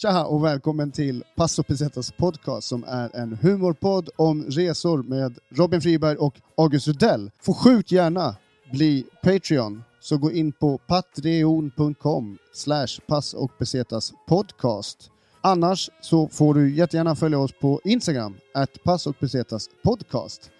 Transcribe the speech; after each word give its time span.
Tja 0.00 0.24
och 0.24 0.44
välkommen 0.44 0.92
till 0.92 1.24
Passo 1.36 1.62
Pesetas 1.62 2.10
podcast 2.10 2.68
som 2.68 2.84
är 2.88 3.16
en 3.16 3.38
humorpodd 3.42 4.08
om 4.16 4.44
resor 4.44 5.02
med 5.02 5.38
Robin 5.48 5.80
Friberg 5.80 6.16
och 6.16 6.40
August 6.56 6.88
Rudell. 6.88 7.30
Får 7.42 7.54
sjukt 7.54 7.92
gärna 7.92 8.36
bli 8.72 9.06
Patreon, 9.22 9.82
så 10.00 10.18
gå 10.18 10.32
in 10.32 10.52
på 10.52 10.78
patreon.com 10.78 12.38
slash 12.52 12.86
pass 13.06 13.34
och 13.34 13.58
pesetas 13.58 14.12
podcast. 14.28 15.10
Annars 15.40 15.90
så 16.00 16.28
får 16.28 16.54
du 16.54 16.74
jättegärna 16.74 17.16
följa 17.16 17.38
oss 17.38 17.52
på 17.60 17.80
Instagram, 17.84 18.36
at 18.54 18.82
pass 18.84 19.06
och 19.06 19.18
pesetas 19.18 19.70
podcast. 19.84 20.50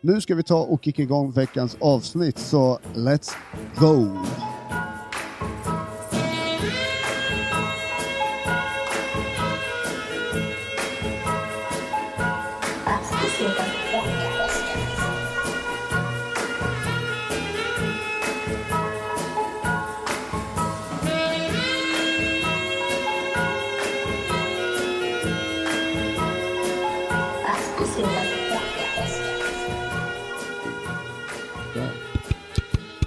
Nu 0.00 0.20
ska 0.20 0.34
vi 0.34 0.42
ta 0.42 0.62
och 0.62 0.84
kicka 0.84 1.02
igång 1.02 1.30
veckans 1.30 1.76
avsnitt, 1.80 2.38
så 2.38 2.78
let's 2.94 3.30
go! 3.78 4.08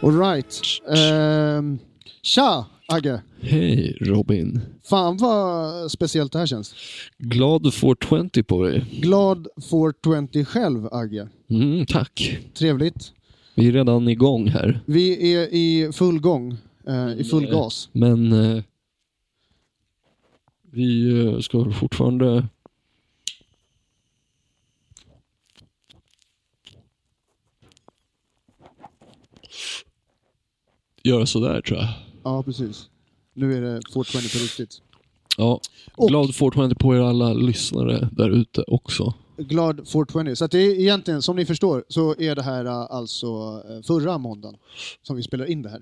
Alright. 0.07 0.61
Um, 0.85 1.79
tja, 2.21 2.65
Agge. 2.87 3.21
Hej 3.41 3.97
Robin. 4.01 4.61
Fan 4.83 5.17
vad 5.17 5.91
speciellt 5.91 6.31
det 6.31 6.39
här 6.39 6.45
känns. 6.45 6.75
Glad 7.17 7.73
420 7.73 8.43
på 8.43 8.63
dig. 8.63 8.85
Glad 9.01 9.47
420 9.69 10.43
själv, 10.45 10.87
Agge. 10.91 11.27
Mm, 11.49 11.85
tack. 11.85 12.39
Trevligt. 12.53 13.11
Vi 13.55 13.67
är 13.67 13.71
redan 13.71 14.07
igång 14.07 14.47
här. 14.47 14.79
Vi 14.85 15.33
är 15.33 15.47
i 15.53 15.91
full 15.93 16.19
gång, 16.19 16.57
eh, 16.87 17.11
i 17.17 17.23
full 17.23 17.43
Eh, 17.45 17.51
gas. 17.51 17.89
Men 17.91 18.31
eh, 18.31 18.63
vi 20.71 21.19
eh, 21.25 21.39
ska 21.39 21.71
fortfarande... 21.71 22.47
Göra 31.07 31.25
sådär 31.25 31.61
tror 31.61 31.79
jag. 31.79 31.87
Ja, 32.23 32.43
precis. 32.43 32.89
Nu 33.33 33.53
är 33.57 33.61
det 33.61 33.81
420 33.93 34.17
på 34.37 34.43
riktigt. 34.43 34.81
Ja, 35.37 35.59
Och- 35.95 36.07
glad 36.09 36.35
420 36.35 36.75
på 36.79 36.95
er 36.95 36.99
alla 36.99 37.33
lyssnare 37.33 38.09
där 38.11 38.29
ute 38.29 38.61
också. 38.67 39.13
Glad 39.37 39.87
420. 39.87 40.35
Så 40.35 40.45
att 40.45 40.51
det 40.51 40.59
är 40.59 40.79
egentligen, 40.79 41.21
som 41.21 41.35
ni 41.35 41.45
förstår, 41.45 41.83
så 41.89 42.15
är 42.19 42.35
det 42.35 42.41
här 42.41 42.65
eh, 42.65 42.73
alltså 42.73 43.27
eh, 43.69 43.81
förra 43.87 44.17
måndagen 44.17 44.57
som 45.03 45.15
vi 45.15 45.23
spelar 45.23 45.45
in 45.45 45.61
det 45.61 45.69
här. 45.69 45.81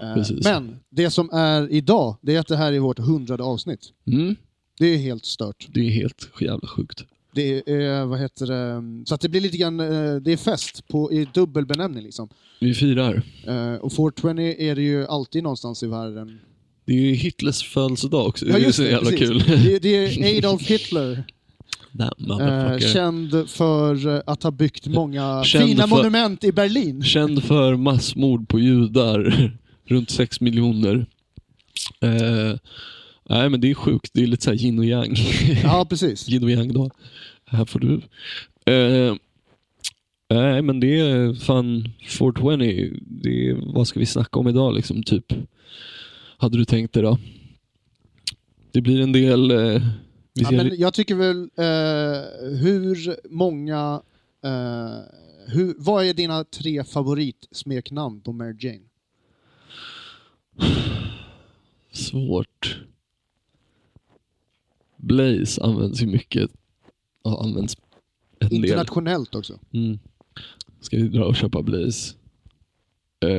Eh, 0.00 0.14
Precis. 0.14 0.44
Men 0.44 0.76
det 0.90 1.10
som 1.10 1.30
är 1.32 1.72
idag, 1.72 2.16
det 2.22 2.34
är 2.36 2.40
att 2.40 2.46
det 2.48 2.56
här 2.56 2.72
är 2.72 2.78
vårt 2.78 2.98
hundrade 2.98 3.42
avsnitt. 3.44 3.80
Mm, 4.06 4.36
Det 4.78 4.86
är 4.86 4.98
helt 4.98 5.24
stört. 5.24 5.66
det 5.74 5.80
är 5.80 5.90
helt 5.90 6.28
jävla 6.40 6.68
sjukt. 6.68 7.04
Det 7.36 7.70
är, 7.70 8.04
vad 8.04 8.20
heter 8.20 8.46
det, 8.46 8.82
så 9.06 9.14
att 9.14 9.20
det 9.20 9.28
blir 9.28 9.40
lite 9.40 9.56
grann, 9.56 9.80
eh, 9.80 10.16
det 10.16 10.32
är 10.32 10.36
fest 10.36 10.88
på, 10.88 11.12
i 11.12 11.28
dubbel 11.34 11.66
benämning 11.66 12.04
liksom. 12.04 12.28
Vi 12.60 12.74
firar. 12.74 13.22
Eh, 13.46 13.74
Och 13.74 13.92
420 13.92 14.28
är 14.58 14.74
det 14.74 14.82
ju 14.82 15.06
alltid 15.06 15.42
någonstans 15.42 15.82
i 15.82 15.86
världen. 15.86 16.38
Det 16.86 16.92
är 16.92 16.96
ju 17.00 17.12
Hitlers 17.14 17.62
födelsedag 17.68 18.26
också. 18.26 18.46
Ja, 18.46 18.52
det 18.52 18.58
är 18.60 18.64
just 18.64 18.76
så 18.76 18.82
jävla 18.84 19.10
precis. 19.10 19.28
kul. 19.28 19.38
Det, 19.64 19.78
det 19.78 19.88
är 19.88 20.38
Adolf 20.38 20.62
Hitler, 20.62 21.24
eh, 22.40 22.78
känd 22.78 23.50
för 23.50 24.06
eh, 24.16 24.20
att 24.26 24.42
ha 24.42 24.50
byggt 24.50 24.86
många 24.86 25.44
Känd 25.44 25.64
fina 25.68 25.82
för- 25.88 25.96
monument 25.96 26.44
i 26.44 26.52
Berlin. 26.52 27.02
Känd 27.02 27.42
för 27.44 27.76
massmord 27.76 28.48
på 28.48 28.58
judar. 28.58 29.50
Runt 29.88 30.10
6 30.10 30.40
miljoner. 30.40 31.06
Eh, 32.00 32.58
nej 33.28 33.48
men 33.50 33.60
det 33.60 33.70
är 33.70 33.74
sjukt. 33.74 34.10
Det 34.14 34.22
är 34.22 34.26
lite 34.26 34.44
såhär 34.44 34.64
yin 34.64 34.78
och 34.78 34.84
yang. 34.84 35.16
Ja, 35.62 35.86
precis. 35.90 36.28
yin 36.32 36.44
och 36.44 36.50
yang 36.50 36.72
då. 36.72 36.90
Här 37.46 37.64
får 37.64 37.80
du. 37.80 37.94
Eh, 38.72 39.14
nej 40.30 40.62
men 40.62 40.80
det 40.80 41.00
är 41.00 41.34
fan 41.34 41.88
420. 42.18 42.56
Det 43.06 43.48
är, 43.48 43.74
vad 43.74 43.88
ska 43.88 44.00
vi 44.00 44.06
snacka 44.06 44.38
om 44.38 44.48
idag 44.48 44.74
liksom? 44.74 45.02
Typ. 45.02 45.32
Hade 46.38 46.58
du 46.58 46.64
tänkt 46.64 46.94
det 46.94 47.00
då? 47.00 47.18
Det 48.72 48.80
blir 48.80 49.00
en 49.00 49.12
del... 49.12 49.50
Eh, 49.50 49.82
Ja, 50.38 50.50
men 50.50 50.76
jag 50.78 50.94
tycker 50.94 51.14
väl, 51.14 51.42
eh, 51.42 52.56
hur 52.58 53.16
många, 53.30 54.02
eh, 54.44 54.98
hur, 55.46 55.74
vad 55.78 56.04
är 56.04 56.14
dina 56.14 56.44
tre 56.44 56.84
favoritsmeknamn 56.84 58.20
på 58.20 58.32
Mary 58.32 58.56
Jane? 58.60 58.84
Svårt. 61.92 62.78
Blaze 64.96 65.62
används 65.62 66.02
ju 66.02 66.06
mycket. 66.06 66.50
Ja, 67.26 67.42
används 67.44 67.76
en 68.40 68.48
del. 68.48 68.64
Internationellt 68.64 69.34
också. 69.34 69.58
Mm. 69.72 69.98
Ska 70.80 70.96
vi 70.96 71.08
dra 71.08 71.24
och 71.24 71.36
köpa 71.36 71.62
Blaze? 71.62 72.14
Eh, 73.20 73.30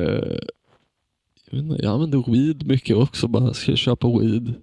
jag, 1.50 1.60
inte, 1.60 1.82
jag 1.82 1.92
använder 1.92 2.32
weed 2.32 2.66
mycket 2.66 2.96
också. 2.96 3.28
Bara 3.28 3.54
ska 3.54 3.70
jag 3.72 3.78
köpa 3.78 4.18
weed? 4.18 4.54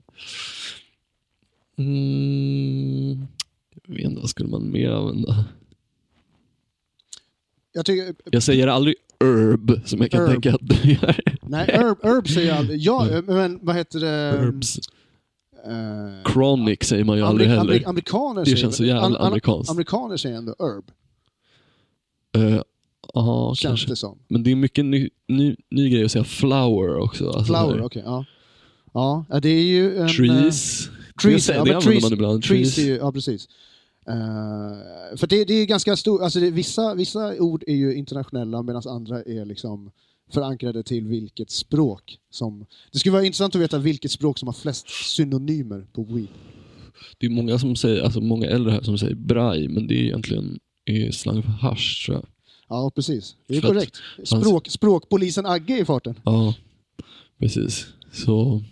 Mm, 1.78 3.26
jag 3.88 3.96
vet 3.96 4.06
inte, 4.06 4.22
vad 4.22 4.30
skulle 4.30 4.50
man 4.50 4.72
mer 4.72 4.90
använda? 4.92 5.46
Jag 7.72 7.86
tycker, 7.86 8.16
Jag 8.32 8.44
säger 8.44 8.68
aldrig 8.68 8.96
herb 9.20 9.82
som 9.86 10.00
jag 10.02 10.12
kan 10.12 10.20
Herb. 10.22 10.32
tänka 10.32 10.54
att 10.56 10.68
du 10.68 10.92
gör. 10.92 11.16
nej, 11.42 11.70
herb, 11.74 11.98
herb 12.04 12.28
säger 12.28 12.48
jag 12.48 12.58
aldrig. 12.58 12.80
Ja, 12.82 13.22
men 13.28 13.60
vad 13.62 13.76
heter 13.76 14.00
det? 14.00 14.38
Herbs. 14.40 14.80
Eh, 15.66 16.32
Chronic 16.34 16.84
säger 16.84 17.04
man 17.04 17.18
ju 17.18 17.24
aldrig 17.24 17.50
heller. 17.50 17.74
Ameri- 17.74 17.88
amerikaner 17.90 18.40
Det 18.42 18.46
säger 18.46 18.58
känns 18.58 18.76
så 18.76 18.86
jävla 18.86 19.02
an- 19.02 19.16
an- 19.16 19.28
amerikanskt. 19.28 19.72
Amerikaner 19.72 20.18
säger 20.18 20.38
ändå 20.38 20.56
herb, 20.60 20.92
Ja, 23.14 23.54
känns 23.58 23.70
kanske. 23.70 23.88
det 23.88 23.96
som. 23.96 24.18
Men 24.28 24.44
det 24.44 24.52
är 24.52 24.56
mycket 24.56 24.86
ny, 24.86 25.10
ny, 25.28 25.56
ny 25.72 25.90
grej 25.90 26.06
att 26.06 26.12
säga 26.12 26.24
flower 26.24 26.98
också. 26.98 27.26
Alltså 27.28 27.44
Flower, 27.44 27.82
okej. 27.84 28.02
ja. 28.06 28.26
Ja, 28.94 29.26
ja, 29.30 29.40
det 29.40 29.50
är 29.50 29.64
ju 29.64 29.98
en... 29.98 30.08
Trees. 30.08 30.88
eh, 30.88 30.94
det 31.16 31.22
trees, 31.22 31.46
säger, 31.46 31.60
ja, 31.60 31.66
det 31.66 31.70
använder 31.72 31.92
trees, 31.92 32.04
man 32.04 32.14
ibland. 32.14 32.44
trees 32.44 32.76
Trees. 32.76 32.88
ju, 32.88 32.96
ja 32.96 33.12
precis. 33.12 33.48
Eh, 34.08 35.18
för 35.18 35.28
det, 35.28 35.46
det 35.46 35.54
är 35.54 35.66
ganska 35.66 35.96
stort, 35.96 36.22
alltså 36.22 36.40
det, 36.40 36.52
vissa, 36.52 36.94
vissa 36.94 37.36
ord 37.40 37.64
är 37.68 37.76
ju 37.76 37.94
internationella 37.96 38.62
medan 38.64 38.82
andra 38.86 39.22
är 39.24 39.46
liksom 39.46 39.92
förankrade 40.32 40.84
till 40.84 41.08
vilket 41.08 41.52
språk 41.52 42.18
som... 42.30 42.66
Det 42.92 43.00
skulle 43.00 43.14
vara 43.14 43.26
intressant 43.26 43.56
att 43.56 43.62
veta 43.62 43.78
vilket 43.78 44.12
språk 44.12 44.40
som 44.40 44.48
har 44.48 44.54
flest 44.54 44.90
synonymer 44.90 45.88
på 45.94 46.04
weed. 46.04 46.28
Det 47.18 47.26
är 47.26 47.30
många 47.30 47.60
som 47.60 47.76
säger, 47.76 48.04
alltså 48.04 48.22
många 48.22 48.48
äldre 48.48 48.72
här 48.72 48.82
som 48.82 48.98
säger 48.98 49.16
braj, 49.16 49.68
men 49.68 49.88
det 49.88 49.96
är 49.96 50.04
egentligen 50.04 50.60
är 50.86 51.12
slang 51.12 51.44
för 51.44 51.50
hasch 51.50 52.06
tror 52.06 52.18
jag. 52.18 52.26
Ja, 52.70 52.92
precis. 52.96 53.36
Det 53.48 53.58
är 53.58 53.62
För 53.62 53.68
korrekt. 53.68 53.98
Språk, 54.24 54.70
språkpolisen 54.70 55.46
Agge 55.46 55.80
i 55.80 55.86
farten. 55.86 56.20
Ja, 56.26 56.54
precis. 57.40 57.88
Så... 58.12 58.64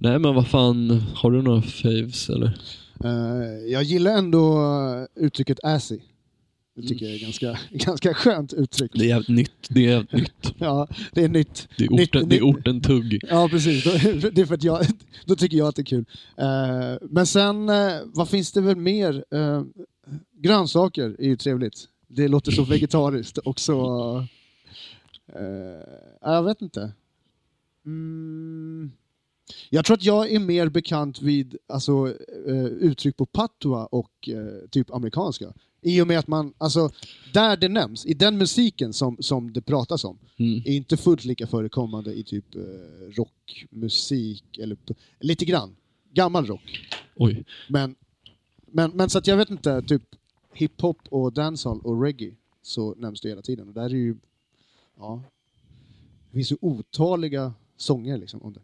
Nej 0.00 0.18
men 0.18 0.34
vad 0.34 0.48
fan, 0.48 0.90
har 1.14 1.30
du 1.30 1.42
några 1.42 1.62
faves 1.62 2.28
eller? 2.30 2.58
Eh, 3.04 3.72
jag 3.72 3.82
gillar 3.82 4.18
ändå 4.18 4.60
uttrycket 5.16 5.58
assy. 5.62 5.98
Det 6.82 6.88
tycker 6.88 7.06
jag 7.06 7.14
är 7.14 7.18
ganska, 7.18 7.58
ganska 7.70 8.14
skönt 8.14 8.52
uttryck. 8.52 8.90
Det 8.94 9.04
är 9.04 9.08
jävligt 9.08 9.28
nytt. 9.28 9.52
Det 9.70 9.80
är 9.86 9.90
jävligt 9.90 10.12
nytt. 10.12 10.54
Ja, 10.58 10.88
det 11.12 11.24
är 11.24 11.28
nytt. 11.28 11.68
Det 11.76 11.84
är 11.84 11.90
Nytt- 11.90 12.08
orten, 12.16 12.28
det 12.28 12.36
är 12.36 12.40
nytt- 12.40 12.56
orten 12.58 12.80
tugg. 12.80 13.20
Ja, 13.28 13.48
precis. 13.48 13.84
Då- 13.84 13.90
Det 14.32 14.40
är 14.40 14.46
för 14.46 14.54
att 14.54 14.64
jag, 14.64 14.86
då 15.24 15.36
tycker 15.36 15.56
jag 15.56 15.68
att 15.68 15.76
det 15.76 15.82
är 15.82 15.84
kul. 15.84 16.04
Eh, 16.36 17.08
men 17.10 17.26
sen, 17.26 17.68
eh, 17.68 17.92
vad 18.04 18.28
finns 18.28 18.52
det 18.52 18.60
väl 18.60 18.76
mer? 18.76 19.24
Eh, 19.30 19.62
grönsaker 20.36 21.16
är 21.18 21.26
ju 21.26 21.36
trevligt. 21.36 21.84
Det 22.08 22.28
låter 22.28 22.52
så 22.52 22.64
vegetariskt 22.64 23.38
och 23.38 23.60
så... 23.60 24.26
jag 26.20 26.42
vet 26.42 26.62
inte. 26.62 26.92
Mm, 27.86 28.92
jag 29.70 29.84
tror 29.84 29.96
att 29.96 30.04
jag 30.04 30.32
är 30.32 30.38
mer 30.40 30.68
bekant 30.68 31.22
vid 31.22 31.56
alltså, 31.66 32.14
eh, 32.46 32.64
uttryck 32.64 33.16
på 33.16 33.26
patua 33.26 33.86
och 33.86 34.28
eh, 34.28 34.68
typ 34.70 34.90
amerikanska. 34.94 35.52
I 35.80 36.00
och 36.00 36.06
med 36.06 36.18
att 36.18 36.26
man, 36.26 36.54
alltså, 36.58 36.90
där 37.34 37.56
det 37.56 37.68
nämns, 37.68 38.06
i 38.06 38.14
den 38.14 38.38
musiken 38.38 38.92
som, 38.92 39.16
som 39.20 39.52
det 39.52 39.60
pratas 39.62 40.04
om, 40.04 40.18
Mm. 40.40 40.62
är 40.64 40.76
inte 40.76 40.96
fullt 40.96 41.24
lika 41.24 41.46
förekommande 41.46 42.14
i 42.14 42.24
typ 42.24 42.54
eh, 42.54 42.60
rockmusik, 43.16 44.58
eller 44.58 44.76
lite 45.20 45.44
grann. 45.44 45.76
Gammal 46.12 46.46
rock. 46.46 46.88
Oj. 47.16 47.44
Men, 47.68 47.94
men, 48.66 48.90
men 48.90 49.10
så 49.10 49.18
att 49.18 49.26
jag 49.26 49.36
vet 49.36 49.50
inte, 49.50 49.82
typ 49.82 50.02
hiphop 50.54 50.98
och 51.10 51.32
dancehall 51.32 51.80
och 51.80 52.02
reggae 52.02 52.34
så 52.62 52.94
nämns 52.94 53.20
det 53.20 53.28
hela 53.28 53.42
tiden. 53.42 53.68
Och 53.68 53.74
där 53.74 53.84
är 53.84 53.88
ju, 53.88 54.16
ja, 54.98 55.22
det 56.30 56.36
finns 56.36 56.52
ju 56.52 56.56
otaliga 56.60 57.52
sånger 57.76 58.18
liksom 58.18 58.42
om 58.42 58.52
det. 58.52 58.60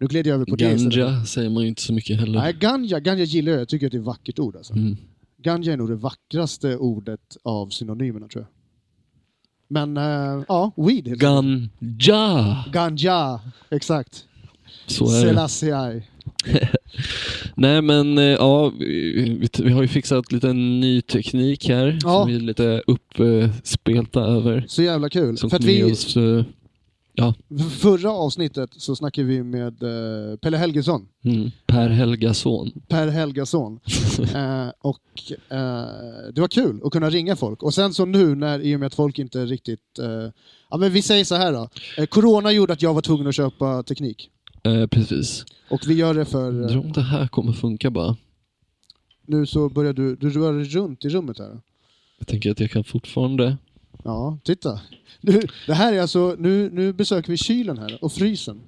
Nu 0.00 0.06
gled 0.06 0.26
jag 0.26 0.34
över 0.34 0.44
på 0.44 0.56
det 0.56 0.72
istället. 0.72 0.94
Ganja 0.94 1.24
säger 1.24 1.50
man 1.50 1.62
ju 1.62 1.68
inte 1.68 1.82
så 1.82 1.92
mycket 1.92 2.20
heller. 2.20 2.38
Nej, 2.40 2.52
ganja, 2.52 3.00
ganja 3.00 3.24
gillar 3.24 3.52
jag. 3.52 3.60
Jag 3.60 3.68
tycker 3.68 3.86
att 3.86 3.92
det 3.92 3.98
är 3.98 4.00
ett 4.00 4.06
vackert 4.06 4.38
ord. 4.38 4.56
Alltså. 4.56 4.72
Mm. 4.72 4.96
Ganja 5.42 5.72
är 5.72 5.76
nog 5.76 5.88
det 5.88 5.96
vackraste 5.96 6.76
ordet 6.76 7.36
av 7.42 7.68
synonymerna 7.68 8.28
tror 8.28 8.42
jag. 8.44 8.48
Men 9.68 9.96
äh, 9.96 10.44
ja, 10.48 10.72
weed 10.76 11.08
helt. 11.08 11.20
Ganja! 11.20 12.64
Ganja, 12.72 13.40
exakt. 13.70 14.24
Så 14.86 15.04
är 15.04 15.24
det. 15.24 15.28
Selassie. 15.28 16.02
Nej 17.56 17.82
men 17.82 18.18
eh, 18.18 18.24
ja, 18.24 18.68
vi, 18.78 19.48
vi 19.58 19.70
har 19.70 19.82
ju 19.82 19.88
fixat 19.88 20.32
lite 20.32 20.52
ny 20.52 21.00
teknik 21.02 21.68
här 21.68 21.98
Ja. 22.02 22.20
som 22.20 22.28
vi 22.28 22.36
är 22.36 22.40
lite 22.40 22.82
uppspelta 22.86 24.20
över. 24.20 24.64
Så 24.68 24.82
jävla 24.82 25.08
kul. 25.08 25.36
Som 25.38 25.50
För 25.50 25.56
att 25.56 25.64
vi, 25.64 25.92
oss, 25.92 26.16
eh, 27.18 27.32
förra 27.68 28.10
avsnittet 28.10 28.70
så 28.76 28.96
snackade 28.96 29.28
vi 29.28 29.42
med 29.42 29.82
eh, 29.82 30.36
Pelle 30.36 30.56
Helgesson, 30.56 31.08
mm, 31.24 31.50
Per 31.66 31.88
Helgason. 31.88 32.70
Per 32.88 33.08
Helgason. 33.08 33.80
eh, 34.34 34.68
och 34.80 35.32
eh, 35.48 35.86
det 36.34 36.40
var 36.40 36.48
kul 36.48 36.80
att 36.84 36.92
kunna 36.92 37.10
ringa 37.10 37.36
folk. 37.36 37.62
Och 37.62 37.74
sen 37.74 37.94
så 37.94 38.04
nu 38.04 38.34
när, 38.34 38.60
i 38.60 38.76
och 38.76 38.80
med 38.80 38.86
att 38.86 38.94
folk 38.94 39.18
inte 39.18 39.46
riktigt... 39.46 39.98
Eh, 39.98 40.30
ja 40.70 40.76
men 40.76 40.92
vi 40.92 41.02
säger 41.02 41.24
så 41.24 41.34
här 41.34 41.52
då. 41.52 41.68
Eh, 41.98 42.06
corona 42.06 42.52
gjorde 42.52 42.72
att 42.72 42.82
jag 42.82 42.94
var 42.94 43.02
tvungen 43.02 43.26
att 43.26 43.34
köpa 43.34 43.82
teknik. 43.82 44.30
Eh, 44.62 44.86
precis. 44.86 45.44
Och 45.70 45.80
vi 45.86 45.94
gör 45.94 46.14
det 46.14 46.24
för... 46.24 46.48
Undrar 46.48 46.78
om 46.78 46.92
det 46.92 47.02
här 47.02 47.28
kommer 47.28 47.52
funka 47.52 47.90
bara. 47.90 48.16
Nu 49.26 49.46
så 49.46 49.68
börjar 49.68 49.92
du, 49.92 50.16
du 50.16 50.30
rör 50.30 50.52
dig 50.52 50.64
runt 50.64 51.04
i 51.04 51.08
rummet 51.08 51.38
här. 51.38 51.60
Jag 52.18 52.26
tänker 52.26 52.50
att 52.50 52.60
jag 52.60 52.70
kan 52.70 52.84
fortfarande... 52.84 53.56
Ja, 54.04 54.38
titta. 54.44 54.80
Nu, 55.20 55.42
det 55.66 55.74
här 55.74 55.92
är 55.92 56.00
alltså, 56.00 56.36
nu, 56.38 56.70
nu 56.72 56.92
besöker 56.92 57.30
vi 57.30 57.36
kylen 57.36 57.78
här 57.78 58.04
och 58.04 58.12
frysen. 58.12 58.60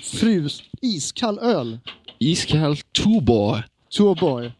Frus, 0.00 0.62
iskall 0.82 1.38
öl. 1.38 1.78
Iskall 2.18 2.76
Tuborg. 2.76 3.62
Tuborg. 3.96 4.52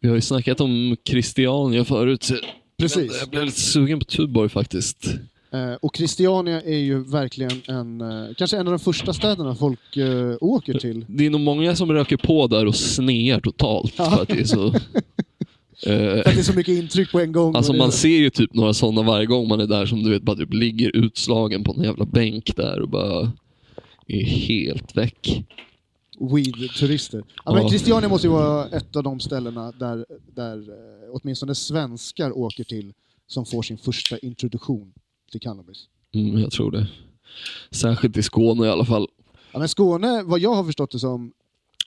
Vi 0.00 0.08
har 0.08 0.14
ju 0.14 0.20
snackat 0.20 0.60
om 0.60 0.96
Christiania 1.04 1.84
förut. 1.84 2.30
Precis. 2.78 3.18
Jag 3.20 3.30
blev 3.30 3.44
lite 3.44 3.60
sugen 3.60 3.98
på 3.98 4.04
Tuborg 4.04 4.48
faktiskt. 4.48 5.06
Eh, 5.52 5.74
och 5.80 5.96
Christiania 5.96 6.60
är 6.60 6.78
ju 6.78 7.04
verkligen 7.04 7.62
en, 7.66 8.00
eh, 8.00 8.34
kanske 8.36 8.56
en 8.56 8.66
av 8.66 8.72
de 8.72 8.78
första 8.78 9.12
städerna 9.12 9.54
folk 9.54 9.96
eh, 9.96 10.36
åker 10.40 10.78
till. 10.78 11.06
Det 11.08 11.26
är 11.26 11.30
nog 11.30 11.40
många 11.40 11.76
som 11.76 11.92
röker 11.92 12.16
på 12.16 12.46
där 12.46 12.66
och 12.66 12.76
snear 12.76 13.40
totalt. 13.40 13.94
För 13.94 14.22
att 14.22 14.28
det 14.28 14.40
är 14.40 14.44
så... 14.44 14.74
Eh, 15.82 15.98
För 15.98 16.18
att 16.18 16.24
det 16.24 16.30
är 16.40 16.42
så 16.42 16.52
mycket 16.52 16.78
intryck 16.78 17.12
på 17.12 17.20
en 17.20 17.32
gång. 17.32 17.56
Alltså 17.56 17.72
man 17.72 17.92
ser 17.92 18.08
ju 18.08 18.30
typ 18.30 18.54
några 18.54 18.74
sådana 18.74 19.02
varje 19.02 19.26
gång 19.26 19.48
man 19.48 19.60
är 19.60 19.66
där 19.66 19.86
som 19.86 20.02
du 20.02 20.10
vet 20.10 20.22
bara 20.22 20.36
typ 20.36 20.54
ligger 20.54 20.96
utslagen 20.96 21.64
på 21.64 21.72
en 21.72 21.82
jävla 21.82 22.04
bänk 22.04 22.56
där 22.56 22.80
och 22.80 22.88
bara 22.88 23.32
är 24.06 24.24
helt 24.24 24.96
väck. 24.96 25.44
Weed-turister. 26.18 27.24
Ja, 27.44 27.54
men. 27.54 27.68
Christiania 27.68 28.08
måste 28.08 28.26
ju 28.26 28.32
vara 28.32 28.66
ett 28.68 28.96
av 28.96 29.02
de 29.02 29.20
ställena 29.20 29.72
där, 29.72 30.06
där 30.34 30.56
eh, 30.58 31.10
åtminstone 31.12 31.54
svenskar 31.54 32.38
åker 32.38 32.64
till 32.64 32.92
som 33.26 33.46
får 33.46 33.62
sin 33.62 33.78
första 33.78 34.18
introduktion 34.18 34.92
till 35.30 35.40
cannabis. 35.40 35.78
Mm, 36.14 36.38
jag 36.38 36.50
tror 36.50 36.70
det. 36.70 36.86
Särskilt 37.70 38.16
i 38.16 38.22
Skåne 38.22 38.66
i 38.66 38.70
alla 38.70 38.84
fall. 38.84 39.08
Ja, 39.52 39.58
men 39.58 39.68
Skåne, 39.68 40.22
vad 40.22 40.40
jag 40.40 40.54
har 40.54 40.64
förstått 40.64 40.90
det 40.90 40.98
som, 40.98 41.32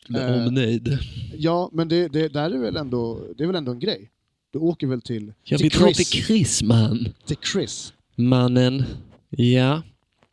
Med 0.09 0.29
Eh. 0.41 0.47
omnejd. 0.47 0.97
ja, 1.37 1.69
men 1.73 1.87
det, 1.87 2.07
det, 2.07 2.27
där 2.27 2.51
är 2.51 2.57
väl 2.57 2.77
ändå, 2.77 3.19
det 3.37 3.43
är 3.43 3.47
väl 3.47 3.55
ändå 3.55 3.71
en 3.71 3.79
grej. 3.79 4.11
Du 4.51 4.59
åker 4.59 4.87
väl 4.87 5.01
till, 5.01 5.33
Jag 5.43 5.59
till 5.59 5.69
vill 5.69 5.79
dra 5.81 5.87
till 5.93 6.05
Chris. 6.05 6.25
Chris 6.27 6.63
man. 6.63 7.07
Till 7.25 7.37
Chris. 7.53 7.93
Mannen. 8.15 8.83
Ja. 9.29 9.81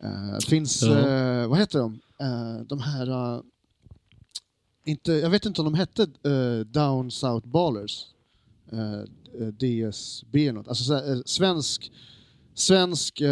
Eh, 0.03 0.39
finns, 0.49 0.83
Ja. 0.83 0.99
eh, 0.99 1.49
vad 1.49 1.59
heter 1.59 1.79
de? 1.79 2.01
Eh, 2.21 2.67
de 2.69 2.79
här, 2.81 3.41
inte, 4.85 5.13
jag 5.13 5.31
vet 5.31 5.47
inte 5.47 5.61
om 5.61 5.65
de 5.65 5.75
hette 5.75 6.07
Down 6.65 7.11
South 7.11 7.49
Ballers. 7.49 8.07
DSB 9.53 10.43
eller 10.49 10.53
något. 10.53 10.69
Alltså 10.69 10.85
så 10.85 10.95
här, 10.95 11.13
eh, 11.13 11.21
svensk, 11.27 11.93
svensk 12.55 13.23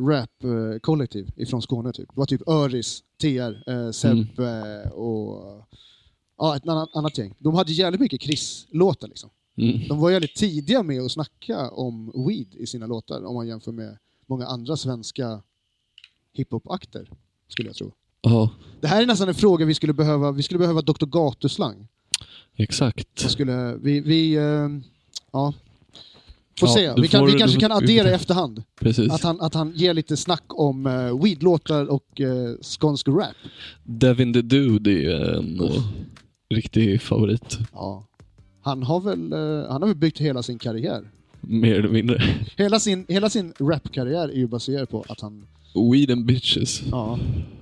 rap-kollektiv 0.00 1.30
ifrån 1.36 1.62
Skåne 1.62 1.92
typ. 1.92 2.08
Det 2.08 2.18
var 2.18 2.26
typ 2.26 2.48
Öris, 2.48 3.02
TR, 3.20 3.70
eh, 3.70 3.90
Seb 3.90 4.38
eh, 4.40 4.92
och 4.92 5.64
ja, 6.38 6.56
ett 6.56 6.68
annat, 6.68 6.88
annat 6.94 7.18
gäng. 7.18 7.34
De 7.38 7.54
hade 7.54 7.72
jävligt 7.72 8.00
mycket 8.00 8.22
Chris-låtar 8.22 9.08
liksom. 9.08 9.30
Mm. 9.56 9.88
De 9.88 9.98
var 9.98 10.10
jävligt 10.10 10.34
tidiga 10.34 10.82
med 10.82 11.02
att 11.02 11.12
snacka 11.12 11.70
om 11.70 12.26
weed 12.26 12.54
i 12.54 12.66
sina 12.66 12.86
låtar 12.86 13.24
om 13.24 13.34
man 13.34 13.46
jämför 13.46 13.72
med 13.72 13.98
många 14.26 14.46
andra 14.46 14.76
svenska 14.76 15.42
hiphop-akter, 16.32 17.10
skulle 17.48 17.68
jag 17.68 17.76
tro. 17.76 17.92
Ja, 18.20 18.50
Det 18.80 18.86
här 18.86 19.02
är 19.02 19.06
nästan 19.06 19.28
en 19.28 19.34
fråga 19.34 19.64
vi 19.66 19.74
skulle 19.74 19.92
behöva, 19.92 20.32
vi 20.32 20.42
skulle 20.42 20.58
behöva 20.58 20.82
Dr. 20.82 21.06
Gatuslang. 21.06 21.88
exakt. 22.56 23.24
Vi 23.24 23.28
skulle, 23.28 23.76
vi, 23.76 24.00
vi 24.00 24.34
eh, 24.34 24.68
ja, 25.32 25.54
får 26.60 26.68
Ja, 26.68 26.74
se. 26.74 27.00
Vi, 27.02 27.08
kan, 27.08 27.20
får- 27.20 27.32
vi 27.32 27.38
kanske 27.38 27.60
kan 27.60 27.72
addera 27.72 28.10
i 28.10 28.12
efterhand. 28.14 28.62
Precis. 28.80 29.12
Att 29.12 29.22
han, 29.22 29.40
att 29.40 29.54
han 29.54 29.72
ger 29.76 29.94
lite 29.94 30.16
snack 30.16 30.42
om 30.48 30.86
uh, 30.86 31.22
weed-låtar 31.22 31.86
och 31.90 32.20
uh, 32.20 32.54
skånsk 32.62 33.08
rap. 33.08 33.34
Devin 33.82 34.32
the 34.32 34.42
Dude 34.42 34.90
är 34.90 35.34
en 35.38 35.60
eh, 35.60 35.70
riktig 36.54 37.02
favorit. 37.02 37.58
Ja. 37.72 38.04
Han 38.62 38.82
har 38.82 39.00
väl, 39.00 39.32
eh, 39.32 39.70
han 39.72 39.82
har 39.82 39.86
väl 39.88 39.96
byggt 39.96 40.18
hela 40.20 40.42
sin 40.42 40.58
karriär. 40.58 41.10
Mer 41.40 41.74
eller 41.78 41.88
mindre. 41.88 42.22
Hela 42.56 42.80
sin, 42.80 43.06
hela 43.08 43.30
sin 43.30 43.52
rap-karriär 43.60 44.28
är 44.28 44.36
ju 44.36 44.46
baserad 44.46 44.88
på 44.88 45.04
att 45.08 45.20
han, 45.20 45.46
Weed 45.92 46.10
and 46.10 46.24
bitches. 46.26 46.82
ja, 46.90 47.18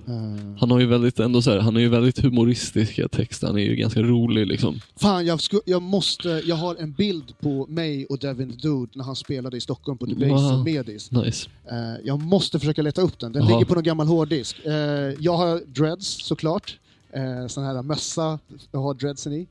eh, 0.07 0.57
Han 0.59 0.71
har 0.71 0.79
ju 0.79 0.85
väldigt, 0.85 1.19
ändå 1.19 1.41
så 1.41 1.51
här, 1.51 1.59
han 1.59 1.73
har 1.73 1.81
ju 1.81 1.89
väldigt 1.89 2.19
humoristiska 2.19 3.07
texter. 3.07 3.47
Han 3.47 3.57
är 3.57 3.61
ju 3.63 3.75
ganska 3.75 4.01
rolig 4.01 4.47
liksom. 4.47 4.79
Fan, 4.95 5.25
jag, 5.25 5.41
sku, 5.41 5.57
jag 5.65 5.81
måste... 5.81 6.41
Jag 6.45 6.55
har 6.55 6.75
en 6.75 6.91
bild 6.91 7.33
på 7.39 7.65
mig 7.69 8.05
och 8.05 8.19
Devin 8.19 8.51
the 8.51 8.67
Dude 8.67 8.91
när 8.95 9.03
han 9.03 9.15
spelade 9.15 9.57
i 9.57 9.61
Stockholm 9.61 9.97
på 9.97 10.05
Debaser 10.05 10.55
Wow. 10.55 10.63
Medis. 10.63 11.11
Nice. 11.11 11.49
Eh, 11.71 11.77
jag 12.03 12.19
måste 12.21 12.59
försöka 12.59 12.81
leta 12.81 13.01
upp 13.01 13.19
den. 13.19 13.31
Den 13.31 13.43
Jaha. 13.43 13.51
ligger 13.51 13.65
på 13.65 13.73
någon 13.75 13.83
gammal 13.83 14.07
hårddisk. 14.07 14.65
Eh, 14.65 14.73
jag 15.19 15.37
har 15.37 15.61
dreads 15.73 16.25
såklart. 16.27 16.77
Eh, 17.13 17.47
sån 17.47 17.63
här 17.63 17.81
mössa 17.81 18.39
jag 18.71 18.79
har 18.79 18.93
dreadsen 18.93 19.33
i. 19.33 19.47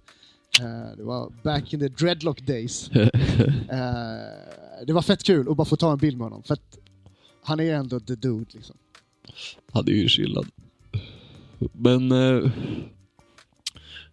Det 0.97 1.03
var 1.03 1.33
back 1.43 1.73
in 1.75 1.81
the 1.81 1.89
dreadlock 1.89 2.47
days. 2.47 2.91
Det 4.87 4.93
var 4.93 5.03
fett 5.03 5.23
kul 5.23 5.49
att 5.51 5.57
bara 5.57 5.65
få 5.65 5.77
ta 5.77 5.93
en 5.93 5.99
bild 5.99 6.17
med 6.17 6.25
honom. 6.25 6.43
För 6.43 6.55
att 6.55 6.79
han 7.43 7.61
är 7.61 7.75
ändå 7.75 8.01
the 8.01 8.15
dude 8.15 8.47
liksom. 8.53 8.77
hade 9.73 9.93
ju 9.93 10.09
chillat. 10.09 10.47
Men, 11.73 12.13
eh, 12.13 12.51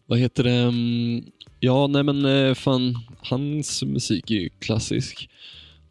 vad 0.06 0.20
heter 0.20 0.44
det? 0.44 0.52
Mm, 0.52 1.24
Ja, 1.62 1.88
nej 1.88 2.04
men 2.04 2.26
eh, 2.26 2.54
fan, 2.54 2.96
hans 3.22 3.84
musik 3.84 4.32
är 4.32 4.36
ju 4.36 4.50
klassisk. 4.50 5.30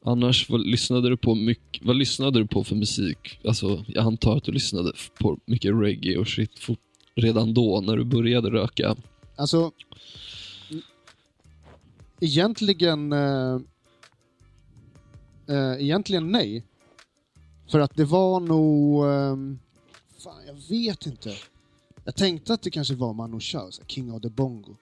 Annars, 0.04 0.50
vad 0.50 0.66
lyssnade 0.66 1.08
du 1.08 1.16
på 1.16 1.34
mycket, 1.34 1.84
vad 1.84 1.96
lyssnade 1.96 2.38
du 2.38 2.46
på 2.46 2.64
för 2.64 2.76
musik? 2.76 3.40
Alltså, 3.44 3.84
jag 3.88 4.04
antar 4.04 4.36
att 4.36 4.44
du 4.44 4.52
lyssnade 4.52 4.92
på 5.18 5.38
mycket 5.44 5.74
reggae 5.74 6.18
och 6.18 6.28
shit 6.28 6.58
fort, 6.58 6.78
redan 7.14 7.54
då, 7.54 7.80
när 7.80 7.96
du 7.96 8.04
började 8.04 8.50
röka. 8.50 8.96
Alltså, 9.36 9.72
egentligen, 12.20 13.12
eh, 13.12 13.60
eh, 15.48 15.82
egentligen 15.82 16.32
nej. 16.32 16.64
För 17.68 17.80
att 17.80 17.96
det 17.96 18.04
var 18.04 18.40
nog, 18.40 19.06
ehm, 19.06 19.58
fan 20.18 20.46
jag 20.46 20.54
vet 20.68 21.06
inte. 21.06 21.34
Jag 22.04 22.16
tänkte 22.16 22.54
att 22.54 22.62
det 22.62 22.70
kanske 22.70 22.94
var 22.94 23.12
Manu 23.12 23.40
Chao, 23.40 23.70
King 23.86 24.12
of 24.12 24.22
the 24.22 24.28
Bongo. 24.28 24.76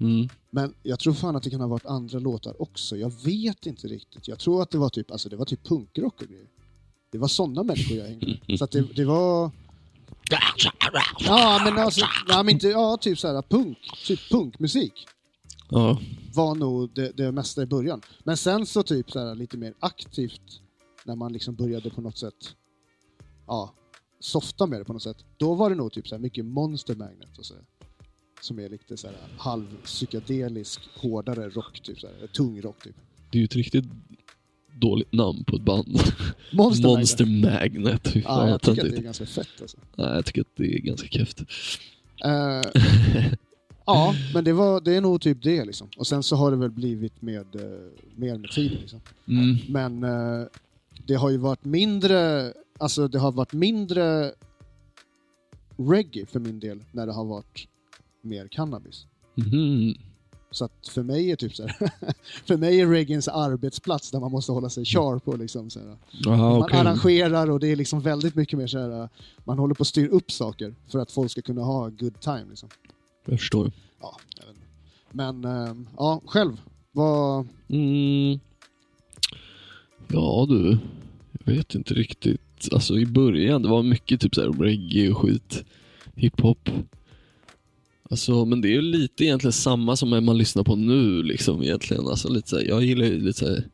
Mm. 0.00 0.28
Men 0.50 0.74
jag 0.82 0.98
tror 0.98 1.14
fan 1.14 1.36
att 1.36 1.42
det 1.42 1.50
kan 1.50 1.60
ha 1.60 1.66
varit 1.66 1.86
andra 1.86 2.18
låtar 2.18 2.62
också. 2.62 2.96
Jag 2.96 3.12
vet 3.24 3.66
inte 3.66 3.88
riktigt. 3.88 4.28
Jag 4.28 4.38
tror 4.38 4.62
att 4.62 4.70
det 4.70 4.78
var 4.78 4.88
typ, 4.88 5.10
alltså 5.10 5.28
det 5.28 5.36
var 5.36 5.44
typ 5.44 5.64
punkrock 5.64 6.22
och 6.22 6.28
grejer. 6.28 6.46
Det 7.12 7.18
var 7.18 7.28
sådana 7.28 7.62
människor 7.62 7.96
jag 7.96 8.06
hängde 8.06 8.38
med. 8.46 8.58
Så 8.58 8.64
att 8.64 8.70
det, 8.70 8.80
det 8.80 9.04
var... 9.04 9.50
Ja, 11.18 11.60
men 11.64 11.78
alltså, 11.78 12.00
ja, 12.28 12.42
men 12.42 12.54
inte, 12.54 12.68
ja, 12.68 12.96
typ 12.96 13.18
så 13.18 13.28
här 13.28 13.42
punk, 13.42 13.78
typ 14.06 14.30
punkmusik 14.30 15.06
Ja, 15.70 15.98
var 16.34 16.54
nog 16.54 16.90
det, 16.94 17.12
det 17.16 17.32
mesta 17.32 17.62
i 17.62 17.66
början. 17.66 18.02
Men 18.24 18.36
sen 18.36 18.66
så 18.66 18.82
typ 18.82 19.10
så 19.10 19.18
här, 19.18 19.34
lite 19.34 19.56
mer 19.56 19.74
aktivt 19.80 20.60
när 21.04 21.16
man 21.16 21.32
liksom 21.32 21.54
började 21.54 21.90
på 21.90 22.00
något 22.00 22.18
sätt 22.18 22.56
ja, 23.46 23.74
softa 24.20 24.66
med 24.66 24.80
det 24.80 24.84
på 24.84 24.92
något 24.92 25.02
sätt. 25.02 25.16
Då 25.36 25.54
var 25.54 25.70
det 25.70 25.76
nog 25.76 25.92
typ 25.92 26.08
så 26.08 26.14
här 26.14 26.22
mycket 26.22 26.44
Monster 26.44 26.94
Magnet 26.94 27.38
och 27.38 27.46
så 27.46 27.54
här, 27.54 27.62
som 28.40 28.58
är 28.58 28.68
lite 28.68 28.96
så 28.96 29.06
här 29.06 29.16
halvpsykedelisk, 29.38 30.80
hårdare 30.96 31.48
rock, 31.48 31.80
typ 31.82 32.00
så 32.00 32.06
här, 32.06 32.26
tung 32.26 32.60
rock 32.60 32.84
typ. 32.84 32.96
det 33.30 33.38
är 33.38 33.40
ju 33.40 33.44
ett 33.44 33.56
riktigt 33.56 33.84
dåligt 34.80 35.12
namn 35.12 35.44
på 35.44 35.56
ett 35.56 35.62
band. 35.62 36.00
Monster, 36.52 36.88
Monster 36.88 37.26
Magnet. 37.26 37.72
Magnet. 37.72 38.08
Fy 38.08 38.22
fan, 38.22 38.46
Ja, 38.46 38.50
jag 38.50 38.62
tycker 38.62 38.84
att 38.84 38.90
det 38.90 38.98
är 38.98 39.02
ganska 39.02 39.26
fett 39.26 39.60
alltså. 39.60 39.78
Nej, 39.96 40.14
jag 40.14 40.24
tycker 40.24 40.40
att 40.40 40.56
det 40.56 40.74
är 40.74 40.78
ganska 40.78 41.08
kräft. 41.08 41.40
Eh, 42.24 42.62
ja, 43.86 44.14
men 44.34 44.44
det, 44.44 44.52
var, 44.52 44.80
det 44.80 44.96
är 44.96 45.00
nog 45.00 45.20
typ 45.20 45.42
det 45.42 45.64
liksom. 45.64 45.88
Och 45.96 46.06
sen 46.06 46.22
så 46.22 46.36
har 46.36 46.50
det 46.50 46.56
väl 46.56 46.70
blivit 46.70 47.22
med, 47.22 47.54
eh, 47.54 47.62
mer 48.16 48.38
med 48.38 48.50
tiden 48.50 48.78
liksom. 48.80 49.00
Mm. 49.28 49.56
Men 49.68 50.04
eh, 50.04 50.46
det 51.06 51.14
har 51.14 51.30
ju 51.30 51.36
varit 51.36 51.64
mindre, 51.64 52.52
alltså 52.78 53.08
det 53.08 53.18
har 53.18 53.32
varit 53.32 53.52
mindre 53.52 54.32
reggae 55.76 56.26
för 56.26 56.40
min 56.40 56.60
del 56.60 56.84
när 56.92 57.06
det 57.06 57.12
har 57.12 57.24
varit 57.24 57.68
mer 58.22 58.48
cannabis. 58.48 59.06
Mhm. 59.34 59.94
Så 60.50 60.64
att 60.64 60.88
för 60.88 61.02
mig 61.02 61.30
är 61.30 61.36
typ 61.36 61.56
så 61.56 61.66
här, 61.66 61.90
för 62.46 62.56
mig 62.56 62.80
är 62.80 62.86
reggae 62.86 63.14
en 63.16 63.22
så 63.22 63.30
här 63.30 63.50
arbetsplats 63.50 64.10
där 64.10 64.20
man 64.20 64.30
måste 64.30 64.52
hålla 64.52 64.70
sig 64.70 64.84
sharp 64.84 65.28
och 65.28 65.38
liksom 65.38 65.70
så 65.70 65.80
här, 65.80 65.96
Aha, 66.26 66.50
man 66.50 66.62
okej. 66.62 66.78
arrangerar 66.80 67.50
och 67.50 67.60
det 67.60 67.68
är 67.68 67.76
liksom 67.76 68.00
väldigt 68.00 68.34
mycket 68.34 68.58
mer 68.58 68.66
så 68.66 68.78
här, 68.78 69.08
man 69.44 69.58
håller 69.58 69.74
på 69.74 69.82
att 69.82 69.88
styra 69.88 70.08
upp 70.08 70.30
saker 70.30 70.74
för 70.88 70.98
att 70.98 71.10
folk 71.10 71.30
ska 71.30 71.42
kunna 71.42 71.62
ha 71.62 71.88
good 71.88 72.20
time 72.20 72.44
liksom. 72.48 72.68
Jag 73.26 73.40
förstår. 73.40 73.72
Ja, 74.00 74.16
jag. 74.36 74.54
Men 75.10 75.44
ehm, 75.44 75.88
ja, 75.96 76.22
själv, 76.26 76.60
vad... 76.92 77.46
Mm. 77.68 78.40
Ja 80.08 80.46
du, 80.48 80.78
jag 81.32 81.54
vet 81.54 81.74
inte 81.74 81.94
riktigt. 81.94 82.40
Alltså 82.72 82.98
i 82.98 83.06
början, 83.06 83.62
det 83.62 83.68
var 83.68 83.82
mycket 83.82 84.20
typ 84.20 84.34
så 84.34 84.40
här 84.40 84.52
reggae 84.52 85.10
och 85.10 85.18
skit. 85.18 85.64
Hiphop. 86.14 86.70
Alltså, 88.10 88.44
men 88.44 88.60
det 88.60 88.68
är 88.68 88.72
ju 88.72 88.82
lite 88.82 89.24
egentligen 89.24 89.52
samma 89.52 89.96
som 89.96 90.24
man 90.24 90.38
lyssnar 90.38 90.64
på 90.64 90.76
nu 90.76 91.22
liksom 91.22 91.62
egentligen. 91.62 92.06
Alltså 92.06 92.28
lite 92.28 92.48
så 92.48 92.56
här, 92.56 92.64
jag 92.64 92.84
gillar 92.84 93.04
ju 93.04 93.20
lite 93.20 93.38
så 93.38 93.46
här 93.46 93.64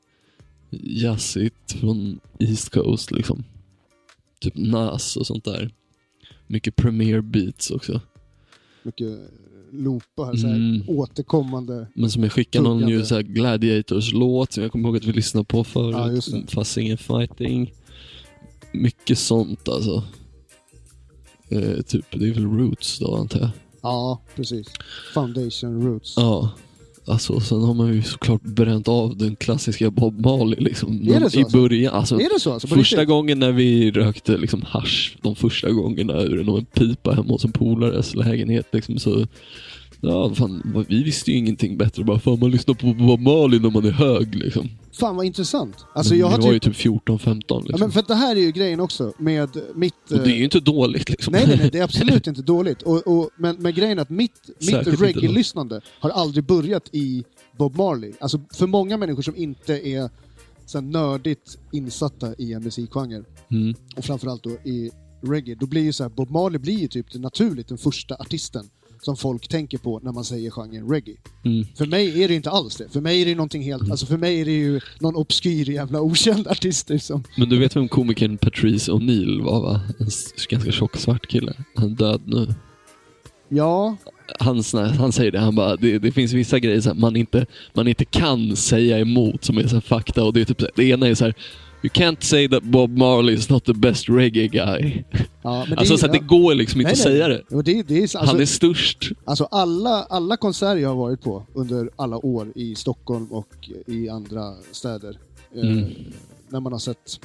jazzigt 0.70 1.72
från 1.72 2.20
East 2.38 2.68
Coast 2.68 3.10
liksom. 3.10 3.44
Typ 4.40 4.56
Nas 4.56 5.16
och 5.16 5.26
sånt 5.26 5.44
där. 5.44 5.70
Mycket 6.46 6.76
Premier 6.76 7.20
Beats 7.20 7.70
också. 7.70 8.00
mycket 8.82 9.18
loopar, 9.72 10.36
så 10.36 10.46
här, 10.46 10.54
Mm. 10.54 10.82
återkommande. 10.88 11.86
Men 11.94 12.10
som 12.10 12.22
jag 12.22 12.32
skickade 12.32 12.64
någon 12.68 12.88
ju 12.88 13.04
så 13.04 13.14
här 13.14 13.22
Gladiators-låt 13.22 14.52
som 14.52 14.62
jag 14.62 14.72
kommer 14.72 14.88
ihåg 14.88 14.96
att 14.96 15.04
vi 15.04 15.12
lyssnade 15.12 15.44
på 15.44 15.64
förut. 15.64 16.22
Ja. 16.32 16.42
Fast 16.48 16.76
ingen 16.76 16.98
fighting. 16.98 17.72
Mycket 18.72 19.18
sånt 19.18 19.68
alltså. 19.68 20.04
Eh, 21.48 21.82
typ, 21.82 22.06
det 22.10 22.28
är 22.28 22.32
väl 22.34 22.44
Roots 22.46 22.98
då 22.98 23.16
antar 23.16 23.40
jag. 23.40 23.50
Ja, 23.82 24.22
precis. 24.36 24.66
Foundation 25.14 25.82
Roots. 25.86 26.14
Ja. 26.16 26.50
Alltså, 27.08 27.40
sen 27.40 27.62
har 27.62 27.74
man 27.74 27.94
ju 27.94 28.02
såklart 28.02 28.42
bränt 28.42 28.88
av 28.88 29.16
den 29.16 29.36
klassiska 29.36 29.90
Bob 29.90 30.20
Marley 30.20 30.60
liksom. 30.60 31.08
Är 31.08 31.20
det 31.20 31.30
så 31.30 31.38
I 31.38 31.42
alltså? 31.42 31.58
början. 31.58 31.94
Alltså, 31.94 32.20
Är 32.20 32.34
det 32.34 32.40
så? 32.40 32.52
Alltså, 32.52 32.68
första 32.68 32.96
riktigt? 32.96 33.08
gången 33.08 33.38
när 33.38 33.52
vi 33.52 33.90
rökte 33.90 34.36
liksom 34.36 34.62
hash, 34.62 35.16
de 35.22 35.36
första 35.36 35.70
gångerna 35.70 36.20
ur 36.20 36.40
en 36.58 36.64
pipa 36.64 37.12
hemma 37.12 37.28
hos 37.28 37.44
en 37.44 37.52
polares 37.52 38.14
lägenhet 38.14 38.66
liksom 38.72 38.98
så 38.98 39.26
Ja, 40.00 40.34
fan, 40.34 40.84
vi 40.88 41.02
visste 41.02 41.30
ju 41.30 41.36
ingenting 41.36 41.76
bättre. 41.76 42.04
Bara, 42.04 42.18
fan 42.18 42.38
man 42.40 42.50
lyssnar 42.50 42.74
på 42.74 42.86
Bob 42.94 43.20
Marley 43.20 43.60
när 43.60 43.70
man 43.70 43.84
är 43.84 43.90
hög 43.90 44.34
liksom. 44.34 44.68
Fan 44.92 45.16
vad 45.16 45.26
intressant. 45.26 45.76
Alltså, 45.94 46.12
Men 46.12 46.20
jag 46.20 46.26
har 46.26 46.38
var 46.38 46.52
ju 46.52 46.58
typ... 46.58 46.76
typ 46.76 46.92
14-15 47.06 47.42
Ja, 47.48 47.58
liksom. 47.60 47.80
men 47.80 47.90
för 47.92 48.00
att 48.00 48.08
det 48.08 48.14
här 48.14 48.36
är 48.36 48.40
ju 48.40 48.50
grejen 48.52 48.80
också 48.80 49.12
med 49.18 49.48
mitt... 49.74 49.94
Och 50.10 50.18
det 50.18 50.22
är 50.24 50.26
eh, 50.28 50.36
ju 50.38 50.44
inte 50.44 50.60
dåligt 50.60 51.10
liksom. 51.10 51.32
Nej, 51.32 51.44
nej, 51.46 51.56
nej, 51.56 51.70
det 51.72 51.78
är 51.78 51.84
absolut 51.84 52.26
inte 52.26 52.42
dåligt. 52.42 52.82
Och, 52.82 53.06
och, 53.06 53.30
men, 53.36 53.56
men 53.58 53.74
grejen 53.74 53.98
är 53.98 54.02
att 54.02 54.10
mitt, 54.10 54.50
mitt 54.60 55.00
reggae-lyssnande 55.00 55.80
har 56.00 56.10
aldrig 56.10 56.44
börjat 56.44 56.88
i 56.92 57.24
Bob 57.58 57.76
Marley. 57.76 58.12
Alltså 58.20 58.40
för 58.54 58.66
många 58.66 58.96
människor 58.96 59.22
som 59.22 59.36
inte 59.36 59.88
är 59.88 60.10
så 60.66 60.80
nördigt 60.80 61.58
insatta 61.72 62.34
i 62.38 62.52
en 62.52 62.62
musikgenre, 62.62 63.24
Mm. 63.50 63.74
och 63.96 64.04
framförallt 64.04 64.42
då 64.42 64.50
i 64.50 64.90
reggae, 65.22 65.54
då 65.60 65.66
blir 65.66 65.82
ju 65.82 65.92
så 65.92 66.04
här, 66.04 66.10
Bob 66.10 66.30
Marley 66.30 66.58
blir 66.58 66.78
ju 66.78 66.88
typ 66.88 67.14
naturligt 67.14 67.68
den 67.68 67.78
första 67.78 68.14
artisten 68.14 68.68
som 69.00 69.16
folk 69.16 69.48
tänker 69.48 69.78
på 69.78 70.00
när 70.02 70.12
man 70.12 70.24
säger 70.24 70.50
genren 70.50 70.88
reggae. 70.90 71.16
Mm. 71.44 71.66
För 71.76 71.86
mig 71.86 72.22
är 72.22 72.28
det 72.28 72.34
inte 72.34 72.50
alls 72.50 72.76
det. 72.76 72.88
För 72.88 73.00
mig 73.00 73.22
är 73.22 73.26
det 73.26 73.34
någonting 73.34 73.62
helt, 73.62 73.90
alltså 73.90 74.06
för 74.06 74.16
mig 74.16 74.40
är 74.40 74.44
det 74.44 74.52
ju 74.52 74.80
någon 75.00 75.16
obskyr 75.16 75.70
jävla 75.70 76.00
okänd 76.00 76.48
artist 76.48 76.88
liksom. 76.88 77.24
Men 77.36 77.48
du 77.48 77.58
vet 77.58 77.76
vem 77.76 77.88
komikern 77.88 78.38
Patrice 78.38 78.92
O'Neill 78.92 79.44
var 79.44 79.60
va? 79.60 79.80
En 79.98 80.08
ganska 80.48 80.72
tjock 80.72 80.96
svart 80.96 81.26
kille. 81.26 81.52
Han 81.74 81.92
är 81.92 81.96
död 81.96 82.22
nu. 82.24 82.54
Ja, 83.48 83.96
Han, 84.40 84.62
han 84.98 85.12
säger 85.12 85.32
det, 85.32 85.38
han 85.38 85.54
bara, 85.54 85.76
det, 85.76 85.98
det 85.98 86.12
finns 86.12 86.32
vissa 86.32 86.58
grejer 86.58 86.80
så 86.80 86.94
man, 86.94 87.16
inte, 87.16 87.46
man 87.74 87.88
inte 87.88 88.04
kan 88.04 88.56
säga 88.56 88.98
emot 88.98 89.44
som 89.44 89.58
är 89.58 89.66
så 89.66 89.80
fakta 89.80 90.24
och 90.24 90.32
det 90.32 90.40
är 90.40 90.44
typ 90.44 90.76
det 90.76 90.84
ena 90.84 91.08
är 91.08 91.14
så 91.14 91.24
här 91.24 91.34
You 91.82 91.90
can't 91.94 92.22
say 92.22 92.48
that 92.48 92.62
Bob 92.62 92.90
Marley 92.90 93.34
is 93.34 93.50
not 93.50 93.64
the 93.64 93.72
best 93.74 94.08
reggae 94.08 94.48
guy. 94.48 95.04
ja 95.42 95.66
alltså 95.76 95.94
det, 95.94 95.98
så 95.98 96.06
att 96.06 96.12
det 96.12 96.18
går 96.18 96.54
liksom 96.54 96.80
inte 96.80 96.92
Nej, 96.92 97.00
att 97.00 97.02
säga 97.02 97.28
det. 97.28 97.42
Jo, 97.50 97.62
det, 97.62 97.82
det 97.82 97.96
är, 97.98 98.02
alltså, 98.02 98.18
Han 98.18 98.40
är 98.40 98.44
störst. 98.46 99.08
Alltså 99.24 99.44
alla, 99.44 100.02
alla 100.04 100.36
konserter 100.36 100.76
jag 100.80 100.88
har 100.88 100.96
varit 100.96 101.20
på 101.22 101.46
under 101.54 101.90
alla 101.96 102.26
år 102.26 102.52
i 102.54 102.74
Stockholm 102.74 103.26
och 103.32 103.68
i 103.86 104.08
andra 104.08 104.54
städer, 104.72 105.18
Mm. 105.54 105.78
eh, 105.78 105.84
när 106.48 106.60
man 106.60 106.72
har 106.72 106.78
sett 106.78 107.20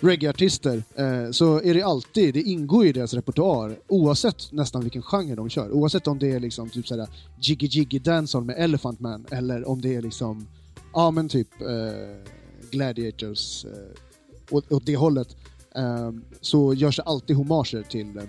reggaeartister, 0.00 0.82
eh, 0.96 1.30
så 1.30 1.60
är 1.62 1.74
det 1.74 1.82
alltid, 1.82 2.34
det 2.34 2.42
ingår 2.42 2.86
i 2.86 2.92
deras 2.92 3.14
repertoar, 3.14 3.76
oavsett 3.88 4.52
nästan 4.52 4.82
vilken 4.82 5.02
genre 5.02 5.34
de 5.34 5.48
kör. 5.48 5.70
Oavsett 5.72 6.06
om 6.06 6.18
det 6.18 6.30
är 6.32 6.40
liksom 6.40 6.70
typ 6.70 6.86
såhär 6.88 7.06
Jiggy 7.40 7.66
Jiggy 7.66 7.98
Dancehall 7.98 8.44
med 8.44 8.56
Elephant 8.58 9.00
Man, 9.00 9.26
eller 9.30 9.68
om 9.68 9.80
det 9.80 9.94
är 9.94 10.02
liksom, 10.02 10.46
ja 10.92 11.10
men 11.10 11.28
typ 11.28 11.48
eh, 11.60 11.68
Gladiators, 12.72 13.64
eh, 13.64 13.70
åt, 14.50 14.72
åt 14.72 14.86
det 14.86 14.96
hållet, 14.96 15.36
eh, 15.76 16.10
så 16.40 16.74
görs 16.74 16.96
det 16.96 17.02
alltid 17.02 17.36
hommager 17.36 17.82
till 17.82 18.16
eh, 18.16 18.22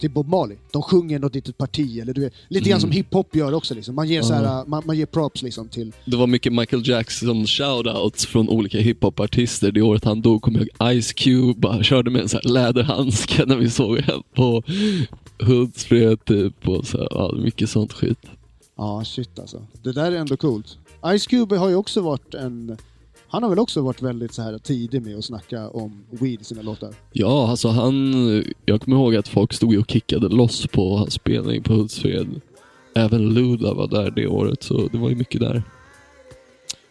till 0.00 0.10
Bob 0.10 0.28
Marley. 0.28 0.56
De 0.72 0.82
sjunger 0.82 1.18
något 1.18 1.34
litet 1.34 1.58
parti, 1.58 1.98
eller 1.98 2.14
du 2.14 2.20
vet, 2.20 2.32
lite 2.48 2.68
grann 2.68 2.76
Mm. 2.78 2.80
som 2.80 2.90
hiphop 2.90 3.36
gör 3.36 3.52
också. 3.54 3.74
Liksom. 3.74 3.94
Man, 3.94 4.08
ger 4.08 4.22
så 4.22 4.34
här, 4.34 4.64
man, 4.66 4.82
man 4.86 4.96
ger 4.98 5.06
props 5.06 5.42
liksom 5.42 5.68
till... 5.68 5.92
Det 6.04 6.16
var 6.16 6.26
mycket 6.26 6.52
Michael 6.52 6.88
Jackson 6.88 7.46
shoutouts 7.46 8.26
från 8.26 8.48
olika 8.48 8.78
hiphopartister. 8.78 9.72
Det 9.72 9.82
året 9.82 10.04
han 10.04 10.22
dog 10.22 10.42
kom 10.42 10.66
jag 10.78 11.02
Ice 11.02 11.12
Cube 11.12 11.60
bara 11.60 11.82
körde 11.82 12.10
med 12.10 12.22
en 12.22 12.28
sån 12.28 12.40
här 12.44 12.50
läderhandske 12.50 13.44
när 13.46 13.56
vi 13.56 13.70
såg 13.70 14.00
honom 14.00 14.22
på 14.34 14.62
Hultsfred 15.44 16.24
typ. 16.24 16.68
Och 16.68 16.86
så, 16.86 16.98
här, 16.98 17.08
ja, 17.10 17.32
mycket 17.42 17.70
sånt 17.70 17.92
skit. 17.92 18.18
Ja, 18.76 19.04
shit 19.04 19.38
alltså. 19.38 19.66
Det 19.82 19.92
där 19.92 20.12
är 20.12 20.16
ändå 20.16 20.36
coolt. 20.36 20.78
Ice 21.18 21.26
Cube 21.26 21.56
har 21.56 21.68
ju 21.68 21.74
också 21.74 22.00
varit 22.00 22.34
en... 22.34 22.76
Han 23.36 23.42
har 23.42 23.50
väl 23.50 23.58
också 23.58 23.80
varit 23.80 24.02
väldigt 24.02 24.34
så 24.34 24.42
här 24.42 24.58
tidig 24.58 25.02
med 25.02 25.18
att 25.18 25.24
snacka 25.24 25.68
om 25.68 26.04
weed 26.10 26.40
i 26.40 26.44
sina 26.44 26.62
låtar. 26.62 26.94
Ja, 27.12 27.50
alltså 27.50 27.68
han... 27.68 28.44
Jag 28.64 28.80
kommer 28.80 28.96
ihåg 28.96 29.16
att 29.16 29.28
folk 29.28 29.52
stod 29.52 29.76
och 29.76 29.90
kickade 29.90 30.28
loss 30.28 30.66
på 30.66 30.96
hans 30.96 31.14
spelning 31.14 31.62
på 31.62 31.72
Hultsfred. 31.72 32.40
Även 32.94 33.34
Luda 33.34 33.74
var 33.74 33.88
där 33.88 34.10
det 34.10 34.26
året, 34.26 34.62
så 34.62 34.88
det 34.92 34.98
var 34.98 35.08
ju 35.08 35.14
mycket 35.16 35.40
där. 35.40 35.62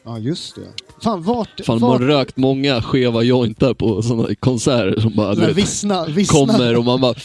Ja, 0.04 0.20
just 0.20 0.56
det. 0.56 0.68
Fan, 1.04 1.24
vart... 1.24 1.62
Fan, 1.66 1.80
vart 1.80 2.00
man 2.00 2.08
rökt 2.08 2.38
många 2.38 2.82
skeva 2.82 3.24
jointar 3.24 3.74
på 3.74 4.02
sådana 4.02 4.36
konserter 4.36 5.02
som 5.02 5.16
bara 5.16 5.36
vet, 5.36 5.56
vissna, 5.56 6.06
vissna. 6.06 6.40
kommer 6.40 6.78
och 6.78 6.86
man 6.86 7.02
bara 7.02 7.16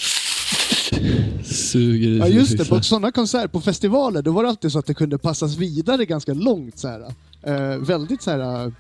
suger 1.45 2.19
Ja 2.19 2.29
just 2.29 2.59
det, 2.59 2.69
på 2.69 2.83
sådana 2.83 3.12
konserter, 3.12 3.49
på 3.49 3.61
festivaler, 3.61 4.23
då 4.23 4.33
var 4.33 4.43
det 4.43 4.49
alltid 4.49 4.73
så 4.73 4.79
att 4.79 4.87
det 4.87 4.95
kunde 4.95 5.19
passas 5.19 5.57
vidare 5.57 6.05
ganska 6.05 6.35
långt. 6.35 6.79
Så 6.79 6.89
här. 6.89 7.15
Eh, 7.43 7.79
väldigt 7.79 8.23
så 8.23 8.31
här 8.31 8.73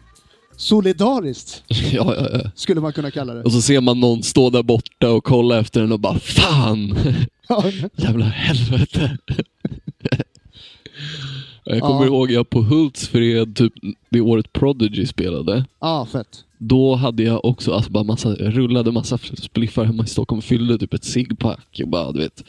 solidariskt, 0.60 1.62
Ja, 1.92 2.14
ja, 2.16 2.28
ja. 2.32 2.50
skulle 2.54 2.80
man 2.80 2.92
kunna 2.92 3.10
kalla 3.10 3.34
det. 3.34 3.42
Och 3.42 3.52
så 3.52 3.60
ser 3.62 3.80
man 3.80 4.00
någon 4.00 4.22
stå 4.22 4.50
där 4.50 4.62
borta 4.62 5.10
och 5.10 5.24
kolla 5.24 5.58
efter 5.60 5.80
den 5.80 5.92
och 5.92 6.00
bara 6.00 6.18
Fan! 6.18 6.94
Ja, 7.48 7.64
Jävla 7.96 8.24
helvete. 8.24 9.16
Jag 11.64 11.80
kommer 11.80 12.00
Ja. 12.00 12.06
ihåg 12.06 12.30
jag 12.30 12.50
på 12.50 12.62
Hultsfred, 12.62 13.56
typ 13.56 13.72
det 14.10 14.20
året 14.20 14.52
Prodigy 14.52 15.06
spelade. 15.06 15.64
ah, 15.78 16.06
fett. 16.06 16.44
Då 16.58 16.94
hade 16.94 17.22
jag 17.22 17.44
också 17.44 17.72
alltså 17.72 17.90
bara 17.90 18.04
massa, 18.04 18.36
jag 18.38 18.56
rullade 18.56 18.92
massa 18.92 19.18
spliffar 19.18 19.84
hemma 19.84 20.04
i 20.04 20.06
Stockholm, 20.06 20.42
fyllde 20.42 20.78
typ 20.78 20.94
ett 20.94 21.04
ciggpack 21.04 21.80
och 21.82 21.88
bara 21.88 22.12
du 22.12 22.18
vet 22.18 22.44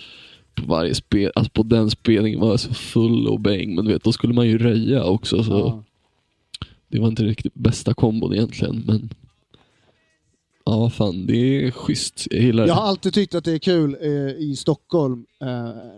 på 0.56 0.66
varje 0.66 0.96
spel, 0.96 1.32
alltså 1.36 1.52
på 1.52 1.64
den 1.64 1.90
spelningen 1.90 2.40
var 2.40 2.50
jag 2.50 2.60
så 2.60 2.74
full 2.74 3.28
och 3.28 3.40
bäng, 3.40 3.76
men 3.76 3.86
du 3.86 3.94
vet 3.94 4.04
då 4.04 4.12
skulle 4.12 4.34
man 4.34 4.48
ju 4.48 4.58
röja 4.58 5.04
också 5.04 5.44
så 5.44 5.52
Ja. 5.52 5.84
Det 6.92 7.00
var 7.00 7.08
inte 7.08 7.24
riktigt 7.24 7.54
bästa 7.54 7.94
kombon 7.94 8.34
egentligen 8.34 8.84
men 8.88 9.10
Ja, 10.66 10.90
fan, 10.90 11.26
det 11.26 11.34
är 11.66 11.72
schysst. 11.72 12.28
Jag 12.32 12.42
gillar 12.42 12.68
Jag 12.68 12.70
det. 12.78 12.82
har 12.82 12.88
alltid 12.88 13.14
tyckt 13.14 13.36
att 13.36 13.44
det 13.44 13.52
är 13.52 13.60
kul 13.60 13.98
eh, 14.02 14.10
i 14.38 14.56
Stockholm 14.56 15.26
eh, 15.42 15.48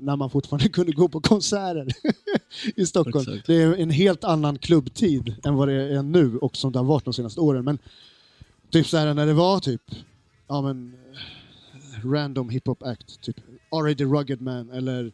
när 0.01 0.15
man 0.15 0.29
fortfarande 0.29 0.69
kunde 0.69 0.91
gå 0.91 1.07
på 1.07 1.21
konserter 1.21 1.87
i 2.75 2.85
Stockholm. 2.85 3.25
Exakt. 3.27 3.47
Det 3.47 3.55
är 3.61 3.75
en 3.75 3.89
helt 3.89 4.23
annan 4.23 4.57
klubbtid 4.57 5.35
än 5.43 5.55
vad 5.55 5.67
det 5.67 5.73
är 5.73 6.03
nu 6.03 6.37
och 6.37 6.57
som 6.57 6.71
det 6.71 6.79
har 6.79 6.85
varit 6.85 7.05
de 7.05 7.13
senaste 7.13 7.39
åren. 7.41 7.65
Men 7.65 7.77
typ 8.71 8.87
så 8.87 8.97
här 8.97 9.13
när 9.13 9.25
det 9.25 9.33
var 9.33 9.59
typ 9.59 9.81
ja, 10.47 10.61
men, 10.61 10.93
eh, 12.03 12.09
random 12.09 12.49
hiphop 12.49 12.83
act, 12.83 13.21
typ 13.21 13.37
R.A. 13.71 13.95
the 13.97 14.03
Rugged 14.03 14.41
Man 14.41 14.69
eller 14.69 15.11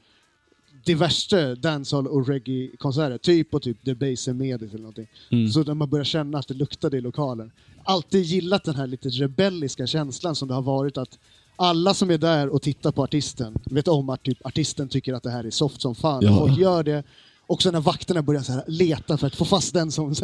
diverse 0.85 1.55
dancehall 1.55 2.07
och 2.07 2.27
reggae-konserter, 2.27 3.17
typ 3.17 3.51
på 3.51 3.59
typ 3.59 3.85
The 3.85 3.95
Base 3.95 4.33
Medis 4.33 4.69
eller 4.69 4.79
någonting. 4.79 5.07
Mm. 5.31 5.49
Så 5.49 5.63
när 5.63 5.73
man 5.73 5.89
börjar 5.89 6.05
känna 6.05 6.37
att 6.37 6.47
det 6.47 6.53
luktade 6.53 6.97
i 6.97 7.01
lokalen. 7.01 7.51
Alltid 7.83 8.23
gillat 8.23 8.63
den 8.63 8.75
här 8.75 8.87
lite 8.87 9.09
rebelliska 9.09 9.87
känslan 9.87 10.35
som 10.35 10.47
det 10.47 10.53
har 10.53 10.61
varit 10.61 10.97
att 10.97 11.19
alla 11.55 11.93
som 11.93 12.11
är 12.11 12.17
där 12.17 12.49
och 12.49 12.61
tittar 12.61 12.91
på 12.91 13.03
artisten 13.03 13.57
vet 13.65 13.87
om 13.87 14.09
att 14.09 14.23
typ, 14.23 14.45
artisten 14.45 14.89
tycker 14.89 15.13
att 15.13 15.23
det 15.23 15.31
här 15.31 15.43
är 15.43 15.49
soft 15.49 15.81
som 15.81 15.95
fan. 15.95 16.23
Ja. 16.23 16.37
Folk 16.37 16.59
gör 16.59 16.83
det. 16.83 17.03
Och 17.47 17.61
sen 17.61 17.73
när 17.73 17.81
vakterna 17.81 18.21
börjar 18.21 18.41
så 18.41 18.51
här 18.51 18.63
leta 18.67 19.17
för 19.17 19.27
att 19.27 19.35
få 19.35 19.45
fast 19.45 19.73
den 19.73 19.91
som... 19.91 20.15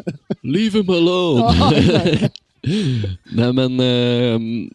Leave 0.42 0.80
him 0.80 0.90
alone! 0.90 2.30
Ja. 2.66 2.72
Nej 3.32 3.54
men, 3.54 3.80
ehm, 3.80 4.70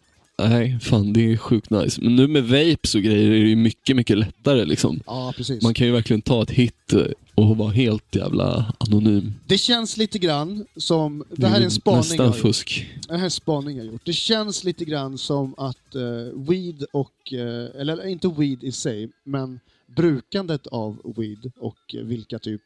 nej, 0.49 0.79
fan 0.81 1.13
det 1.13 1.31
är 1.31 1.37
sjukt 1.37 1.69
nice. 1.69 2.01
Men 2.01 2.15
nu 2.15 2.27
med 2.27 2.43
vapes 2.43 2.95
och 2.95 3.01
grejer 3.01 3.31
är 3.31 3.39
det 3.43 3.49
ju 3.49 3.55
mycket, 3.55 3.95
mycket 3.95 4.17
lättare 4.17 4.65
liksom. 4.65 4.99
Ja, 5.05 5.33
precis. 5.37 5.63
Man 5.63 5.73
kan 5.73 5.87
ju 5.87 5.93
verkligen 5.93 6.21
ta 6.21 6.43
ett 6.43 6.51
hit 6.51 6.93
eh, 6.93 7.05
och 7.35 7.57
vara 7.57 7.69
helt 7.71 8.15
jävla 8.15 8.73
anonym. 8.77 9.33
Det 9.47 9.57
känns 9.57 9.97
lite 9.97 10.19
grann 10.19 10.65
som, 10.75 11.23
det 11.29 11.47
här 11.47 11.59
är 11.59 11.63
en 11.63 11.71
spaning 11.71 11.97
jag 11.97 12.05
Nästan 12.05 12.19
har 12.27 12.35
gjort. 12.35 12.41
fusk. 12.41 12.89
Det 13.07 13.13
här 13.13 13.19
är 13.19 13.23
en 13.23 13.31
spaning 13.31 13.77
jag 13.77 13.83
har 13.85 13.91
gjort. 13.91 14.05
Det 14.05 14.13
känns 14.13 14.63
lite 14.63 14.85
grann 14.85 15.17
som 15.17 15.55
att 15.57 15.95
eh, 15.95 16.01
weed 16.49 16.85
och, 16.93 17.33
eh, 17.33 17.81
eller 17.81 18.07
inte 18.07 18.27
weed 18.27 18.63
i 18.63 18.71
sig, 18.71 19.09
men 19.23 19.59
brukandet 19.95 20.67
av 20.67 21.13
weed 21.17 21.51
och 21.59 21.95
vilka 22.03 22.39
typ 22.39 22.61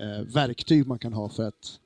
eh, 0.00 0.26
verktyg 0.34 0.86
man 0.86 0.98
kan 0.98 1.12
ha 1.12 1.28
för 1.28 1.48
att 1.48 1.78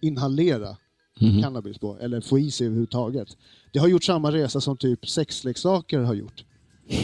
inhalera 0.00 0.76
Mhm. 1.20 1.42
cannabis 1.42 1.78
på, 1.78 1.98
eller 2.00 2.20
få 2.20 2.38
i 2.38 2.50
sig 2.50 2.66
överhuvudtaget. 2.66 3.36
Det 3.72 3.78
har 3.78 3.88
gjort 3.88 4.04
samma 4.04 4.32
resa 4.32 4.60
som 4.60 4.76
typ 4.76 5.08
sexleksaker 5.08 5.98
har 5.98 6.14
gjort. 6.14 6.44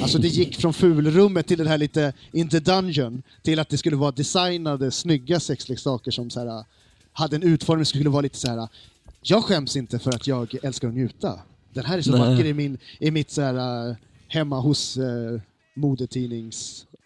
Alltså 0.03 0.19
det 0.19 0.29
gick 0.29 0.57
från 0.57 0.73
fulrummet 0.73 1.47
till 1.47 1.59
det 1.59 1.69
här 1.69 1.79
lite, 1.79 2.13
inte 2.33 2.61
dungeon, 2.61 3.23
till 3.43 3.59
att 3.59 3.69
det 3.69 3.79
skulle 3.79 3.97
vara 3.97 4.11
designade, 4.11 4.91
snygga 4.91 5.41
sexleksaker 5.41 6.11
som 6.11 6.31
så 6.31 6.41
här, 6.41 6.65
hade 7.13 7.37
en 7.37 7.43
utformning 7.43 7.85
som 7.85 7.99
skulle 7.99 8.11
vara 8.11 8.23
lite 8.23 8.39
så 8.39 8.49
här. 8.49 8.69
jag 9.23 9.45
skäms 9.45 9.77
inte 9.77 9.99
för 9.99 10.15
att 10.15 10.27
jag 10.27 10.55
älskar 10.63 10.89
att 10.89 10.95
njuta. 10.95 11.41
Den 11.73 11.85
här 11.85 11.99
är 11.99 12.03
så 12.03 12.11
Nej. 12.11 12.21
vacker 12.21 12.45
i, 12.45 12.55
min, 12.55 12.79
i 12.99 13.11
mitt 13.11 13.31
så 13.31 13.43
här, 13.43 13.97
hemma 14.29 14.61
hos 14.61 14.97
uh, 14.99 15.41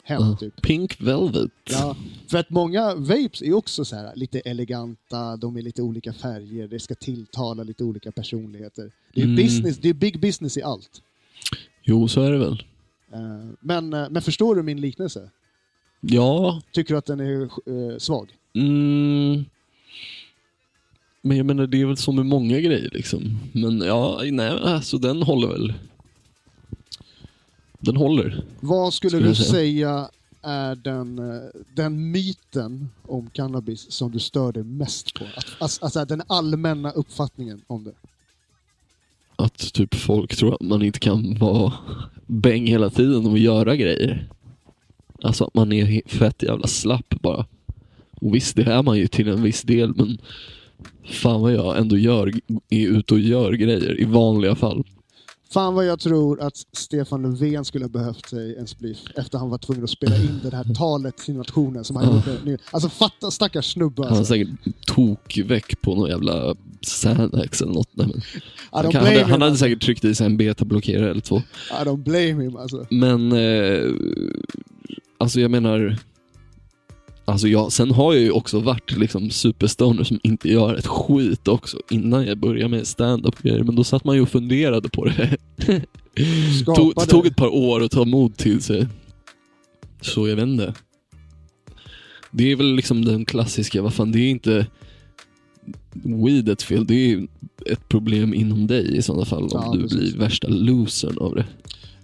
modetidningshem. 0.08 0.30
Ja. 0.30 0.36
Typ. 0.40 0.62
Pink 0.62 1.00
Velvet. 1.00 1.50
Ja, 1.70 1.96
för 2.30 2.38
att 2.38 2.50
många 2.50 2.94
vapes 2.94 3.42
är 3.42 3.52
också 3.52 3.84
så 3.84 3.96
här 3.96 4.12
lite 4.16 4.40
eleganta, 4.40 5.36
de 5.36 5.56
är 5.56 5.62
lite 5.62 5.82
olika 5.82 6.12
färger, 6.12 6.68
det 6.68 6.80
ska 6.80 6.94
tilltala 6.94 7.62
lite 7.62 7.84
olika 7.84 8.12
personligheter. 8.12 8.90
Det 9.14 9.20
är, 9.20 9.24
Mm. 9.24 9.36
business, 9.36 9.78
det 9.78 9.88
är 9.88 9.94
big 9.94 10.20
business 10.20 10.56
i 10.56 10.62
allt. 10.62 11.02
Jo, 11.82 12.08
så 12.08 12.20
är 12.22 12.30
det 12.32 12.38
väl. 12.38 12.62
Eh, 13.12 13.48
Men, 13.60 13.92
eh, 13.92 14.06
men 14.10 14.22
förstår 14.22 14.54
du 14.54 14.62
min 14.62 14.80
liknelse? 14.80 15.30
Ja, 16.00 16.60
Tycker 16.72 16.94
du 16.94 16.98
att 16.98 17.06
den 17.06 17.20
är 17.20 17.42
eh, 17.42 17.98
svag? 17.98 18.28
mm. 18.54 19.44
Men 21.26 21.36
jag 21.36 21.46
menar, 21.46 21.66
det 21.66 21.80
är 21.80 21.86
väl 21.86 21.96
så 21.96 22.12
med 22.12 22.26
många 22.26 22.60
grejer 22.60 22.90
liksom. 22.92 23.38
Men 23.52 23.80
ja, 23.80 24.20
nej, 24.32 24.48
alltså 24.62 24.98
den 24.98 25.22
håller 25.22 25.48
väl. 25.48 25.74
Den 27.84 27.96
håller. 27.96 28.44
Vad 28.60 28.94
skulle, 28.94 29.10
Skulle 29.10 29.28
du 29.28 29.34
säga. 29.34 29.50
säga 29.50 30.10
är 30.42 30.74
den, 30.74 31.18
eh, 31.18 31.42
den 31.74 32.10
myten 32.10 32.88
om 33.02 33.30
cannabis 33.30 33.92
som 33.92 34.12
du 34.12 34.18
stör 34.18 34.52
dig 34.52 34.64
mest 34.64 35.14
på? 35.14 35.24
Att, 35.36 35.46
alltså, 35.58 35.84
alltså 35.84 36.04
den 36.04 36.22
allmänna 36.26 36.90
uppfattningen 36.90 37.62
om 37.66 37.84
det. 37.84 37.92
Att 39.36 39.72
typ 39.72 39.94
folk 39.94 40.36
tror 40.36 40.54
att 40.54 40.60
man 40.60 40.82
inte 40.82 40.98
kan 40.98 41.38
vara 41.38 41.72
bäng 42.26 42.66
hela 42.66 42.90
tiden 42.90 43.26
och 43.26 43.38
göra 43.38 43.76
grejer. 43.76 44.28
Alltså 45.22 45.44
att 45.44 45.54
man 45.54 45.72
är 45.72 46.08
fett 46.08 46.42
jävla 46.42 46.66
slapp 46.66 47.14
bara. 47.22 47.46
Och 48.20 48.34
visst, 48.34 48.56
det 48.56 48.62
är 48.62 48.82
man 48.82 48.98
ju 48.98 49.06
till 49.06 49.28
en 49.28 49.42
viss 49.42 49.62
del, 49.62 49.94
men 49.96 50.18
fan 51.04 51.40
vad 51.40 51.52
jag 51.52 51.78
ändå 51.78 51.98
gör, 51.98 52.32
är 52.70 52.88
ute 52.88 53.14
och 53.14 53.20
gör 53.20 53.52
grejer 53.52 54.00
i 54.00 54.04
vanliga 54.04 54.54
fall. 54.54 54.84
Fan 55.52 55.74
vad 55.74 55.86
jag 55.86 56.00
tror 56.00 56.40
att 56.40 56.56
Stefan 56.72 57.22
Löfven 57.22 57.64
skulle 57.64 57.84
ha 57.84 57.88
behövt 57.88 58.28
sig 58.28 58.56
en 58.56 58.66
spliff 58.66 58.98
efter 59.16 59.38
han 59.38 59.50
var 59.50 59.58
tvungen 59.58 59.84
att 59.84 59.90
spela 59.90 60.16
in 60.16 60.40
det 60.42 60.56
här 60.56 60.74
talet 60.74 61.16
till 61.16 61.34
nationen 61.34 61.84
som 61.84 61.96
han 61.96 62.06
gjorde 62.06 62.38
nu. 62.44 62.58
Alltså 62.70 62.88
fatta 62.88 63.30
stackars 63.30 63.72
snubbe 63.72 64.02
Han 64.02 64.10
var 64.10 64.18
alltså. 64.18 64.34
säkert 64.34 64.48
tokväck 64.86 65.80
på 65.82 65.94
någon 65.94 66.10
jävla 66.10 66.54
Xanax 66.80 67.62
eller 67.62 67.72
något. 67.72 67.88
Nej, 67.92 68.06
men, 68.06 68.22
han, 68.70 68.92
kan, 68.92 69.02
blame 69.02 69.20
han, 69.20 69.30
han 69.30 69.42
hade 69.42 69.56
säkert 69.56 69.82
tryckt 69.82 70.04
i 70.04 70.14
sig 70.14 70.26
en 70.26 70.36
betablockerare 70.36 71.10
eller 71.10 71.20
två. 71.20 71.38
I 71.70 71.84
don't 71.84 72.02
blame 72.02 72.44
him 72.44 72.56
alltså. 72.56 72.86
Men, 72.90 73.32
eh, 73.32 73.92
alltså 75.18 75.40
jag 75.40 75.50
menar, 75.50 75.98
alltså 77.24 77.48
jag, 77.48 77.72
sen 77.72 77.90
har 77.90 78.12
jag 78.14 78.22
ju 78.22 78.30
också 78.30 78.60
varit 78.60 78.96
liksom 78.98 79.30
superstoner 79.30 80.04
som 80.04 80.20
inte 80.22 80.48
gör 80.48 80.74
ett 80.74 80.86
skit 80.86 81.48
också 81.48 81.78
innan 81.90 82.26
jag 82.26 82.38
började 82.38 82.68
med 82.68 82.86
stand-up 82.86 83.42
grejer. 83.42 83.62
Men 83.62 83.74
då 83.74 83.84
satt 83.84 84.04
man 84.04 84.16
ju 84.16 84.22
och 84.22 84.28
funderade 84.28 84.88
på 84.88 85.04
det. 85.04 85.36
tog, 86.16 86.62
Skapade. 86.62 87.06
tog 87.06 87.26
ett 87.26 87.36
par 87.36 87.54
år 87.54 87.82
att 87.82 87.90
ta 87.90 88.04
mod 88.04 88.36
till 88.36 88.62
sig. 88.62 88.86
Så 90.00 90.28
jag 90.28 90.36
vet 90.36 90.46
inte. 90.46 90.74
Det 92.30 92.52
är 92.52 92.56
väl 92.56 92.74
liksom 92.74 93.04
den 93.04 93.24
klassiska, 93.24 93.82
vad 93.82 93.94
fan, 93.94 94.12
det 94.12 94.18
är 94.18 94.30
inte 94.30 94.66
weedets 95.92 96.64
fel. 96.64 96.86
Det 96.86 97.12
är 97.12 97.26
ett 97.66 97.88
problem 97.88 98.34
inom 98.34 98.66
dig 98.66 98.96
i 98.96 99.02
sådana 99.02 99.24
fall 99.24 99.42
om 99.42 99.48
Ja, 99.52 99.72
du 99.74 99.82
precis. 99.82 99.98
blir 99.98 100.18
värsta 100.18 100.48
losern 100.48 101.18
av 101.18 101.34
det. 101.34 101.44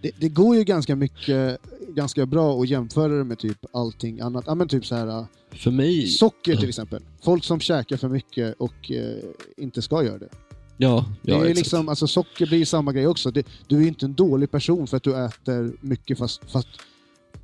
Det, 0.02 0.10
det 0.20 0.28
går 0.28 0.56
ju 0.56 0.64
ganska 0.64 0.96
mycket, 0.96 1.58
ganska 1.94 2.26
bra 2.26 2.60
att 2.62 2.68
jämföra 2.68 3.12
det 3.12 3.24
med 3.24 3.38
typ 3.38 3.58
allting 3.72 4.20
annat. 4.20 4.44
Ja 4.46 4.54
men 4.54 4.68
typ 4.68 4.86
så 4.86 4.94
här 4.94 5.24
För 5.50 5.70
mig... 5.70 6.06
socker 6.06 6.56
till 6.56 6.68
exempel. 6.68 7.02
Folk 7.22 7.44
som 7.44 7.60
käkar 7.60 7.96
för 7.96 8.08
mycket 8.08 8.54
och 8.58 8.90
eh, 8.90 9.16
inte 9.56 9.82
ska 9.82 10.04
göra 10.04 10.18
det. 10.18 10.28
Ja, 10.76 11.04
Det 11.22 11.30
ja 11.32 11.36
är 11.36 11.40
exakt. 11.42 11.58
liksom, 11.58 11.88
alltså 11.88 12.06
socker 12.06 12.46
blir 12.46 12.58
ju 12.58 12.64
samma 12.64 12.92
grej 12.92 13.06
också. 13.06 13.30
Det, 13.30 13.46
du 13.68 13.76
är 13.76 13.80
ju 13.80 13.88
inte 13.88 14.06
en 14.06 14.14
dålig 14.14 14.50
person 14.50 14.86
för 14.86 14.96
att 14.96 15.02
du 15.02 15.24
äter 15.24 15.76
mycket 15.80 16.18
fast, 16.18 16.50
fast, 16.50 16.68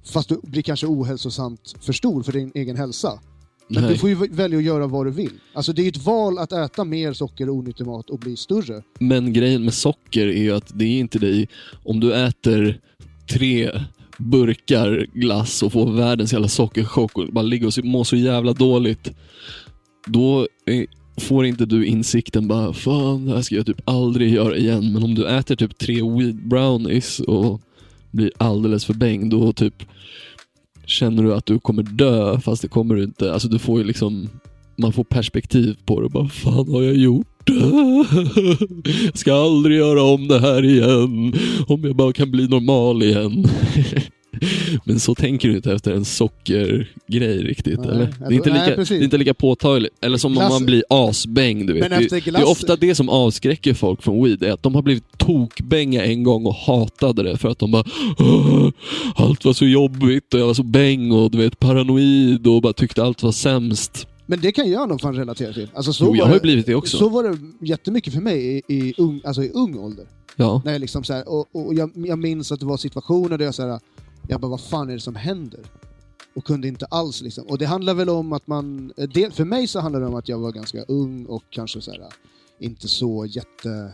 fast 0.04 0.28
du 0.28 0.40
blir 0.42 0.62
kanske 0.62 0.87
ohälsosamt 0.87 1.74
för 1.80 1.92
stor 1.92 2.22
för 2.22 2.32
din 2.32 2.52
egen 2.54 2.76
hälsa. 2.76 3.20
Men 3.68 3.82
Nej. 3.82 3.92
du 3.92 3.98
får 3.98 4.09
ju 4.09 4.14
välja 4.14 4.59
att 4.59 4.64
göra 4.64 4.87
vad 4.87 5.06
du 5.06 5.11
vill. 5.11 5.32
Alltså 5.54 5.72
det 5.72 5.82
är 5.82 5.85
ju 5.85 5.88
ett 5.88 6.04
val 6.04 6.38
att 6.38 6.52
äta 6.52 6.85
mer 6.85 7.12
socker 7.12 7.48
och 7.48 7.54
onyttig 7.54 7.87
mat 7.87 8.11
och 8.11 8.18
bli 8.18 8.37
större. 8.37 8.82
Men 8.98 9.32
grejen 9.32 9.64
med 9.64 9.74
socker 9.74 10.26
är 10.26 10.42
ju 10.42 10.52
att 10.52 10.70
det 10.78 10.85
är 10.85 10.98
inte 11.00 11.18
dig, 11.18 11.48
om 11.85 12.00
du 12.00 12.14
äter 12.14 12.80
tre 13.32 13.70
burkar 14.18 15.07
glass 15.14 15.62
och 15.62 15.72
får 15.72 15.92
världens 15.92 16.33
jävla 16.33 16.48
sockerchock 16.48 17.18
och 17.18 17.29
bara 17.33 17.42
ligger 17.42 17.66
och 17.66 17.85
mår 17.85 18.05
så 18.05 18.16
jävla 18.16 18.52
dåligt. 18.52 19.12
Då 20.07 20.40
eh, 20.66 20.85
får 21.16 21.46
inte 21.46 21.66
du 21.66 21.87
insikten 21.87 22.48
bara, 22.48 22.72
fan 22.72 23.26
det 23.26 23.35
här 23.35 23.42
ska 23.42 23.55
jag 23.55 23.66
typ 23.66 23.88
aldrig 23.88 24.35
göra 24.35 24.57
igen. 24.57 24.92
Men 24.92 25.02
om 25.02 25.14
du 25.14 25.26
äter 25.29 25.57
typ 25.57 25.79
tre 25.79 25.94
weed 25.94 26.48
brownies 26.48 27.20
och 27.20 27.61
blir 28.11 28.31
alldeles 28.37 28.85
för 28.85 28.94
bäng, 28.94 29.29
då 29.29 29.52
typ 29.52 29.83
känner 30.87 31.22
du 31.22 31.35
att 31.35 31.46
du 31.46 31.59
kommer 31.59 31.83
dö, 31.83 32.40
fast 32.40 32.62
det 32.62 32.68
kommer 32.68 32.94
du 32.94 33.05
inte. 33.05 33.33
Alltså 33.33 33.48
du 33.48 33.59
får 33.59 33.79
ju 33.79 33.85
liksom, 33.85 34.29
man 34.76 34.92
får 34.92 35.05
perspektiv 35.05 35.76
på 35.85 36.00
det 36.00 36.09
bara, 36.09 36.29
fan 36.29 36.68
har 36.68 36.83
jag 36.83 36.96
gjort? 36.96 37.36
Jag 39.04 39.18
ska 39.18 39.35
aldrig 39.35 39.76
göra 39.78 40.02
om 40.02 40.28
det 40.28 40.40
här 40.40 40.64
igen. 40.64 41.32
Om 41.68 41.85
jag 41.85 41.96
bara 41.96 42.12
kan 42.12 42.30
bli 42.30 42.48
normal 42.48 43.02
igen. 43.02 43.46
Men 44.85 45.00
så 45.00 45.14
tänker 45.14 45.48
du 45.48 45.56
inte 45.56 45.72
efter 45.72 45.92
en 45.92 46.04
sockergrej 46.04 47.38
riktigt, 47.38 47.78
Nej, 47.80 47.88
eller? 47.88 48.14
Det 48.18 48.24
är, 48.24 48.32
inte 48.32 48.50
nej, 48.50 48.62
lika, 48.64 48.76
precis. 48.76 48.88
det 48.98 49.02
är 49.02 49.04
inte 49.04 49.18
lika 49.18 49.35
påtagligt. 49.35 49.92
Eller 50.00 50.18
som 50.18 50.32
om 50.32 50.38
Glass- 50.38 50.50
man 50.50 50.64
blir 50.66 50.85
asbäng, 50.88 51.66
du 51.66 51.72
vet. 51.72 51.90
Men 51.90 51.90
Det, 52.02 52.12
är 52.16 52.20
glass- 52.20 52.44
ofta 52.44 52.76
det 52.76 52.94
som 52.94 53.09
avskräcker 53.09 53.74
folk 53.74 54.02
från 54.02 54.24
weed, 54.24 54.42
är 54.42 54.52
att 54.52 54.62
de 54.62 54.74
har 54.74 54.82
blivit 54.82 55.18
tokbänga 55.18 56.04
en 56.04 56.22
gång 56.22 56.46
och 56.46 56.54
hatade 56.54 57.22
det 57.22 57.37
för 57.38 57.48
att 57.48 57.59
de 57.59 57.70
bara 57.70 57.85
"Åh, 58.18 58.68
Allt 59.14 59.44
var 59.44 59.52
så 59.52 59.66
jobbigt 59.66 60.35
och 60.35 60.40
jag 60.40 60.46
var 60.46 60.54
så 60.54 60.62
bäng 60.62 61.12
och 61.12 61.30
du 61.30 61.38
vet 61.38 61.59
paranoid 61.61 62.46
och 62.46 62.62
bara 62.62 62.72
tyckte 62.72 63.04
allt 63.04 63.22
var 63.22 63.32
sämst. 63.32 64.06
Men 64.27 64.41
det 64.41 64.53
kan 64.53 64.71
jag 64.71 64.89
nog 64.89 65.01
fan 65.01 65.15
relatera 65.15 65.53
till. 65.53 65.71
Alltså 65.75 65.93
så 65.93 66.05
Jo, 66.05 66.17
jag 66.17 66.27
har 66.27 66.35
ju 66.35 66.41
blivit 66.41 66.67
det 66.67 66.75
också. 66.75 66.99
Så 66.99 67.09
var 67.09 67.23
det 67.23 67.67
jättemycket 67.67 68.12
för 68.12 68.21
mig 68.21 68.59
i, 68.69 68.75
i, 68.75 68.95
ung, 68.99 69.21
alltså 69.25 69.43
i 69.43 69.51
ung 69.51 69.79
ålder. 69.79 70.07
Ja. 70.37 70.62
När 70.65 70.73
jag 70.73 70.81
liksom 70.81 71.05
så 71.05 71.12
här, 71.12 71.29
och, 71.29 71.47
och 71.53 71.75
jag, 71.75 71.91
jag 71.95 72.19
minns 72.19 72.53
att 72.53 72.61
det 72.61 72.67
var 72.67 72.77
situationer 72.77 73.39
där 73.39 73.45
jag 73.45 73.55
så 73.55 73.69
här, 73.69 73.81
jag 74.29 74.41
bara 74.41 74.49
vad 74.49 74.61
fan 74.61 74.91
är 74.91 74.95
det 74.95 75.01
som 75.01 75.15
händer? 75.15 75.61
Och 76.35 76.45
kunde 76.45 76.69
inte 76.69 76.87
alls 76.87 77.23
liksom. 77.23 77.47
Och 77.47 77.59
det 77.59 77.67
handlar 77.67 77.95
väl 77.95 78.09
om 78.09 78.33
att 78.33 78.47
man, 78.47 78.93
det, 79.15 79.35
för 79.35 79.45
mig 79.45 79.67
så 79.67 79.81
handlar 79.81 80.01
det 80.01 80.07
om 80.07 80.15
att 80.15 80.29
jag 80.29 80.39
var 80.39 80.53
ganska 80.53 80.83
ung 80.83 81.27
och 81.27 81.43
kanske 81.51 81.81
så 81.81 81.91
här, 81.91 82.03
inte 82.61 82.89
så 82.89 83.27
jätte... 83.27 83.93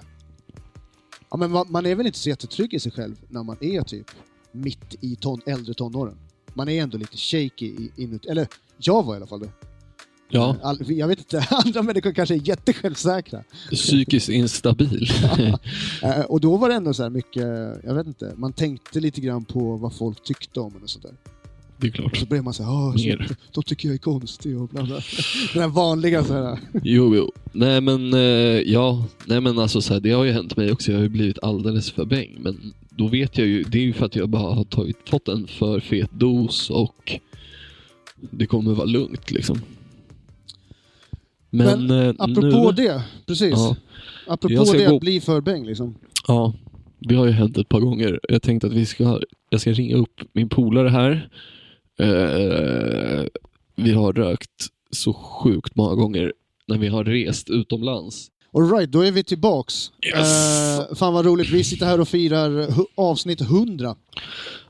Ja 1.31 1.37
men 1.37 1.51
man, 1.51 1.87
är 1.87 1.95
väl 1.95 2.07
inte 2.07 2.19
så 2.19 2.29
jättetrygg 2.29 2.75
i 2.75 2.81
sig 2.81 2.93
själv 2.93 3.17
när 3.29 3.43
man 3.43 3.57
är 3.61 3.83
typ 3.83 4.07
mitt 4.53 4.95
i 5.01 5.17
ton, 5.17 5.41
äldre 5.47 5.75
tonåren. 5.75 6.17
Man 6.55 6.69
är 6.69 6.83
ändå 6.83 6.99
lite 6.99 7.17
shaky 7.17 7.89
inuti, 7.97 8.29
eller 8.29 8.49
jag 8.79 9.03
var 9.03 9.15
i 9.15 9.17
alla 9.17 9.27
fall 9.27 9.41
det. 9.41 9.51
Ja, 10.35 10.57
All, 10.63 10.79
jag 10.87 11.09
vet 11.09 11.19
inte, 11.19 11.47
andra 11.67 11.83
människor 11.83 12.13
kanske 12.13 12.35
är 12.35 12.49
jättesjälvsäkra. 12.49 13.43
psykiskt 13.71 14.29
instabil. 14.29 15.09
Eh, 16.03 16.21
och 16.21 16.41
då 16.41 16.57
var 16.57 16.69
det 16.69 16.75
ändå 16.75 16.95
så 16.95 17.03
här 17.03 17.11
mycket, 17.11 17.43
jag 17.85 17.95
vet 17.95 18.07
inte, 18.07 18.33
man 18.37 18.53
tänkte 18.53 19.01
lite 19.01 19.21
grann 19.21 19.45
på 19.45 19.77
vad 19.77 19.95
folk 19.95 20.23
tyckte 20.25 20.61
om 20.61 20.73
en 20.77 20.83
och 20.83 20.91
sådär. 20.91 21.11
det 21.79 21.87
är 21.87 21.91
Och 21.91 21.95
klart. 21.95 22.17
så 22.17 22.27
blev 22.27 22.45
man 22.45 22.55
så 22.55 22.63
här, 22.63 22.73
"Åh, 22.73 22.91
Mer. 22.95 22.99
shit, 23.29 23.39
de 23.53 23.63
tycker 23.63 23.89
jag 23.89 23.95
är 23.95 23.99
konstig 23.99 24.61
och 24.61 24.69
bla 24.69 24.83
bla. 24.83 25.01
Den 25.53 25.63
här 25.63 25.69
vanliga 25.69 26.25
så 26.25 26.33
här. 26.35 26.59
Jo, 26.83 27.17
jo. 27.17 27.33
Nej 27.53 27.81
men, 27.81 28.15
eh, 28.15 28.21
ja. 28.73 29.07
Nej 29.27 29.41
men 29.41 29.59
alltså 29.59 29.81
så 29.83 29.93
här, 29.95 30.01
det 30.01 30.11
har 30.11 30.25
ju 30.25 30.33
hänt 30.33 30.57
mig 30.57 30.73
också. 30.73 30.91
Jag 30.91 30.99
har 30.99 31.03
ju 31.03 31.09
blivit 31.09 31.39
alldeles 31.43 31.91
för 31.91 32.05
bäng. 32.05 32.37
Men 32.41 32.73
då 32.91 33.09
vet 33.09 33.39
jag 33.39 33.47
ju, 33.47 33.63
det 33.63 33.79
är 33.79 33.83
ju 33.83 33.93
för 33.93 34.07
att 34.07 34.17
jag 34.17 34.29
bara 34.29 34.55
har 34.55 34.65
tagit, 34.65 34.97
fått 35.09 35.29
en 35.29 35.47
för 35.47 35.81
fet 35.81 36.11
dos 36.13 36.71
och 36.71 37.19
det 38.31 38.47
kommer 38.47 38.73
vara 38.75 38.87
lugnt 38.87 39.31
liksom. 39.31 39.61
Men, 41.53 41.91
eh, 41.91 42.15
Apropå 42.19 42.73
nu, 42.77 42.83
det, 42.85 43.03
precis. 43.27 43.51
Ja. 43.51 43.77
Apropå 44.27 44.65
det 44.73 44.87
gå- 44.87 44.95
att 44.95 45.01
bli 45.01 45.21
för 45.21 45.41
bäng 45.41 45.67
liksom. 45.67 45.95
Ja. 46.29 46.53
Vi 46.99 47.15
har 47.15 47.27
ju 47.27 47.33
hänt 47.33 47.59
ett 47.59 47.69
par 47.69 47.81
gånger. 47.81 48.21
Jag 48.29 48.43
tänkte 48.43 48.67
att 48.67 48.73
vi 48.73 48.87
ska, 48.87 49.21
jag 49.51 49.61
ska 49.61 49.73
ringa 49.73 49.97
upp 49.97 50.21
min 50.33 50.49
polare 50.49 50.89
här. 50.89 51.29
Eh, 52.01 53.25
vi 53.77 53.93
har 53.93 54.13
rökt 54.13 54.51
så 54.91 55.13
sjukt 55.13 55.77
många 55.77 55.95
gånger 55.95 56.33
när 56.69 56.79
vi 56.79 56.89
har 56.89 57.05
rest 57.05 57.51
utomlands. 57.51 58.29
Alright, 58.55 58.93
då 58.93 59.01
är 59.01 59.13
vi 59.13 59.25
tillbaks. 59.25 59.91
Yes. 60.07 60.19
Eh, 60.91 60.95
fan 60.95 61.15
vad 61.15 61.25
roligt, 61.27 61.51
vi 61.51 61.65
sitter 61.65 61.87
här 61.87 62.01
och 62.01 62.09
firar 62.09 62.69
avsnitt 62.95 63.41
100. 63.41 63.97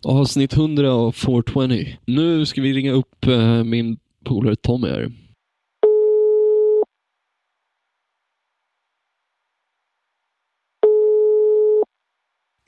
Avsnitt 0.03 0.53
100 0.53 0.93
av 0.93 1.13
420. 1.13 1.87
Nu 2.07 2.47
ska 2.47 2.63
vi 2.63 2.73
ringa 2.73 2.93
upp 2.93 3.27
eh, 3.27 3.65
min 3.65 3.97
polare 4.25 4.57
Tommy 4.57 4.89
här. 4.89 5.13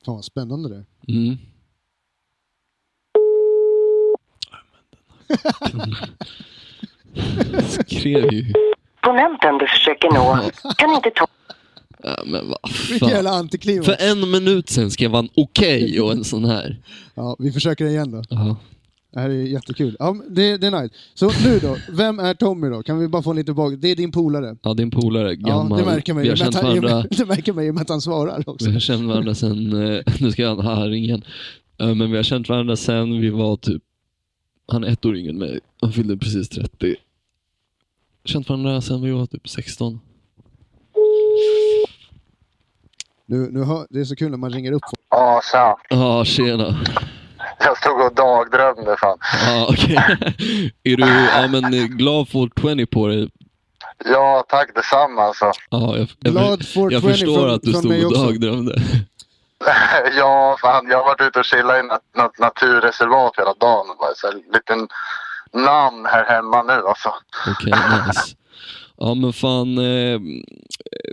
Fan 0.05 0.15
vad 0.15 0.25
spännande 0.25 0.69
det. 0.69 0.85
Mm. 1.13 1.37
Skrev 7.69 8.33
ju. 8.33 8.53
Abonnenten 9.01 9.59
du 9.59 9.67
försöker 9.67 10.11
nå 10.11 10.51
kan 10.77 10.95
inte 10.95 11.11
ta... 11.11 11.27
Ja, 12.03 12.17
men 12.27 12.49
vad 12.49 12.59
Vilken 12.91 13.09
jävla 13.09 13.31
fan. 13.31 13.39
antiklimax. 13.39 13.87
För 13.87 13.97
en 14.11 14.31
minut 14.31 14.69
sen 14.69 14.91
skrev 14.91 15.15
han 15.15 15.29
okej 15.37 16.01
och 16.01 16.13
en 16.13 16.25
sån 16.25 16.45
här. 16.45 16.77
Ja, 17.15 17.37
vi 17.39 17.53
försöker 17.53 17.85
igen 17.85 18.11
då. 18.11 18.23
Ja. 18.29 18.57
Det 19.15 19.21
här 19.21 19.31
är 19.31 19.35
jättekul. 19.43 19.97
Ja, 19.99 20.17
det, 20.29 20.57
det 20.57 20.67
är 20.67 20.83
nice. 20.83 20.95
Så 21.15 21.31
nu 21.45 21.59
då, 21.59 21.77
vem 21.93 22.19
är 22.19 22.35
Tommy 22.35 22.69
då? 22.69 22.83
Kan 22.83 22.99
vi 22.99 23.09
bara 23.09 23.23
få 23.23 23.33
lite 23.33 23.53
bak... 23.53 23.75
Det 23.79 23.89
är 23.89 23.97
din 23.97 24.13
polare. 24.13 24.57
Ja, 24.63 24.75
din 24.75 24.91
polare, 24.91 25.37
gammal. 25.37 25.79
Ja, 25.81 25.87
det 25.87 25.91
märker 25.95 26.15
man 26.15 26.21
vi 26.23 26.27
ju. 26.29 26.33
har 26.33 26.37
känt 26.37 26.55
han- 26.55 26.65
varandra, 26.65 27.03
Det 27.11 27.25
märker 27.27 27.53
man 27.53 27.65
ju 27.65 27.73
med 27.73 27.83
att 27.83 27.89
han 27.89 28.01
svarar 28.01 28.49
också. 28.51 28.67
vi 28.67 28.73
har 28.73 28.81
känt 28.81 29.03
varandra 29.09 29.35
sen, 29.35 29.73
eh, 29.97 30.01
nu 30.21 30.31
ska 30.33 30.49
han 30.49 30.61
ha 30.61 30.87
ringen. 30.87 31.23
Eh, 31.81 31.95
Men 31.95 32.11
vi 32.11 32.17
har 32.17 32.23
känt 32.25 32.49
varandra 32.49 32.77
sen 32.77 33.21
vi 33.21 33.31
var 33.31 33.57
typ, 33.57 33.83
han 34.69 34.85
är 34.85 34.89
ett 34.89 35.05
år 35.05 35.17
yngre 35.17 35.31
än 35.31 35.39
mig. 35.39 35.61
Han 35.81 35.93
fyllde 35.93 36.17
precis 36.17 36.49
30. 36.49 36.97
Känt 38.25 38.49
varandra 38.49 38.81
sen 38.81 39.03
vi 39.03 39.11
var 39.11 39.27
typ 39.27 39.49
16. 39.49 40.01
Nu, 43.27 43.49
nu 43.51 43.63
hör, 43.65 43.87
det 43.91 44.01
är 44.01 44.05
så 44.05 44.17
kul 44.17 44.31
när 44.31 44.39
man 44.39 44.51
ringer 44.51 44.73
upp 44.73 44.83
folk. 44.91 45.01
Ja, 45.11 45.41
tja. 45.53 45.77
Ja, 45.91 46.25
tjena. 46.25 46.77
Jag 47.65 47.77
stod 47.79 48.01
och 48.01 48.15
dagdrömde 48.15 48.97
fan. 49.01 49.19
Ja, 49.47 49.67
okej. 49.71 49.97
är 50.85 50.97
du 50.97 51.09
ja, 51.09 51.47
men, 51.49 51.75
eh, 51.75 51.85
glad 51.85 52.29
för 52.29 52.75
20 52.75 52.87
på 52.87 53.07
dig? 53.07 53.29
Ja, 54.05 54.45
tack 54.49 54.75
detsamma 54.75 55.23
alltså. 55.23 55.53
Ja, 55.71 55.97
jag, 55.97 56.09
jag, 56.21 56.33
Glad 56.33 56.67
420 56.67 56.89
jag 56.93 57.03
förstår 57.03 57.35
från- 57.41 57.55
att 57.55 57.63
du 57.63 57.73
stod 57.73 58.05
och 58.05 58.27
dagdrömde. 58.27 58.83
ja, 60.17 60.57
fan, 60.61 60.87
jag 60.91 60.99
har 60.99 61.05
varit 61.05 61.21
ute 61.21 61.39
och 61.39 61.45
chillat 61.45 61.85
i 61.85 61.89
något, 62.19 62.39
naturreservat 62.39 63.33
hela 63.39 63.55
dagen. 63.55 63.87
Bara 64.01 64.15
så 64.15 64.27
här, 64.27 64.35
liten 64.53 64.89
namn 65.53 66.07
här 66.07 66.25
hemma 66.25 66.63
nu 66.63 66.73
alltså. 66.73 67.15
Okej, 67.49 67.73
nice. 68.07 68.37
Ja 68.97 69.15
men 69.15 69.33
fan, 69.33 69.79
eh, 69.79 70.21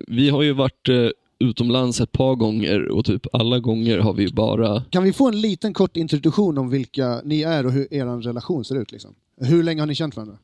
vi 0.08 0.30
har 0.30 0.42
ju 0.42 0.54
varit 0.54 0.90
eh, 0.90 1.10
utomlands 1.42 2.02
ett 2.02 2.12
par 2.12 2.36
gånger 2.36 2.88
och 2.92 3.06
typ 3.06 3.36
alla 3.36 3.60
gånger 3.60 4.00
har 4.00 4.14
vi 4.14 4.32
bara... 4.34 4.84
Kan 4.90 5.04
vi 5.04 5.14
få 5.14 5.28
en 5.28 5.42
liten 5.42 5.74
kort 5.74 5.98
introduktion 5.98 6.58
om 6.58 6.70
vilka 6.70 7.22
ni 7.24 7.42
är 7.42 7.66
och 7.66 7.72
hur 7.72 7.94
er 7.94 8.22
relation 8.22 8.66
ser 8.66 8.76
ut? 8.76 8.92
Liksom? 8.92 9.16
Hur 9.42 9.64
länge 9.64 9.82
har 9.82 9.88
ni 9.88 9.96
känt 9.96 10.16
varandra? 10.16 10.38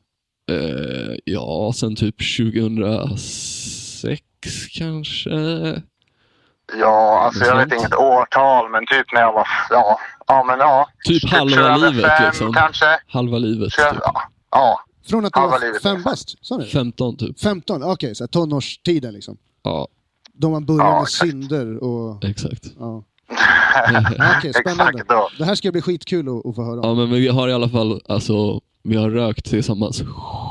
Eh, 0.50 1.16
ja, 1.24 1.72
sen 1.74 1.96
typ 1.96 2.16
2006 2.38 4.22
kanske. 4.72 5.30
Ja, 6.80 7.20
alltså 7.24 7.44
jag 7.44 7.56
vet 7.56 7.72
inget 7.78 7.94
årtal, 7.94 8.70
men 8.70 8.86
typ 8.86 9.12
när 9.12 9.20
jag 9.20 9.32
var, 9.32 9.46
ja, 9.70 9.98
ja 10.26 10.44
men 10.44 10.58
ja. 10.58 10.88
Typ 11.04 11.30
halva 11.30 11.54
25 11.76 11.80
livet 11.92 12.12
liksom. 12.26 12.52
kanske. 12.52 12.86
Halva 13.06 13.38
livet. 13.38 13.72
21, 13.72 13.90
Typ. 13.90 14.00
ja, 14.04 14.22
ja, 14.50 14.80
Från 15.08 15.24
att 15.26 15.32
du 15.32 15.40
Halva 15.40 15.52
var 15.52 15.58
fem 15.60 15.92
ungefär. 15.92 16.10
bast? 16.10 16.46
Sa 16.46 16.56
ni? 16.56 16.64
15 16.66 17.16
typ. 17.16 17.40
15? 17.40 17.82
Okej, 17.82 18.14
så 18.14 18.24
här 18.24 18.28
tonårstiden 18.28 19.14
liksom. 19.14 19.36
Ja, 19.62 19.88
Då 20.38 20.50
man 20.50 20.64
börjar 20.66 20.84
Ja, 20.84 20.92
med 20.94 21.02
exakt. 21.02 21.30
synder 21.30 21.84
och... 21.84 22.24
exakt. 22.24 22.72
Ja. 22.78 23.04
Okej, 24.38 24.52
spännande. 24.52 24.92
exakt 24.92 25.08
då. 25.08 25.28
Det 25.38 25.44
här 25.44 25.54
ska 25.54 25.72
bli 25.72 25.80
skitkul 25.82 26.28
att, 26.28 26.46
att 26.46 26.54
få 26.54 26.64
höra 26.64 26.80
om. 26.80 26.88
Ja 26.88 26.94
men 27.06 27.10
vi 27.10 27.28
har 27.28 27.48
i 27.48 27.52
alla 27.52 27.68
fall, 27.68 28.00
alltså, 28.08 28.60
vi 28.82 28.96
har 28.96 29.10
rökt 29.10 29.44
tillsammans 29.50 30.02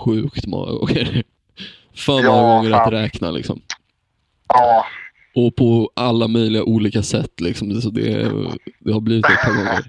sjukt 0.06 0.46
många 0.48 0.72
gånger. 0.72 1.24
För 1.96 2.14
många 2.14 2.24
Ja, 2.26 2.56
gånger 2.58 2.72
att 2.72 2.78
fan. 2.84 2.92
räkna 2.92 3.32
liksom. 3.32 3.62
Ja, 4.48 4.86
Och 5.36 5.56
på 5.56 5.92
alla 5.96 6.28
möjliga 6.28 6.64
olika 6.64 7.04
sätt. 7.04 7.42
Liksom. 7.42 7.82
Så 7.82 7.90
det, 7.90 8.32
det 8.80 8.94
har 8.94 9.00
blivit 9.02 9.26
ett 9.26 9.42
par 9.46 9.56
gånger. 9.58 9.86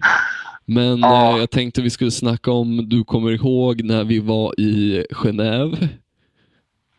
Men 0.65 0.99
Ja. 0.99 1.33
eh, 1.35 1.39
jag 1.39 1.51
tänkte 1.51 1.83
vi 1.83 1.91
skulle 1.91 2.11
snacka 2.11 2.51
om, 2.53 2.89
du 2.89 3.05
kommer 3.05 3.31
ihåg 3.31 3.83
när 3.85 4.05
vi 4.05 4.19
var 4.19 4.61
i 4.61 5.05
Genève? 5.11 5.89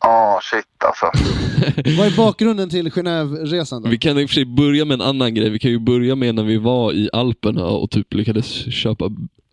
Ja 0.00 0.40
shit 0.42 0.84
alltså. 0.84 1.06
Vad 1.98 2.06
är 2.06 2.16
bakgrunden 2.16 2.70
till 2.70 2.90
Genève-resan 2.90 3.82
då? 3.82 3.88
Vi 3.88 3.98
kan 3.98 4.18
i 4.18 4.24
och 4.24 4.28
för 4.28 4.34
sig 4.34 4.44
börja 4.44 4.84
med 4.84 4.94
en 4.94 5.00
annan 5.00 5.34
grej. 5.34 5.50
Vi 5.50 5.58
kan 5.58 5.70
ju 5.70 5.78
börja 5.78 6.14
med 6.14 6.34
när 6.34 6.42
vi 6.42 6.56
var 6.56 6.92
i 6.92 7.10
Alperna 7.12 7.64
och 7.64 7.90
typ 7.90 8.14
lyckades 8.14 8.74
köpa 8.74 9.04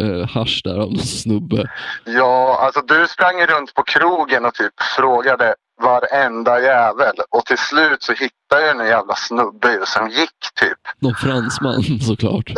eh, 0.02 0.30
hasch 0.30 0.62
där 0.64 0.80
av 0.80 0.92
någon 0.92 0.98
snubbe. 0.98 1.70
Ja, 2.06 2.60
alltså 2.62 2.82
du 2.82 3.08
sprang 3.08 3.46
runt 3.46 3.74
på 3.74 3.84
krogen 3.84 4.46
och 4.46 4.54
typ 4.54 4.74
frågade 4.96 5.56
varenda 5.82 6.60
jävel. 6.62 7.16
Och 7.30 7.46
till 7.46 7.58
slut 7.58 8.04
så 8.04 8.12
hittade 8.14 8.62
jag 8.68 8.80
en 8.80 8.86
jävla 8.88 9.16
snubbe 9.16 9.80
som 9.86 10.10
gick 10.10 10.40
typ. 10.60 10.78
Någon 11.00 11.16
fransman 11.16 11.84
såklart. 12.02 12.50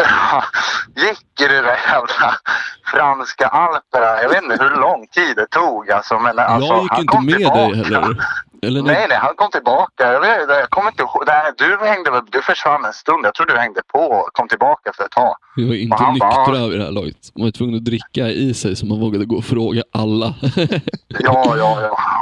gick 0.95 1.41
i 1.41 1.47
det 1.47 1.61
där 1.61 1.77
jävla 1.91 2.35
franska 2.91 3.47
alperna. 3.47 4.21
Jag 4.21 4.29
vet 4.29 4.43
inte 4.43 4.63
hur 4.63 4.81
lång 4.81 5.07
tid 5.07 5.35
det 5.35 5.47
tog 5.47 5.91
alltså. 5.91 6.19
Men 6.19 6.39
alltså, 6.39 6.73
jag 6.73 6.81
gick 6.83 6.91
han 6.91 7.01
inte 7.01 7.11
kom 7.15 7.25
med 7.25 7.35
tillbaka. 7.35 7.57
dig 7.67 7.75
heller. 7.83 8.17
Eller 8.63 8.81
Nej, 8.81 9.05
nej, 9.09 9.17
han 9.21 9.35
kom 9.35 9.51
tillbaka. 9.51 10.13
Jag, 10.13 10.19
vet, 10.21 10.49
jag 10.49 10.69
kommer 10.69 10.89
inte 10.91 11.01
ihåg. 11.03 11.23
Nej, 11.27 11.51
du, 11.57 11.77
hängde, 11.87 12.21
du 12.31 12.41
försvann 12.41 12.85
en 12.85 12.93
stund. 12.93 13.25
Jag 13.25 13.33
tror 13.33 13.45
du 13.47 13.57
hängde 13.57 13.81
på 13.93 13.99
och 13.99 14.29
kom 14.33 14.47
tillbaka 14.47 14.91
för 14.95 15.03
ett 15.03 15.11
tag. 15.11 15.35
Vi 15.55 15.67
var 15.67 15.75
inte 15.75 15.97
bara- 15.97 16.11
nyktra 16.11 16.67
vid 16.67 16.79
det 16.79 16.85
här 16.85 16.91
laget. 16.91 17.15
Man 17.35 17.43
var 17.45 17.51
tvungen 17.51 17.75
att 17.75 17.85
dricka 17.85 18.27
i 18.27 18.53
sig 18.53 18.75
så 18.75 18.85
man 18.85 18.99
vågade 18.99 19.25
gå 19.25 19.35
och 19.37 19.45
fråga 19.45 19.83
alla. 19.93 20.33
Ja, 21.07 21.55
ja, 21.57 21.81
ja. 21.81 22.18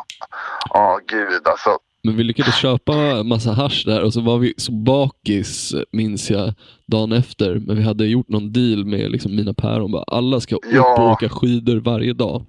Ja, 0.74 1.00
gud 1.08 1.48
alltså. 1.48 1.70
Men 2.04 2.16
vi 2.18 2.24
lyckades 2.24 2.56
köpa 2.56 3.24
massa 3.24 3.52
hasch 3.52 3.84
där 3.86 4.04
och 4.04 4.14
så 4.14 4.22
var 4.22 4.38
vi 4.38 4.54
så 4.58 4.72
bakis, 4.72 5.76
minns 5.92 6.30
jag, 6.32 6.54
dagen 6.88 7.12
efter. 7.12 7.56
Men 7.56 7.76
vi 7.76 7.84
hade 7.84 8.06
gjort 8.06 8.30
någon 8.30 8.54
deal 8.54 8.86
med 8.86 9.12
liksom 9.12 9.36
mina 9.36 9.54
päron. 9.54 9.92
Bara, 9.92 10.04
alla 10.04 10.40
ska 10.40 10.56
upp 10.56 10.62
Ja. 10.74 10.96
och 11.04 11.12
åka 11.12 11.30
skidor 11.30 11.78
varje 11.78 12.14
dag. 12.14 12.46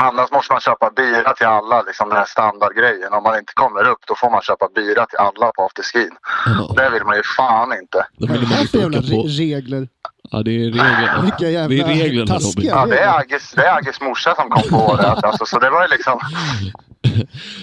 Annars 0.00 0.30
måste 0.30 0.52
man 0.52 0.60
köpa 0.60 0.90
bira 0.96 1.32
till 1.34 1.46
alla, 1.46 1.82
liksom 1.82 2.08
den 2.08 2.18
här 2.18 2.24
standardgrejen. 2.24 3.12
Om 3.12 3.22
man 3.22 3.38
inte 3.38 3.52
kommer 3.54 3.84
upp 3.92 4.02
då 4.08 4.14
får 4.14 4.30
man 4.30 4.42
köpa 4.42 4.68
bira 4.74 5.06
till 5.06 5.18
alla 5.18 5.52
på 5.56 5.62
afterskin. 5.64 6.10
Ja, 6.46 6.74
Det 6.76 6.90
vill 6.90 7.04
man 7.04 7.16
ju 7.16 7.22
fan 7.36 7.72
inte. 7.82 8.06
Vad 8.18 8.30
är 8.30 8.40
det 8.40 8.46
för 8.46 8.60
inte 8.60 8.78
jävla 8.78 9.00
regler? 9.28 9.88
Ja, 10.30 10.42
det 10.42 10.50
är 10.50 10.64
reglerna. 10.64 11.22
Vilka 11.28 11.50
jävla 11.50 11.76
Det 11.76 11.92
är 11.92 11.96
reglerna 12.02 12.26
taskiga 12.26 12.50
Robin. 12.50 12.70
Ja, 12.70 12.86
det 12.86 12.98
är 12.98 13.18
Agges, 13.18 13.52
det 13.52 13.62
är 13.66 13.76
Agges 13.78 14.00
morsa 14.00 14.34
som 14.34 14.50
kom 14.50 14.62
på 14.78 14.96
det. 14.96 15.08
Alltså, 15.08 15.46
så 15.46 15.58
det 15.58 15.70
var 15.70 15.82
ju 15.82 15.88
liksom... 15.88 16.20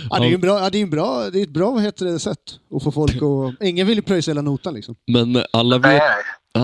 Ja, 0.10 0.20
det 0.20 0.26
är 0.26 0.30
ju 0.30 0.36
en 0.36 0.42
bra, 0.42 0.60
ja, 0.60 0.70
det 0.70 0.78
är 0.78 0.82
en 0.82 0.90
bra, 0.90 1.30
det 1.30 1.40
är 1.40 1.44
ett 1.44 1.50
bra 1.50 1.72
vad 1.72 1.84
heter 1.84 2.06
det, 2.06 2.20
sätt 2.20 2.40
att 2.76 2.84
få 2.84 2.92
folk 2.92 3.16
att... 3.16 3.68
Ingen 3.68 3.88
vill 3.88 3.96
ju 3.96 4.02
pröjsa 4.02 4.32
hela 4.32 4.42
notan 4.42 4.74
liksom. 4.74 4.96
Men 5.08 5.44
alla 5.54 5.78
vet, 5.78 6.02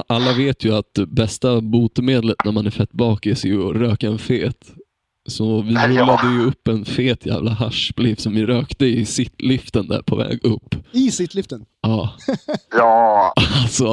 alla 0.08 0.34
vet 0.34 0.64
ju 0.66 0.76
att 0.76 0.94
bästa 1.08 1.62
botemedlet 1.62 2.36
när 2.46 2.52
man 2.52 2.66
är 2.66 2.72
fett 2.72 2.92
bakis 2.92 3.44
är 3.44 3.48
ju 3.48 3.70
att 3.70 3.76
röka 3.76 4.08
en 4.08 4.20
fet. 4.20 4.58
Så 5.28 5.62
vi 5.62 5.74
Ja. 5.74 5.88
rullade 5.88 6.28
ju 6.34 6.46
upp 6.46 6.68
en 6.68 6.86
fet 6.86 7.26
jävla 7.26 7.52
haschbliff 7.52 8.20
som 8.20 8.36
vi 8.36 8.46
rökte 8.46 8.86
i 8.86 9.06
sittliften 9.06 9.88
där 9.88 10.02
på 10.02 10.16
väg 10.16 10.40
upp. 10.46 10.76
I 10.92 11.12
sittliften. 11.12 11.66
Ja, 11.82 12.14
ja. 12.78 13.34
alltså. 13.64 13.86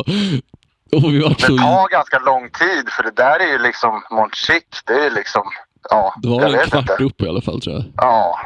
Och 0.92 1.12
vi 1.14 1.18
var 1.22 1.28
Det 1.28 1.40
så... 1.40 1.56
tar 1.58 1.88
ganska 1.90 2.18
lång 2.18 2.42
tid 2.50 2.88
för 2.96 3.02
det 3.02 3.12
där 3.16 3.40
är 3.40 3.52
ju 3.52 3.58
liksom 3.62 4.02
Montchic. 4.10 4.64
Det 4.86 4.92
är 4.92 5.04
ju 5.04 5.14
liksom... 5.14 5.42
Ja, 5.90 6.14
Det 6.22 6.28
var 6.28 6.42
en 6.42 6.52
vet 6.52 6.70
kvart 6.70 6.90
inte. 6.90 7.04
upp 7.04 7.22
i 7.22 7.28
alla 7.28 7.40
fall 7.40 7.60
tror 7.60 7.74
jag. 7.76 7.84
Ja, 7.96 8.38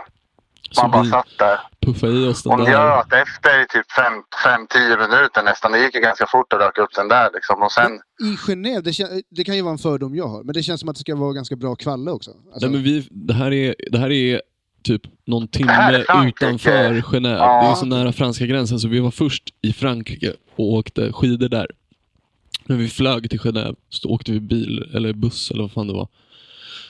man 0.76 0.90
bara 0.90 1.04
satt 1.04 1.38
där. 1.38 1.60
puffade 1.86 2.12
i 2.12 2.26
oss 2.26 2.42
den 2.42 2.52
Och 2.52 2.58
där. 2.58 2.66
njöt 2.66 3.12
efter 3.12 3.64
typ 3.64 3.86
5-10 3.90 5.08
minuter 5.08 5.42
nästan. 5.42 5.72
Det 5.72 5.78
gick 5.84 5.94
ju 5.94 6.00
ganska 6.00 6.26
fort 6.26 6.52
att 6.52 6.60
röka 6.60 6.82
upp 6.82 6.94
den 6.94 7.08
där 7.08 7.30
liksom. 7.34 7.62
Och 7.62 7.72
sen... 7.72 7.92
I 8.20 8.36
Genève, 8.36 8.80
det, 8.80 9.22
det 9.30 9.44
kan 9.44 9.56
ju 9.56 9.62
vara 9.62 9.72
en 9.72 9.78
fördom 9.78 10.14
jag 10.14 10.28
har, 10.28 10.42
men 10.42 10.54
det 10.54 10.62
känns 10.62 10.80
som 10.80 10.88
att 10.88 10.96
det 10.96 11.00
ska 11.00 11.14
vara 11.16 11.32
ganska 11.32 11.56
bra 11.56 11.74
kvalle 11.74 12.10
också. 12.10 12.30
Alltså, 12.30 12.66
Nej, 12.66 12.70
men 12.70 12.82
vi, 12.82 13.08
det, 13.10 13.34
här 13.34 13.52
är, 13.52 13.74
det 13.90 13.98
här 13.98 14.10
är 14.10 14.42
typ 14.82 15.02
någon 15.26 15.48
timme 15.48 16.04
utanför 16.26 17.00
Genève. 17.00 17.36
Ja. 17.38 17.62
Det 17.62 17.68
är 17.70 17.74
så 17.74 17.86
nära 17.86 18.12
franska 18.12 18.46
gränsen 18.46 18.78
så 18.80 18.88
vi 18.88 19.00
var 19.00 19.10
först 19.10 19.44
i 19.62 19.72
Frankrike 19.72 20.32
och 20.56 20.72
åkte 20.72 21.12
skidor 21.12 21.48
där. 21.48 21.66
När 22.64 22.76
vi 22.76 22.88
flög 22.88 23.30
till 23.30 23.40
Genève 23.40 23.76
så 23.88 24.08
åkte 24.08 24.32
vi 24.32 24.40
bil 24.40 24.90
eller 24.94 25.12
buss 25.12 25.50
eller 25.50 25.62
vad 25.62 25.72
fan 25.72 25.86
det 25.86 25.92
var. 25.92 26.08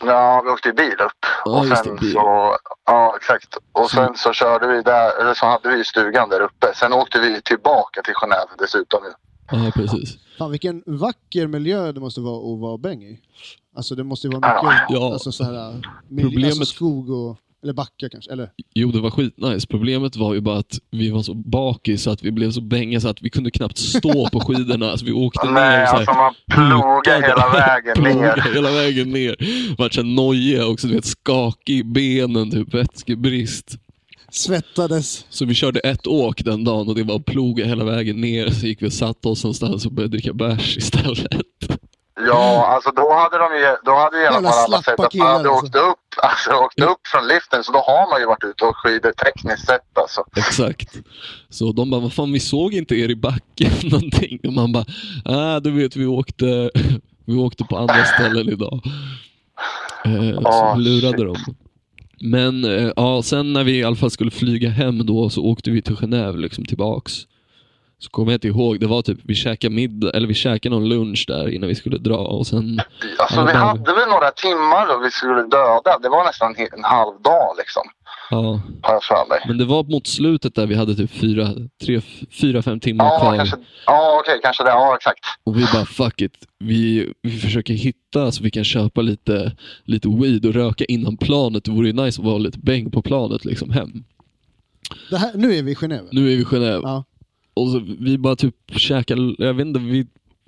Ja, 0.06 0.42
vi 0.44 0.50
åkte 0.50 0.68
i 0.68 0.72
bil 0.72 0.92
upp. 1.00 1.24
Ja, 1.44 1.58
och 1.60 1.78
sen 1.78 1.96
bil. 1.96 2.12
så, 2.12 2.56
ja 2.86 3.14
exakt. 3.16 3.56
Och 3.72 3.90
Så- 3.90 3.96
sen 3.96 4.14
så 4.16 4.32
körde 4.32 4.66
vi 4.66 4.82
där, 4.82 5.20
eller 5.20 5.34
så 5.34 5.46
hade 5.46 5.68
vi 5.76 5.84
stugan 5.84 6.28
där 6.28 6.40
uppe. 6.40 6.66
Sen 6.74 6.92
åkte 6.92 7.20
vi 7.20 7.42
tillbaka 7.42 8.02
till 8.02 8.14
Genève 8.14 8.48
dessutom. 8.58 9.00
Ja, 9.50 9.70
precis. 9.74 10.16
Fan 10.38 10.50
vilken 10.50 10.82
vacker 10.86 11.46
miljö 11.46 11.92
det 11.92 12.00
måste 12.00 12.20
vara 12.20 12.54
att 12.54 12.60
vara 12.60 12.78
bäng 12.78 13.02
i. 13.02 13.20
Alltså 13.76 13.94
det 13.94 14.04
måste 14.04 14.26
ju 14.26 14.32
vara 14.38 14.62
mycket 14.62 14.86
Ja. 14.88 15.12
alltså, 15.12 15.32
så 15.32 15.44
här, 15.44 15.82
miljö, 16.08 16.28
Problemet- 16.30 16.46
alltså 16.46 16.64
skog 16.64 17.10
och... 17.10 17.36
Eller 17.62 17.72
backar 17.72 18.08
kanske, 18.08 18.32
eller? 18.32 18.50
Jo, 18.74 18.90
det 18.90 19.00
var 19.00 19.10
skitnice. 19.10 19.66
Problemet 19.66 20.16
var 20.16 20.34
ju 20.34 20.40
bara 20.40 20.58
att 20.58 20.78
vi 20.90 21.10
var 21.10 21.22
så 21.22 21.34
bakis 21.34 22.02
så 22.02 22.10
att 22.10 22.22
vi 22.22 22.30
blev 22.30 22.50
så 22.50 22.60
bänga 22.60 23.00
så 23.00 23.08
att 23.08 23.22
vi 23.22 23.30
kunde 23.30 23.50
knappt 23.50 23.78
stå 23.78 24.28
på 24.28 24.40
skidorna. 24.40 24.90
Alltså, 24.90 25.06
vi 25.06 25.12
åkte 25.12 25.46
ner 25.46 25.52
Nej, 25.52 25.86
så 25.86 25.92
här, 25.92 25.98
alltså 25.98 26.14
man 26.14 26.34
plogade 26.50 27.26
hela 27.26 27.52
vägen 27.52 28.02
ner. 28.02 28.52
hela 28.54 28.70
vägen 28.70 29.10
ner. 29.10 29.36
Vart 29.78 29.94
så 29.94 30.02
nojiga 30.02 30.66
också, 30.66 30.86
du 30.86 30.94
vet 30.94 31.04
skakig 31.04 31.78
i 31.78 31.84
benen, 31.84 32.50
typ 32.50 32.74
vätskebrist. 32.74 33.78
Svettades. 34.30 35.26
Så 35.28 35.44
vi 35.44 35.54
körde 35.54 35.80
ett 35.80 36.06
åk 36.06 36.44
den 36.44 36.64
dagen 36.64 36.88
och 36.88 36.94
det 36.94 37.02
var 37.02 37.16
att 37.16 37.24
ploga 37.24 37.64
hela 37.64 37.84
vägen 37.84 38.20
ner. 38.20 38.50
Så 38.50 38.66
gick 38.66 38.82
vi 38.82 38.88
och 38.88 38.92
satte 38.92 39.28
oss 39.28 39.44
någonstans 39.44 39.86
och 39.86 39.92
började 39.92 40.16
dricka 40.16 40.32
bärs 40.32 40.76
istället. 40.76 41.51
Ja, 42.26 42.66
alltså 42.66 42.90
då 42.90 43.12
hade 43.12 43.38
de 43.38 43.58
ju, 43.58 43.76
då 43.84 43.94
hade 43.94 44.16
ju 44.16 44.22
i 44.22 44.26
alla 44.26 44.48
fall 44.48 44.64
alla 44.64 44.82
sett 44.82 45.00
att 45.00 45.14
man 45.14 45.26
hade 45.26 45.38
killar, 45.38 45.56
åkt 45.56 45.76
upp, 45.76 45.98
alltså 46.22 46.50
åkt 46.52 46.80
upp 46.80 47.06
från 47.06 47.28
liften. 47.28 47.64
Så 47.64 47.72
då 47.72 47.78
har 47.78 48.10
man 48.10 48.20
ju 48.20 48.26
varit 48.26 48.44
ute 48.44 48.64
och 48.64 48.76
skidor 48.76 49.12
tekniskt 49.12 49.66
sett 49.66 49.98
alltså. 49.98 50.24
Exakt. 50.36 50.96
Så 51.48 51.72
de 51.72 51.90
bara, 51.90 52.00
vad 52.00 52.12
fan 52.12 52.32
vi 52.32 52.40
såg 52.40 52.74
inte 52.74 52.94
er 52.94 53.08
i 53.08 53.16
backen 53.16 53.72
någonting. 53.90 54.40
Och 54.46 54.52
man 54.52 54.72
bara, 54.72 54.84
ah 55.24 55.60
du 55.60 55.70
vet 55.70 55.96
vi 55.96 56.06
åkte, 56.06 56.70
vi 57.26 57.34
åkte 57.34 57.64
på 57.64 57.76
andra 57.78 58.04
ställen 58.04 58.48
idag. 58.48 58.80
Eh, 60.04 60.40
så 60.42 60.74
vi 60.76 60.82
lurade 60.82 61.18
shit. 61.18 61.26
dem. 61.26 61.54
Men 62.20 62.64
eh, 62.64 62.92
ja, 62.96 63.22
sen 63.22 63.52
när 63.52 63.64
vi 63.64 63.78
i 63.78 63.84
alla 63.84 63.96
fall 63.96 64.10
skulle 64.10 64.30
flyga 64.30 64.70
hem 64.70 65.06
då 65.06 65.30
så 65.30 65.44
åkte 65.44 65.70
vi 65.70 65.82
till 65.82 65.96
Genève 65.96 66.36
liksom 66.36 66.64
tillbaks. 66.64 67.12
Så 68.02 68.10
kommer 68.10 68.32
jag 68.32 68.36
inte 68.36 68.48
ihåg, 68.48 68.80
det 68.80 68.86
var 68.86 69.02
typ, 69.02 69.18
vi 69.22 69.34
käkade 69.34 69.74
middag, 69.74 70.10
eller 70.10 70.28
vi 70.28 70.34
käkade 70.34 70.74
någon 70.74 70.88
lunch 70.88 71.24
där 71.28 71.48
innan 71.54 71.68
vi 71.68 71.74
skulle 71.74 71.98
dra 71.98 72.16
och 72.16 72.46
sen, 72.46 72.80
Alltså 73.18 73.40
vi 73.40 73.46
där- 73.52 73.58
hade 73.58 73.92
väl 73.94 74.08
några 74.08 74.30
timmar 74.30 74.86
då 74.88 74.98
vi 75.04 75.10
skulle 75.10 75.42
döda. 75.42 75.98
Det 76.02 76.08
var 76.08 76.24
nästan 76.24 76.54
en, 76.58 76.84
halv 76.84 77.22
dag 77.22 77.54
liksom. 77.58 77.82
ja. 78.30 78.60
Har 78.82 78.92
jag 78.94 79.02
för 79.04 79.28
mig. 79.28 79.38
Men 79.48 79.58
det 79.58 79.64
var 79.64 79.84
mot 79.84 80.06
slutet 80.06 80.54
där 80.54 80.66
vi 80.66 80.74
hade 80.74 80.94
typ 80.94 81.10
fyra, 81.10 81.48
tre, 81.84 82.00
fyra 82.40 82.62
fem 82.62 82.80
timmar 82.80 83.04
Ja, 83.04 83.18
kvar. 83.20 83.36
kanske, 83.36 83.56
ja 83.86 84.18
okej, 84.22 84.40
kanske 84.42 84.64
det. 84.64 84.70
Ja, 84.70 84.96
exakt. 84.96 85.18
Och 85.44 85.56
vi 85.58 85.64
bara 85.72 85.84
fuck 85.86 86.20
it. 86.20 86.34
Vi, 86.58 87.12
vi 87.22 87.30
försöker 87.38 87.74
hitta 87.74 88.32
så 88.32 88.42
vi 88.42 88.50
kan 88.50 88.64
köpa 88.64 89.00
lite, 89.02 89.52
lite 89.84 90.08
weed 90.08 90.46
och 90.46 90.54
röka 90.54 90.84
innan 90.84 91.16
planet. 91.16 91.64
Det 91.64 91.70
vore 91.70 91.86
ju 91.86 91.92
nice 91.92 92.20
att 92.20 92.26
vara 92.26 92.38
lite 92.38 92.58
bäng 92.58 92.90
på 92.90 93.02
planet 93.02 93.44
liksom 93.44 93.70
hem. 93.70 94.04
Det 95.10 95.16
här, 95.16 95.30
nu 95.34 95.54
är 95.54 95.62
vi 95.62 95.70
i 95.72 95.74
Genève. 95.74 96.08
Nu 96.12 96.20
är 96.20 96.36
vi 96.36 96.42
i 96.42 96.44
Genève. 96.44 96.80
Ja. 96.82 97.04
Och 97.54 97.70
så 97.70 97.82
vi 98.00 98.18
bara 98.18 98.36
typ 98.36 98.54
käkade, 98.76 99.34
jag 99.38 99.54
vet 99.54 99.66
inte, 99.66 99.80
vi 99.80 100.06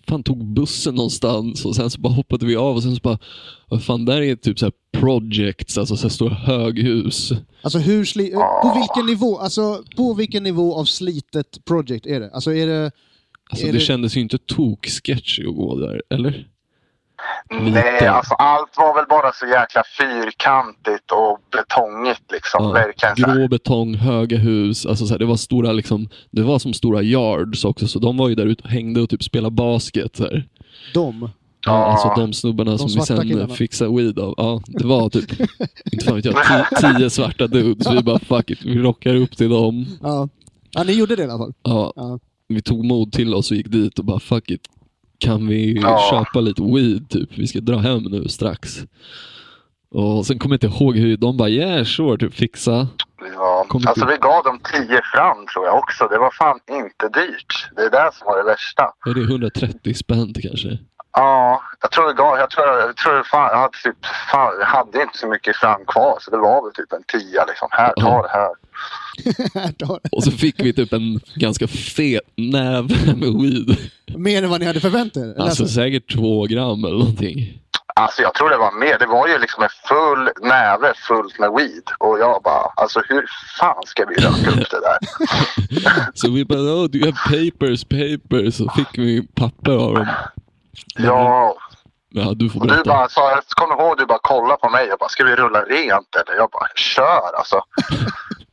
fan 0.09 0.23
tog 0.23 0.45
bussen 0.47 0.95
någonstans 0.95 1.64
och 1.64 1.77
sen 1.77 1.90
så 1.90 2.01
bara 2.01 2.12
hoppade 2.12 2.47
vi 2.47 2.57
av 2.57 2.77
och 2.77 2.83
sen 2.83 2.95
så 2.95 3.01
bara, 3.03 3.19
vad 3.69 3.85
fan 3.85 4.05
där 4.05 4.23
är 4.23 4.37
typ 4.37 4.59
så 4.59 4.67
här 4.67 4.73
projects, 5.01 5.79
alltså 5.79 5.97
så 5.97 6.03
här 6.03 6.09
stora 6.11 6.35
höghus. 6.35 7.33
Alltså 7.62 7.79
hur 7.79 8.05
sli... 8.05 8.31
På 8.62 8.75
vilken 8.79 9.07
nivå, 9.07 9.38
alltså 9.38 9.83
på 9.97 10.14
vilken 10.14 10.43
nivå 10.43 10.75
av 10.75 10.85
slitet 10.85 11.64
project 11.64 12.07
är 12.07 12.21
det? 12.21 12.31
Alltså 12.31 12.55
är 12.55 12.67
det... 12.67 12.90
Alltså 13.51 13.67
Är 13.67 13.73
det, 13.73 13.79
det- 13.79 13.85
kändes 13.85 14.17
ju 14.17 14.21
inte 14.21 14.38
tok-sketchy 14.38 15.47
att 15.49 15.55
gå 15.57 15.79
där, 15.79 16.03
eller? 16.11 16.49
Nej, 17.50 17.64
Lite. 17.64 18.11
alltså 18.11 18.35
allt 18.35 18.77
var 18.77 18.94
väl 18.94 19.05
bara 19.09 19.33
så 19.33 19.46
jäkla 19.46 19.83
fyrkantigt 19.98 21.11
och 21.12 21.38
betongigt 21.53 22.33
liksom. 22.33 22.64
Ja, 22.64 22.72
Verkligen 22.72 23.14
grå 23.37 23.48
betong, 23.48 23.94
höga 23.94 24.37
hus, 24.38 24.87
alltså 24.87 25.07
så 25.07 25.14
här, 25.14 25.18
det 25.18 25.24
var 25.27 25.37
stora 25.37 25.72
liksom, 25.72 26.09
det 26.31 26.42
var 26.42 26.59
som 26.59 26.72
stora 26.74 27.03
yards 27.03 27.64
också, 27.64 27.88
så 27.88 27.98
de 27.98 28.16
var 28.16 28.29
ju 28.29 28.35
där 28.35 28.46
ute 28.46 28.62
och 28.64 28.70
hängde 28.70 29.00
och 29.00 29.11
typ 29.11 29.22
spelade 29.22 29.55
basket. 29.55 30.16
Så 30.16 30.22
här. 30.22 30.48
De. 30.94 31.31
Ja, 31.66 31.72
alltså 31.72 32.20
de 32.22 32.33
snubbarna 32.33 32.79
som 32.79 32.88
vi 32.94 33.00
sen 33.00 33.29
killarna. 33.29 33.55
fixade 33.55 33.96
weed 33.96 34.18
av. 34.18 34.35
Ja, 34.37 34.61
det 34.66 34.87
var 34.87 35.09
typ, 35.11 35.40
inte 35.92 36.05
fan 36.05 36.14
vet 36.16 36.24
jag, 36.24 36.35
ti- 36.35 36.96
tio 36.96 37.11
svarta 37.11 37.46
dudes. 37.46 37.90
Vi 37.92 38.03
bara 38.03 38.18
fuck 38.18 38.50
it, 38.50 38.59
vi 38.64 38.79
rockar 38.79 39.14
upp 39.14 39.37
till 39.37 39.50
dem. 39.50 39.87
Ja. 40.03 40.29
ja, 40.70 40.83
ni 40.83 40.92
gjorde 40.92 41.16
det 41.16 41.22
i 41.22 41.24
alla 41.24 41.38
fall. 41.38 41.53
Ja, 41.62 41.92
Ja. 41.96 42.18
vi 42.48 42.62
tog 42.62 42.85
mod 42.85 43.12
till 43.12 43.35
oss 43.35 43.50
och 43.50 43.57
gick 43.57 43.68
dit 43.68 43.98
och 43.98 44.05
bara 44.05 44.20
fuck 44.20 44.50
it. 44.50 44.61
Kan 45.18 45.48
vi 45.48 45.81
Ja. 45.83 46.09
köpa 46.11 46.40
lite 46.40 46.62
weed 46.62 47.11
typ? 47.11 47.38
Vi 47.38 47.46
ska 47.46 47.61
dra 47.61 47.77
hem 47.79 48.03
nu 48.03 48.29
strax. 48.29 48.79
Och 49.90 50.27
sen 50.27 50.38
kommer 50.38 50.53
jag 50.61 50.64
inte 50.64 50.85
ihåg 50.85 50.96
hur, 50.96 51.16
de 51.16 51.37
bara 51.37 51.48
yeah 51.48 51.85
sure, 51.85 52.18
typ 52.18 52.35
fixa. 52.35 52.88
Ja. 53.35 53.64
Kom 53.68 53.83
Alltså 53.87 54.07
vi 54.07 54.16
gav 54.16 54.44
dem 54.44 54.61
10 54.72 55.00
fram 55.14 55.46
tror 55.46 55.66
jag 55.66 55.79
också. 55.79 56.09
Det 56.09 56.18
var 56.18 56.31
fan 56.31 56.59
inte 56.70 57.20
dyrt. 57.20 57.68
Det 57.77 57.83
är 57.83 57.90
det 57.90 58.11
som 58.14 58.27
var 58.27 58.37
det 58.38 58.44
värsta. 58.44 58.83
Är 59.07 59.14
det 59.14 59.20
130 59.20 59.94
spänn 59.94 60.35
kanske? 60.42 60.79
Ja, 61.16 61.62
jag 61.83 61.90
tror 61.90 62.07
det 62.07 62.12
gav, 62.14 62.38
jag 62.38 62.50
tror, 62.50 62.66
jag 62.66 62.96
tror 62.96 63.22
fan, 63.22 63.48
jag 63.53 63.59
hade 63.59 63.79
typ, 63.85 64.07
fan, 64.33 64.53
jag 64.61 64.66
hade 64.66 65.03
inte 65.03 65.18
så 65.18 65.27
mycket 65.27 65.57
fram 65.57 65.85
kvar 65.87 66.18
så 66.20 66.31
det 66.31 66.37
var 66.37 66.62
väl 66.64 66.72
typ 66.72 66.92
en 66.92 67.03
tia 67.03 67.44
liksom. 67.44 67.68
Här, 67.70 67.92
ta 67.96 68.22
det 68.22 68.29
här. 68.29 68.48
Och 70.12 70.24
så 70.24 70.31
fick 70.31 70.61
vi 70.61 70.72
typ 70.72 70.92
en 70.92 71.20
ganska 71.35 71.66
fet 71.68 72.22
näve 72.37 73.14
med 73.16 73.33
weed. 73.42 73.77
Mer 74.16 74.42
än 74.42 74.50
vad 74.50 74.61
ni 74.61 74.66
hade 74.66 74.81
förväntat 74.81 75.22
er? 75.22 75.29
Alltså 75.29 75.42
alltså, 75.42 75.66
säkert 75.68 76.14
två 76.14 76.46
gram 76.46 76.85
eller 76.85 76.98
någonting. 76.98 77.61
Alltså 77.96 78.22
jag 78.22 78.35
tror 78.35 78.50
det 78.50 78.57
var 78.57 78.72
mer. 78.81 78.98
Det 78.98 79.07
var 79.07 79.29
ju 79.29 79.38
liksom 79.38 79.62
en 79.62 79.68
full 79.88 80.48
näve 80.48 80.92
fullt 81.09 81.38
med 81.38 81.50
weed. 81.53 81.83
Och 81.98 82.18
jag 82.18 82.42
bara, 82.42 82.72
alltså 82.77 83.03
hur 83.09 83.24
fan 83.59 83.83
ska 83.87 84.05
vi 84.07 84.14
röka 84.14 84.50
upp 84.61 84.70
det 84.70 84.81
där? 84.81 84.98
Så 86.14 86.31
vi 86.31 86.44
bara, 86.44 86.59
oh, 86.61 86.96
you 86.96 87.05
have 87.12 87.16
papers, 87.50 87.85
papers? 87.85 88.55
Så 88.55 88.68
fick 88.77 88.98
vi 88.98 89.27
papper 89.35 89.72
av 89.72 89.94
dem. 89.94 90.07
Ja, 90.98 91.57
Ja, 92.16 92.33
du 92.37 92.50
får 92.50 92.61
och 92.61 92.66
du 92.66 92.72
berätta. 92.72 92.90
bara 92.90 93.09
sa, 93.09 93.31
jag 93.31 93.44
kommer 93.46 93.74
ihåg 93.74 93.98
du 93.98 94.07
bara 94.07 94.18
kollade 94.22 94.57
på 94.61 94.70
mig 94.70 94.92
och 94.92 94.98
bara, 94.98 95.09
ska 95.09 95.24
vi 95.24 95.37
rulla 95.37 95.61
rent 95.62 96.14
eller? 96.16 96.37
Jag 96.37 96.50
bara, 96.50 96.66
kör 96.77 97.38
alltså. 97.38 97.61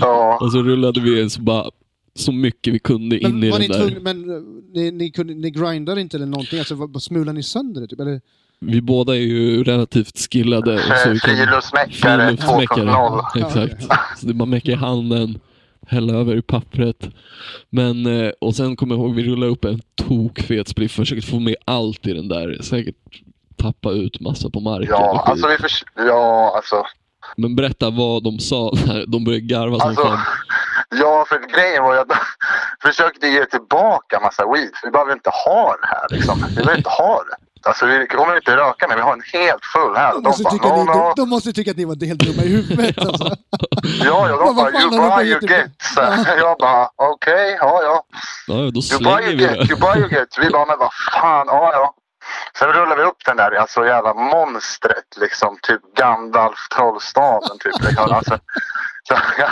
ja. 0.00 0.38
Och 0.40 0.52
så 0.52 0.62
rullade 0.62 1.00
vi 1.00 1.30
så 1.30 1.40
bara 1.40 1.70
så 2.14 2.32
mycket 2.32 2.74
vi 2.74 2.78
kunde 2.78 3.18
in 3.18 3.30
men 3.40 3.44
i 3.44 3.50
var 3.50 3.58
den 3.58 3.68
ni 3.70 3.74
där. 3.74 3.80
tvungna, 3.88 4.00
men 4.00 4.30
eh, 4.36 4.42
ni, 4.74 4.90
ni, 4.90 5.10
kunde, 5.10 5.34
ni 5.34 5.50
grindade 5.50 6.00
inte 6.00 6.16
eller 6.16 6.26
någonting? 6.26 6.58
Alltså 6.58 6.88
smulade 7.00 7.32
ni 7.32 7.42
sönder 7.42 7.80
det? 7.80 7.86
Typ? 7.86 8.00
Eller? 8.00 8.20
Vi 8.60 8.80
båda 8.80 9.14
är 9.14 9.18
ju 9.20 9.64
relativt 9.64 10.18
skillade. 10.32 10.74
Och 10.74 10.80
så 10.80 11.10
vi 11.10 11.18
kan... 11.20 11.36
Friluftsmäckare 11.36 12.26
Friluftsmäckare. 12.26 12.90
2.0. 12.90 13.46
Exakt. 13.46 13.82
Så 14.18 14.26
det 14.26 14.32
är 14.32 14.34
bara 14.34 14.46
mecka 14.46 14.70
i 14.72 14.74
handen, 14.74 15.40
hälla 15.86 16.12
över 16.12 16.36
i 16.36 16.42
pappret. 16.42 17.08
Men, 17.70 18.06
eh, 18.06 18.30
och 18.40 18.54
sen 18.54 18.76
kommer 18.76 18.94
jag 18.94 19.04
ihåg, 19.04 19.14
vi 19.14 19.22
rullade 19.24 19.52
upp 19.52 19.64
en 19.64 19.80
tokfet 19.94 20.68
spliff, 20.68 20.92
försökte 20.92 21.26
få 21.26 21.38
med 21.38 21.56
allt 21.64 22.06
i 22.06 22.12
den 22.12 22.28
där. 22.28 22.58
Säkert 22.62 23.22
tappa 23.56 23.90
ut 23.90 24.20
massa 24.20 24.50
på 24.50 24.60
marken. 24.60 24.88
Ja, 24.90 25.12
och 25.12 25.28
alltså 25.28 25.48
vi 25.48 25.56
förs- 25.56 25.84
Ja, 25.96 26.52
alltså. 26.56 26.76
Men 27.36 27.56
berätta 27.56 27.90
vad 27.90 28.24
de 28.24 28.38
sa 28.38 28.70
när 28.86 29.06
de 29.06 29.24
började 29.24 29.46
garva 29.46 29.78
som 29.78 29.88
Alltså, 29.88 30.02
fan. 30.02 30.18
ja, 31.00 31.24
för 31.28 31.38
grejen 31.54 31.82
var 31.82 31.94
ju 31.94 32.00
att 32.00 32.08
de 32.08 32.14
försökte 32.82 33.26
ge 33.26 33.44
tillbaka 33.44 34.20
massa 34.20 34.52
weed. 34.52 34.72
Vi 34.82 34.90
behöver 34.90 35.12
inte 35.12 35.30
ha 35.30 35.76
det 35.80 35.86
här 35.86 36.06
liksom. 36.10 36.44
Vi 36.56 36.62
vill 36.62 36.76
inte 36.76 36.90
ha 36.90 37.22
det. 37.30 37.36
Alltså 37.66 37.86
vi 37.86 38.06
kommer 38.06 38.36
inte 38.36 38.56
röka 38.56 38.86
när 38.86 38.96
vi 38.96 39.02
har 39.02 39.12
en 39.12 39.22
helt 39.32 39.64
full 39.64 39.96
här. 39.96 40.12
De 40.12 40.22
de 40.22 40.28
måste, 40.28 40.42
bara, 40.42 40.52
tycka 40.52 40.68
no, 40.68 40.76
ni, 40.76 40.84
no. 40.84 40.92
de, 40.92 41.12
de 41.16 41.28
måste 41.28 41.52
tycka 41.52 41.70
att 41.70 41.76
ni 41.76 41.84
var 41.84 42.06
helt 42.06 42.20
dumma 42.20 42.42
i 42.42 42.48
huvudet. 42.48 42.98
Alltså. 43.06 43.36
Ja, 44.04 44.28
ja, 44.28 44.36
de 44.46 44.56
bara, 44.56 44.70
you 44.80 44.90
buy 44.90 45.30
you 45.30 45.40
get. 45.40 45.70
Jag 46.38 46.58
bara, 46.58 46.88
okej, 46.96 47.56
ja, 47.60 47.82
ja. 47.82 48.04
Ja, 48.46 48.54
då 48.54 48.80
You 48.92 48.98
buy 48.98 49.24
you 49.24 49.36
vi 49.36 49.42
get, 49.42 49.70
you 49.70 49.80
buy 49.80 50.00
you 50.00 50.08
get. 50.10 50.38
Vi 50.40 50.50
bara, 50.50 50.66
men 50.66 50.78
vad 50.78 50.90
fan, 51.12 51.46
ja, 51.46 51.70
ja. 51.72 51.94
Sen 52.58 52.72
rullar 52.72 52.96
vi 52.96 53.02
upp 53.02 53.24
den 53.24 53.36
där, 53.36 53.52
alltså 53.52 53.86
jävla 53.86 54.14
monstret 54.14 55.16
liksom. 55.16 55.58
Typ 55.62 55.80
Gandalf, 55.96 56.68
trollstaven 56.74 57.58
typ. 57.58 57.82
Liksom. 57.82 58.12
Alltså, 58.12 58.38
så, 59.08 59.14
jag, 59.38 59.50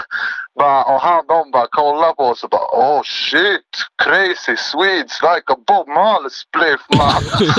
bara, 0.58 0.84
och 0.84 1.00
han, 1.00 1.26
de 1.26 1.50
bara 1.50 1.66
kollar 1.66 2.12
på 2.12 2.24
oss 2.24 2.44
och 2.44 2.50
bara, 2.50 2.68
oh 2.72 3.02
shit, 3.04 3.72
crazy 4.02 4.56
Swedes 4.56 5.22
like 5.22 5.52
a 5.52 5.56
Bob 5.66 5.88
Marley 5.88 6.30
spliff 6.30 6.80
man. 6.98 7.22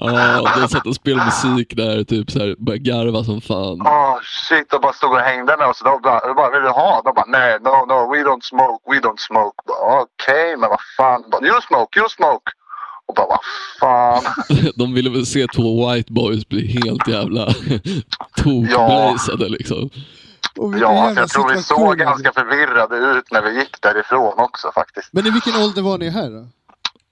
Ja, 0.00 0.60
de 0.60 0.68
satt 0.68 0.86
och 0.86 0.94
spelade 0.94 1.24
musik 1.24 1.76
där, 1.76 2.04
typ 2.04 2.30
så 2.30 2.38
här, 2.38 2.54
började 2.58 2.84
garva 2.84 3.24
som 3.24 3.40
fan. 3.40 3.80
Oh 3.82 4.18
shit, 4.22 4.72
och 4.72 4.80
bara 4.80 4.92
stod 4.92 5.12
och 5.12 5.18
hängde 5.18 5.56
med 5.56 5.66
oss. 5.66 5.80
De 5.84 6.02
bara, 6.02 6.26
de 6.26 6.34
bara 6.34 6.50
vill 6.50 6.62
du 6.62 6.68
ha? 6.68 7.02
De 7.04 7.14
bara, 7.14 7.26
nej, 7.26 7.58
no, 7.60 7.86
no, 7.88 8.12
we 8.12 8.18
don't 8.22 8.42
smoke, 8.42 8.92
we 8.92 8.98
don't 8.98 9.18
smoke. 9.18 9.56
Okej, 10.02 10.56
men 10.56 10.70
vad 10.70 10.80
fan. 10.96 11.24
Bara, 11.30 11.46
you 11.46 11.60
smoke, 11.60 12.00
you 12.00 12.08
smoke. 12.08 12.52
Och 13.10 13.14
bara, 13.14 13.26
vad 13.28 13.40
fan. 13.80 14.32
De 14.76 14.94
ville 14.94 15.10
väl 15.10 15.26
se 15.26 15.46
två 15.46 15.90
white 15.92 16.12
boys 16.12 16.48
bli 16.48 16.66
helt 16.84 17.08
jävla 17.08 17.46
tokblazade 18.36 19.48
liksom. 19.48 19.90
Ja, 20.56 20.72
jävla 20.72 20.88
alltså, 20.88 21.20
jag 21.20 21.28
tror 21.28 21.54
vi 21.54 21.62
såg 21.62 21.98
ganska 21.98 22.32
förvirrade 22.32 23.18
ut 23.18 23.24
när 23.30 23.42
vi 23.42 23.58
gick 23.58 23.82
därifrån 23.82 24.34
också 24.38 24.70
faktiskt. 24.74 25.08
Men 25.12 25.26
i 25.26 25.30
vilken 25.30 25.62
ålder 25.62 25.82
var 25.82 25.98
ni 25.98 26.08
här 26.10 26.30
då? 26.30 26.46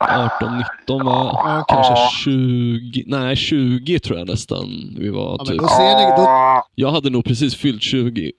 18, 0.04 0.58
19 0.88 1.04
va? 1.06 1.30
Ja, 1.44 1.64
Kanske 1.68 1.92
Ja. 1.92 2.11
20, 2.24 3.04
nej 3.06 3.37
20 3.37 4.00
tror 4.00 4.18
jag 4.18 4.28
nästan 4.28 4.94
vi 4.98 5.08
var. 5.08 5.30
Ja, 5.30 5.37
men 5.38 5.46
typ. 5.46 5.58
då 5.58 5.68
ser 5.68 5.96
ni, 5.96 6.02
då, 6.16 6.22
Ja, 6.22 6.66
Jag 6.74 6.90
hade 6.90 7.11
nog 7.11 7.24
precis 7.24 7.56
fyllt 7.56 7.82
20. 7.82 8.32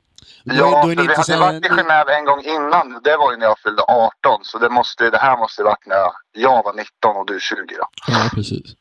Då, 0.43 0.53
är- 0.53 0.57
ja 0.57 0.69
då 0.71 0.77
är 0.91 0.95
för 0.95 1.01
ni 1.01 1.07
vi 1.07 1.13
hade 1.15 1.37
varit 1.37 1.65
i 1.65 1.69
Genève 1.69 2.09
en 2.19 2.25
gång 2.25 2.41
innan. 2.55 3.01
Det 3.03 3.17
var 3.17 3.31
ju 3.31 3.37
när 3.37 3.45
jag 3.45 3.59
fyllde 3.59 3.81
18. 3.81 4.39
Så 4.43 4.57
det, 4.59 4.69
måste, 4.69 5.09
det 5.09 5.17
här 5.17 5.37
måste 5.37 5.63
varit 5.63 5.85
när 5.87 5.95
jag, 6.41 6.63
var 6.63 6.73
19 6.73 7.15
och 7.17 7.25
du 7.27 7.39
20 7.39 7.55
då. 7.55 7.87
Ja, 8.07 8.29
precis. 8.33 8.75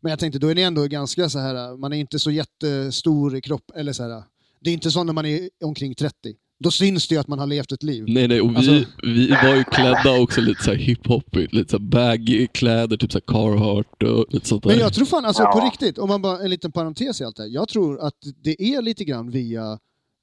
Men 0.00 0.10
jag 0.10 0.18
tänkte, 0.18 0.38
då 0.38 0.48
är 0.50 0.54
ni 0.54 0.62
ändå 0.62 0.86
ganska 0.86 1.28
så 1.28 1.38
här, 1.38 1.76
man 1.76 1.92
är 1.92 1.96
inte 1.96 2.18
så 2.18 2.30
jättestor 2.30 3.36
i 3.36 3.40
kropp, 3.40 3.70
eller 3.76 3.92
så 3.92 4.02
här. 4.02 4.22
Det 4.60 4.70
är 4.70 4.74
inte 4.74 4.90
så 4.90 5.04
när 5.04 5.12
man 5.12 5.26
är 5.26 5.48
omkring 5.64 5.94
30. 5.94 6.14
Då 6.58 6.70
syns 6.70 7.08
det 7.08 7.14
ju 7.14 7.20
att 7.20 7.28
man 7.28 7.38
har 7.38 7.46
levt 7.46 7.72
ett 7.72 7.82
liv. 7.82 8.04
Nej, 8.08 8.28
nej, 8.28 8.40
och 8.40 8.50
vi, 8.50 8.56
Alltså- 8.56 8.90
vi 9.02 9.28
var 9.30 9.54
ju 9.54 9.64
klädda 9.64 10.20
också 10.22 10.40
lite 10.40 10.62
så 10.62 10.70
här 10.70 10.78
hiphopigt. 10.78 11.52
Lite 11.52 11.70
så 11.70 11.76
här 11.78 11.84
baggy 11.84 12.46
kläder, 12.46 12.96
typ 12.96 13.12
så 13.12 13.18
här 13.18 13.24
Carhartt 13.26 14.02
och 14.02 14.24
lite 14.28 14.48
sånt 14.48 14.62
där. 14.62 14.70
Men 14.70 14.78
jag 14.78 14.94
tror 14.94 15.06
fan, 15.06 15.24
alltså 15.24 15.42
Ja. 15.42 15.52
på 15.52 15.60
riktigt, 15.66 15.98
om 15.98 16.08
man 16.08 16.22
bara, 16.22 16.38
en 16.38 16.50
liten 16.50 16.72
parentes 16.72 17.20
i 17.20 17.24
allt 17.24 17.36
det 17.36 17.42
här. 17.42 17.50
Jag 17.50 17.68
tror 17.68 18.00
att 18.06 18.14
det 18.44 18.62
är 18.62 18.82
lite 18.82 19.04
grann 19.04 19.30
via, 19.30 19.78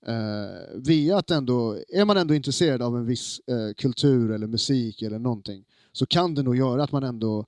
eh, 0.07 0.75
via 0.75 1.17
att 1.17 1.31
ändå, 1.31 1.77
är 1.89 2.05
man 2.05 2.17
ändå 2.17 2.33
intresserad 2.35 2.81
av 2.81 2.97
en 2.97 3.05
viss 3.05 3.39
eh, 3.47 3.73
kultur 3.77 4.31
eller 4.31 4.47
musik 4.47 5.01
eller 5.01 5.19
någonting, 5.19 5.63
så 5.91 6.05
kan 6.05 6.35
det 6.35 6.43
nog 6.43 6.55
göra 6.57 6.83
att 6.83 6.91
man 6.91 7.03
ändå, 7.03 7.45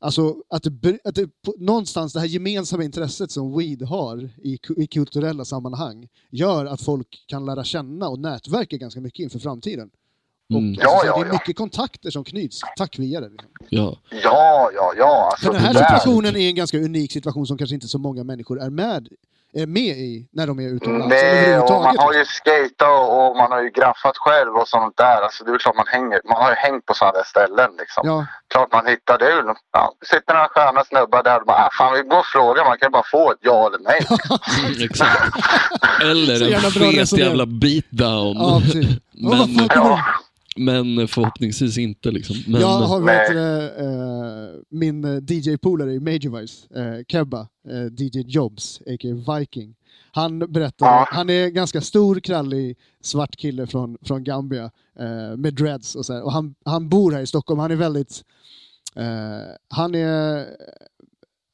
alltså 0.00 0.36
att 0.48 0.62
det, 0.62 0.98
att 1.04 1.14
det 1.14 1.42
på, 1.42 1.54
någonstans 1.58 2.12
det 2.12 2.20
här 2.20 2.26
gemensamma 2.26 2.84
intresset 2.84 3.30
som 3.30 3.58
weed 3.58 3.82
har 3.82 4.30
i, 4.42 4.58
i 4.76 4.86
kulturella 4.86 5.44
sammanhang, 5.44 6.08
gör 6.30 6.66
att 6.66 6.82
folk 6.82 7.24
kan 7.26 7.44
lära 7.44 7.64
känna 7.64 8.08
och 8.08 8.18
nätverka 8.18 8.76
ganska 8.76 9.00
mycket 9.00 9.20
inför 9.20 9.38
framtiden. 9.38 9.90
Och, 9.90 10.58
Mm. 10.58 10.70
alltså, 10.70 10.84
Ja, 10.84 11.00
så 11.00 11.06
ja, 11.06 11.16
det 11.18 11.22
är 11.22 11.26
ja. 11.26 11.32
mycket 11.32 11.56
kontakter 11.56 12.10
som 12.10 12.24
knyts 12.24 12.60
tack 12.76 12.98
vare 12.98 13.08
det. 13.20 13.28
Liksom. 13.28 13.50
Ja. 13.68 13.98
Ja, 14.10 14.70
ja, 14.74 14.92
ja. 14.96 15.28
Alltså, 15.32 15.52
den 15.52 15.60
här 15.60 15.74
situationen 15.74 16.36
är 16.36 16.48
en 16.48 16.54
ganska 16.54 16.78
unik 16.78 17.12
situation 17.12 17.46
som 17.46 17.58
kanske 17.58 17.74
inte 17.74 17.88
så 17.88 17.98
många 17.98 18.24
människor 18.24 18.60
är 18.60 18.70
med, 18.70 19.08
är 19.54 19.66
med 19.66 19.96
i 20.10 20.28
när 20.32 20.46
de 20.46 20.58
är 20.58 20.68
utomlands. 20.76 21.06
Nej, 21.08 21.58
och 21.58 21.82
man 21.82 21.98
har 21.98 22.12
ju 22.12 22.24
skatat 22.24 23.08
och 23.10 23.36
man 23.36 23.52
har 23.52 23.62
ju 23.62 23.70
graffat 23.70 24.16
själv 24.16 24.52
och 24.56 24.68
sånt 24.68 24.96
där. 24.96 25.22
Alltså, 25.22 25.44
det 25.44 25.50
är 25.52 25.58
klart 25.58 25.76
man 25.76 25.86
hänger. 25.86 26.20
Man 26.24 26.42
har 26.42 26.50
ju 26.50 26.56
hängt 26.56 26.86
på 26.86 26.94
sådana 26.94 27.12
där 27.18 27.24
ställen 27.24 27.70
liksom. 27.78 28.02
Ja, 28.06 28.26
Klart 28.52 28.72
man 28.72 28.86
hittar 28.86 29.18
det. 29.18 29.54
Ja, 29.72 29.92
det 30.00 30.06
sitter 30.06 30.34
några 30.34 30.48
sköna 30.48 30.84
snubbar 30.84 31.22
där 31.22 31.40
och 31.40 31.46
bara, 31.46 31.56
ah, 31.56 31.70
fan 31.78 31.92
vi 31.94 32.02
går 32.02 32.18
och 32.18 32.26
frågar. 32.26 32.64
Man 32.64 32.78
kan 32.78 32.86
ju 32.86 32.90
bara 32.90 33.08
få 33.10 33.32
ett 33.32 33.38
ja 33.40 33.66
eller 33.66 33.78
nej. 33.90 34.00
Mm, 34.64 34.82
exakt. 34.90 35.36
Eller 36.02 36.54
en 36.54 36.60
fet 36.70 37.12
jävla 37.18 37.46
beatdown. 37.46 38.36
ja 38.36 38.60
precis. 38.64 38.86
Men- 39.12 39.68
Ja, 39.74 40.00
Men 40.56 41.08
förhoppningsvis 41.08 41.78
inte 41.78 42.10
liksom. 42.10 42.36
Men, 42.46 42.60
Jag 42.60 42.68
har 42.78 43.00
vet, 43.00 43.28
du, 43.28 43.38
eh, 43.84 44.60
min 44.68 45.04
eh, 45.04 45.22
DJ-polare 45.28 45.92
i 45.92 46.00
Majorvice, 46.00 46.66
eh, 46.76 47.04
Kebba, 47.08 47.48
eh, 47.68 47.86
DJ 47.96 48.20
Jobs, 48.26 48.80
a.k.a. 48.86 49.38
Viking. 49.38 49.74
Han 50.12 50.38
berättade, 50.38 50.90
Ja. 50.90 51.06
han 51.10 51.30
är 51.30 51.48
ganska 51.48 51.80
stor, 51.80 52.20
krallig, 52.20 52.76
svart 53.02 53.36
kille 53.36 53.66
från, 53.66 53.98
från 54.02 54.24
Gambia 54.24 54.70
eh, 54.98 55.36
med 55.36 55.54
dreads 55.54 55.94
och 55.94 56.06
så 56.06 56.12
här. 56.12 56.22
Och 56.22 56.32
han, 56.32 56.54
han 56.64 56.88
bor 56.88 57.12
här 57.12 57.20
i 57.20 57.26
Stockholm. 57.26 57.60
Han 57.60 57.70
är 57.70 57.76
väldigt, 57.76 58.22
han 59.68 59.94
är 59.94 60.46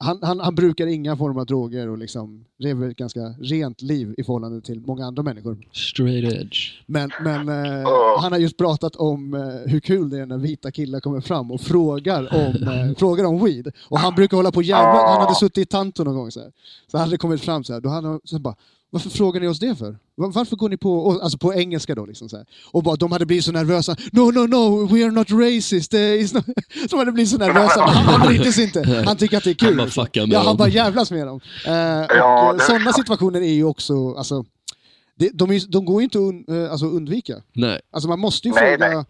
han, 0.00 0.18
han, 0.22 0.40
han 0.40 0.54
brukar 0.54 0.86
inga 0.86 1.16
former 1.16 1.40
av 1.40 1.46
droger 1.46 1.88
och 1.88 1.98
liksom 1.98 2.44
lever 2.58 2.88
ett 2.88 2.96
ganska 2.96 3.20
rent 3.40 3.82
liv 3.82 4.14
i 4.18 4.24
förhållande 4.24 4.60
till 4.60 4.80
många 4.80 5.06
andra 5.06 5.22
människor. 5.22 5.58
Straight 5.72 6.32
edge. 6.32 6.82
Men, 6.86 7.10
men 7.22 7.48
eh, 7.48 7.88
han 8.20 8.32
har 8.32 8.38
just 8.38 8.56
pratat 8.56 8.96
om 8.96 9.34
eh, 9.34 9.70
hur 9.72 9.80
kul 9.80 10.10
det 10.10 10.18
är 10.18 10.26
när 10.26 10.38
vita 10.38 10.70
killar 10.70 11.00
kommer 11.00 11.20
fram 11.20 11.50
och 11.50 11.60
frågar 11.60 12.34
om, 12.34 12.68
eh, 12.68 12.94
frågar 12.98 13.24
om 13.24 13.44
weed. 13.44 13.72
Och 13.88 13.98
han 13.98 14.14
brukar 14.14 14.36
hålla 14.36 14.52
på 14.52 14.62
jävla... 14.62 15.08
Han 15.08 15.20
hade 15.20 15.34
suttit 15.34 15.58
i 15.58 15.64
Tanto 15.64 16.04
någon 16.04 16.14
gång 16.14 16.30
så 16.30 16.40
här. 16.40 16.52
Så 16.90 16.98
hade 16.98 17.10
det 17.10 17.18
kommit 17.18 17.40
fram 17.40 17.64
så 17.64 17.72
här. 17.72 17.80
Då 17.80 17.88
hade 17.88 18.08
han 18.08 18.20
så 18.24 18.38
bara, 18.38 18.54
varför 18.90 19.10
frågar 19.10 19.40
ni 19.40 19.48
oss 19.48 19.58
det 19.58 19.74
för? 19.76 19.98
Var- 20.14 20.32
Varför 20.32 20.56
går 20.56 20.68
ni 20.68 20.76
på, 20.76 21.20
alltså 21.22 21.38
på 21.38 21.54
engelska 21.54 21.94
då 21.94 22.06
liksom 22.06 22.28
så 22.28 22.36
här. 22.36 22.46
Och 22.72 22.82
bara, 22.82 22.96
de 22.96 23.12
hade 23.12 23.26
blivit 23.26 23.44
så 23.44 23.52
nervösa. 23.52 23.96
No, 24.12 24.20
no, 24.20 24.46
no, 24.46 24.86
we 24.94 25.04
are 25.04 25.10
not 25.10 25.30
racist. 25.30 25.92
not... 26.34 26.44
De 26.90 26.98
hade 26.98 27.12
blivit 27.12 27.30
så 27.30 27.38
nervösa. 27.38 27.80
Men 27.86 27.88
han, 27.94 28.04
han 28.04 28.28
brydde 28.28 28.52
sig 28.52 28.64
inte. 28.64 29.02
Han 29.06 29.16
tycker 29.16 29.36
att 29.36 29.44
det 29.44 29.50
är 29.50 29.54
kul. 29.54 29.68
Han 29.80 29.90
bara 29.96 30.04
liksom. 30.04 30.30
Ja, 30.30 30.38
han 30.40 30.56
bara 30.56 30.68
jävlas 30.68 31.10
med 31.10 31.26
dem. 31.26 31.40
Eh, 31.66 31.72
Ja, 31.72 32.52
det 32.58 32.64
sådana 32.64 32.92
situationer 32.92 33.40
är 33.40 33.52
ju 33.52 33.64
också, 33.64 34.14
alltså, 34.14 34.44
det, 35.18 35.30
de, 35.34 35.50
är, 35.50 35.70
de 35.72 35.84
går 35.84 36.00
ju 36.00 36.04
inte 36.04 36.18
att 36.18 36.22
un, 36.22 36.44
eh, 36.64 36.70
alltså, 36.70 36.86
undvika. 36.86 37.34
Nej. 37.52 37.80
Alltså 37.92 38.08
man 38.08 38.18
måste 38.18 38.48
ju 38.48 38.54
Nej, 38.54 38.78
fråga, 38.78 39.04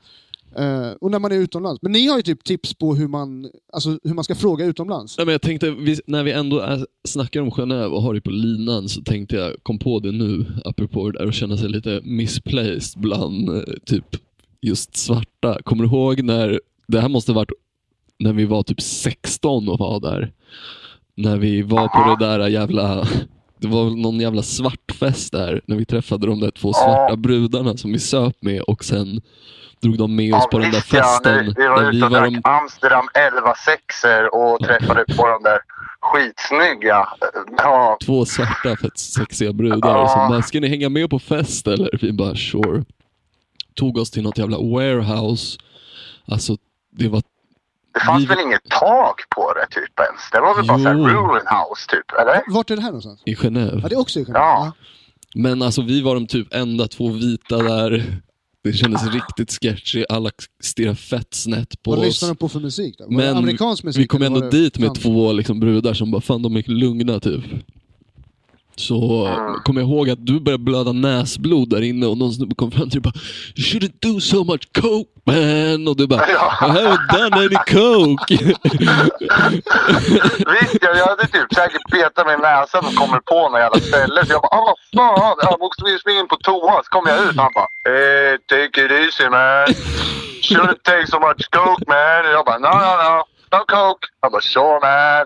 Uh, 0.58 0.92
och 1.00 1.10
när 1.10 1.18
man 1.18 1.32
är 1.32 1.36
utomlands. 1.36 1.82
Men 1.82 1.92
ni 1.92 2.06
har 2.06 2.16
ju 2.16 2.22
typ 2.22 2.44
tips 2.44 2.74
på 2.74 2.94
hur 2.94 3.08
man, 3.08 3.50
alltså, 3.72 3.98
hur 4.02 4.14
man 4.14 4.24
ska 4.24 4.34
fråga 4.34 4.64
utomlands. 4.64 5.14
Ja, 5.18 5.24
men 5.24 5.32
jag 5.32 5.42
tänkte, 5.42 5.70
vi, 5.70 6.00
när 6.06 6.22
vi 6.22 6.32
ändå 6.32 6.58
är, 6.58 6.86
snackar 7.08 7.40
om 7.40 7.50
Genève 7.50 7.86
och 7.86 8.02
har 8.02 8.14
det 8.14 8.20
på 8.20 8.30
linan 8.30 8.88
så 8.88 9.02
tänkte 9.02 9.36
jag, 9.36 9.54
kom 9.62 9.78
på 9.78 10.00
det 10.00 10.12
nu, 10.12 10.46
apropå 10.64 11.10
det 11.10 11.18
där, 11.18 11.26
att 11.26 11.34
känna 11.34 11.56
sig 11.56 11.68
lite 11.68 12.00
misplaced 12.04 13.02
bland 13.02 13.48
eh, 13.48 13.62
typ 13.86 14.16
just 14.60 14.96
svarta. 14.96 15.62
Kommer 15.62 15.84
du 15.84 15.90
ihåg 15.90 16.22
när, 16.22 16.60
det 16.88 17.00
här 17.00 17.08
måste 17.08 17.32
ha 17.32 17.36
varit 17.36 17.52
när 18.18 18.32
vi 18.32 18.44
var 18.44 18.62
typ 18.62 18.80
16 18.80 19.68
och 19.68 19.78
var 19.78 20.00
där. 20.00 20.32
När 21.14 21.36
vi 21.36 21.62
var 21.62 21.88
på 21.88 22.10
det 22.10 22.26
där 22.26 22.48
jävla, 22.48 23.08
det 23.60 23.68
var 23.68 23.84
väl 23.84 23.96
någon 23.96 24.20
jävla 24.20 24.42
svartfest 24.42 25.32
där, 25.32 25.60
när 25.66 25.76
vi 25.76 25.84
träffade 25.84 26.26
de 26.26 26.40
där 26.40 26.50
två 26.50 26.72
svarta 26.72 27.16
brudarna 27.16 27.76
som 27.76 27.92
vi 27.92 27.98
söp 27.98 28.36
med 28.42 28.60
och 28.62 28.84
sen 28.84 29.20
drog 29.82 29.98
de 29.98 30.16
med 30.16 30.34
oss 30.34 30.46
på 30.50 30.58
den 30.58 30.70
där 30.70 30.78
visst, 30.78 30.92
ja, 30.92 31.02
festen. 31.02 31.46
ni- 31.46 31.54
Vi 31.56 31.66
var 31.68 31.90
ute 31.92 32.04
och 32.04 32.10
drack 32.10 32.30
de- 32.32 32.40
Amsterdam 32.44 33.08
11 33.14 33.54
sexer 33.54 34.34
och 34.34 34.60
träffade 34.60 35.04
på 35.16 35.26
de 35.26 35.42
där 35.42 35.58
skitsnygga. 36.00 37.08
Ja, 37.56 37.98
två 38.06 38.24
svarta 38.24 38.76
fett 38.76 38.98
sexiga 38.98 39.52
brudar 39.52 39.88
Ja. 39.90 40.08
som 40.08 40.28
bara, 40.28 40.42
ska 40.42 40.60
ni 40.60 40.68
hänga 40.68 40.88
med 40.88 41.10
på 41.10 41.18
fest 41.18 41.66
eller? 41.66 41.90
Vi 42.02 42.12
bara, 42.12 42.34
sure. 42.34 42.84
Tog 43.74 43.98
oss 43.98 44.10
till 44.10 44.22
något 44.22 44.38
jävla 44.38 44.58
warehouse. 44.58 45.58
Alltså, 46.26 46.56
det 46.92 47.08
var... 47.08 47.22
det 47.98 48.04
fanns 48.06 48.22
Vi- 48.22 48.26
väl 48.26 48.38
inget 48.46 48.64
tak 48.80 49.16
på 49.36 49.52
det 49.54 49.66
typ 49.80 49.94
ens? 50.06 50.20
Det 50.32 50.40
var 50.40 50.56
väl 50.56 50.66
bara 50.66 50.78
Jo. 50.78 50.84
såhär 50.84 50.94
ruin 50.96 51.46
house 51.58 51.86
typ, 51.88 52.08
eller? 52.20 52.54
Vart 52.54 52.70
är 52.70 52.76
det 52.76 52.82
här 52.82 52.88
någonstans? 52.88 53.22
I 53.26 53.34
Genève. 53.34 53.80
Ja, 53.82 53.88
det 53.88 53.94
är 53.94 54.00
också 54.00 54.20
i 54.20 54.24
Genève. 54.24 54.34
Ja. 54.38 54.72
Men 55.34 55.62
alltså 55.62 55.82
vi 55.82 56.00
var 56.02 56.14
de 56.14 56.26
typ 56.26 56.54
enda 56.54 56.88
två 56.88 57.08
vita 57.08 57.56
där. 57.62 58.20
Det 58.64 58.72
kändes 58.72 59.06
riktigt 59.12 59.52
sketchy. 59.62 60.04
Alla 60.08 60.30
stirrade 60.62 60.96
fett 60.96 61.34
snett 61.34 61.82
på 61.82 61.90
Vad 61.90 61.98
oss. 61.98 62.04
lyssnar 62.04 62.28
de 62.28 62.36
på 62.36 62.48
för 62.48 62.60
musik 62.60 62.94
då? 62.98 63.04
Var 63.04 63.10
det 63.10 63.16
Men 63.16 63.36
amerikansk 63.36 63.84
musik? 63.84 64.02
Vi 64.02 64.06
kom 64.06 64.22
ändå 64.22 64.40
dit 64.40 64.78
med 64.78 64.94
två 64.94 65.32
liksom, 65.32 65.60
brudar 65.60 65.94
som 65.94 66.10
bara, 66.10 66.20
fan 66.20 66.42
de 66.42 66.56
är 66.56 66.62
lugna 66.70 67.20
typ. 67.20 67.44
Så 68.78 69.26
Mm. 69.26 69.54
kommer 69.64 69.80
jag 69.80 69.90
ihåg 69.90 70.10
att 70.10 70.26
du 70.26 70.40
började 70.40 70.64
blöda 70.64 70.92
näsblod 70.92 71.70
där 71.70 71.82
inne 71.82 72.06
och 72.06 72.18
någon 72.18 72.32
snubbe 72.32 72.54
kom 72.54 72.70
fram 72.70 72.90
till 72.90 73.02
dig 73.02 73.08
och 73.08 73.12
bara 73.12 73.20
You 73.56 73.64
shouldn't 73.66 73.98
do 74.12 74.20
so 74.20 74.44
much 74.44 74.68
coke 74.80 75.10
man! 75.26 75.88
Och 75.88 75.96
du 75.96 76.06
bara 76.06 76.28
I 76.28 76.32
Ja. 76.32 76.52
haven't 76.60 77.18
done 77.18 77.36
any 77.36 77.58
coke! 77.74 78.34
Visst, 80.60 80.76
jag, 80.82 80.96
jag 80.96 81.06
hade 81.06 81.26
typ 81.26 81.54
säkert 81.54 81.90
petat 81.90 82.26
mig 82.26 82.34
i 82.34 82.38
näsan 82.38 82.84
och 82.86 82.94
kommer 82.94 83.18
på 83.20 83.48
något 83.48 83.60
jävla 83.60 83.80
ställe. 83.80 84.26
Så 84.26 84.32
jag 84.32 84.42
bara, 84.42 84.56
ah, 84.58 84.64
vad 84.68 84.78
fan, 84.96 85.36
jag 85.50 85.60
måste 85.60 85.98
springa 86.00 86.20
in 86.20 86.28
på 86.28 86.36
toa. 86.36 86.74
Så 86.84 86.88
kommer 86.90 87.10
jag 87.10 87.18
ut 87.24 87.36
och 87.36 87.42
han 87.42 87.52
bara, 87.54 87.68
eh, 87.92 88.32
take 88.52 88.76
it 88.84 88.90
easy 89.02 89.24
man. 89.30 89.66
Shouldn't 90.48 90.80
take 90.82 91.06
so 91.06 91.18
much 91.26 91.42
coke 91.50 91.84
man. 91.94 92.20
Och 92.26 92.32
jag 92.36 92.44
bara, 92.48 92.58
no, 92.58 92.74
no, 92.86 92.92
no. 93.08 93.16
No 93.52 93.58
coke. 93.66 94.06
Han 94.20 94.32
bara, 94.32 94.42
sure 94.42 94.80
man. 94.82 95.24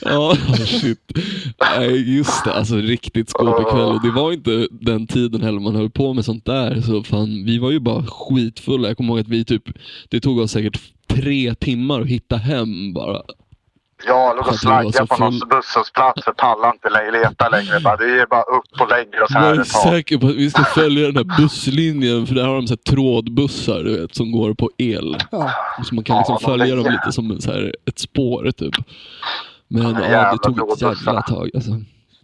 ja, 0.12 0.36
shit. 0.66 1.12
Nej, 1.60 2.16
just 2.16 2.44
det. 2.44 2.52
Alltså 2.52 2.76
riktigt 2.76 3.30
skåpig 3.30 3.66
kväll. 3.66 3.80
Och 3.88 4.02
det 4.02 4.10
var 4.10 4.32
inte 4.32 4.68
den 4.70 5.06
tiden 5.06 5.42
heller 5.42 5.60
man 5.60 5.76
höll 5.76 5.90
på 5.90 6.12
med 6.14 6.24
sånt 6.24 6.44
där. 6.44 6.80
Så 6.80 7.02
fan, 7.02 7.44
vi 7.44 7.58
var 7.58 7.70
ju 7.70 7.80
bara 7.80 8.06
skitfulla. 8.06 8.88
Jag 8.88 8.96
kommer 8.96 9.12
ihåg 9.12 9.20
att 9.20 9.28
vi 9.28 9.44
typ, 9.44 9.62
det 10.08 10.20
tog 10.20 10.38
oss 10.38 10.52
säkert 10.52 10.80
tre 11.08 11.54
timmar 11.54 12.00
att 12.00 12.06
hitta 12.06 12.36
hem 12.36 12.92
bara. 12.92 13.22
Jag 14.06 14.36
låg 14.36 14.46
och 14.48 14.54
slaggade 14.54 15.06
på 15.06 15.16
någon 15.16 15.32
full. 15.40 15.48
busshållplats 15.48 16.24
för 16.24 16.32
pallar 16.32 16.72
inte 16.72 16.88
leta 17.18 17.48
längre. 17.48 17.80
Bara, 17.80 17.96
det 17.96 18.20
är 18.20 18.26
bara 18.26 18.42
upp 18.42 18.80
och 18.80 18.88
lägger 18.88 19.22
oss 19.22 19.30
här 19.34 19.46
Jag 19.46 19.56
är 19.56 19.60
ett 19.60 19.70
tag. 19.72 19.82
säker 19.92 20.18
på 20.18 20.26
att 20.26 20.34
vi 20.34 20.50
ska 20.50 20.64
följa 20.64 21.06
den 21.12 21.16
här 21.16 21.36
busslinjen, 21.42 22.26
för 22.26 22.34
där 22.34 22.46
har 22.46 22.54
de 22.54 22.66
så 22.66 22.72
här 22.72 22.92
trådbussar 22.94 23.84
du 23.84 24.00
vet, 24.00 24.14
som 24.14 24.32
går 24.32 24.54
på 24.54 24.70
el. 24.78 25.16
Ja. 25.30 25.50
Så 25.84 25.94
man 25.94 26.04
kan 26.04 26.16
liksom 26.18 26.38
Ja, 26.40 26.48
följa 26.48 26.74
dem 26.76 26.84
lite 26.92 27.12
som 27.12 27.40
så 27.40 27.52
här, 27.52 27.74
ett 27.86 27.98
spår 27.98 28.50
typ. 28.50 28.74
Men 29.68 29.82
ja, 29.82 30.00
jävla 30.00 30.32
det 30.32 30.38
tog 30.38 30.72
ett 30.72 30.82
jävla 31.06 31.22
tag. 31.22 31.50
Alltså. 31.54 31.70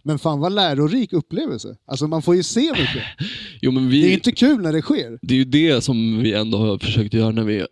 Men 0.03 0.19
fan 0.19 0.39
vad 0.39 0.51
lärorik 0.51 1.13
upplevelse. 1.13 1.67
Alltså 1.87 2.07
man 2.07 2.21
får 2.21 2.35
ju 2.35 2.43
se 2.43 2.71
mycket. 2.71 3.03
Jo, 3.61 3.71
men 3.71 3.89
vi, 3.89 4.01
Det 4.01 4.07
är 4.09 4.13
inte 4.13 4.31
kul 4.31 4.61
när 4.61 4.73
det 4.73 4.81
sker. 4.81 5.19
det 5.21 5.33
är 5.33 5.37
ju 5.37 5.43
det 5.45 5.83
som 5.83 6.19
vi 6.23 6.33
ändå 6.33 6.57
har 6.57 6.77
försökt 6.77 7.13
göra 7.13 7.31
när 7.31 7.43
vi 7.43 7.65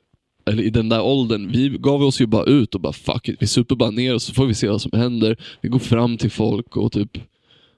eller 0.46 0.64
i 0.64 0.70
den 0.70 0.90
där 0.90 1.02
åldern, 1.02 1.52
vi 1.52 1.70
gav 1.70 2.04
oss 2.04 2.22
ju 2.22 2.26
bara 2.26 2.44
ut 2.46 2.76
och 2.76 2.82
bara 2.82 2.94
fuck 2.94 3.30
it, 3.30 3.36
vi 3.40 3.48
super 3.48 3.76
bara 3.76 3.92
ner 3.92 4.16
och 4.16 4.22
så 4.22 4.34
får 4.34 4.46
vi 4.46 4.54
se 4.54 4.70
vad 4.70 4.82
som 4.82 4.92
händer. 4.94 5.38
Vi 5.62 5.70
går 5.70 5.80
fram 5.80 6.18
till 6.18 6.32
folk 6.32 6.78
och 6.78 6.92
typ 6.92 7.12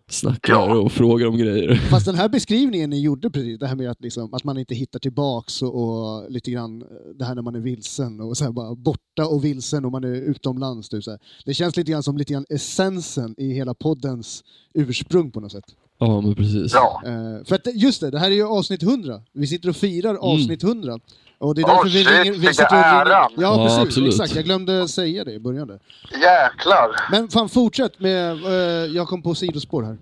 snackar 0.09 0.53
Ja. 0.53 0.76
och 0.78 0.91
frågar 0.91 1.28
om 1.28 1.38
grejer. 1.38 1.76
Fast 1.76 2.05
den 2.05 2.16
här 2.16 2.30
beskrivningen 2.38 2.89
ni 2.89 3.01
gjorde 3.01 3.30
precis, 3.30 3.59
det 3.59 3.68
här 3.68 3.76
med 3.76 3.91
att, 3.91 4.01
liksom, 4.01 4.34
att 4.34 4.43
man 4.43 4.57
inte 4.57 4.76
hittar 4.76 4.99
tillbaks 4.99 5.61
och, 5.61 5.76
och 5.84 6.32
lite 6.32 6.51
grann 6.51 6.82
eh, 6.82 6.88
det 7.20 7.26
här 7.26 7.36
när 7.36 7.41
man 7.41 7.55
är 7.55 7.59
vilsen 7.59 8.20
och 8.22 8.38
så 8.38 8.43
här 8.43 8.51
bara 8.51 8.76
borta 8.76 9.26
och 9.28 9.45
vilsen 9.45 9.86
och 9.86 9.91
man 9.91 10.03
är 10.03 10.13
utomlands. 10.30 10.89
Typ, 10.89 11.03
så 11.03 11.11
här. 11.11 11.20
Det 11.45 11.53
känns 11.53 11.78
lite 11.78 11.91
grann 11.91 12.03
som 12.03 12.18
lite 12.18 12.34
grann 12.34 12.45
essensen 12.49 13.36
i 13.38 13.53
hela 13.53 13.74
poddens 13.74 14.43
ursprung 14.74 15.32
på 15.32 15.39
något 15.39 15.51
sätt. 15.51 15.66
Ja, 15.99 16.22
men 16.22 16.36
precis. 16.36 16.72
Ja. 16.74 17.01
Eh, 17.05 17.43
för 17.45 17.55
att, 17.55 17.76
just 17.76 18.01
det, 18.01 18.11
det 18.11 18.20
här 18.20 18.32
är 18.32 18.36
ju 18.36 18.47
avsnitt 18.47 18.84
100. 18.84 19.22
Vi 19.34 19.47
sitter 19.47 19.70
och 19.70 19.76
firar 19.76 20.16
avsnitt 20.16 20.63
100. 20.63 20.99
Och 21.38 21.56
det 21.56 21.62
är 21.62 21.66
därför 21.68 21.84
vi 21.84 21.90
shit, 21.92 22.08
ringer... 22.10 22.24
Vi 22.24 22.30
vilken 22.32 22.54
sitter 22.54 22.66
och 22.78 22.84
ringer 22.84 23.06
ära! 23.06 23.10
ja, 23.10 23.30
Ja, 23.38 23.64
precis. 23.66 23.80
absolut. 23.80 24.14
Exakt, 24.14 24.36
jag 24.36 24.46
glömde 24.46 24.88
säga 24.88 25.24
det 25.24 25.32
i 25.34 25.40
början. 25.40 25.68
Där. 25.68 25.80
Jäklar. 26.12 27.12
Men 27.12 27.28
fan, 27.30 27.50
fortsätt 27.50 28.00
med... 28.00 28.32
eh, 28.46 28.86
jag 28.96 29.08
kom 29.08 29.22
på 29.22 29.36
sidospår 29.36 29.84
här. 29.84 29.98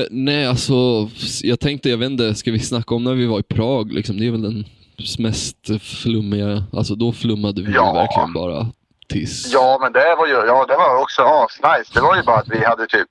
Eh, 0.00 0.06
nej, 0.10 0.46
alltså, 0.46 0.74
jag 1.42 1.60
tänkte, 1.60 1.88
jag 1.90 2.02
inte, 2.02 2.34
ska 2.34 2.52
vi 2.52 2.58
snacka 2.58 2.94
om 2.94 3.04
när 3.04 3.14
vi 3.14 3.26
var 3.26 3.40
i 3.40 3.42
Prag? 3.42 3.92
Liksom? 3.92 4.18
Det 4.18 4.26
är 4.26 4.30
väl 4.30 4.42
den 4.42 4.64
mest 5.18 5.56
flummiga, 5.80 6.64
alltså 6.72 6.94
då 6.94 7.12
flummade 7.12 7.62
vi 7.62 7.72
Ja. 7.72 7.92
verkligen 7.92 8.32
bara 8.32 8.66
tills... 9.08 9.52
Ja, 9.52 9.78
men 9.82 9.92
det 9.92 10.14
var 10.18 10.26
ju 10.26 10.32
ja, 10.32 10.64
det 10.68 10.76
var 10.76 11.02
också 11.02 11.22
asnice. 11.22 11.90
Det 11.94 12.00
var 12.00 12.16
ju 12.16 12.22
bara 12.22 12.36
att 12.38 12.48
vi 12.48 12.64
hade 12.64 12.86
typ 12.86 13.08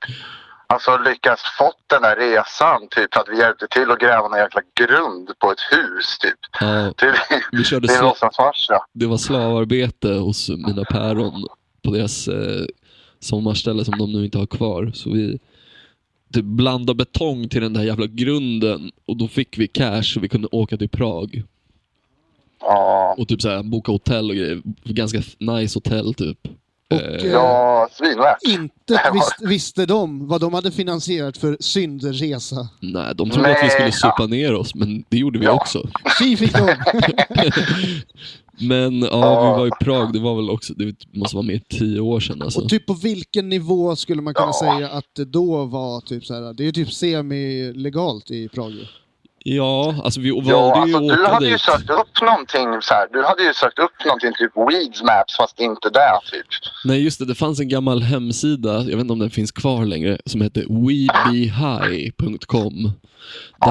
alltså 0.68 0.98
lyckats 0.98 1.42
fått 1.58 1.84
den 1.88 2.02
där 2.02 2.16
resan. 2.16 2.88
Typ 2.92 3.18
att 3.18 3.28
vi 3.32 3.40
hjälpte 3.40 3.68
till 3.68 3.92
att 3.92 4.00
gräva 4.00 4.26
en 4.26 4.44
jäkla 4.44 4.62
grund 4.76 5.30
på 5.40 5.52
ett 5.52 5.60
hus. 5.72 6.18
Typ. 6.20 6.40
Ja, 6.60 6.94
Till 6.98 7.14
vi 7.52 7.64
körde 7.64 7.88
din 7.88 7.98
sla- 7.98 8.02
låtsasfarsa. 8.04 8.80
det 8.94 9.06
var 9.06 9.18
slavarbete 9.18 10.08
hos 10.14 10.50
mina 10.50 10.84
päron 10.84 11.48
på 11.84 11.92
deras 11.92 12.28
eh, 12.28 12.66
sommarställe 13.20 13.86
som 13.86 13.98
de 13.98 14.12
nu 14.12 14.26
inte 14.26 14.38
har 14.38 14.46
kvar. 14.46 14.92
Så 14.94 15.10
vi 15.10 15.40
typ 16.34 16.46
blandade 16.46 16.98
betong 16.98 17.50
till 17.50 17.62
den 17.62 17.74
där 17.74 17.84
jävla 17.84 18.06
grunden 18.08 18.92
och 19.06 19.18
då 19.18 19.28
fick 19.28 19.58
vi 19.58 19.68
cash 19.68 20.02
så 20.04 20.20
vi 20.20 20.30
kunde 20.30 20.48
åka 20.52 20.78
till 20.78 20.90
Prag. 20.90 21.44
Ja, 22.60 23.16
Och 23.18 23.28
typ 23.28 23.42
så 23.42 23.50
här, 23.50 23.64
boka 23.64 23.92
hotell 23.92 24.30
och 24.30 24.36
grejer. 24.36 24.62
Ganska 24.84 25.22
nice 25.40 25.78
hotell 25.78 26.14
typ. 26.14 26.38
Och, 26.96 27.02
Eh, 27.02 27.26
eh, 27.26 27.32
ja 27.32 27.90
svinvärt. 27.92 28.38
Inte 28.48 29.02
visst, 29.14 29.36
visste 29.42 29.86
de 29.86 30.28
vad 30.28 30.42
de 30.42 30.54
hade 30.54 30.72
finansierat 30.72 31.38
för 31.38 31.58
syndresa. 31.60 32.68
Nej, 32.80 33.16
de 33.16 33.30
trodde 33.30 33.50
att 33.52 33.58
vi 33.58 33.62
Nej, 33.62 33.70
skulle 33.70 33.88
ja. 33.88 33.92
supa 33.92 34.26
ner 34.28 34.54
oss, 34.54 34.76
men 34.76 35.04
det 35.10 35.18
gjorde 35.18 35.40
vi 35.40 35.46
Ja. 35.46 35.52
också. 35.52 35.90
Tji 36.20 36.38
fick 36.38 36.54
de! 36.54 36.76
Men 38.60 39.02
ja, 39.02 39.52
vi 39.54 39.60
var 39.60 39.68
i 39.68 39.70
Prag, 39.84 40.14
det 40.14 40.20
var 40.20 40.36
väl 40.36 40.50
också, 40.50 40.74
det 40.74 40.96
måste 41.14 41.36
vara 41.36 41.46
mer 41.46 41.62
tio 41.70 42.00
år 42.00 42.20
sedan 42.20 42.42
alltså. 42.42 42.62
Och 42.62 42.70
typ 42.70 42.86
på 42.86 42.94
vilken 42.94 43.50
nivå 43.50 43.96
skulle 43.96 44.22
man 44.22 44.34
kunna 44.34 44.48
Ja. 44.62 44.78
säga 44.78 44.90
att 44.90 45.06
det 45.16 45.26
då 45.26 45.66
var 45.66 46.02
typ 46.02 46.26
så 46.26 46.34
här. 46.34 46.54
Det 46.54 46.64
är 46.64 46.66
ju 46.66 46.72
typ 46.72 46.92
semi-legalt 46.94 48.32
i 48.32 48.48
Prag 48.50 48.72
ju. 48.72 48.86
Ja, 49.46 49.96
alltså 50.04 50.20
vi 50.20 50.32
valde 50.32 50.50
Ja, 50.50 50.88
ju 50.88 50.96
alltså 50.96 50.98
att 50.98 51.08
du 51.18 51.26
hade 51.28 51.46
ju 51.46 51.52
dit. 51.52 51.62
sökt 51.62 51.90
upp 51.90 52.22
någonting 52.22 52.82
så 52.82 52.94
här. 52.94 53.08
Du 53.14 53.24
hade 53.24 53.44
ju 53.44 53.54
sökt 53.54 53.80
upp 53.80 54.06
någonting 54.06 54.32
typ 54.38 54.52
Weeds 54.70 55.02
Maps 55.04 55.38
fast 55.38 55.60
inte 55.60 55.90
där 55.90 56.18
typ. 56.32 56.46
Nej 56.86 57.04
just 57.04 57.20
det, 57.20 57.26
det 57.26 57.36
fanns 57.36 57.60
en 57.60 57.68
gammal 57.70 58.02
hemsida, 58.02 58.74
jag 58.74 58.84
vet 58.84 59.00
inte 59.00 59.14
om 59.14 59.20
den 59.20 59.30
finns 59.30 59.52
kvar 59.52 59.86
längre, 59.86 60.18
som 60.26 60.42
hette 60.42 60.60
weebehigh.com. 60.70 62.84
Där 62.84 62.92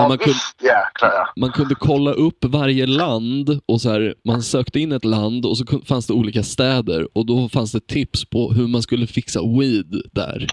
Ja 0.01 0.09
man, 0.09 0.19
kunde, 0.19 0.39
jäklar 0.61 1.31
man 1.37 1.53
kunde 1.53 1.75
kolla 1.75 2.13
upp 2.13 2.45
varje 2.45 2.87
land 2.87 3.61
och 3.67 3.81
så 3.81 3.91
här, 3.91 4.15
man 4.25 4.43
sökte 4.43 4.81
in 4.81 4.93
ett 4.93 5.05
land 5.05 5.47
och 5.47 5.59
så 5.59 5.65
fanns 5.87 6.07
det 6.07 6.13
olika 6.13 6.43
städer 6.43 7.09
och 7.19 7.27
då 7.27 7.49
fanns 7.49 7.73
det 7.73 7.87
tips 7.87 8.25
på 8.25 8.53
hur 8.53 8.67
man 8.69 8.83
skulle 8.83 9.07
fixa 9.07 9.41
weed 9.43 10.03
där. 10.13 10.47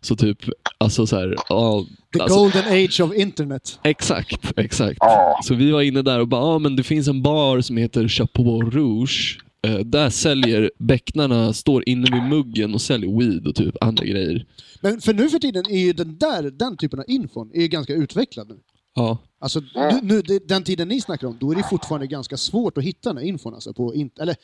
Så 0.00 0.16
typ, 0.16 0.38
alltså 0.78 1.06
så 1.06 1.16
här, 1.16 1.36
ja, 1.48 1.86
The 2.14 2.20
alltså, 2.20 2.38
golden 2.38 2.64
age 2.64 3.00
of 3.00 3.14
internet. 3.14 3.78
Exakt, 3.82 4.52
exakt. 4.58 4.98
Så 5.44 5.54
vi 5.54 5.70
var 5.70 5.82
inne 5.82 6.02
där 6.02 6.20
och 6.20 6.28
bara, 6.28 6.40
ja 6.40 6.58
men 6.58 6.76
det 6.76 6.82
finns 6.82 7.08
en 7.08 7.22
bar 7.22 7.60
som 7.60 7.76
heter 7.76 8.08
Chapeau 8.08 8.70
Rouge. 8.70 9.38
Eh, 9.66 9.78
där 9.78 10.10
säljer 10.10 10.70
becknarna, 10.78 11.52
står 11.52 11.88
inne 11.88 12.10
vid 12.12 12.22
muggen 12.22 12.74
och 12.74 12.80
säljer 12.80 13.18
weed 13.18 13.46
och 13.46 13.54
typ 13.54 13.74
andra 13.80 14.04
grejer. 14.04 14.46
Men 14.80 15.00
för 15.00 15.14
nu 15.14 15.28
för 15.28 15.38
tiden 15.38 15.64
är 15.68 15.78
ju 15.78 15.92
den 15.92 16.18
där, 16.18 16.50
den 16.50 16.76
typen 16.76 16.98
av 16.98 17.04
infon 17.08 17.50
är 17.54 17.60
ju 17.60 17.68
ganska 17.68 17.94
utvecklad 17.94 18.48
nu. 18.48 18.56
Ja, 18.94 19.18
Alltså 19.42 19.60
nu, 20.02 20.22
nu, 20.28 20.38
den 20.48 20.64
tiden 20.64 20.88
ni 20.88 21.00
snackar 21.00 21.26
om, 21.26 21.36
då 21.40 21.50
är 21.50 21.56
det 21.56 21.62
fortfarande 21.70 22.06
ganska 22.06 22.36
svårt 22.36 22.78
att 22.78 22.84
hitta 22.84 23.08
den 23.08 23.16
här 23.16 23.24
infon. 23.24 23.54
Alltså, 23.54 23.72
på 23.72 23.94
in, 23.94 24.10
eller, 24.20 24.36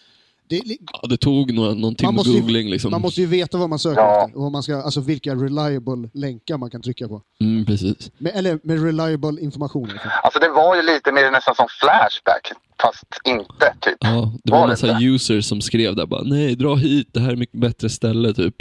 det, 0.49 0.63
ja 1.03 1.09
det 1.09 1.17
tog 1.17 1.53
några, 1.55 1.69
någon 1.71 1.81
man, 1.83 1.95
timme 1.95 2.13
måste 2.13 2.31
ju, 2.31 2.41
googling 2.41 2.71
liksom. 2.71 2.91
man 2.91 3.01
måste 3.01 3.21
ju 3.21 3.27
veta 3.27 3.59
vad 3.59 3.69
man 3.71 3.79
söker 3.79 4.01
Ja. 4.01 4.25
efter 4.25 4.37
och 4.37 4.43
vad 4.43 4.53
man 4.53 4.63
ska, 4.63 4.77
alltså 4.83 5.01
vilka 5.01 5.35
reliable 5.35 6.09
länkar 6.15 6.59
man 6.59 6.71
kan 6.71 6.83
trycka 6.83 7.09
på. 7.09 7.23
Mm, 7.41 7.65
precis. 7.67 8.11
Med, 8.19 8.33
eller 8.37 8.59
med 8.63 8.83
reliable 8.85 9.41
information. 9.43 9.89
fall. 9.89 9.99
Alltså 10.23 10.39
det 10.41 10.49
var 10.49 10.77
ju 10.77 10.83
lite 10.83 11.13
mer 11.13 11.31
nästan 11.31 11.55
som 11.55 11.67
Flashback. 11.81 12.53
Fast 12.83 13.05
inte 13.25 13.75
typ. 13.81 13.97
Ja, 14.01 14.33
det 14.45 14.51
var 14.53 14.59
Var 14.59 14.65
en 14.65 14.69
det 14.69 14.73
massa 14.73 14.91
inte? 14.93 15.05
users 15.05 15.45
som 15.45 15.61
skrev 15.61 15.97
där 15.97 16.07
bara, 16.07 16.23
nej 16.23 16.57
dra 16.57 16.75
hit, 16.75 17.09
det 17.13 17.21
här 17.21 17.31
är 17.33 17.37
mycket 17.37 17.61
bättre 17.61 17.89
ställe 17.89 18.35
typ. 18.35 18.55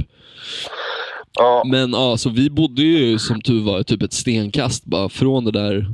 Ja, 1.33 1.63
Men 1.65 1.91
ja, 1.91 2.17
så 2.17 2.29
vi 2.29 2.49
bodde 2.49 2.81
ju 2.81 3.19
som 3.19 3.41
tur 3.41 3.63
var 3.63 3.83
typ 3.83 4.01
ett 4.03 4.13
stenkast 4.13 4.85
bara 4.85 5.09
från 5.09 5.45
det 5.45 5.51
där, 5.51 5.93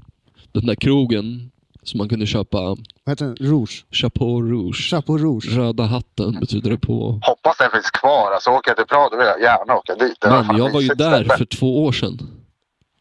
den 0.52 0.66
där 0.66 0.76
krogen 0.76 1.52
som 1.88 1.98
man 1.98 2.10
kunde 2.10 2.26
köpa 2.26 2.58
Vad 2.62 2.78
heter 3.08 3.26
den? 3.26 3.36
Rouge? 3.36 3.86
Chapeau 3.92 4.42
Rouge. 4.42 4.90
Chapeau 4.90 5.18
Rouge. 5.18 5.58
Röda 5.58 5.84
hatten 5.84 6.40
betyder 6.40 6.70
det 6.70 6.78
på 6.78 7.20
hoppas 7.22 7.58
den 7.58 7.72
finns 7.72 7.92
kvar. 7.92 8.32
Alltså 8.32 8.50
åker 8.50 8.70
jag 8.70 8.78
till 8.78 8.86
Prag 8.86 9.12
då 9.12 9.18
vill 9.18 9.28
jag 9.28 9.42
gärna 9.42 9.76
åka 9.76 9.96
dit. 9.96 10.22
Det 10.22 10.30
Men 10.30 10.58
jag 10.58 10.72
var 10.72 10.82
ju 10.82 10.88
där 10.88 11.24
för 11.38 11.46
två 11.46 11.86
år 11.86 11.92
sedan. 11.92 12.43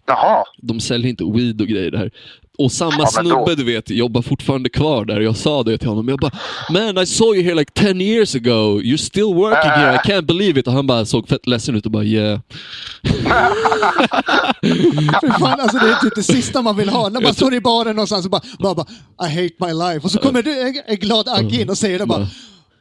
Jaha. 0.07 0.45
De 0.63 0.81
säljer 0.81 1.11
inte 1.11 1.25
weed 1.25 1.61
och 1.61 1.67
grejer 1.67 1.91
där. 1.91 2.11
Och 2.59 2.73
samma 2.73 2.95
Ja, 2.99 3.07
snubbe 3.07 3.55
du 3.55 3.65
vet, 3.65 3.91
jobbar 3.91 4.23
fortfarande 4.23 4.69
kvar 4.69 5.05
där. 5.05 5.21
Jag 5.21 5.37
sa 5.37 5.63
det 5.63 5.79
till 5.79 5.89
honom. 5.89 6.09
Jag 6.09 6.19
bara, 6.19 6.31
man 6.71 6.99
I 6.99 7.07
saw 7.07 7.39
you 7.39 7.45
here 7.45 7.55
like 7.55 7.73
10 7.75 8.01
years 8.03 8.35
ago. 8.35 8.81
You're 8.81 8.97
still 8.97 9.35
working 9.35 9.71
here. 9.71 9.95
I 9.95 9.99
can't 9.99 10.27
believe 10.27 10.61
it. 10.61 10.67
Och 10.67 10.73
han 10.73 10.87
bara 10.87 11.05
såg 11.05 11.29
fett 11.29 11.47
ledsen 11.47 11.77
ut 11.77 11.87
och 11.87 11.93
bara 11.93 12.05
yeah. 12.05 12.41
Fy 15.21 15.29
fan, 15.41 15.61
alltså 15.61 15.79
det 15.79 15.91
är 15.91 16.01
typ 16.01 16.15
det 16.15 16.23
sista 16.23 16.63
man 16.63 16.77
vill 16.77 16.89
ha. 16.89 17.09
När 17.09 17.21
man 17.21 17.35
står 17.35 17.55
i 17.55 17.61
baren 17.61 17.97
någonstans 17.97 18.25
och 18.25 18.31
bara, 18.31 18.43
bara, 18.59 18.75
bara 18.75 18.87
I 19.27 19.29
hate 19.29 19.55
my 19.67 19.73
life. 19.73 20.01
Och 20.05 20.11
så 20.11 20.19
kommer 20.19 20.43
det 20.43 20.63
en, 20.63 20.75
en 20.87 20.97
glad 20.97 21.29
Agge 21.29 21.61
in 21.61 21.71
och 21.71 21.79
säger 21.79 21.99
det 21.99 22.07
bara 22.07 22.27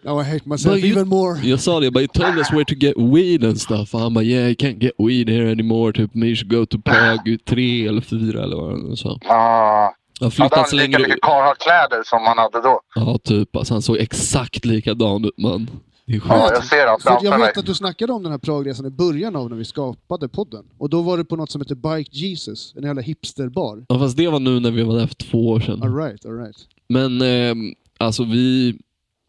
Now 0.04 0.22
I 0.22 0.24
hate 0.24 0.50
myself 0.50 0.76
But 0.76 0.84
you- 0.84 0.92
even 0.92 1.08
more. 1.08 1.40
Jag 1.44 1.60
sa 1.60 1.80
det, 1.80 1.92
bara, 1.92 2.00
you 2.00 2.08
told 2.08 2.38
us 2.38 2.52
where 2.52 2.66
to 2.66 2.76
get 2.76 2.98
weed 2.98 3.44
and 3.44 3.62
stuff. 3.62 3.94
Och 3.94 4.00
han 4.00 4.14
bara, 4.14 4.24
yeah, 4.24 4.46
you 4.46 4.56
can't 4.56 4.80
get 4.80 4.94
weed 4.98 5.30
here 5.30 5.52
anymore. 5.52 5.94
Typ, 5.94 6.16
you 6.16 6.36
should 6.36 6.54
go 6.54 6.66
to 6.66 6.78
Prague 6.82 7.38
3 7.38 7.88
eller 7.88 8.02
4 8.02 8.44
eller 8.44 8.56
vad 8.56 8.72
han 8.72 8.98
sa. 8.98 9.20
Ah. 9.26 9.94
Han 10.22 10.32
lika 10.40 10.76
längre 10.76 11.00
mycket 11.00 11.22
Carhartt-kläder 11.22 12.04
som 12.06 12.20
han 12.26 12.38
hade 12.38 12.62
då? 12.62 12.82
Ja, 12.96 13.18
typ. 13.24 13.56
Alltså, 13.56 13.74
han 13.74 13.82
såg 13.82 13.98
exakt 13.98 14.66
likadan 14.66 15.26
ut 15.26 15.38
man. 15.38 15.70
Det 16.06 16.16
är 16.16 16.20
sjukt. 16.20 16.34
Ja, 16.34 16.50
jag 16.54 16.64
ser 16.64 17.00
framför 17.00 17.26
jag 17.26 17.40
vet 17.40 17.58
att 17.58 17.66
du 17.66 17.74
snackade 17.74 18.14
om 18.14 18.24
den 18.24 18.32
här 18.32 18.40
Pragresan 18.40 18.86
i 18.86 18.90
början 18.90 19.36
av 19.36 19.50
när 19.50 19.58
vi 19.58 19.66
skapade 19.66 20.28
podden. 20.28 20.64
Och 20.78 20.90
då 20.90 21.02
var 21.02 21.18
det 21.18 21.26
på 21.26 21.36
något 21.36 21.52
som 21.52 21.62
heter 21.62 21.76
Bike 21.76 22.10
Jesus, 22.14 22.74
en 22.76 22.84
jävla 22.84 23.02
hipsterbar. 23.02 23.86
Ja, 23.88 24.00
fast 24.00 24.18
det 24.18 24.28
var 24.28 24.40
nu 24.40 24.60
när 24.60 24.72
vi 24.72 24.84
var 24.84 24.96
där 24.96 25.08
för 25.08 25.16
två 25.16 25.50
år 25.50 25.60
sedan. 25.60 25.84
Alright, 25.84 26.26
alright. 26.26 26.58
Men 26.90 27.22
ehm, 27.22 27.74
alltså 27.98 28.24
vi 28.24 28.76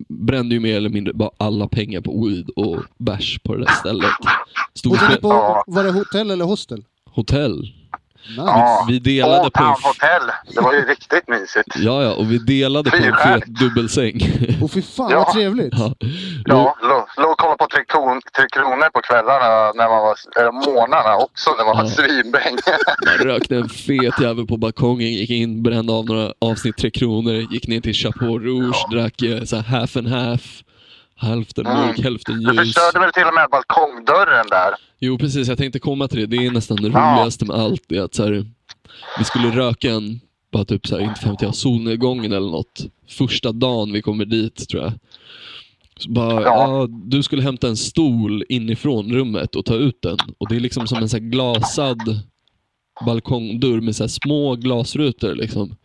brände 0.08 0.54
ju 0.54 0.60
mer 0.60 0.76
eller 0.76 0.90
mindre 0.90 1.14
bara 1.14 1.30
alla 1.36 1.68
pengar 1.68 2.00
på 2.00 2.26
weed 2.26 2.50
och 2.56 2.76
bärs 2.98 3.40
på 3.44 3.54
det 3.54 3.64
där 3.64 3.72
stället. 3.72 4.10
Stod 4.74 4.98
på, 5.20 5.28
var 5.66 5.84
det 5.84 5.90
hotell 5.90 6.30
eller 6.30 6.44
hostel? 6.44 6.84
hotell. 7.14 7.72
Nice. 8.28 8.42
Ja. 8.46 8.86
Vi 8.88 8.98
delade 8.98 9.40
Åh, 9.40 9.48
på 9.48 9.62
en... 9.64 9.68
Hotell. 9.68 10.30
Det 10.54 10.60
var 10.60 10.72
ju 10.72 10.80
riktigt 10.84 11.28
mysigt. 11.28 11.68
Ja, 11.76 12.02
ja, 12.02 12.12
och 12.14 12.30
vi 12.32 12.38
delade 12.38 12.90
på 12.90 12.96
en 12.96 13.14
fet 13.16 13.46
dubbelsäng. 13.46 14.20
Och 14.62 14.70
fy 14.72 14.82
fan 14.82 15.10
Ja. 15.10 15.18
vad 15.18 15.32
trevligt. 15.34 15.72
ja. 15.78 15.94
Ja, 16.44 16.76
låg 16.82 17.06
låg 17.16 17.30
och 17.30 17.38
kollade 17.38 17.56
på 17.58 17.66
Tre, 17.66 17.84
kron, 17.84 18.20
tre 18.36 18.46
Kronor 18.52 18.88
på 18.90 19.00
kvällarna, 19.00 19.72
när 19.74 19.88
man 19.88 20.02
var, 20.02 20.16
eller 20.40 20.52
morgnarna 20.52 21.16
också, 21.16 21.50
när 21.58 21.64
man 21.64 21.76
var 21.76 21.84
Ja. 21.84 21.90
svinbäng. 21.90 22.56
Man 23.06 23.14
rökte 23.26 23.56
en 23.56 23.68
fet 23.68 24.20
jävel 24.20 24.46
på 24.46 24.56
balkongen, 24.56 25.12
gick 25.12 25.30
in, 25.30 25.62
brände 25.62 25.92
av 25.92 26.04
några 26.06 26.32
avsnitt 26.40 26.76
Tre 26.76 26.90
Kronor, 26.90 27.32
gick 27.52 27.68
ner 27.68 27.80
till 27.80 27.94
Chapeau 27.94 28.38
Rouge, 28.38 28.86
drack 28.90 29.22
eh, 29.22 29.44
så 29.44 29.56
här 29.56 29.78
half 29.78 29.96
and 29.96 30.08
half. 30.08 30.42
Hälften 31.20 31.66
Mm. 31.66 31.78
mörk, 31.86 31.98
hälften 32.00 32.34
Du 32.42 32.52
ljus. 32.54 32.58
förstörde 32.74 32.98
väl 33.04 33.12
till 33.12 33.24
och 33.26 33.34
med 33.34 33.48
balkongdörren 33.50 34.46
där? 34.50 34.74
Jo, 35.04 35.18
precis. 35.18 35.48
Jag 35.48 35.58
tänkte 35.58 35.78
komma 35.78 36.08
till 36.08 36.20
det. 36.20 36.26
Det 36.36 36.46
är 36.46 36.50
nästan 36.50 36.76
det 36.76 36.88
roligaste 36.88 37.44
med 37.44 37.56
allt. 37.56 37.82
Det 37.88 37.98
att 37.98 38.14
så 38.14 38.22
här, 38.22 38.46
vi 39.18 39.24
skulle 39.24 39.50
röka 39.50 39.90
en, 39.90 40.20
bara 40.52 40.64
typ 40.64 40.86
så 40.86 40.96
här, 40.98 41.04
inte 41.04 41.20
fan 41.20 41.36
jag, 41.40 41.54
solnedgången 41.54 42.32
eller 42.32 42.50
något. 42.50 42.86
Första 43.08 43.52
dagen 43.52 43.92
vi 43.92 44.02
kommer 44.02 44.24
dit, 44.24 44.68
tror 44.68 44.82
jag. 44.82 44.92
Så 45.96 46.10
bara, 46.10 46.42
Ja. 46.42 46.42
ja. 46.42 46.86
du 46.90 47.22
skulle 47.22 47.42
hämta 47.42 47.68
en 47.68 47.76
stol 47.76 48.44
inifrån 48.48 49.12
rummet 49.12 49.56
och 49.56 49.64
ta 49.64 49.74
ut 49.74 50.02
den. 50.02 50.18
Och 50.38 50.48
det 50.48 50.56
är 50.56 50.60
liksom 50.60 50.86
som 50.86 50.98
en 50.98 51.08
så 51.08 51.18
glasad 51.18 52.20
balkongdörr 53.06 53.80
med 53.80 53.96
så 53.96 54.02
här 54.02 54.08
små 54.08 54.56
glasrutor. 54.56 55.34
Liksom. 55.34 55.76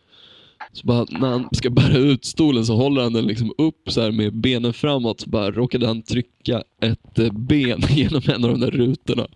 Så 0.72 0.86
bara, 0.86 1.06
när 1.08 1.28
han 1.28 1.48
ska 1.52 1.70
bära 1.70 1.98
ut 1.98 2.24
stolen 2.24 2.66
så 2.66 2.76
håller 2.76 3.02
han 3.02 3.12
den 3.12 3.26
liksom 3.26 3.52
upp 3.58 3.82
så 3.88 4.02
här 4.02 4.10
med 4.10 4.34
benen 4.40 4.72
framåt. 4.72 5.20
Så 5.20 5.30
bara 5.30 5.50
råkade 5.50 5.86
han 5.86 6.02
trycka 6.02 6.62
ett 6.82 7.18
eh, 7.18 7.32
ben 7.32 7.80
genom 7.88 8.22
en 8.26 8.44
av 8.44 8.50
de 8.50 8.60
där 8.60 8.70
rutorna. 8.70 9.26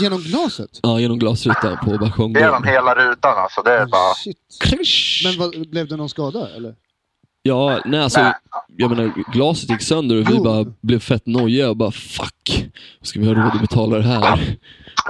Genom 0.00 0.20
glaset? 0.20 0.80
Ja, 0.82 1.00
genom 1.00 1.18
glasrutan 1.18 1.76
på 1.84 1.98
balkongen. 1.98 2.42
Genom 2.42 2.64
hela 2.64 2.94
rutan 2.94 3.38
alltså. 3.38 3.62
Det 3.62 3.72
är 3.72 3.86
bara... 3.86 4.14
Shit. 4.14 4.36
Men 5.24 5.38
vad, 5.38 5.70
blev 5.70 5.88
det 5.88 5.96
någon 5.96 6.08
skada 6.08 6.48
eller? 6.56 6.74
Ja, 7.42 7.80
nej 7.84 8.00
alltså, 8.00 8.20
Nej. 8.20 8.32
jag 8.76 8.90
menar, 8.90 9.32
glaset 9.32 9.70
gick 9.70 9.82
sönder 9.82 10.16
och 10.16 10.28
vi 10.28 10.34
Jo. 10.36 10.44
bara 10.44 10.64
blev 10.80 10.98
fett 10.98 11.26
nojiga 11.26 11.70
och 11.70 11.76
bara 11.76 11.90
fuck, 11.90 12.68
ska 13.02 13.20
vi 13.20 13.26
ha 13.26 13.34
råd 13.34 13.52
att 13.54 13.60
betala 13.60 13.96
det 13.96 14.02
här? 14.02 14.56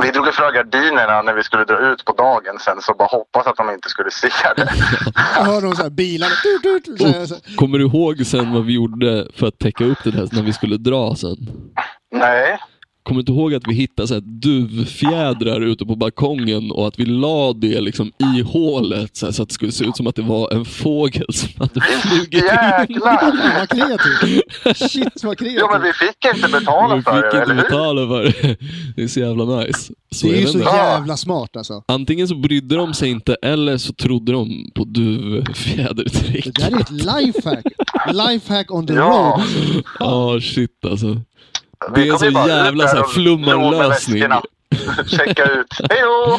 Vi 0.03 0.11
drog 0.11 0.29
ifrån 0.29 0.55
gardinerna 0.55 1.23
när 1.23 1.35
vi 1.35 1.43
skulle 1.43 1.65
dra 1.65 1.79
ut 1.79 2.05
på 2.05 2.13
dagen 2.13 2.59
sen 2.61 2.81
så 2.81 2.95
bara 2.95 3.09
hoppas 3.09 3.47
att 3.47 3.57
de 3.57 3.71
inte 3.71 3.89
skulle 3.89 4.11
se 4.11 4.29
det. 4.57 4.69
Jag 5.37 5.45
hör 5.45 5.61
de 5.63 5.77
så 5.77 5.83
här 5.83 5.91
bilarna. 5.91 6.33
Tut, 6.63 6.99
så 7.01 7.07
här, 7.07 7.27
så 7.27 7.35
här. 7.35 7.57
Kommer 7.57 7.79
du 7.79 7.85
ihåg 7.85 8.27
sen 8.27 8.53
vad 8.53 8.65
vi 8.65 8.73
gjorde 8.73 9.29
för 9.37 9.47
att 9.47 9.59
täcka 9.59 9.85
upp 9.85 9.99
det 10.05 10.11
där 10.11 10.29
när 10.33 10.43
vi 10.43 10.53
skulle 10.53 10.77
dra 10.77 11.15
sen? 11.17 11.37
Nej. 12.13 12.59
Kommer 13.09 13.19
du 13.19 13.21
inte 13.21 13.33
ihåg 13.33 13.55
att 13.55 13.63
vi 13.69 13.75
hittade 13.75 14.09
så 14.09 14.15
här 14.15 14.21
duvfjädrar 14.21 15.61
ute 15.61 15.87
på 15.87 15.97
balkongen 15.97 16.71
och 16.71 16.89
att 16.89 16.99
vi 16.99 17.05
la 17.07 17.53
det 17.53 17.81
liksom 17.81 18.13
i 18.37 18.43
hålet 18.43 19.17
så, 19.17 19.27
här, 19.27 19.33
så 19.33 19.43
att 19.43 19.49
det 19.49 19.55
skulle 19.55 19.73
se 19.73 19.85
ut 19.85 19.97
som 19.97 20.07
att 20.07 20.15
det 20.17 20.23
var 20.23 20.53
en 20.55 20.65
fågel 20.65 21.27
som 21.33 21.49
hade 21.59 21.81
flugit 21.81 22.35
in? 22.89 23.01
Vad 23.01 23.69
kreativt. 23.69 24.91
Shit 24.91 25.25
vad 25.25 25.39
kreativt. 25.39 25.61
Jo 25.61 25.69
men 25.73 25.83
vi 25.83 25.93
fick 25.93 26.35
inte 26.37 26.49
betala 26.61 26.97
Vi 26.97 27.03
för 27.03 27.13
fick 27.13 27.23
det, 27.23 27.27
inte 27.39 27.43
eller 27.43 27.55
hur? 27.55 27.63
betala 27.63 28.09
för 28.09 28.25
det. 28.25 28.57
Det 28.97 29.03
är 29.03 29.09
så 29.09 29.21
jävla 29.21 29.45
nice. 29.61 29.93
Så 30.11 30.27
det 30.27 30.37
är 30.37 30.41
ju 30.41 30.47
så 30.47 30.59
inte. 30.59 30.71
jävla 30.71 31.17
smart 31.17 31.57
alltså. 31.57 31.83
Antingen 31.89 32.29
så 32.29 32.35
brydde 32.35 32.77
de 32.77 32.95
sig 32.95 33.11
inte 33.11 33.37
eller 33.43 33.77
så 33.77 33.93
trodde 33.93 34.33
de 34.33 34.71
på 34.75 34.85
duvfjädertrick. 34.85 36.45
Det 36.45 36.51
där 36.71 36.77
är 36.77 36.81
ett 36.81 36.91
lifehack. 36.91 37.65
Lifehack 38.13 38.71
on 38.73 38.87
the 38.87 38.93
Ja. 38.95 39.41
road. 39.41 39.85
Ja, 40.01 40.41
shit 40.41 40.85
alltså. 40.85 41.21
Det 41.95 42.03
är 42.03 42.11
kom 42.11 42.19
så 42.19 42.49
jävla 42.49 42.89
så 42.89 42.97
här 42.97 43.05
flummarlösning. 43.05 44.23
Checka 45.07 45.45
ut. 45.45 45.67
Hejdå! 45.91 46.39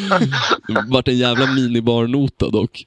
Det 0.68 0.84
vart 0.94 1.08
en 1.08 1.16
jävla 1.18 1.46
minibarnota 1.46 2.48
dock. 2.50 2.84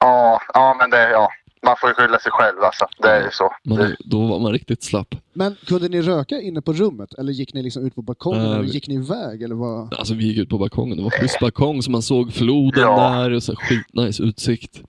Ja, 0.00 0.40
ja 0.54 0.76
men 0.80 0.90
det, 0.90 1.10
ja. 1.10 1.28
Man 1.66 1.74
får 1.80 1.88
ju 1.88 1.94
skylla 1.94 2.18
sig 2.18 2.32
själv 2.32 2.62
alltså. 2.62 2.86
Det 3.02 3.08
är 3.08 3.24
ju 3.24 3.30
så. 3.32 3.52
Man, 3.64 3.96
då 3.98 4.26
var 4.26 4.38
man 4.40 4.52
riktigt 4.52 4.82
slapp. 4.82 5.14
Men 5.32 5.56
kunde 5.66 5.88
ni 5.88 6.02
röka 6.02 6.40
inne 6.40 6.62
på 6.62 6.72
rummet? 6.72 7.14
Eller 7.18 7.32
gick 7.32 7.54
ni 7.54 7.62
liksom 7.62 7.86
ut 7.86 7.94
på 7.94 8.02
balkongen? 8.02 8.42
Eller 8.46 8.62
vi- 8.62 8.68
gick 8.70 8.88
ni 8.88 8.94
iväg? 8.94 9.42
Eller 9.42 9.54
vad? 9.54 9.94
Alltså 9.94 10.14
vi 10.14 10.24
gick 10.26 10.38
ut 10.38 10.48
på 10.48 10.58
balkongen. 10.58 10.96
Det 10.96 11.02
var 11.02 11.10
schysst 11.10 11.40
balkong 11.40 11.82
så 11.82 11.90
man 11.90 12.02
såg 12.02 12.32
floden 12.32 12.82
Ja. 12.82 13.10
där 13.10 13.30
och 13.32 13.42
så 13.42 13.56
skitnice 13.56 14.22
utsikt. 14.22 14.80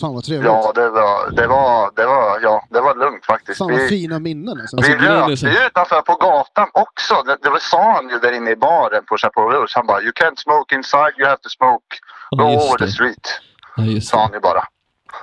Fan 0.00 0.14
vad 0.14 0.24
trevligt. 0.24 0.46
Ja, 0.52 0.72
det 0.74 0.88
var, 0.90 1.30
det 1.30 1.46
var, 1.46 1.90
det 1.96 2.06
var, 2.06 2.40
ja, 2.42 2.66
det 2.70 2.80
var 2.80 2.94
lugnt 2.94 3.24
faktiskt. 3.26 3.58
Fan 3.58 3.70
vad 3.70 3.80
Vi, 3.80 3.88
fina 3.88 4.18
minnen 4.18 4.60
alltså. 4.60 4.76
vi 4.76 4.92
Alltså, 4.92 5.08
rökte 5.08 5.36
så- 5.36 5.46
ju 5.46 5.66
utanför 5.66 6.00
på 6.02 6.14
gatan 6.14 6.68
också. 6.72 7.22
Det, 7.26 7.36
det 7.42 7.50
var, 7.50 7.58
sa 7.58 7.92
han 7.92 8.08
ju 8.08 8.18
där 8.18 8.32
inne 8.32 8.50
i 8.50 8.56
baren 8.56 9.04
på 9.04 9.16
Chapeau 9.16 9.50
Rouge. 9.50 9.72
Han 9.74 9.86
bara, 9.86 10.00
you 10.02 10.12
can't 10.12 10.36
smoke 10.36 10.74
inside, 10.74 11.12
you 11.18 11.26
have 11.28 11.38
to 11.42 11.48
smoke 11.48 11.96
Ja, 12.30 12.44
all 12.48 12.54
over 12.56 12.78
the 12.78 12.92
street. 12.92 13.40
Ja, 13.76 13.82
just 13.82 14.08
Sa 14.08 14.22
han 14.22 14.32
ju 14.32 14.40
bara. 14.40 14.64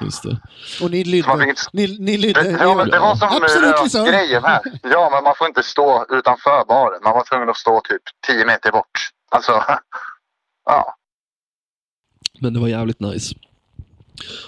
Just 0.01 0.23
det. 0.23 0.38
Och 0.84 0.91
ni 0.91 1.03
lydde. 1.03 1.32
inte- 1.49 1.61
Ni, 1.73 1.97
ni 1.99 2.17
lydde. 2.17 2.41
Det, 2.43 2.51
ja, 2.63 2.76
men 2.76 2.89
det 2.89 2.99
var 2.99 3.15
som 3.15 3.28
Absolut 3.43 3.91
så. 3.91 4.03
grejen 4.05 4.43
här. 4.43 4.61
Ja, 4.84 5.09
men 5.13 5.23
man 5.23 5.34
får 5.38 5.47
inte 5.47 5.63
stå 5.63 6.05
utanför 6.09 6.65
baren. 6.67 6.99
Man 7.03 7.13
var 7.13 7.23
tvungen 7.23 7.49
att 7.49 7.57
stå 7.57 7.82
typ 7.82 8.01
10 8.28 8.45
meter 8.45 8.71
bort. 8.71 9.09
Alltså, 9.32 9.63
ja. 10.65 10.95
Men 12.41 12.53
det 12.53 12.59
var 12.59 12.67
jävligt 12.67 12.99
nice. 12.99 13.36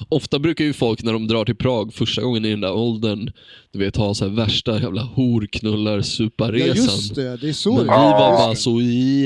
Ofta 0.10 0.40
brukar 0.40 0.66
ju 0.66 0.74
folk 0.74 1.04
när 1.04 1.14
de 1.14 1.28
drar 1.28 1.46
till 1.46 1.56
Prag 1.56 1.94
första 1.94 2.22
gången 2.22 2.46
i 2.46 2.50
den 2.50 2.62
där 2.62 2.74
åldern, 2.74 3.32
du 3.72 3.80
vet 3.80 3.98
ha 3.98 4.14
så 4.14 4.26
här 4.26 4.36
värsta 4.36 4.80
jävla 4.80 5.02
horknullar 5.02 5.98
Ja 5.98 6.04
superresan. 6.04 6.76
just 6.76 7.16
det, 7.16 7.38
det 7.38 7.50
är 7.50 7.54
så 7.54 7.74
Men 7.74 7.84
vi 7.84 7.88
var 7.88 8.32
bara 8.38 8.56
så 8.56 8.82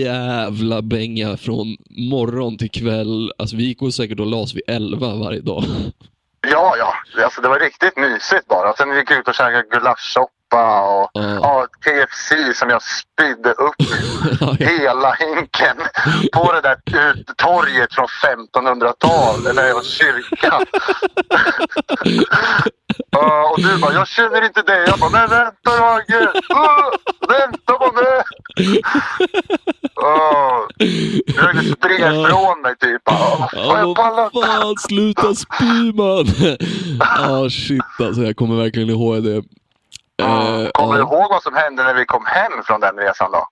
jävla 0.05 0.81
bänga 0.81 1.37
från 1.37 1.77
morgon 1.89 2.57
till 2.57 2.71
kväll. 2.71 3.31
Alltså 3.37 3.55
vi 3.55 3.63
gick 3.63 3.81
och 3.81 3.93
säkert 3.93 4.19
och 4.19 4.27
la 4.27 4.37
oss 4.37 4.55
vid 4.55 4.63
elva 4.67 5.15
varje 5.15 5.41
dag. 5.41 5.63
Ja, 6.51 6.75
ja. 6.77 6.93
Alltså, 7.23 7.41
det 7.41 7.47
var 7.47 7.59
riktigt 7.59 7.97
mysigt 7.97 8.47
bara. 8.47 8.73
Sen 8.73 8.97
gick 8.97 9.11
vi 9.11 9.15
ut 9.15 9.27
och 9.27 9.33
käkade 9.33 9.63
gulaschsoppa 9.71 10.31
och 10.55 11.09
Ja. 11.13 11.13
ja, 11.13 11.65
KFC 11.85 12.57
som 12.59 12.69
jag 12.69 12.81
spydde 12.83 13.51
upp 13.51 13.75
hela 14.59 15.13
hinken 15.13 15.77
på 16.33 16.53
det 16.53 16.61
där 16.61 16.77
torget 17.37 17.93
från 17.93 18.07
1500-talet, 18.07 19.57
eller 19.57 19.83
kyrkan. 19.83 20.65
Ja, 23.11 23.49
och 23.51 23.61
du 23.61 23.77
bara, 23.77 23.93
jag 23.93 24.07
känner 24.07 24.45
inte 24.45 24.61
dig. 24.61 24.83
Jag 24.87 24.99
bara, 24.99 25.09
men 25.09 25.29
vänta 25.29 25.69
Ragge! 25.71 26.19
Uh, 26.19 26.89
vänta 27.29 27.73
på 27.73 27.91
mig! 27.91 28.23
Uh, 30.03 30.59
jag 31.35 31.65
springa 31.77 32.11
ifrån 32.13 32.61
mig 32.61 32.75
typ. 32.79 33.03
Bara, 33.03 33.15
"Åh, 33.19 33.47
fan, 33.53 33.79
jag 33.79 33.89
Ja, 33.89 33.93
vad 33.97 34.25
inte." 34.25 34.47
fan, 34.47 34.75
sluta 34.77 35.35
spy 35.35 35.93
man! 35.93 36.25
Ja, 36.99 37.49
shit 37.49 37.81
alltså. 38.07 38.21
Jag 38.21 38.35
kommer 38.35 38.55
verkligen 38.55 38.89
ihåg 38.89 39.23
det. 39.23 39.43
Mm. 40.21 40.65
Eh, 40.65 40.71
Kommer 40.71 40.93
du 40.93 40.99
ja. 40.99 41.05
ihåg 41.05 41.29
vad 41.31 41.43
som 41.43 41.55
hände 41.55 41.83
när 41.83 41.93
vi 41.93 42.05
kom 42.05 42.25
hem 42.25 42.63
från 42.63 42.79
den 42.81 42.97
resan 42.97 43.31
då? 43.31 43.47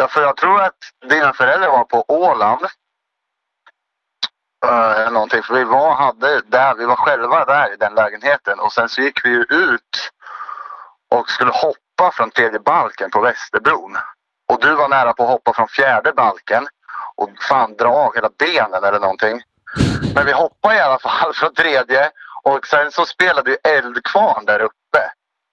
Ja, 0.00 0.08
för 0.08 0.22
jag 0.22 0.36
tror 0.36 0.62
att 0.62 0.78
dina 1.08 1.32
föräldrar 1.32 1.68
var 1.68 1.84
på 1.84 2.04
Åland. 2.08 2.64
Eh, 4.66 4.90
Eller 5.00 5.10
någonting. 5.10 5.42
För 5.42 5.54
vi 5.54 5.64
var, 5.64 5.94
hade 5.94 6.40
där, 6.40 6.74
vi 6.74 6.84
var 6.84 6.96
själva 6.96 7.44
där 7.44 7.72
i 7.72 7.76
den 7.76 7.94
lägenheten. 7.94 8.60
Och 8.60 8.72
sen 8.72 8.88
så 8.88 9.00
gick 9.00 9.24
vi 9.24 9.28
ju 9.28 9.42
ut 9.42 10.10
och 11.10 11.30
skulle 11.30 11.50
hoppa 11.52 12.12
från 12.12 12.30
tredje 12.30 12.60
balken 12.60 13.10
på 13.10 13.20
Västerbron. 13.20 13.96
Och 14.52 14.60
du 14.60 14.74
var 14.74 14.88
nära 14.88 15.12
på 15.12 15.22
att 15.22 15.28
hoppa 15.30 15.52
från 15.52 15.68
fjärde 15.68 16.12
balken. 16.12 16.66
Och 17.16 17.30
fan 17.48 17.76
dra 17.76 17.88
av 17.88 18.14
hela 18.14 18.30
benen 18.38 18.84
eller 18.84 19.00
någonting. 19.00 19.42
Men 20.14 20.26
vi 20.26 20.32
hoppade 20.32 20.76
i 20.76 20.80
alla 20.80 20.98
fall 20.98 21.34
från 21.34 21.54
tredje. 21.54 22.10
Och 22.50 22.66
sen 22.66 22.92
så 22.92 23.04
spelade 23.04 23.50
vi 23.50 23.70
Eldkvarn 23.70 24.44
där 24.46 24.60
uppe. 24.60 24.74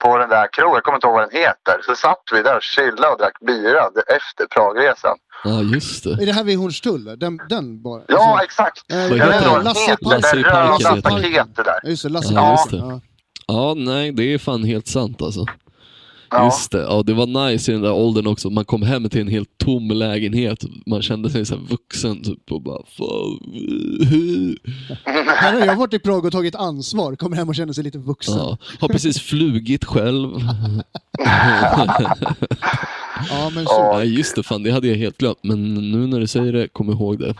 På 0.04 0.18
den 0.18 0.28
där 0.28 0.48
krogen, 0.52 0.74
jag 0.74 0.82
kommer 0.84 0.96
inte 0.96 1.06
ihåg 1.06 1.14
vad 1.16 1.30
den 1.30 1.38
heter. 1.40 1.76
Så 1.86 1.94
satt 1.94 2.22
vi 2.32 2.42
där 2.42 2.56
och 2.56 2.62
chillade 2.62 3.08
och 3.12 3.18
drack 3.18 3.40
bira 3.46 3.80
efter 4.16 4.46
Pragresan. 4.46 5.16
ja, 5.44 5.60
just 5.74 6.04
det. 6.04 6.10
Är 6.22 6.26
det 6.26 6.32
här 6.32 6.44
vid 6.44 6.58
Hornstull? 6.58 7.04
Den, 7.18 7.40
den 7.48 7.82
bara? 7.82 8.02
Ja, 8.08 8.30
Alltså, 8.30 8.44
exakt. 8.44 8.82
eh, 8.92 8.96
Vad 8.96 9.04
Jag 9.04 9.26
vet 9.26 9.34
heter 9.34 9.36
inte 9.36 9.48
vad 9.48 9.54
den? 9.56 9.64
den 9.64 9.64
Lasse 9.64 9.80
i 9.86 9.90
heter. 9.90 10.04
parken. 10.04 10.20
Lasse 10.20 10.36
i 10.36 10.96
Det 10.96 11.02
parken 11.02 11.22
röda 11.22 11.44
staketet 11.44 11.64
där. 11.64 11.80
Ja, 11.82 11.88
just 11.88 12.02
det, 12.02 12.08
Lasse 12.08 12.34
Ja, 12.34 12.50
just 12.50 12.70
det. 12.70 12.76
Ja. 12.76 13.00
Ja, 13.46 13.74
nej, 13.76 14.12
det 14.12 14.34
är 14.34 14.38
fan 14.38 14.64
helt 14.64 14.88
sant 14.88 15.22
alltså. 15.22 15.46
Ja. 16.30 16.44
Just 16.44 16.70
det. 16.70 16.82
Ja, 16.82 17.02
det 17.02 17.14
var 17.14 17.48
nice 17.48 17.70
i 17.70 17.74
den 17.74 17.82
där 17.82 17.92
åldern 17.92 18.26
också. 18.26 18.50
Man 18.50 18.64
kom 18.64 18.82
hem 18.82 19.08
till 19.08 19.20
en 19.20 19.28
helt 19.28 19.58
tom 19.58 19.88
lägenhet. 19.88 20.64
Man 20.86 21.02
kände 21.02 21.30
sig 21.30 21.46
så 21.46 21.54
här 21.54 21.62
vuxen 21.62 22.22
typ 22.22 22.52
och 22.52 22.62
bara 22.62 22.82
fan. 22.86 23.40
Här 25.36 25.52
har 25.60 25.66
jag 25.66 25.76
varit 25.76 25.94
i 25.94 25.98
Prag 25.98 26.24
och 26.24 26.32
tagit 26.32 26.54
ansvar, 26.54 27.16
kommer 27.16 27.36
hem 27.36 27.48
och 27.48 27.54
känner 27.54 27.72
sig 27.72 27.84
lite 27.84 27.98
vuxen. 27.98 28.36
Ja, 28.36 28.58
har 28.80 28.88
precis 28.88 29.20
flugit 29.20 29.84
själv. 29.84 30.30
Ja, 33.30 33.50
men 33.54 33.64
så. 33.64 33.72
Ja, 33.72 34.04
just 34.04 34.36
det. 34.36 34.42
Fan, 34.42 34.62
det 34.62 34.70
hade 34.70 34.88
jag 34.88 34.96
helt 34.96 35.18
glömt. 35.18 35.38
Men 35.42 35.74
nu 35.92 36.06
när 36.06 36.20
du 36.20 36.26
säger 36.26 36.52
det, 36.52 36.68
kom 36.68 36.90
ihåg 36.90 37.18
det. 37.18 37.34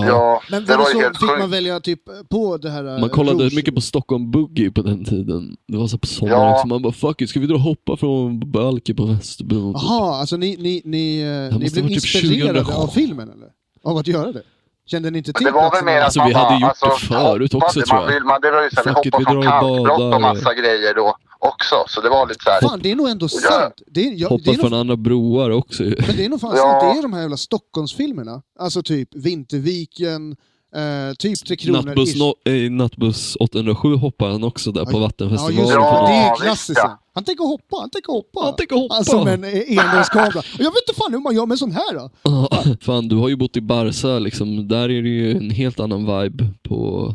Ja. 0.00 0.06
Ja, 0.06 0.42
Men 0.50 0.64
det 0.64 0.76
var 0.76 0.84
det 0.84 0.90
så, 0.90 1.00
helt 1.00 1.18
fick 1.18 1.28
man 1.28 1.40
sjukt. 1.40 1.52
välja 1.52 1.80
typ 1.80 2.00
på 2.30 2.56
det 2.56 2.70
här... 2.70 2.94
eh, 2.94 3.00
Man 3.00 3.08
kollade 3.10 3.44
Rouge? 3.44 3.54
mycket 3.56 3.74
på 3.74 3.80
Stockholm 3.80 4.30
Boogie 4.30 4.70
på 4.70 4.82
den 4.82 5.04
tiden. 5.04 5.56
Det 5.68 5.76
var 5.78 5.86
så 5.86 5.98
på 5.98 6.06
sommaren 6.06 6.40
Ja. 6.40 6.54
också. 6.54 6.66
Man 6.66 6.82
bara 6.82 6.92
fuck 6.92 7.20
it, 7.22 7.30
ska 7.30 7.40
vi 7.40 7.46
dra 7.46 7.54
och 7.54 7.60
hoppa 7.60 7.96
från 7.96 8.50
balken 8.50 8.96
på 8.96 9.04
Västerbron? 9.04 9.72
Jaha, 9.72 10.16
alltså 10.20 10.36
ni, 10.36 10.56
ni, 10.58 10.82
ni, 10.84 11.20
eh, 11.20 11.58
ni 11.58 11.70
blev 11.70 11.82
typ 11.82 11.90
inspirerade 11.90 12.58
2007. 12.64 12.72
av 12.82 12.86
filmen 12.88 13.30
eller? 13.30 13.48
Av 13.84 13.96
att 13.96 14.06
göra 14.06 14.32
det? 14.32 14.42
Kände 14.86 15.10
ni 15.10 15.18
inte 15.18 15.32
till 15.32 15.44
Det 15.46 15.50
var 15.52 15.70
väl 15.70 15.84
mer 15.84 15.98
att 15.98 16.04
Alltså, 16.04 16.18
man 16.18 16.28
vi 16.28 16.34
hade 16.34 16.54
gjort 16.54 16.74
det 16.80 16.86
alltså, 16.86 17.06
förut 17.14 17.54
också, 17.54 17.80
tror 17.80 17.94
man 17.98 18.04
jag. 18.06 18.14
Vill, 18.14 18.24
man, 18.24 18.38
det 18.42 18.50
var 18.50 18.62
ju 18.62 18.70
så 18.70 18.76
här, 18.76 18.84
vi 19.04 19.10
hoppade 19.10 19.24
från 19.24 19.84
drar 19.84 20.14
och 20.14 20.20
massa 20.20 20.54
grejer 20.54 20.94
då 20.94 21.16
också. 21.46 21.74
Så 21.88 22.00
det 22.00 22.08
var 22.08 22.28
lite 22.28 22.44
så 22.44 22.50
här. 22.50 22.60
Fan, 22.60 22.80
det 22.82 22.90
är 22.90 22.96
nog 22.96 23.08
ändå 23.08 23.28
sant. 23.28 23.74
Det 23.86 24.00
är, 24.08 24.12
ja, 24.16 24.28
det 24.44 24.50
är 24.50 24.52
nog, 24.52 24.60
från 24.60 24.74
andra 24.74 24.96
broar 24.96 25.50
också 25.50 25.82
men 25.82 26.16
det 26.16 26.24
är 26.24 26.28
nog 26.28 26.40
fan 26.40 26.54
Ja. 26.56 26.62
sant. 26.80 26.94
Det 26.94 26.98
är 26.98 27.02
de 27.02 27.12
här 27.12 27.20
jävla 27.20 27.36
Stockholmsfilmerna. 27.36 28.42
Alltså 28.58 28.82
typ 28.82 29.08
Vinterviken, 29.14 30.36
eh, 30.76 31.14
typ 31.18 31.46
Tre 31.46 31.56
Kronor. 31.56 31.82
Nattbuss, 31.82 32.14
no, 32.16 32.34
eh, 32.52 32.70
nattbuss 32.70 33.36
807 33.40 33.94
hoppade 33.96 34.32
han 34.32 34.44
också 34.44 34.72
där 34.72 34.84
på 34.84 34.92
Ja, 34.92 34.98
Vattenfestivalen. 34.98 35.56
just 35.58 35.68
det. 35.70 35.74
Ja, 35.74 36.06
det 36.08 36.14
är 36.14 36.36
klassiskt. 36.46 36.80
ja. 36.82 36.98
Han 37.14 37.24
tänker 37.24 37.44
hoppa, 37.44 37.76
han 37.80 37.90
tänker 37.90 38.12
hoppa. 38.12 38.40
Han 38.40 38.56
tänker 38.56 38.76
hoppa. 38.76 38.94
Alltså 38.94 39.24
med 39.24 39.34
en 39.34 39.44
envägskamera. 39.44 40.38
Och 40.38 40.44
jag 40.58 40.70
vet 40.70 40.88
inte 40.88 40.94
fan 41.00 41.12
hur 41.12 41.20
man 41.20 41.34
gör 41.34 41.46
med 41.46 41.54
en 41.54 41.58
sån 41.58 41.72
här 41.72 41.94
då. 41.94 42.10
Ja, 42.22 42.48
Fan, 42.80 43.08
du 43.08 43.16
har 43.16 43.28
ju 43.28 43.36
bott 43.36 43.56
i 43.56 43.60
Barca 43.60 44.18
liksom. 44.18 44.68
Där 44.68 44.82
är 44.90 45.02
det 45.02 45.08
ju 45.08 45.36
en 45.36 45.50
helt 45.50 45.80
annan 45.80 46.20
vibe 46.20 46.46
på 46.68 47.14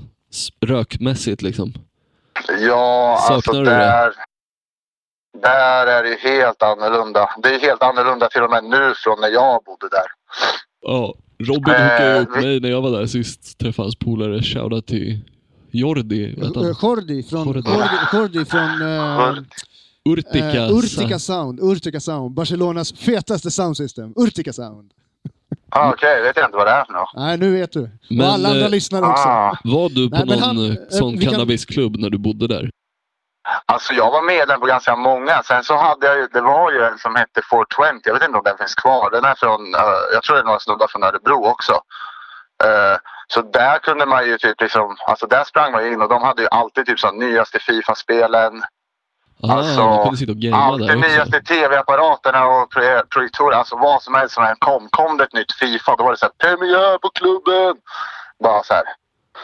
rökmässigt 0.66 1.42
liksom. 1.42 1.74
Ja, 2.48 3.18
Saknar 3.22 3.36
alltså 3.36 3.52
du 3.52 3.64
det? 3.64 3.72
där, 3.72 4.14
där 5.42 5.88
är 5.88 6.04
det 6.04 6.10
ju 6.10 6.18
helt 6.18 6.64
annorlunda. 6.64 7.30
Det 7.44 7.56
är 7.56 7.60
helt 7.60 7.84
annorlunda 7.84 8.28
till 8.30 8.42
och 8.42 8.50
med 8.50 8.64
nu 8.64 8.94
från 8.96 9.22
när 9.22 9.30
jag 9.30 9.64
bodde 9.64 9.90
där. 9.90 10.06
Ja, 10.82 11.14
Robin 11.40 11.74
Eh, 11.74 11.82
hookade 11.84 12.20
upp 12.20 12.30
vi- 12.38 12.42
mig 12.42 12.60
när 12.60 12.70
jag 12.70 12.82
var 12.82 12.92
där 12.92 13.06
sist. 13.08 13.58
Träffade 13.58 13.86
hans 13.86 13.96
polare. 13.96 14.42
Shoutout 14.42 14.88
till 14.88 15.20
Jordi. 15.72 16.24
Eh? 16.42 16.48
Jordi 16.82 17.24
från, 17.24 17.48
Jordi. 17.48 17.60
Jordi, 17.70 17.98
Jordi 18.14 18.46
från 18.46 18.82
eh, 18.82 19.26
Jordi. 19.26 19.42
Urtica. 20.10 20.66
Eh, 20.66 20.72
Urtica 20.78 21.20
Sound, 21.20 21.60
Urtica 21.60 22.00
Sound, 22.00 22.34
Barcelonas 22.36 22.94
fetaste 22.94 23.52
soundsystem. 23.52 24.14
Urtica 24.16 24.54
Sound. 24.54 24.92
Ah, 25.74 25.90
Okej, 25.90 26.22
vet 26.22 26.38
jag 26.38 26.46
inte 26.46 26.58
vad 26.58 26.68
det 26.68 26.72
är 26.72 26.86
för 26.86 26.94
något. 26.94 27.10
Nej, 27.16 27.38
nu 27.38 27.52
vet 27.60 27.72
du. 27.72 27.90
Men, 28.10 28.28
och 28.28 28.34
alla 28.34 28.50
andra 28.50 28.66
eh, 28.66 28.70
lyssnar 28.70 29.02
också. 29.12 29.30
Ah, 29.30 29.58
Var 29.64 29.90
du 29.90 30.10
på 30.10 30.16
Nej, 30.18 30.26
någon 30.26 30.40
han- 30.40 30.58
eh, 30.66 30.72
eh, 30.72 30.90
sån 30.90 31.18
kan- 31.18 31.32
cannabisklubb 31.32 31.96
när 32.00 32.10
du 32.10 32.18
bodde 32.18 32.48
där? 32.48 32.70
alltså 33.66 33.94
jag 33.94 34.12
var 34.12 34.22
medlem 34.22 34.60
på 34.60 34.66
ganska 34.66 34.96
många. 34.96 35.44
Sen 35.44 35.64
så 35.64 35.76
hade 35.78 36.08
jag 36.08 36.18
ju, 36.18 36.28
det 36.34 36.42
var 36.42 36.72
ju 36.72 36.82
en 36.84 36.98
som 36.98 37.16
hette 37.16 37.42
420. 37.52 38.02
Jag 38.04 38.14
vet 38.14 38.24
inte 38.24 38.38
om 38.38 38.44
den 38.44 38.58
finns 38.58 38.76
kvar. 38.76 39.10
Den 39.12 39.26
är 39.26 39.36
från, 39.36 39.76
eh, 39.76 39.82
jag 40.14 40.24
tror 40.24 40.36
det 40.36 40.42
är 40.42 40.46
några 40.46 40.60
snubbar 40.60 40.88
från 40.88 41.04
Örebro 41.04 41.46
också. 41.46 41.74
Eh, 42.64 42.98
så 43.28 43.42
där 43.42 43.80
kunde 43.80 44.06
man 44.06 44.26
ju 44.26 44.38
typ 44.38 44.62
liksom, 44.62 44.96
alltså 45.08 45.28
där 45.28 45.44
sprang 45.44 45.72
man 45.72 45.86
ju 45.86 45.94
in 45.94 46.02
och 46.02 46.10
de 46.10 46.22
hade 46.24 46.42
ju 46.42 46.48
alltid 46.52 46.86
typ 46.86 47.00
så 47.00 47.12
nyaste 47.12 47.60
Fifa-spelen. 47.60 48.62
Alltså, 49.44 50.04
kunde 50.04 50.18
sitta 50.18 50.32
och 50.32 50.38
gamea 50.38 50.60
Allt 50.60 50.78
det 50.88 50.96
också. 50.96 51.08
nyaste 51.08 51.42
tv-apparaterna 51.42 52.46
och 52.46 52.70
pro- 52.72 53.04
projektorer, 53.14 53.58
alltså 53.58 53.76
vad 53.78 54.02
som 54.02 54.14
helst 54.16 54.36
som 54.36 54.44
än 54.44 54.56
kom. 54.60 54.88
Kom 54.92 55.18
det 55.18 55.24
ett 55.24 55.34
nytt 55.34 55.52
Fifa, 55.52 55.96
då 55.96 56.04
var 56.04 56.12
det 56.12 56.18
så 56.18 56.26
här 56.26 56.34
premiär 56.56 56.98
på 56.98 57.10
klubben. 57.10 57.76
Bara 58.44 58.64
så 58.64 58.74
här. 58.74 58.84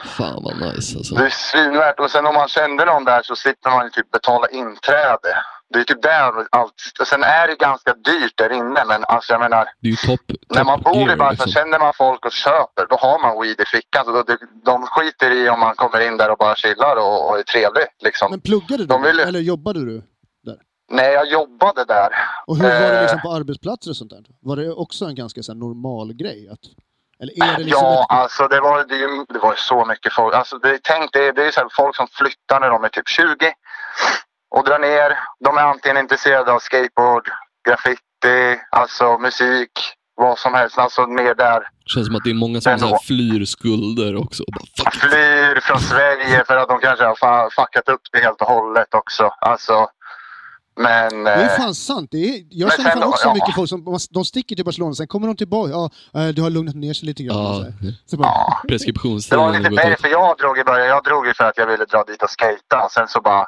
Fan 0.05 0.43
vad 0.43 0.55
nice 0.61 0.97
alltså. 0.97 1.15
Det 1.15 1.25
är 1.25 1.29
svinvärt. 1.29 1.99
Och 1.99 2.11
sen 2.11 2.25
om 2.25 2.33
man 2.35 2.47
kände 2.47 2.85
någon 2.85 3.05
där 3.05 3.21
så 3.23 3.35
slipper 3.35 3.69
man 3.69 3.83
ju 3.85 3.89
typ 3.89 4.11
betala 4.11 4.47
inträde. 4.47 5.31
Det 5.73 5.79
är 5.79 5.83
typ 5.83 6.01
där 6.01 6.47
allt. 6.51 6.73
Och 6.99 7.07
sen 7.07 7.23
är 7.23 7.47
det 7.47 7.55
ganska 7.55 7.93
dyrt 7.93 8.33
där 8.37 8.51
inne, 8.51 8.85
men 8.85 9.03
alltså 9.05 9.33
jag 9.33 9.39
menar. 9.39 9.65
Det 9.81 9.87
är 9.87 9.91
ju 9.91 9.95
topp 9.97 10.21
När 10.49 10.63
man 10.63 10.83
top 10.83 10.93
bor 10.93 11.11
i 11.11 11.15
Barca, 11.15 11.31
liksom. 11.31 11.51
känner 11.51 11.79
man 11.79 11.93
folk 11.93 12.25
och 12.25 12.31
köper, 12.31 12.85
då 12.89 12.95
har 12.95 13.19
man 13.19 13.41
weed 13.41 13.61
i 13.61 13.65
fickan. 13.65 14.05
Så 14.05 14.11
då, 14.11 14.23
de, 14.23 14.37
de 14.65 14.81
skiter 14.87 15.31
i 15.31 15.49
om 15.49 15.59
man 15.59 15.75
kommer 15.75 15.99
in 16.07 16.17
där 16.17 16.31
och 16.31 16.37
bara 16.37 16.55
chillar 16.55 16.95
och, 16.95 17.29
och 17.29 17.39
är 17.39 17.43
trevlig. 17.43 17.83
Liksom. 18.03 18.31
Men 18.31 18.41
pluggade 18.41 18.83
du? 18.83 18.85
De 18.87 19.01
vill 19.01 19.19
Eller 19.19 19.39
jobbade 19.39 19.85
du? 19.85 20.03
Nej, 20.89 21.13
jag 21.13 21.27
jobbade 21.27 21.85
där. 21.85 22.09
Och 22.45 22.57
hur 22.57 22.63
var 22.63 22.69
det 22.71 22.95
Eh. 22.95 23.01
liksom 23.01 23.21
på 23.21 23.31
arbetsplatser 23.31 23.89
och 23.91 23.97
sånt 23.97 24.11
där? 24.11 24.23
Var 24.41 24.55
det 24.55 24.71
också 24.71 25.05
en 25.05 25.15
ganska 25.15 25.43
så 25.43 25.51
här, 25.51 25.59
normal 25.59 26.13
grej? 26.13 26.49
Att, 26.51 26.59
eller 27.21 27.33
är 27.43 27.57
det 27.57 27.63
liksom 27.63 27.81
Ja, 27.83 28.01
ett, 28.03 28.07
alltså 28.09 28.47
det 28.47 28.59
var, 28.61 28.77
det, 28.83 29.33
det 29.33 29.39
var 29.39 29.55
så 29.55 29.85
mycket 29.85 30.13
folk. 30.13 30.35
Alltså, 30.35 30.57
det, 30.57 30.79
tänk, 30.83 31.13
det, 31.13 31.27
är- 31.27 31.33
det 31.33 31.45
är 31.47 31.51
så 31.51 31.59
här, 31.59 31.67
folk 31.71 31.95
som 31.95 32.07
flyttar 32.07 32.59
när 32.59 32.69
de 32.69 32.83
är 32.83 32.89
typ 32.89 33.07
20 33.09 33.53
och 34.49 34.63
drar 34.65 34.79
ner. 34.79 35.17
De 35.45 35.57
är 35.57 35.61
antingen 35.61 35.97
intresserade 35.97 36.51
av 36.51 36.59
skateboard, 36.59 37.29
graffiti, 37.67 38.59
alltså 38.71 39.17
musik, 39.17 39.71
vad 40.15 40.39
som 40.39 40.53
helst. 40.53 40.77
Alltså 40.77 41.07
mer 41.07 41.35
där. 41.35 41.69
Känns 41.85 42.07
som 42.07 42.15
att 42.15 42.23
det 42.23 42.29
är 42.29 42.33
många 42.33 42.61
som 42.61 42.79
så 42.79 42.87
här 42.87 42.99
flyr 43.03 43.45
skulder 43.45 44.15
också. 44.15 44.43
Bara. 44.53 44.91
Flyr 44.91 45.59
från 45.59 45.79
Sverige 45.79 46.43
för 46.47 46.57
att 46.57 46.69
de 46.69 46.79
kanske 46.79 47.05
har 47.05 47.49
fuckat 47.49 47.89
upp 47.89 48.01
det 48.11 48.19
helt 48.19 48.41
och 48.41 48.47
hållet 48.47 48.93
också. 48.93 49.29
Alltså, 49.41 49.87
men... 50.79 51.23
det 51.23 51.31
är 51.31 51.43
eh, 51.43 51.57
fan 51.57 51.75
sant. 51.75 52.07
Det 52.11 52.17
är, 52.17 52.43
jag 52.49 52.73
känner 52.73 52.89
fan 52.89 52.99
då, 52.99 53.07
också 53.07 53.27
ja. 53.27 53.33
mycket 53.33 53.55
folk 53.55 53.69
som 53.69 53.97
de 54.09 54.25
sticker 54.25 54.55
till 54.55 54.65
Barcelona, 54.65 54.93
sen 54.93 55.07
kommer 55.07 55.27
de 55.27 55.35
tillbaka. 55.35 55.71
Ja, 55.71 55.89
eh, 56.21 56.27
det 56.27 56.41
har 56.41 56.49
lugnat 56.49 56.75
ner 56.75 56.93
sig 56.93 57.05
lite 57.05 57.23
grann. 57.23 57.37
Ja, 57.37 57.65
Så, 58.05 58.17
bara, 58.17 58.27
ja. 58.27 58.61
Det 58.67 59.35
var 59.35 59.59
lite 59.59 59.69
ut. 59.69 59.75
därför 59.75 60.07
jag 60.07 60.37
drog 60.37 60.59
i 60.59 60.63
början. 60.63 60.87
Jag 60.87 61.03
drog 61.03 61.27
ju 61.27 61.33
för 61.33 61.43
att 61.43 61.57
jag 61.57 61.67
ville 61.67 61.85
dra 61.85 62.03
dit 62.03 62.23
och 62.23 62.29
skejta. 62.39 62.89
Sen 62.91 63.07
så 63.07 63.21
bara... 63.21 63.47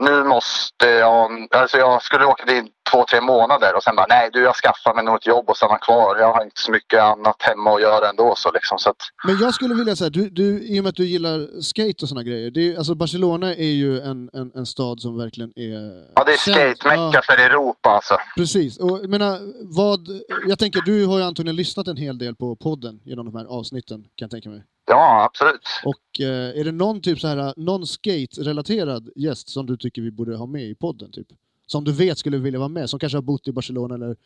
Nu 0.00 0.24
måste 0.24 0.86
jag... 0.86 1.48
Alltså 1.50 1.76
jag 1.78 2.02
skulle 2.02 2.24
åka 2.24 2.44
dit 2.44 2.64
två, 2.90 3.04
tre 3.10 3.20
månader 3.20 3.76
och 3.76 3.82
sen 3.82 3.96
bara 3.96 4.06
nej 4.08 4.30
du 4.32 4.42
jag 4.42 4.54
skaffar 4.56 4.94
mig 4.94 5.04
nog 5.04 5.16
ett 5.16 5.26
jobb 5.26 5.50
och 5.50 5.56
stanna 5.56 5.78
kvar. 5.78 6.16
Jag 6.18 6.32
har 6.32 6.42
inte 6.44 6.60
så 6.60 6.72
mycket 6.72 7.00
annat 7.00 7.42
hemma 7.42 7.74
att 7.74 7.82
göra 7.82 8.08
ändå 8.08 8.34
så 8.36 8.52
liksom. 8.52 8.78
Så 8.78 8.90
att, 8.90 8.96
Men 9.26 9.38
jag 9.38 9.54
skulle 9.54 9.74
vilja 9.74 9.96
säga, 9.96 10.10
du, 10.10 10.30
du, 10.30 10.62
i 10.62 10.80
och 10.80 10.84
med 10.84 10.90
att 10.90 10.96
du 10.96 11.04
gillar 11.06 11.62
skate 11.62 12.02
och 12.02 12.08
såna 12.08 12.22
grejer. 12.22 12.50
Det 12.50 12.60
är, 12.72 12.78
alltså 12.78 12.94
Barcelona 12.94 13.54
är 13.54 13.72
ju 13.82 14.00
en, 14.00 14.30
en, 14.32 14.52
en 14.54 14.66
stad 14.66 15.00
som 15.00 15.18
verkligen 15.18 15.52
är... 15.56 16.04
ja 16.14 16.24
det 16.24 16.32
är 16.32 16.36
skate-mecka 16.36 17.10
Ja, 17.12 17.22
för 17.24 17.38
Europa 17.38 17.90
alltså. 17.90 18.16
precis. 18.36 18.78
Och 18.78 18.98
jag 19.02 19.10
menar, 19.10 19.38
vad... 19.76 20.00
Jag 20.48 20.58
tänker, 20.58 20.80
du 20.80 21.06
har 21.06 21.18
ju 21.18 21.24
antagligen 21.24 21.56
lyssnat 21.56 21.88
en 21.88 21.96
hel 21.96 22.18
del 22.18 22.36
på 22.36 22.56
podden 22.56 23.00
genom 23.04 23.26
de 23.26 23.38
här 23.38 23.44
avsnitten, 23.44 24.02
kan 24.02 24.26
jag 24.26 24.30
tänka 24.30 24.48
mig. 24.48 24.62
Ja 24.90 25.24
absolut. 25.24 25.68
Och 25.84 26.20
eh, 26.20 26.60
är 26.60 26.64
det 26.64 26.72
någon 26.72 27.00
typ 27.00 27.20
så 27.20 27.28
här, 27.28 27.54
någon 27.56 27.86
skate-relaterad 27.86 29.10
gäst 29.16 29.48
som 29.48 29.66
du 29.66 29.76
tycker 29.76 30.02
vi 30.02 30.10
borde 30.10 30.36
ha 30.36 30.46
med 30.46 30.62
i 30.62 30.74
podden? 30.74 31.12
Typ? 31.12 31.26
Som 31.66 31.84
du 31.84 31.92
vet 31.92 32.18
skulle 32.18 32.36
vilja 32.38 32.58
vara 32.58 32.68
med, 32.68 32.90
som 32.90 32.98
kanske 32.98 33.16
har 33.16 33.22
bott 33.22 33.48
i 33.48 33.52
Barcelona 33.52 33.94
eller 33.94 34.16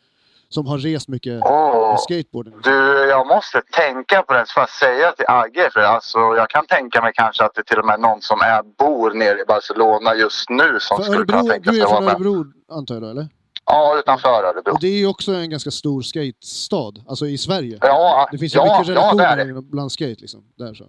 som 0.49 0.67
har 0.67 0.77
rest 0.77 1.07
mycket 1.07 1.41
Åh. 1.45 1.89
med 1.89 1.99
skateboarden. 1.99 2.53
Du, 2.63 3.05
jag 3.09 3.27
måste 3.27 3.61
tänka 3.71 4.21
på 4.21 4.33
det 4.33 4.45
att 4.55 4.69
säga 4.69 5.11
till 5.11 5.25
Agge. 5.27 5.69
För 5.73 5.79
alltså, 5.79 6.19
jag 6.19 6.49
kan 6.49 6.65
tänka 6.65 7.01
mig 7.01 7.11
kanske 7.15 7.43
att 7.43 7.53
det 7.55 7.63
till 7.63 7.79
och 7.79 7.85
med 7.85 7.93
är 7.93 7.97
någon 7.97 8.21
som 8.21 8.41
är, 8.41 8.63
bor 8.77 9.13
nere 9.13 9.39
i 9.41 9.45
Barcelona 9.47 10.15
just 10.15 10.49
nu 10.49 10.77
som 10.79 10.97
För 10.97 11.03
skulle 11.03 11.25
kunna 11.25 11.37
Örebro, 11.37 11.51
tänka 11.51 11.71
du 11.71 11.75
sig 11.75 11.81
är 11.81 11.85
att 11.85 11.91
vara 11.91 12.01
från 12.01 12.23
med. 12.23 12.27
Örebro 12.27 12.45
antar 12.69 12.95
jag 12.95 13.01
då, 13.03 13.09
eller? 13.09 13.27
Ja, 13.65 13.95
utanför 13.99 14.43
Örebro. 14.43 14.71
Och 14.73 14.79
det 14.79 14.87
är 14.87 14.97
ju 14.97 15.07
också 15.07 15.31
en 15.33 15.49
ganska 15.49 15.71
stor 15.71 16.01
skatestad, 16.01 16.93
alltså 17.09 17.25
i 17.27 17.37
Sverige. 17.37 17.77
Ja, 17.81 18.27
Det 18.31 18.37
finns 18.37 18.55
ju 18.55 18.59
ja, 18.59 18.79
mycket 18.79 18.95
ja, 18.95 19.13
det 19.13 19.17
relationer 19.21 19.45
det. 19.45 19.61
bland 19.61 19.91
skate 19.91 20.15
liksom. 20.21 20.43
Där 20.57 20.73
så. 20.73 20.85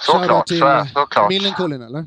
Såklart, 0.00 0.46
till 0.46 0.58
så 0.60 0.86
såklart. 0.94 1.28
Millencolin 1.28 1.82
eller? 1.82 2.04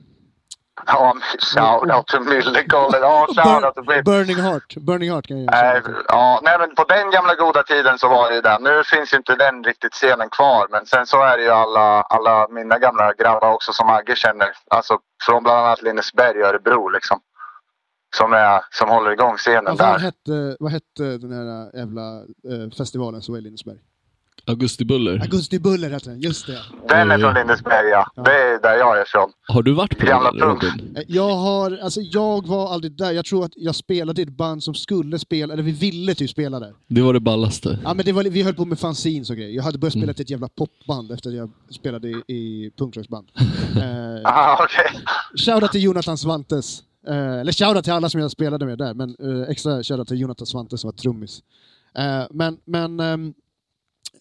Ja, 0.87 1.13
shoutout 1.39 2.07
till 2.07 2.19
Millencolin. 2.19 3.01
Ja, 3.01 3.27
shoutout 3.27 3.75
till. 3.87 4.03
Burning 4.03 4.35
Heart. 4.35 4.75
Burning 4.75 5.11
Heart 5.11 5.27
kan 5.27 5.43
jag 5.45 5.55
göra. 5.55 5.81
till. 5.81 5.93
ja, 6.07 6.39
nej, 6.43 6.55
men 6.59 6.75
på 6.75 6.83
den 6.83 7.11
gamla 7.11 7.35
goda 7.35 7.63
tiden 7.63 7.99
så 7.99 8.07
var 8.09 8.29
det 8.29 8.35
ju 8.35 8.41
den. 8.41 8.63
Nu 8.63 8.83
finns 8.83 9.13
ju 9.13 9.17
inte 9.17 9.35
den 9.35 9.63
riktigt 9.63 9.93
scenen 9.93 10.29
kvar. 10.29 10.67
Men 10.71 10.85
sen 10.85 11.05
så 11.07 11.21
är 11.23 11.37
det 11.37 11.43
ju 11.43 11.49
alla, 11.49 12.01
alla 12.01 12.47
mina 12.49 12.79
gamla 12.79 13.13
grabbar 13.13 13.51
också 13.53 13.73
som 13.73 13.89
Agge 13.89 14.15
känner. 14.15 14.47
Alltså 14.69 14.97
från 15.25 15.43
bland 15.43 15.59
annat 15.65 15.81
Lindesberg 15.81 16.41
och 16.43 16.47
Örebro 16.49 16.89
liksom. 16.89 17.19
Som, 18.17 18.33
är, 18.33 18.61
som 18.71 18.89
håller 18.89 19.11
igång 19.11 19.37
scenen 19.37 19.63
Vad 19.65 19.77
fan 19.77 19.93
där. 19.93 19.99
hette, 19.99 20.57
vad 20.59 20.71
hette 20.71 21.17
den 21.17 21.31
här 21.31 21.77
jävla 21.77 22.17
eh, 22.21 22.69
festivalen 22.77 23.21
som 23.21 23.33
var 23.33 23.39
i 23.39 23.41
Lindesberg? 23.41 23.77
Augusti 24.45 24.85
Buller. 24.85 25.19
Augusti 25.21 25.59
Buller 25.59 25.89
hette 25.89 26.09
den, 26.09 26.21
just 26.21 26.47
det. 26.47 26.59
Den 26.89 27.11
är 27.11 27.15
Oj. 27.17 27.21
från 27.21 27.33
Lindesberg 27.33 27.87
ja. 27.87 28.11
Det 28.15 28.31
är 28.31 28.61
där 28.61 28.77
jag 28.77 28.97
är 28.97 29.01
ifrån. 29.03 29.31
Har 29.47 29.63
du 29.63 29.73
varit 29.73 29.97
på 29.99 30.05
Jävla 30.05 30.31
den. 30.31 30.41
Robin? 30.41 30.95
Eh, 30.97 31.03
Jag 31.07 31.35
har, 31.35 31.79
alltså 31.83 32.01
jag 32.01 32.47
var 32.47 32.73
aldrig 32.73 32.91
där. 32.97 33.11
Jag 33.11 33.25
tror 33.25 33.45
att 33.45 33.51
jag 33.55 33.75
spelade 33.75 34.21
i 34.21 34.23
ett 34.23 34.37
band 34.37 34.63
som 34.63 34.73
skulle 34.75 35.19
spela, 35.19 35.53
eller 35.53 35.63
vi 35.63 35.71
ville 35.71 36.15
typ 36.15 36.29
spela 36.29 36.59
där. 36.59 36.73
Det 36.87 37.01
var 37.01 37.13
det 37.13 37.19
ballaste. 37.19 37.79
Ja 37.83 37.93
men 37.93 38.05
det 38.05 38.11
var, 38.11 38.23
vi 38.23 38.43
höll 38.43 38.53
på 38.53 38.65
med 38.65 38.79
fanzines 38.79 39.29
och 39.29 39.35
grejer. 39.35 39.51
Jag 39.55 39.63
hade 39.63 39.77
börjat 39.77 39.93
spela 39.93 40.03
Mm. 40.03 40.15
ett 40.21 40.29
jävla 40.29 40.47
popband 40.49 41.11
efter 41.11 41.29
att 41.29 41.35
jag 41.35 41.49
spelade 41.71 42.07
i, 42.09 42.23
i 42.27 42.71
punkrocksband. 42.77 43.27
eh, 43.77 44.21
Ah, 44.23 44.63
okej. 44.63 44.99
shoutout 45.45 45.71
till 45.71 45.83
Jonathan 45.83 46.17
Svantes. 46.17 46.83
Eh, 47.07 47.39
eller 47.39 47.51
shoutout 47.51 47.83
till 47.83 47.93
alla 47.93 48.09
som 48.09 48.21
jag 48.21 48.31
spelade 48.31 48.65
med 48.65 48.77
där, 48.77 48.93
men 48.93 49.15
eh, 49.19 49.49
extra 49.49 49.83
shoutout 49.83 50.07
till 50.07 50.19
Jonathan 50.19 50.47
Svante 50.47 50.77
som 50.77 50.87
var 50.87 50.93
trummis. 50.93 51.43
Eh, 51.95 52.23
men 52.29 52.57
men 52.65 52.99
ehm, 52.99 53.33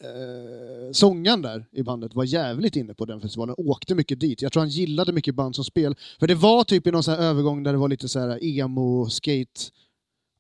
eh, 0.01 0.93
sångaren 0.93 1.43
där 1.43 1.67
i 1.73 1.83
bandet 1.83 2.15
var 2.15 2.25
jävligt 2.25 2.77
inne 2.77 2.95
på 2.95 3.05
den 3.05 3.21
festivalen, 3.21 3.55
åkte 3.59 3.95
mycket 3.95 4.21
dit. 4.21 4.43
Jag 4.43 4.53
tror 4.53 4.61
han 4.61 4.69
gillade 4.69 5.13
mycket 5.13 5.35
band 5.35 5.55
som 5.55 5.65
spel. 5.65 5.97
För 6.21 6.27
det 6.27 6.35
var 6.35 6.65
typ 6.65 6.87
i 6.87 6.91
någon 6.91 7.03
sån 7.03 7.15
här 7.15 7.23
övergång 7.23 7.63
där 7.63 7.73
det 7.73 7.79
var 7.79 7.89
lite 7.89 8.09
så 8.09 8.19
här 8.21 8.45
emo, 8.45 9.09
skate 9.11 9.61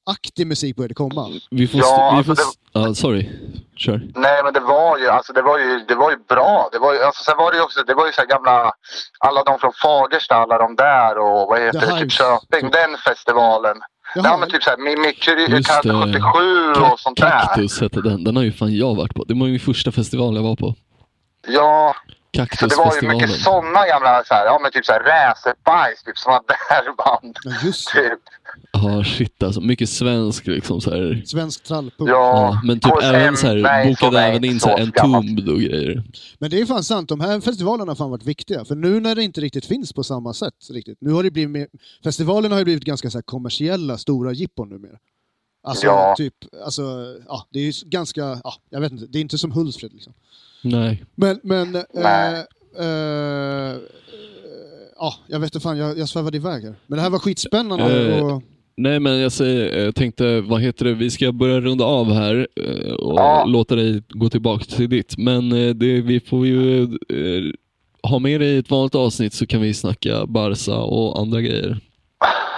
aktig 0.06 0.46
musik 0.46 0.76
började 0.76 0.94
komma. 0.94 1.28
Vi 1.50 1.68
får... 1.68 1.80
Ja, 1.80 2.14
vi 2.18 2.24
får 2.24 2.30
alltså 2.32 2.48
s- 2.48 2.58
ja, 2.72 2.94
sorry. 2.94 3.30
Kör. 3.76 4.02
Nej 4.14 4.40
men 4.44 4.52
det 4.52 4.60
var 4.60 4.98
ju, 4.98 5.08
alltså 5.08 5.32
det 5.32 5.42
var 5.42 5.58
ju, 5.58 5.78
det 5.88 5.94
var 5.94 6.10
ju 6.10 6.16
bra. 6.28 6.68
Det 6.72 6.78
var 6.78 6.94
ju, 6.94 7.02
alltså, 7.02 7.24
sen 7.24 7.36
var 7.38 7.50
det 7.50 7.56
ju 7.56 7.62
också, 7.62 7.82
det 7.82 7.94
var 7.94 8.06
ju 8.06 8.12
så 8.12 8.20
här 8.20 8.28
gamla, 8.28 8.72
alla 9.18 9.42
de 9.44 9.58
från 9.58 9.72
Fagersta, 9.82 10.34
alla 10.34 10.58
de 10.58 10.76
där 10.76 11.18
och 11.18 11.48
vad 11.48 11.60
heter 11.60 11.80
The 11.80 11.86
det, 11.86 11.98
typ. 12.00 12.12
Köping, 12.12 12.70
den 12.70 12.96
festivalen. 13.06 13.76
Jaha, 14.14 14.24
Ja 14.28 14.36
men 14.36 14.50
typ 14.50 14.62
såhär 14.62 14.76
Mimikry, 14.76 15.46
det. 15.46 15.64
77 15.64 16.72
och 16.92 17.00
sånt 17.00 17.20
där. 17.20 17.30
Kaktus 17.30 17.80
hette 17.80 18.00
den. 18.00 18.24
Den 18.24 18.36
har 18.36 18.42
ju 18.42 18.52
fan 18.52 18.76
jag 18.76 18.94
varit 18.96 19.14
på. 19.14 19.24
Det 19.24 19.34
var 19.34 19.40
min 19.46 19.60
första 19.60 19.92
festival 19.92 20.34
jag 20.36 20.42
var 20.42 20.56
på. 20.56 20.74
Ja, 21.46 21.94
så 22.58 22.66
det 22.66 22.76
var 22.76 22.94
ju 23.02 23.08
mycket 23.08 23.30
sådana 23.40 23.86
gamla, 23.86 24.22
så 24.24 24.34
här, 24.34 24.44
ja 24.46 24.58
men 24.62 24.72
typ 24.72 24.86
såhär 24.86 25.00
racerbajs, 25.00 26.02
typ 26.02 26.18
sådana 26.18 26.40
där 26.48 26.96
band. 26.96 27.38
ja, 27.44 27.50
just 27.62 27.94
det. 27.94 28.08
Typ. 28.08 28.18
Ja, 28.72 29.04
shit 29.04 29.42
alltså. 29.42 29.60
Mycket 29.60 29.88
svensk 29.88 30.46
liksom 30.46 30.80
så 30.80 30.90
här. 30.90 31.22
Svensk 31.26 31.62
trallpunk. 31.64 32.10
Ja, 32.10 32.60
men 32.64 32.80
typ 32.80 32.92
även 33.02 33.36
så 33.36 33.46
här, 33.46 33.56
nej, 33.56 33.88
bokade 33.88 34.20
även 34.20 34.44
in 34.44 34.60
så 34.60 34.68
så 34.68 34.76
här, 34.76 34.86
gammalt. 34.86 35.24
Entombed 35.24 35.48
och 35.48 35.60
grejer. 35.60 36.02
Men 36.38 36.50
det 36.50 36.60
är 36.60 36.66
fan 36.66 36.84
sant, 36.84 37.08
de 37.08 37.20
här 37.20 37.40
festivalerna 37.40 37.90
har 37.90 37.96
fan 37.96 38.10
varit 38.10 38.26
viktiga. 38.26 38.64
För 38.64 38.74
nu 38.74 39.00
när 39.00 39.14
det 39.14 39.22
inte 39.22 39.40
riktigt 39.40 39.66
finns 39.66 39.92
på 39.92 40.04
samma 40.04 40.34
sätt, 40.34 40.54
riktigt. 40.70 40.98
nu 41.00 41.10
har 41.12 41.22
det 41.22 41.30
blivit 41.30 41.50
mer, 41.50 41.66
festivalerna 42.04 42.54
har 42.54 42.60
ju 42.60 42.64
blivit 42.64 42.84
ganska 42.84 43.10
så 43.10 43.18
här 43.18 43.22
kommersiella, 43.22 43.98
stora 43.98 44.32
jippon 44.32 44.68
numera. 44.68 44.96
Alltså, 45.64 45.86
Ja. 45.86 46.14
typ, 46.18 46.34
alltså, 46.64 46.82
ja, 47.28 47.46
det 47.50 47.58
är 47.58 47.62
ju 47.64 47.72
ganska, 47.86 48.20
ja, 48.44 48.54
jag 48.70 48.80
vet 48.80 48.92
inte, 48.92 49.06
det 49.06 49.18
är 49.18 49.20
inte 49.20 49.38
som 49.38 49.52
Hultsfred 49.52 49.92
liksom. 49.92 50.12
Nej. 50.62 51.04
Men, 51.14 51.40
men, 51.42 51.74
eh, 51.74 51.82
Nej. 51.94 52.46
eh, 52.78 53.76
ja, 55.02 55.14
jag 55.26 55.40
vet 55.40 55.54
inte 55.54 55.62
fan, 55.62 55.78
jag, 55.78 55.98
jag 55.98 56.08
svävade 56.08 56.36
iväg 56.36 56.62
här. 56.64 56.74
Men 56.86 56.96
det 56.96 57.02
här 57.02 57.10
var 57.10 57.18
skitspännande 57.18 58.14
Eh, 58.16 58.24
och, 58.24 58.42
Nej, 58.76 59.00
men 59.00 59.18
jag 59.20 59.32
säger, 59.32 59.84
jag 59.84 59.94
tänkte, 59.94 60.40
vad 60.40 60.60
heter 60.62 60.84
det, 60.84 60.94
vi 60.94 61.10
ska 61.10 61.32
börja 61.32 61.60
runda 61.60 61.84
av 61.84 62.12
här 62.12 62.46
eh, 62.56 62.92
och 62.94 63.18
Ja. 63.18 63.44
låta 63.44 63.74
dig 63.74 64.02
gå 64.08 64.28
tillbaka 64.28 64.64
till 64.64 64.88
ditt. 64.90 65.18
Men 65.18 65.52
eh, 65.52 65.74
det, 65.74 66.00
vi 66.00 66.20
får 66.20 66.46
ju 66.46 66.82
eh, 66.82 67.52
ha 68.10 68.18
med 68.18 68.40
dig 68.40 68.48
i 68.48 68.58
ett 68.58 68.70
vanligt 68.70 68.94
avsnitt 68.94 69.34
så 69.34 69.46
kan 69.46 69.60
vi 69.60 69.74
snacka 69.74 70.26
Barca 70.26 70.76
och 70.76 71.18
andra 71.20 71.40
grejer. 71.40 71.80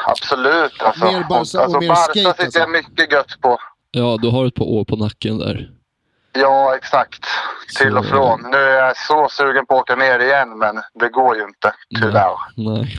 absolut. 0.06 0.72
Alltså, 0.82 1.04
Mer 1.04 1.26
Barca 1.28 1.58
och 1.58 1.64
alltså, 1.64 1.80
mer 1.80 1.88
Barca 1.88 2.02
skate, 2.04 2.30
sitter 2.30 2.44
alltså. 2.44 2.58
jag 2.58 2.70
mycket 2.70 3.12
gött 3.12 3.40
på. 3.40 3.58
Ja, 3.90 4.18
du 4.22 4.28
har 4.28 4.46
ett 4.46 4.54
par 4.54 4.64
år 4.64 4.84
på 4.84 4.96
nacken 4.96 5.38
där. 5.38 5.70
Ja, 6.34 6.76
exakt. 6.76 7.24
Till 7.78 7.96
och 7.98 8.06
från. 8.06 8.40
Nu 8.50 8.56
är 8.58 8.86
jag 8.86 8.96
så 8.96 9.28
sugen 9.30 9.66
på 9.66 9.74
att 9.74 9.80
åka 9.80 9.96
ner 9.96 10.18
igen, 10.20 10.58
men 10.58 10.76
det 11.00 11.08
går 11.08 11.36
ju 11.36 11.42
inte. 11.42 11.72
Tyvärr. 12.00 12.30
Nej. 12.56 12.98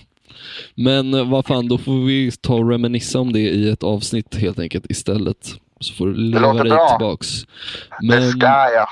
Men 0.76 1.14
eh, 1.14 1.30
vad 1.30 1.46
fan, 1.46 1.68
då 1.68 1.78
får 1.78 2.06
vi 2.06 2.32
ta 2.32 2.54
och 2.54 2.70
reminissa 2.70 3.20
om 3.20 3.34
det 3.34 3.40
i 3.40 3.70
ett 3.70 3.84
avsnitt 3.84 4.36
helt 4.36 4.60
enkelt 4.60 4.86
istället. 4.90 5.38
Så 5.80 5.94
får 5.94 6.08
du 6.08 6.14
leva 6.16 6.54
dig 6.54 6.70
bra. 6.72 6.90
tillbaks. 6.98 7.28
Det 8.02 8.08
Men 8.08 8.30
ska 8.32 8.48
jag. 8.48 8.88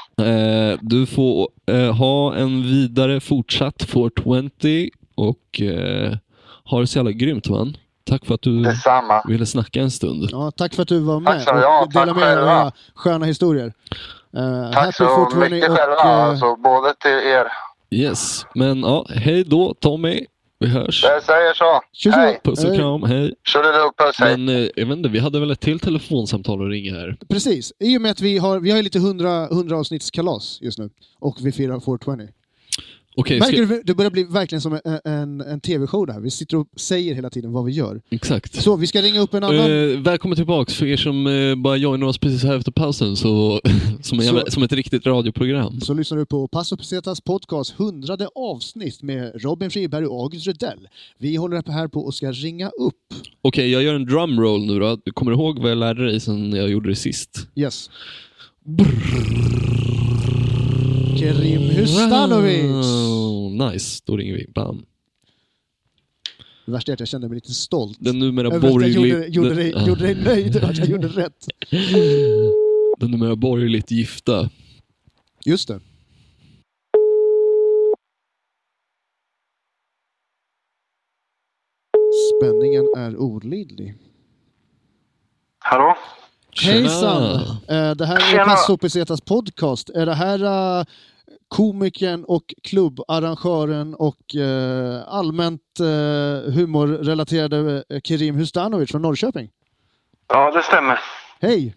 eh, 0.71 0.77
du 0.81 1.05
får 1.05 1.47
eh, 1.71 1.95
ha 1.95 2.35
en 2.35 2.61
vidare 2.63 3.19
fortsatt 3.19 3.83
420 3.83 4.89
och 5.15 5.61
eh, 5.61 6.13
ha 6.65 6.79
det 6.79 6.87
så 6.87 6.97
jävla 6.99 7.11
grymt 7.11 7.49
man. 7.49 7.77
Tack 8.09 8.25
för 8.25 8.33
att 8.35 8.41
du 8.41 8.63
Detsamma. 8.63 9.21
ville 9.27 9.45
snacka 9.45 9.81
en 9.81 9.91
stund. 9.91 10.29
Ja, 10.31 10.51
tack 10.57 10.73
för 10.73 10.81
att 10.81 10.87
du 10.87 10.99
var 10.99 11.19
med 11.19 11.45
Tack 11.45 11.57
ja, 11.63 11.81
och 11.83 11.91
delade 11.93 12.13
med 12.13 12.23
själva. 12.23 12.51
era 12.61 12.71
sköna 12.95 13.25
historier. 13.25 13.73
Uh, 14.37 14.71
Tack 14.71 14.95
så 14.95 15.29
mycket 15.35 15.67
själva. 15.71 15.95
eh, 15.95 16.05
Alltså, 16.05 16.55
både 16.55 16.93
till 16.93 17.11
er. 17.11 17.47
Yes, 17.91 18.45
men 18.55 18.79
ja, 18.79 19.05
hej 19.09 19.43
då 19.43 19.73
Tommy. 19.73 20.25
Vi 20.59 20.69
hörs. 20.69 21.03
Jag 21.03 21.23
säger 21.23 21.53
så. 21.53 21.81
Tjo. 21.93 22.11
Hej. 22.11 22.39
Puss 22.43 22.63
och 22.63 22.69
Hej. 22.69 22.77
kram, 22.79 23.03
hej. 23.03 23.33
Tjoliluck, 23.47 23.97
puss. 23.97 24.15
Hej. 24.19 24.37
Men 24.37 24.55
eh, 24.63 24.69
jag 24.75 24.85
vet 24.85 24.97
inte, 24.97 25.09
vi 25.09 25.19
hade 25.19 25.39
väl 25.39 25.51
ett 25.51 25.59
till 25.59 25.79
telefonsamtal 25.79 26.61
att 26.65 26.69
ringa 26.71 26.93
här. 26.93 27.17
Precis, 27.29 27.73
i 27.79 27.97
och 27.97 28.01
med 28.01 28.11
att 28.11 28.21
vi 28.21 28.37
har, 28.37 28.59
vi 28.59 28.71
har 28.71 28.81
lite 28.81 28.97
100, 28.97 29.47
100 29.51 29.77
avsnittskalas 29.77 30.57
just 30.61 30.79
nu 30.79 30.89
och 31.19 31.37
vi 31.41 31.51
firar 31.51 31.79
420. 31.79 32.27
Okej, 33.15 33.39
Märker 33.39 33.65
ska... 33.65 33.75
du, 33.75 33.81
det 33.85 33.95
börjar 33.95 34.11
bli 34.11 34.23
verkligen 34.23 34.61
som 34.61 34.73
en, 34.83 34.99
en, 35.05 35.41
en 35.41 35.61
tv-show 35.61 36.07
det 36.07 36.13
här. 36.13 36.19
Vi 36.19 36.31
sitter 36.31 36.57
och 36.57 36.67
säger 36.75 37.15
hela 37.15 37.29
tiden 37.29 37.51
vad 37.51 37.65
vi 37.65 37.71
gör. 37.71 38.01
exakt. 38.09 38.61
Så 38.61 38.75
vi 38.75 38.87
ska 38.87 39.01
ringa 39.01 39.19
upp 39.19 39.33
en 39.33 39.43
annan... 39.43 39.71
Eh, 39.71 39.99
välkommen 39.99 40.35
tillbaks 40.35 40.73
för 40.73 40.85
er 40.85 40.97
som 40.97 41.27
eh, 41.27 41.55
bara 41.55 41.77
joinade 41.77 42.09
oss 42.09 42.17
precis 42.17 42.43
här 42.43 42.57
efter 42.57 42.71
pausen, 42.71 43.15
så, 43.15 43.61
som, 44.01 44.19
en 44.19 44.25
Så- 44.25 44.51
som 44.51 44.63
ett 44.63 44.71
riktigt 44.73 45.05
radioprogram. 45.05 45.81
Så 45.81 45.93
lyssnar 45.93 46.17
du 46.17 46.25
på 46.25 46.47
Passo 46.47 46.77
Pesetas 46.77 47.21
podcast 47.21 47.79
100 47.79 48.17
avsnitt 48.35 49.01
med 49.03 49.31
Robin 49.43 49.69
Friberg 49.71 50.05
och 50.05 50.21
August 50.23 50.47
Rudell. 50.47 50.87
Vi 51.17 51.35
håller 51.35 51.71
här 51.71 51.87
på 51.87 51.99
och 51.99 52.13
ska 52.15 52.31
ringa 52.31 52.67
upp. 52.69 52.93
Okej, 53.41 53.69
jag 53.71 53.83
gör 53.83 53.95
en 53.95 54.05
drumroll 54.05 54.65
nu 54.65 54.79
då. 54.79 54.97
Du 55.05 55.11
kommer 55.11 55.31
ihåg 55.31 55.59
vad 55.59 55.71
jag 55.71 55.77
lärde 55.77 56.05
dig 56.05 56.19
sen 56.19 56.53
jag 56.53 56.69
gjorde 56.69 56.89
det 56.89 56.95
sist? 56.95 57.47
Yes. 57.55 57.89
Kerim 61.23 61.61
Hustanovic! 61.69 62.63
Wow, 62.65 63.51
nice, 63.71 64.01
då 64.05 64.17
ringer 64.17 64.33
vi. 64.33 64.47
Bam. 64.55 64.85
Det 66.65 66.71
värsta 66.71 66.91
är 66.91 66.93
att 66.93 66.99
jag 66.99 67.09
kände 67.09 67.27
mig 67.27 67.35
lite 67.35 67.53
stolt. 67.53 67.97
Den 68.01 68.19
numera 68.19 68.47
Över 68.47 68.57
att 68.57 68.63
jag 68.63 68.71
borgerligt... 68.73 68.95
gjorde, 68.97 69.27
gjorde, 69.27 69.49
den, 69.49 69.57
dig, 69.57 69.87
gjorde 69.87 70.01
dig 70.03 70.15
nöjd 70.15 70.55
att 70.63 70.77
jag 70.77 70.87
gjorde 70.87 71.07
rätt. 71.07 71.47
den 72.99 73.11
numera 73.11 73.35
borgerligt 73.35 73.91
gifta. 73.91 74.49
Just 75.45 75.67
det. 75.67 75.79
Spänningen 82.37 82.85
är 82.97 83.17
olidlig. 83.17 83.95
Hallå? 85.59 85.97
Hejsan! 86.61 87.33
Eh, 87.67 87.91
Det 87.95 88.05
här 88.05 88.15
är 88.15 88.31
Tjena. 88.31 88.43
Passo 88.45 88.77
Pesetas 88.77 89.21
podcast. 89.21 89.89
Är 89.89 90.05
det 90.05 90.13
här 90.13 90.43
eh, 90.79 90.85
komikern 91.47 92.23
och 92.23 92.53
klubbarrangören 92.63 93.95
och 93.95 94.35
eh, 94.35 95.01
allmänt 95.07 95.79
eh, 95.79 96.53
humorrelaterade 96.53 97.83
eh, 97.89 97.99
Kerim 98.03 98.35
Hustanovic 98.35 98.91
från 98.91 99.01
Norrköping? 99.01 99.49
Ja, 100.27 100.51
det 100.51 100.63
stämmer. 100.63 100.99
Hej! 101.41 101.75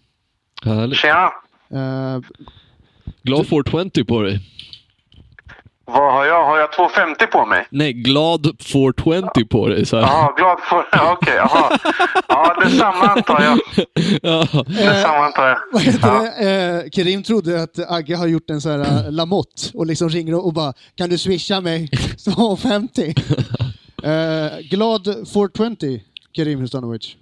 Härligt. 0.65 0.99
Tjena! 0.99 1.33
Eh, 1.71 2.21
Glad 3.23 3.47
420 3.47 4.05
på 4.09 4.23
dig. 4.23 4.41
Vad 5.89 6.13
har 6.13 6.25
jag? 6.27 6.45
Har 6.47 6.59
jag 6.59 6.73
250 6.73 7.27
på 7.27 7.47
mig? 7.47 7.67
Nej, 7.71 7.93
glad 7.93 8.47
420 8.73 9.45
på 9.51 9.69
dig. 9.69 9.87
Så 9.87 10.01
här. 10.01 10.37
Glad 10.37 10.61
för... 10.61 10.79
Okej, 11.13 11.35
jaha. 11.37 11.79
Ja, 12.29 12.57
detsamma 12.65 13.05
antar 13.07 13.43
jag. 13.43 13.59
Ja. 14.23 14.47
Detsamma 14.67 15.19
antar 15.27 15.49
jag. 15.49 15.59
vad 15.73 15.83
heter 15.83 16.09
Ja. 16.09 16.23
det? 16.39 16.83
Eh, 16.85 16.91
Kerim 16.91 17.23
trodde 17.23 17.63
att 17.63 17.91
Agge 17.91 18.17
har 18.17 18.27
gjort 18.27 18.51
en 18.51 18.61
sån 18.61 18.73
här 18.73 19.05
eh, 19.07 19.13
Lamotte 19.13 19.71
och 19.75 19.87
liksom 19.87 20.09
ringer 20.09 20.47
och 20.47 20.53
bara 20.53 20.73
Kan 20.97 21.11
du 21.11 21.19
swisha 21.19 21.61
mig 21.61 21.89
250? 22.35 23.15
eh, 24.03 24.59
glad 24.71 25.05
420 25.33 26.01
Kerim 26.37 26.61
Hustanovic. 26.61 27.17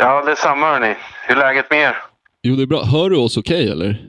Ja, 0.00 0.24
detsamma 0.24 0.66
hörni. 0.66 0.96
Hur 1.26 1.36
är 1.36 1.38
läget 1.40 1.70
med 1.70 1.78
er? 1.80 1.96
Jo, 2.42 2.56
det 2.56 2.62
är 2.62 2.66
bra. 2.66 2.82
Hör 2.84 3.10
du 3.10 3.16
oss 3.16 3.36
okej 3.36 3.70
eller? 3.70 4.04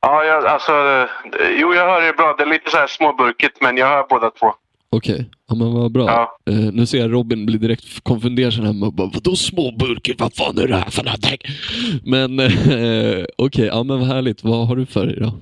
Ja, 0.00 0.24
jag, 0.24 0.46
alltså... 0.46 0.72
Jo, 1.60 1.74
jag 1.74 1.86
hör 1.86 2.02
er 2.02 2.12
bra. 2.12 2.34
Det 2.38 2.42
är 2.42 2.46
lite 2.46 2.70
så 2.70 2.76
här 2.76 2.86
småburkigt, 2.86 3.60
men 3.60 3.76
jag 3.76 3.86
hör 3.86 4.06
båda 4.08 4.30
två. 4.30 4.54
Okej, 4.92 5.30
ja, 5.48 5.54
men 5.54 5.74
vad 5.74 5.92
bra. 5.92 6.06
Ja. 6.06 6.52
Eh, 6.52 6.72
nu 6.72 6.86
ser 6.86 6.98
jag 6.98 7.12
Robin 7.12 7.46
bli 7.46 7.58
direkt 7.58 8.04
konfunderad 8.04 8.94
bara, 8.94 9.10
vadå 9.14 9.36
småburkar? 9.36 10.14
Vad 10.18 10.34
fan 10.34 10.58
är 10.58 10.68
det 10.68 10.76
här 10.76 10.90
för 10.90 11.04
någonting? 11.04 11.38
Men 12.04 12.38
eh, 12.40 13.24
okej, 13.38 13.66
ja 13.66 13.82
men 13.82 13.98
vad 13.98 14.08
härligt. 14.08 14.44
Vad 14.44 14.68
har 14.68 14.76
du 14.76 14.86
för 14.86 15.06
dig 15.06 15.16
då? 15.20 15.32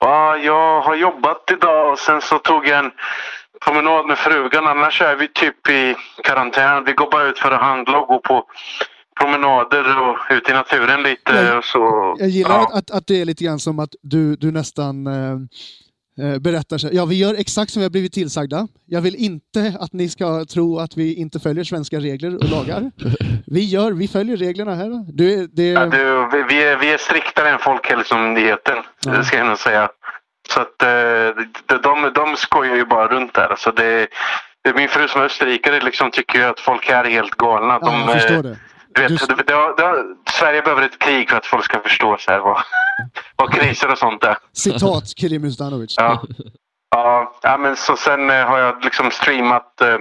Ja, 0.00 0.36
jag 0.36 0.80
har 0.80 0.96
jobbat 0.96 1.50
idag 1.52 1.92
och 1.92 1.98
sen 1.98 2.20
så 2.20 2.38
tog 2.38 2.68
jag 2.68 2.78
en 2.78 2.90
promenad 3.64 4.06
med 4.06 4.18
frugan. 4.18 4.66
Annars 4.66 5.02
är 5.02 5.16
vi 5.16 5.28
typ 5.28 5.68
i 5.68 5.94
karantän. 6.24 6.84
Vi 6.84 6.92
går 6.92 7.10
bara 7.10 7.24
ut 7.24 7.38
för 7.38 7.50
att 7.50 7.60
handla 7.60 7.98
och 7.98 8.08
gå 8.08 8.18
på 8.18 8.44
promenader 9.20 10.00
och 10.02 10.16
ut 10.30 10.48
i 10.48 10.52
naturen 10.52 11.02
lite. 11.02 11.32
Jag- 11.32 11.58
och 11.58 11.64
så, 11.64 12.16
Jag 12.18 12.28
gillar 12.28 12.50
ja. 12.50 12.62
att, 12.66 12.74
att, 12.74 12.90
att 12.90 13.06
det 13.06 13.20
är 13.20 13.24
lite 13.24 13.44
grann 13.44 13.58
som 13.58 13.78
att 13.78 13.94
du, 14.02 14.36
du 14.36 14.50
nästan 14.50 15.06
eh, 15.06 15.32
eh, 16.26 16.38
berättar 16.38 16.78
så 16.78 16.88
ja 16.92 17.04
vi 17.04 17.18
gör 17.18 17.34
exakt 17.34 17.72
som 17.72 17.80
vi 17.80 17.84
har 17.84 17.90
blivit 17.90 18.12
tillsagda. 18.12 18.68
Jag 18.86 19.00
vill 19.00 19.14
inte 19.16 19.74
att 19.80 19.92
ni 19.92 20.08
ska 20.08 20.44
tro 20.44 20.78
att 20.78 20.96
vi 20.96 21.14
inte 21.14 21.40
följer 21.40 21.64
svenska 21.64 21.96
regler 22.00 22.36
och 22.36 22.50
lagar. 22.50 22.90
Vi 23.46 23.64
gör, 23.64 23.92
vi 23.92 24.08
följer 24.08 24.36
reglerna 24.36 24.74
här. 24.74 25.12
Du, 25.12 25.46
det, 25.46 25.68
Ja, 25.68 25.86
du, 25.86 26.28
vi, 26.32 26.42
vi, 26.54 26.62
är, 26.62 26.76
vi 26.76 26.92
är 26.92 26.98
striktare 26.98 27.48
än 27.50 27.58
Folkhälsomyndigheten, 27.58 28.76
Ja. 29.06 29.12
det 29.12 29.24
ska 29.24 29.36
jag 29.38 29.46
nog 29.46 29.58
säga. 29.58 29.88
Så 30.54 30.60
att 30.60 30.82
eh, 30.82 31.44
de, 31.66 31.76
de, 31.82 32.12
de 32.14 32.36
skojar 32.36 32.76
ju 32.76 32.84
bara 32.84 33.08
runt 33.08 33.34
där. 33.34 33.46
Alltså 33.48 33.70
det, 33.72 34.06
min 34.76 34.88
fru 34.88 35.08
som 35.08 35.20
är 35.20 35.24
österrikare 35.24 35.80
liksom 35.80 36.10
tycker 36.10 36.38
ju 36.38 36.44
att 36.44 36.60
folk 36.60 36.88
här 36.88 37.04
är 37.04 37.10
helt 37.10 37.30
galna. 37.34 37.78
ja, 37.82 37.90
De, 37.90 38.00
jag 38.00 38.12
förstår 38.12 38.42
det. 38.42 38.56
Du 38.94 39.02
vet, 39.02 39.28
Du- 39.28 39.34
det, 39.34 39.42
det, 39.46 39.52
har- 39.54 39.76
det, 39.76 39.82
har- 39.82 40.04
Sverige 40.30 40.62
behöver 40.62 40.82
ett 40.82 40.98
krig 40.98 41.30
för 41.30 41.36
att 41.36 41.46
folk 41.46 41.64
ska 41.64 41.80
förstå 41.80 42.16
så 42.18 42.30
här, 42.30 42.38
vad, 42.38 42.62
vad 43.36 43.52
kriser 43.54 43.90
och 43.92 43.98
sånt 43.98 44.24
är. 44.24 44.38
Citat 44.52 45.04
Kerim 45.18 45.42
Hustanovic. 45.44 45.94
Ja. 45.98 46.22
Ja, 47.42 47.56
men 47.58 47.76
så 47.76 47.96
sen 47.96 48.30
eh, 48.30 48.46
har 48.46 48.58
jag 48.58 48.84
liksom 48.84 49.10
streamat, 49.10 49.80
eh, 49.80 49.98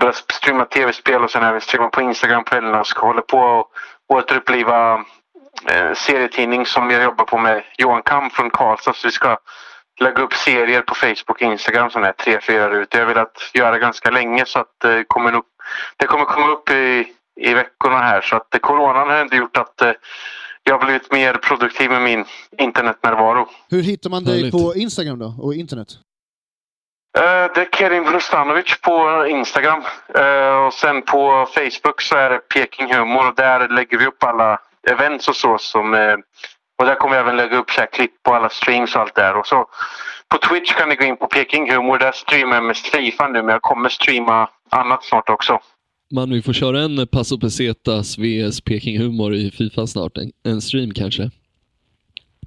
börjat 0.00 0.16
streama 0.32 0.64
tv-spel 0.64 1.24
och 1.24 1.30
sen 1.30 1.42
även 1.42 1.60
streamat 1.60 1.92
på 1.92 2.00
Instagram 2.00 2.44
på 2.44 2.54
helgerna 2.54 2.80
och 2.80 2.86
ska 2.86 3.06
hålla 3.06 3.20
på 3.22 3.38
och 3.38 3.66
återuppliva 4.08 4.94
eh, 5.70 5.92
serietidning 5.94 6.66
som 6.66 6.90
jag 6.90 7.02
jobbar 7.02 7.24
på 7.24 7.38
med 7.38 7.62
Johan 7.78 8.02
Kam 8.02 8.30
från 8.30 8.50
Karlstad. 8.50 8.92
Så 8.92 9.08
vi 9.08 9.12
ska 9.12 9.36
lägga 10.00 10.22
upp 10.22 10.32
serier 10.34 10.80
på 10.82 10.94
Facebook 10.94 11.30
och 11.30 11.42
Instagram 11.42 11.90
som 11.90 12.02
är 12.04 12.12
tre, 12.12 12.40
fyra 12.46 12.68
rutor. 12.70 13.00
Jag 13.00 13.06
har 13.06 13.14
velat 13.14 13.50
göra 13.54 13.78
ganska 13.78 14.10
länge 14.10 14.44
så 14.46 14.58
att 14.58 14.66
det 14.80 15.04
kommer, 15.08 15.32
nog, 15.32 15.42
det 15.96 16.06
kommer 16.06 16.24
komma 16.24 16.46
upp 16.48 16.70
i, 16.70 17.06
i 17.40 17.54
veckorna 17.54 17.98
här. 17.98 18.20
Så 18.20 18.36
att 18.36 18.54
eh, 18.54 18.58
coronan 18.58 19.08
har 19.08 19.16
ändå 19.16 19.36
gjort 19.36 19.56
att 19.56 19.82
eh, 19.82 19.92
jag 20.62 20.78
har 20.78 20.84
blivit 20.84 21.12
mer 21.12 21.34
produktiv 21.34 21.90
med 21.90 22.02
min 22.02 22.24
internetnärvaro. 22.58 23.48
Hur 23.70 23.82
hittar 23.82 24.10
man 24.10 24.24
dig 24.24 24.36
Härligt. 24.36 24.52
på 24.52 24.74
Instagram 24.76 25.18
då? 25.18 25.34
Och 25.38 25.54
internet? 25.54 25.88
Eh, 27.18 27.22
Det 27.54 27.60
är 27.60 27.68
Kerim 27.76 28.04
Vrustanovic 28.04 28.80
på 28.80 29.26
Instagram. 29.26 29.82
Och 30.66 30.72
sen 30.74 31.02
på 31.02 31.46
Facebook 31.54 32.00
så 32.00 32.16
är 32.16 32.30
det 32.30 32.38
Peking 32.38 32.94
Humor 32.94 33.28
och 33.28 33.34
där 33.34 33.68
lägger 33.68 33.98
vi 33.98 34.06
upp 34.06 34.24
alla 34.24 34.58
events 34.90 35.28
och 35.28 35.36
så. 35.36 35.58
Som, 35.58 35.94
och 36.78 36.86
där 36.86 36.94
kommer 36.94 37.16
jag 37.16 37.22
även 37.22 37.36
lägga 37.36 37.56
upp 37.56 37.70
så 37.70 37.80
här 37.80 37.86
klipp 37.92 38.22
på 38.22 38.34
alla 38.34 38.48
streams 38.48 38.94
och 38.96 39.02
allt 39.02 39.14
där. 39.14 39.36
Och 39.36 39.46
så 39.46 39.66
på 40.28 40.38
Twitch 40.38 40.74
kan 40.74 40.88
ni 40.88 40.94
gå 40.96 41.04
in 41.04 41.16
på 41.16 41.26
Peking 41.26 41.72
Humor. 41.72 41.98
Där 41.98 42.12
streamar 42.12 42.54
jag 42.56 42.64
mest 42.64 42.86
Fifa 42.86 43.28
nu 43.28 43.42
men 43.42 43.52
jag 43.52 43.62
kommer 43.62 43.88
streama 43.88 44.48
annat 44.70 45.04
snart 45.04 45.28
också. 45.30 45.60
Man, 46.14 46.30
vi 46.30 46.42
får 46.42 46.52
köra 46.52 46.80
en 46.80 47.06
Paso 47.06 47.38
Pesetas 47.40 48.18
vs 48.18 48.60
Peking 48.60 48.98
Humor 48.98 49.34
i 49.34 49.50
Fifa 49.50 49.86
snart. 49.86 50.16
En, 50.18 50.30
en 50.52 50.60
stream 50.60 50.90
kanske. 50.94 51.30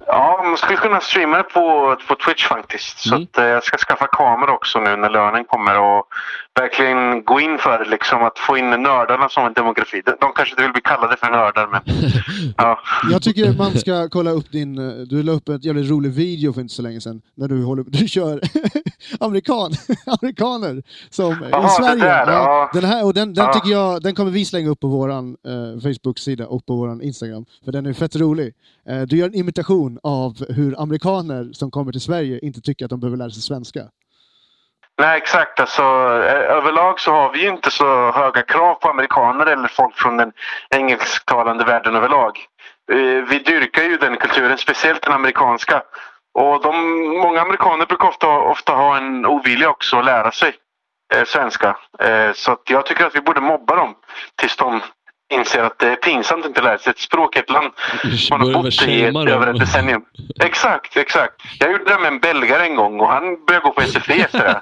Ja, 0.06 0.40
man 0.44 0.56
skulle 0.56 0.76
kunna 0.76 1.00
streama 1.00 1.36
det 1.36 1.42
på, 1.42 1.96
på 2.08 2.14
Twitch 2.14 2.46
faktiskt. 2.46 2.98
Så 2.98 3.14
Mm. 3.14 3.22
att, 3.32 3.38
eh, 3.38 3.44
jag 3.44 3.64
ska 3.64 3.76
skaffa 3.76 4.06
kamera 4.06 4.52
också 4.52 4.80
nu 4.80 4.96
när 4.96 5.10
lönen 5.10 5.44
kommer 5.44 5.78
och 5.80 6.04
verkligen 6.60 7.24
gå 7.24 7.40
in 7.40 7.58
för 7.58 7.84
liksom, 7.90 8.22
att 8.22 8.38
få 8.38 8.56
in 8.56 8.70
nördarna 8.70 9.28
som 9.28 9.46
en 9.46 9.52
demografi. 9.52 10.02
De, 10.06 10.10
de 10.20 10.32
kanske 10.34 10.52
inte 10.52 10.62
vill 10.62 10.72
bli 10.72 10.80
kallade 10.80 11.16
för 11.16 11.30
nördar, 11.30 11.66
men 11.72 11.80
ja. 12.56 12.78
Jag 13.10 13.22
tycker 13.22 13.52
man 13.58 13.78
ska 13.78 14.08
kolla 14.08 14.30
upp 14.30 14.52
din... 14.52 14.74
Du 15.08 15.22
la 15.22 15.32
upp 15.32 15.48
en 15.48 15.60
jävligt 15.60 15.90
rolig 15.90 16.10
video 16.12 16.52
för 16.52 16.60
inte 16.60 16.74
så 16.74 16.82
länge 16.82 17.00
sedan 17.00 17.22
när 17.34 17.48
du, 17.48 17.64
håller, 17.64 17.84
du 17.88 18.08
kör 18.08 18.40
amerikan, 19.20 19.72
amerikaner 20.20 20.82
som 21.10 21.48
Jaha, 21.50 21.66
i 21.66 21.70
Sverige. 21.70 22.04
där, 22.04 22.32
ja. 22.32 22.70
Den 22.72 22.84
här, 22.84 23.04
och 23.04 23.14
den, 23.14 23.34
den 23.34 23.44
Ja. 23.44 23.52
tycker 23.52 23.70
jag, 23.70 24.02
den 24.02 24.14
kommer 24.14 24.30
vi 24.30 24.44
slänga 24.44 24.70
upp 24.70 24.80
på 24.80 24.88
våran 24.88 25.36
eh, 25.46 25.80
Facebook-sida 25.82 26.46
och 26.46 26.66
på 26.66 26.76
våran 26.76 27.02
Instagram. 27.02 27.44
För 27.64 27.72
den 27.72 27.86
är 27.86 27.92
fett 27.92 28.16
rolig. 28.16 28.54
Eh, 28.88 29.02
du 29.02 29.16
gör 29.16 29.26
en 29.26 29.34
imitation 29.34 29.98
av 30.02 30.44
hur 30.48 30.80
amerikaner 30.82 31.48
som 31.52 31.70
kommer 31.70 31.92
till 31.92 32.00
Sverige 32.00 32.38
inte 32.42 32.60
tycker 32.60 32.84
att 32.84 32.90
de 32.90 33.00
behöver 33.00 33.16
lära 33.16 33.30
sig 33.30 33.42
svenska. 33.42 33.80
Nej, 34.98 35.18
exakt. 35.18 35.60
Alltså, 35.60 35.82
eh, 35.82 36.56
överlag 36.56 37.00
så 37.00 37.12
har 37.12 37.32
vi 37.32 37.42
ju 37.42 37.48
inte 37.48 37.70
så 37.70 38.12
höga 38.12 38.42
krav 38.42 38.74
på 38.74 38.88
amerikaner 38.88 39.46
eller 39.46 39.68
folk 39.68 39.96
från 39.96 40.16
den 40.16 40.32
engelsktalande 40.70 41.64
världen 41.64 41.96
överlag. 41.96 42.38
Eh, 42.92 43.24
vi 43.28 43.38
dyrkar 43.38 43.82
ju 43.82 43.96
den 43.96 44.16
kulturen, 44.16 44.58
speciellt 44.58 45.02
den 45.02 45.12
amerikanska. 45.12 45.82
Och 46.34 46.62
de, 46.62 46.76
många 47.18 47.40
amerikaner 47.40 47.86
brukar 47.86 48.08
ofta, 48.08 48.28
ofta 48.28 48.72
ha 48.72 48.96
en 48.96 49.26
ovilja 49.26 49.70
också 49.70 49.96
att 49.96 50.04
lära 50.04 50.30
sig 50.30 50.52
eh, 51.14 51.24
svenska. 51.24 51.76
Eh, 51.98 52.32
så 52.32 52.52
att 52.52 52.70
jag 52.70 52.86
tycker 52.86 53.06
att 53.06 53.16
vi 53.16 53.20
borde 53.20 53.40
mobba 53.40 53.76
dem 53.76 53.94
tills 54.36 54.56
de 54.56 54.80
inser 55.32 55.62
att 55.62 55.78
det 55.78 55.86
är 55.86 55.96
pinsamt 55.96 56.44
att 56.44 56.48
inte 56.48 56.62
lära 56.62 56.78
sig 56.78 56.90
ett 56.90 56.98
språk 56.98 57.36
i 57.36 57.38
ett 57.38 57.50
land 57.50 57.70
man 58.30 58.40
har 58.40 58.52
bott 58.52 58.88
i 58.88 59.02
ett, 59.02 59.16
över 59.16 59.54
ett 59.54 59.60
decennium. 59.60 60.02
Exakt, 60.44 60.96
exakt. 60.96 61.34
Jag 61.58 61.72
gjorde 61.72 61.84
det 61.84 61.98
med 61.98 62.12
en 62.12 62.20
belgare 62.20 62.66
en 62.66 62.76
gång 62.76 63.00
och 63.00 63.08
han 63.08 63.22
började 63.46 63.64
gå 63.64 63.70
på 63.72 63.80
SFI 63.80 64.20
efter 64.20 64.38
det. 64.38 64.58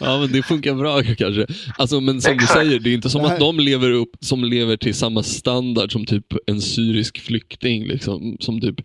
Ja, 0.00 0.18
men 0.18 0.32
det 0.32 0.42
funkar 0.42 0.74
bra 0.74 1.02
kanske. 1.02 1.46
Alltså, 1.78 2.00
men 2.00 2.20
som 2.20 2.32
Exakt. 2.32 2.54
du 2.54 2.60
säger, 2.60 2.78
det 2.80 2.90
är 2.90 2.94
inte 2.94 3.10
som 3.10 3.24
att 3.24 3.38
de 3.38 3.60
lever 3.60 3.90
upp 3.90 4.10
som 4.20 4.44
lever 4.44 4.76
till 4.76 4.94
samma 4.94 5.22
standard 5.22 5.92
som 5.92 6.06
typ 6.06 6.26
en 6.46 6.60
syrisk 6.60 7.18
flykting. 7.18 7.84
Liksom, 7.84 8.36
som 8.40 8.60
typ, 8.60 8.76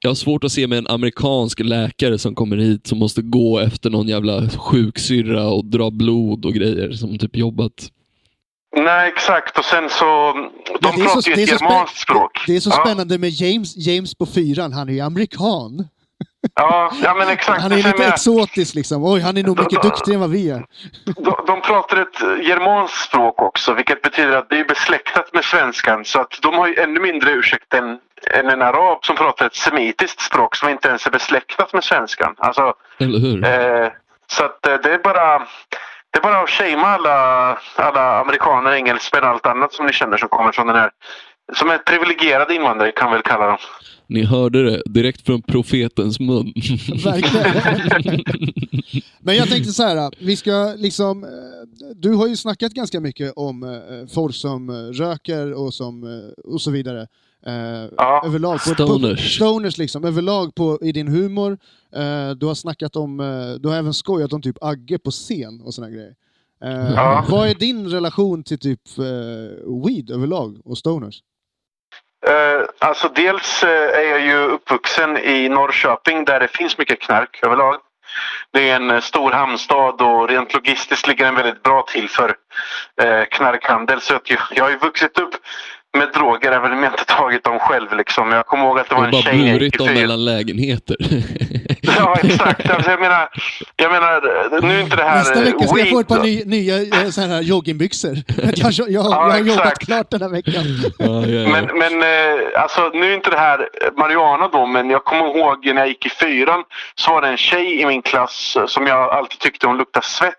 jag 0.00 0.10
har 0.10 0.14
svårt 0.14 0.44
att 0.44 0.52
se 0.52 0.66
med 0.66 0.78
en 0.78 0.86
amerikansk 0.86 1.60
läkare 1.60 2.18
som 2.18 2.34
kommer 2.34 2.56
hit 2.56 2.86
som 2.86 2.98
måste 2.98 3.22
gå 3.22 3.58
efter 3.58 3.90
någon 3.90 4.08
jävla 4.08 4.48
sjuksyrra 4.48 5.48
och 5.48 5.64
dra 5.64 5.90
blod 5.90 6.44
och 6.44 6.52
grejer 6.52 6.92
som 6.92 7.18
typ 7.18 7.36
jobbat. 7.36 7.90
Nej, 8.76 9.08
exakt. 9.08 9.58
Och 9.58 9.64
sen 9.64 9.88
så... 9.90 10.32
De 10.80 10.88
är 10.88 11.04
pratar 11.04 11.20
så, 11.20 11.30
ju 11.30 11.42
ett 11.42 11.50
germanskt 11.50 11.98
språk. 11.98 12.44
det 12.46 12.56
är 12.56 12.60
så 12.60 12.70
ja, 12.70 12.84
spännande 12.84 13.18
med 13.18 13.30
James, 13.30 13.76
James 13.76 14.14
på 14.14 14.26
fyran, 14.26 14.72
han 14.72 14.88
är 14.88 14.92
ju 14.92 15.00
amerikan. 15.00 15.88
Ja, 16.54 16.92
ja, 17.02 17.14
men 17.14 17.28
exakt. 17.28 17.62
Han 17.62 17.72
är 17.72 17.76
lite 17.76 17.98
med- 17.98 18.08
exotisk 18.08 18.74
liksom. 18.74 19.04
Oj, 19.04 19.20
han 19.20 19.36
är 19.36 19.42
nog 19.42 19.58
mycket 19.58 19.82
duktigare 19.82 20.14
än 20.14 20.20
vad 20.20 20.30
vi 20.30 20.50
är. 20.50 20.64
De, 21.04 21.34
de 21.46 21.60
pratar 21.60 21.96
ett 21.96 22.46
germanskt 22.46 23.04
språk 23.04 23.42
också, 23.42 23.74
vilket 23.74 24.02
betyder 24.02 24.36
att 24.36 24.48
det 24.50 24.60
är 24.60 24.64
besläktat 24.64 25.34
med 25.34 25.44
svenskan. 25.44 26.04
Så 26.04 26.20
att 26.20 26.38
de 26.42 26.54
har 26.54 26.66
ju 26.66 26.74
ännu 26.74 27.00
mindre 27.00 27.30
ursäkt 27.30 27.74
än, 27.74 27.98
än 28.34 28.48
en 28.48 28.62
arab 28.62 29.04
som 29.04 29.16
pratar 29.16 29.46
ett 29.46 29.54
semitiskt 29.54 30.20
språk 30.20 30.56
som 30.56 30.68
inte 30.68 30.88
ens 30.88 31.06
är 31.06 31.10
besläktat 31.10 31.72
med 31.72 31.84
svenskan. 31.84 32.34
Alltså, 32.38 32.74
Eller 32.98 33.18
hur? 33.18 33.44
eh, 33.44 33.88
så 34.30 34.44
att 34.44 34.66
eh, 34.66 34.74
det 34.82 34.94
är 34.94 34.98
bara... 34.98 35.42
Det 36.12 36.18
är 36.18 36.22
bara 36.22 36.42
att 36.42 36.50
shamea 36.50 36.86
alla, 36.86 37.58
alla 37.76 38.20
amerikaner, 38.20 38.72
engelsmän 38.72 39.22
och 39.22 39.28
allt 39.28 39.46
annat 39.46 39.72
som 39.72 39.86
ni 39.86 39.92
känner 39.92 40.16
som 40.16 40.28
kommer 40.28 40.52
från 40.52 40.66
den 40.66 40.76
här... 40.76 40.90
Som 41.54 41.70
är 41.70 41.78
privilegierade 41.78 42.54
invandrare 42.54 42.92
kan 42.92 43.10
vi 43.10 43.14
väl 43.14 43.22
kalla 43.22 43.46
dem. 43.46 43.56
Ni 44.06 44.24
hörde 44.24 44.70
det 44.70 44.82
direkt 44.86 45.26
från 45.26 45.42
profetens 45.42 46.20
mun. 46.20 46.52
Verkligen. 47.04 48.20
Men 49.20 49.36
jag 49.36 49.48
tänkte 49.48 49.72
så 49.72 49.82
här, 49.82 50.10
vi 50.18 50.36
ska 50.36 50.74
liksom... 50.76 51.24
eh, 51.24 51.30
Du 51.96 52.14
har 52.14 52.26
ju 52.26 52.36
snackat 52.36 52.72
ganska 52.72 53.00
mycket 53.00 53.32
om 53.36 53.62
eh, 53.62 54.14
folk 54.14 54.34
som 54.34 54.70
eh, 54.70 54.74
röker 54.74 55.52
och, 55.52 55.74
som, 55.74 56.22
och 56.44 56.60
så 56.60 56.70
vidare. 56.70 57.06
Eh, 57.46 57.88
Ja. 57.96 58.22
Överlag. 58.26 58.52
På, 58.52 58.58
Stoners. 58.58 59.38
På, 59.38 59.44
stoners 59.44 59.78
liksom, 59.78 60.04
överlag 60.04 60.54
på, 60.54 60.78
i 60.82 60.92
din 60.92 61.08
humor. 61.08 61.58
Eh, 61.96 62.30
du 62.30 62.46
har 62.46 62.54
snackat 62.54 62.96
om, 62.96 63.20
eh, 63.20 63.60
du 63.60 63.68
har 63.68 63.76
även 63.76 63.94
skojat 63.94 64.32
om 64.32 64.42
typ 64.42 64.56
Agge 64.64 64.98
på 64.98 65.10
scen 65.10 65.60
och 65.64 65.74
såna 65.74 65.90
grejer. 65.90 66.14
Eh, 66.64 66.92
Ja. 66.94 67.24
Vad 67.28 67.48
är 67.48 67.54
din 67.54 67.88
relation 67.90 68.44
till 68.44 68.58
typ 68.58 68.80
eh, 68.98 69.84
weed 69.86 70.10
överlag 70.10 70.60
och 70.64 70.78
stoners? 70.78 71.22
Eh, 72.26 72.88
alltså 72.88 73.08
dels 73.08 73.62
eh, 73.62 73.98
är 73.98 74.10
jag 74.10 74.20
ju 74.20 74.36
uppvuxen 74.36 75.16
i 75.16 75.48
Norrköping 75.48 76.24
där 76.24 76.40
det 76.40 76.48
finns 76.48 76.78
mycket 76.78 77.00
knark 77.00 77.40
överlag. 77.42 77.74
Det 78.52 78.68
är 78.70 78.80
en 78.80 79.02
stor 79.02 79.30
hamnstad 79.30 80.02
och 80.02 80.28
rent 80.28 80.54
logistiskt 80.54 81.08
ligger 81.08 81.24
den 81.24 81.34
väldigt 81.34 81.62
bra 81.62 81.84
till 81.92 82.08
för 82.08 82.34
eh, 83.02 83.24
knarkhandel. 83.30 84.00
Så 84.00 84.14
att 84.14 84.30
jag, 84.30 84.40
jag 84.54 84.64
har 84.64 84.70
ju 84.70 84.78
vuxit 84.78 85.18
upp 85.18 85.34
med 85.98 86.08
droger 86.14 86.52
även 86.52 86.72
om 86.72 86.82
jag 86.82 86.92
inte 86.92 87.04
tagit 87.04 87.44
dem 87.44 87.58
själv. 87.58 87.96
Liksom. 87.96 88.32
Jag 88.32 88.46
kommer 88.46 88.64
ihåg 88.64 88.78
att 88.78 88.88
det 88.88 88.94
var 88.94 89.04
en 89.04 89.10
bara 89.10 89.22
tjej 89.22 89.36
när 89.38 89.46
jag 89.52 89.62
gick 89.62 89.78
burit 89.78 89.78
dem 89.78 89.94
mellan 89.94 90.24
lägenheter. 90.24 90.96
Ja, 91.98 92.16
exakt. 92.22 92.70
Alltså, 92.70 92.90
jag, 92.90 93.00
menar, 93.00 93.28
jag 93.76 93.92
menar, 93.92 94.60
nu 94.60 94.74
är 94.74 94.80
inte 94.80 94.96
det 94.96 95.02
här... 95.02 95.18
Nästa 95.18 95.40
vecka 95.40 95.66
ska 95.66 95.78
jag 95.78 95.88
få 95.88 96.00
ett 96.00 96.08
par 96.08 96.16
weed- 96.18 96.46
ny, 96.46 96.60
nya 96.62 97.02
eh, 97.02 97.08
så 97.10 97.20
här 97.20 97.42
joggingbyxor. 97.42 98.10
jag, 98.42 98.52
jag, 98.56 98.72
jag, 98.72 98.90
jag 98.90 99.00
har 99.00 99.28
Ja, 99.30 99.38
jobbat 99.38 99.78
klart 99.78 100.10
den 100.10 100.22
här 100.22 100.28
veckan. 100.28 100.64
ja, 100.98 101.06
ja, 101.06 101.26
ja. 101.26 101.48
Men, 101.48 101.78
men 101.78 102.02
eh, 102.02 102.62
alltså, 102.62 102.90
nu 102.94 103.10
är 103.10 103.14
inte 103.14 103.30
det 103.30 103.38
här 103.38 103.68
Mariana 103.96 104.48
då, 104.48 104.66
men 104.66 104.90
jag 104.90 105.04
kommer 105.04 105.24
ihåg 105.36 105.66
när 105.66 105.74
jag 105.76 105.88
gick 105.88 106.06
i 106.06 106.10
fyran 106.10 106.62
så 106.94 107.10
var 107.12 107.22
det 107.22 107.28
en 107.28 107.36
tjej 107.36 107.80
i 107.80 107.86
min 107.86 108.02
klass 108.02 108.56
eh, 108.56 108.66
som 108.66 108.86
jag 108.86 109.10
alltid 109.10 109.38
tyckte 109.38 109.66
hon 109.66 109.76
luktade 109.78 110.06
svett. 110.06 110.34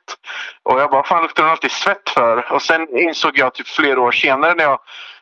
Och 0.64 0.80
jag 0.80 0.91
bara, 0.91 1.03
fan 1.03 1.22
luktar 1.22 1.43
hon 1.43 1.51
alltid 1.51 1.72
svett 1.72 2.10
för? 2.10 2.53
Och 2.53 2.62
sen 2.62 2.88
insåg 2.97 3.32
jag 3.38 3.53
typ 3.53 3.68
flera 3.68 4.01
år 4.01 4.12
senare 4.12 4.53
när 4.55 4.64
jag 4.64 4.80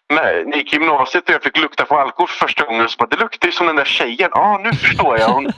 när 0.10 0.34
jag 0.34 0.56
gick 0.56 0.74
i 0.74 0.76
gymnasiet 0.76 1.24
och 1.24 1.36
jag 1.36 1.44
fick 1.44 1.58
lukta 1.58 1.86
på 1.86 1.96
alkohol 2.00 2.28
för 2.28 2.48
första 2.48 2.66
gången. 2.66 2.90
Så 2.90 2.98
bara, 2.98 3.08
det 3.08 3.18
luktar 3.18 3.48
ju 3.48 3.52
som 3.52 3.68
den 3.68 3.76
där 3.76 3.86
tjejen. 3.86 4.30
Ja, 4.34 4.40
ah, 4.40 4.58
nu 4.58 4.74
förstår 4.74 5.20
jag. 5.20 5.30
Hon, 5.30 5.44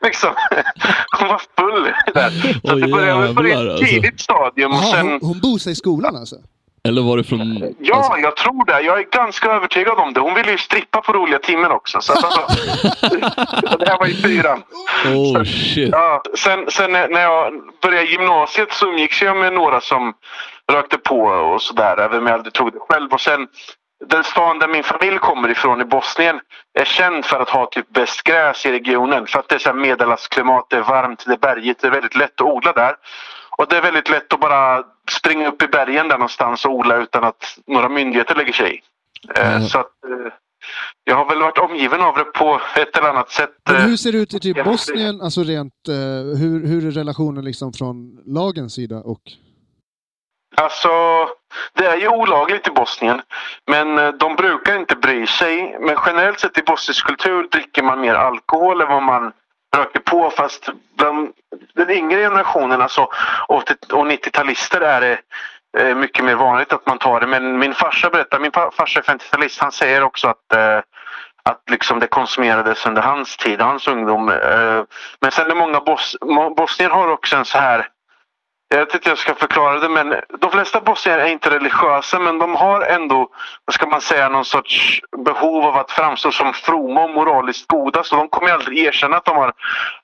liksom, 0.00 0.30
hon 1.18 1.28
var 1.28 1.42
full 1.58 1.92
där. 2.14 2.30
Så 2.30 2.74
Åh, 2.74 2.76
det 2.76 2.88
började 2.88 3.34
på 3.34 3.42
ett 3.42 3.56
alltså. 3.56 3.84
tidigt 3.84 4.20
stadium. 4.20 4.70
Och 4.70 4.76
Jaha, 4.76 4.92
sen, 4.92 5.08
hon, 5.08 5.20
hon 5.22 5.40
bosar 5.40 5.70
i 5.70 5.74
skolan 5.74 6.16
alltså? 6.16 6.36
Eller 6.88 7.02
var 7.02 7.16
det 7.16 7.24
från... 7.24 7.74
Ja, 7.78 7.96
alltså, 7.96 8.18
jag 8.18 8.36
tror 8.36 8.64
det. 8.64 8.80
Jag 8.80 8.98
är 8.98 9.02
ganska 9.02 9.50
övertygad 9.50 9.98
om 9.98 10.12
det. 10.12 10.20
Hon 10.20 10.34
ville 10.34 10.50
ju 10.50 10.58
strippa 10.58 11.00
på 11.00 11.12
roliga 11.12 11.38
timmen 11.38 11.70
också. 11.70 12.00
Så 12.00 12.12
att, 12.12 12.24
alltså, 12.24 12.46
det 13.78 13.88
här 13.88 13.98
var 13.98 14.06
i 14.06 14.14
fyran. 14.14 14.62
oh 15.06 15.44
shit. 15.44 15.88
Ja, 15.92 16.22
sen, 16.38 16.70
sen 16.70 16.92
när 16.92 17.20
jag 17.20 17.52
började 17.82 18.06
gymnasiet 18.06 18.72
så 18.72 18.86
umgicks 18.86 19.22
jag 19.22 19.36
med 19.36 19.52
några 19.52 19.80
som 19.80 20.14
rökte 20.72 20.98
på 20.98 21.20
och 21.20 21.62
sådär. 21.62 22.00
Även 22.00 22.18
om 22.18 22.26
jag 22.26 22.34
aldrig 22.34 22.52
tog 22.52 22.72
det 22.72 22.78
själv. 22.78 23.12
Och 23.12 23.20
sen 23.20 23.48
den 24.06 24.24
stan 24.24 24.58
där 24.58 24.68
min 24.68 24.84
familj 24.84 25.18
kommer 25.18 25.48
ifrån 25.48 25.80
i 25.80 25.84
Bosnien 25.84 26.40
är 26.78 26.84
känd 26.84 27.24
för 27.24 27.40
att 27.40 27.50
ha 27.50 27.66
typ 27.66 27.88
bäst 27.88 28.22
gräs 28.22 28.66
i 28.66 28.72
regionen. 28.72 29.26
För 29.26 29.38
att 29.38 29.48
det 29.48 29.54
är 29.54 29.58
så 29.58 29.72
medelhavsklimat, 29.72 30.66
det 30.70 30.76
är 30.76 30.82
varmt, 30.82 31.24
det 31.26 31.32
är 31.32 31.38
bergigt, 31.38 31.80
det 31.80 31.86
är 31.86 31.92
väldigt 31.92 32.16
lätt 32.16 32.40
att 32.40 32.46
odla 32.46 32.72
där. 32.72 32.94
Och 33.62 33.68
det 33.68 33.76
är 33.76 33.82
väldigt 33.82 34.10
lätt 34.10 34.32
att 34.32 34.40
bara 34.40 34.84
springa 35.10 35.48
upp 35.48 35.62
i 35.62 35.66
bergen 35.66 36.08
där 36.08 36.18
någonstans 36.18 36.64
och 36.64 36.72
odla 36.72 36.96
utan 36.96 37.24
att 37.24 37.58
några 37.66 37.88
myndigheter 37.88 38.34
lägger 38.34 38.52
sig 38.52 38.74
i. 38.74 38.80
Eh, 39.40 39.54
Mm. 39.54 39.62
Så 39.68 39.78
att, 39.78 40.04
eh, 40.04 40.32
jag 41.04 41.16
har 41.16 41.28
väl 41.28 41.38
varit 41.38 41.58
omgiven 41.58 42.00
av 42.00 42.14
det 42.14 42.24
på 42.24 42.60
ett 42.76 42.96
eller 42.96 43.08
annat 43.08 43.30
sätt. 43.30 43.50
Men 43.66 43.76
eh, 43.76 43.82
hur 43.82 43.96
ser 43.96 44.12
det 44.12 44.18
ut 44.18 44.34
i 44.34 44.40
typ 44.40 44.64
Bosnien, 44.64 45.20
alltså 45.20 45.42
rent, 45.42 45.88
eh, 45.88 45.94
hur, 46.40 46.66
hur 46.66 46.86
är 46.86 46.90
relationen 46.90 47.44
liksom 47.44 47.72
från 47.72 48.22
lagens 48.26 48.74
sida 48.74 48.96
och... 48.96 49.20
Alltså, 50.56 50.88
det 51.72 51.86
är 51.86 51.96
ju 51.96 52.08
olagligt 52.08 52.68
i 52.68 52.70
Bosnien. 52.70 53.22
Men 53.66 53.98
eh, 53.98 54.08
de 54.08 54.36
brukar 54.36 54.78
inte 54.78 54.96
bry 54.96 55.26
sig. 55.26 55.76
Men 55.80 55.96
generellt 56.06 56.40
sett 56.40 56.58
i 56.58 56.62
bosnisk 56.62 57.06
kultur 57.06 57.48
dricker 57.52 57.82
man 57.82 58.00
mer 58.00 58.14
alkohol 58.14 58.80
än 58.80 58.88
vad 58.88 59.02
man 59.02 59.32
röker 59.76 60.00
på. 60.00 60.30
Fast 60.30 60.68
bland 60.96 61.32
den 61.74 61.90
yngre 61.90 62.20
generationen, 62.20 62.82
alltså 62.82 63.08
80 63.48 63.74
och 63.92 64.06
90-talister, 64.06 64.80
är 64.80 65.00
det 65.00 65.18
eh, 65.78 65.94
mycket 65.96 66.24
mer 66.24 66.34
vanligt 66.34 66.72
att 66.72 66.86
man 66.86 66.98
tar 66.98 67.20
det. 67.20 67.26
Men 67.26 67.58
min 67.58 67.74
farsa 67.74 68.10
berättar, 68.10 68.38
min 68.38 68.52
farsa 68.52 69.00
är 69.00 69.02
50-talist, 69.02 69.60
han 69.60 69.72
säger 69.72 70.02
också 70.02 70.28
att 70.28 70.52
eh, 70.52 70.80
att 71.44 71.70
liksom 71.70 71.98
det 71.98 72.06
konsumerades 72.06 72.86
under 72.86 73.02
hans 73.02 73.36
tid, 73.36 73.60
hans 73.60 73.88
ungdom. 73.88 74.28
Eh, 74.28 74.82
Men 75.20 75.30
sen 75.30 75.50
är 75.50 75.54
många 75.54 75.80
bos 75.80 76.16
bosnier 76.56 76.90
har 76.90 77.08
också 77.08 77.36
en 77.36 77.44
så 77.44 77.58
här 77.58 77.88
jag 78.72 78.78
vet 78.78 78.94
inte 78.94 79.08
hur 79.08 79.10
jag 79.10 79.18
ska 79.18 79.34
förklara 79.34 79.78
det 79.78 79.88
men 79.88 80.14
de 80.40 80.50
flesta 80.50 80.80
bosnier 80.80 81.18
är 81.18 81.26
inte 81.26 81.50
religiösa 81.50 82.18
men 82.18 82.38
de 82.38 82.54
har 82.54 82.80
ändå, 82.80 83.28
vad 83.64 83.74
ska 83.74 83.86
man 83.86 84.00
säga, 84.00 84.28
någon 84.28 84.44
sorts 84.44 85.00
behov 85.24 85.64
av 85.64 85.76
att 85.76 85.90
framstå 85.90 86.32
som 86.32 86.52
fromma 86.52 87.04
och 87.04 87.10
moraliskt 87.10 87.68
goda. 87.68 88.04
Så 88.04 88.16
de 88.16 88.28
kommer 88.28 88.48
ju 88.48 88.54
aldrig 88.54 88.78
erkänna 88.78 89.16
att 89.16 89.24
de 89.24 89.36
har 89.36 89.52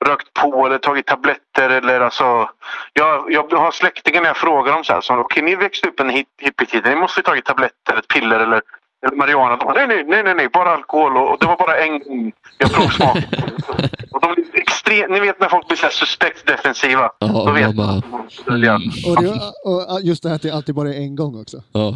rökt 0.05 0.33
på 0.33 0.65
eller 0.65 0.77
tagit 0.77 1.05
tabletter 1.05 1.69
eller 1.69 2.01
alltså 2.01 2.49
jag, 2.93 3.31
jag 3.31 3.53
har 3.53 3.71
släktingar 3.71 4.21
när 4.21 4.29
jag 4.29 4.37
frågar 4.37 4.73
dem 4.73 4.83
så 4.83 4.93
här, 4.93 5.01
så 5.01 5.17
okej 5.17 5.43
ni 5.43 5.55
växte 5.55 5.87
upp 5.87 5.99
en 5.99 6.09
hippietid, 6.37 6.85
ni 6.85 6.95
måste 6.95 7.19
ju 7.19 7.23
tagit 7.23 7.45
tabletter, 7.45 7.97
ett 7.97 8.07
piller 8.07 8.39
eller 8.39 8.61
eller 9.07 9.17
marijuana. 9.17 9.55
De 9.55 9.65
bara, 9.65 9.73
nej, 9.73 9.87
nej, 9.87 10.03
nej, 10.07 10.23
nej, 10.23 10.35
nej, 10.35 10.49
bara 10.53 10.69
alkohol. 10.69 11.17
Och, 11.17 11.31
och 11.31 11.37
det 11.39 11.45
var 11.45 11.57
bara 11.57 11.77
en 11.77 11.99
gång 11.99 12.31
jag 12.57 12.73
provsmakade. 12.73 13.27
och 14.11 14.21
de 14.21 14.33
blir 14.33 14.59
extremt, 14.61 15.11
ni 15.11 15.19
vet 15.19 15.39
när 15.39 15.49
folk 15.49 15.67
blir 15.67 15.77
så 15.77 15.83
här 15.83 15.91
suspekt 15.91 16.47
defensiva. 16.47 17.11
Ja, 17.19 17.27
då 17.27 17.51
vet 17.51 17.75
man 17.75 18.03
mm, 18.47 18.81
Och, 19.07 19.23
det, 19.23 19.39
och 19.65 20.01
just 20.01 20.23
det 20.23 20.29
här 20.29 20.35
att 20.35 20.41
det 20.41 20.51
alltid 20.51 20.75
bara 20.75 20.89
är 20.89 20.97
en 20.97 21.15
gång 21.15 21.41
också. 21.41 21.57
ja. 21.73 21.95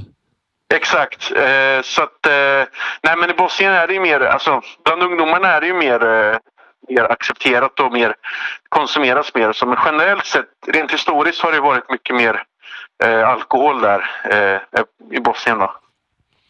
Exakt. 0.74 1.32
Eh, 1.32 1.82
så 1.84 2.04
att, 2.04 2.26
eh, 2.26 2.68
nej 3.04 3.18
men 3.18 3.30
i 3.30 3.34
Bosnien 3.34 3.74
är 3.74 3.88
det 3.88 3.94
ju 3.94 4.00
mer, 4.00 4.20
alltså 4.20 4.62
bland 4.86 5.04
ungdomarna 5.04 5.48
är 5.48 5.62
det 5.62 5.68
ju 5.68 5.74
mer, 5.74 6.06
eh, 6.06 6.38
mer 6.90 7.12
accepterat 7.12 7.80
och 7.80 7.92
mer 7.92 8.16
konsumeras 8.70 9.36
mer. 9.36 9.54
Så 9.54 9.66
men 9.66 9.78
generellt 9.86 10.26
sett, 10.26 10.46
rent 10.68 10.92
historiskt 10.92 11.42
har 11.42 11.52
det 11.52 11.60
varit 11.60 11.90
mycket 11.90 12.16
mer 12.16 12.44
eh, 13.04 13.30
alkohol 13.30 13.82
där 13.82 14.12
eh, 14.30 14.82
i 15.18 15.20
Bosnien 15.20 15.60
då. 15.60 15.74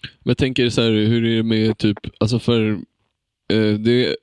Men 0.04 0.30
jag 0.30 0.38
tänker 0.38 0.70
så 0.70 0.82
här, 0.82 0.92
hur 0.92 1.26
är 1.26 1.38
det 1.38 1.44
med 1.44 1.78
typ, 1.78 1.98
alltså 2.18 2.40
för 2.40 2.72
eh, 3.54 3.74
det, 3.74 4.16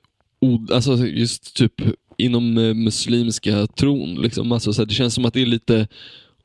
alltså 0.71 0.97
just 0.97 1.55
typ 1.55 1.73
inom 2.17 2.57
eh, 2.57 2.73
muslimska 2.73 3.67
tron, 3.67 4.15
liksom, 4.21 4.51
alltså 4.51 4.73
så 4.73 4.81
här, 4.81 4.87
det 4.87 4.93
känns 4.93 5.13
som 5.13 5.25
att 5.25 5.33
det 5.33 5.41
är 5.41 5.45
lite 5.45 5.87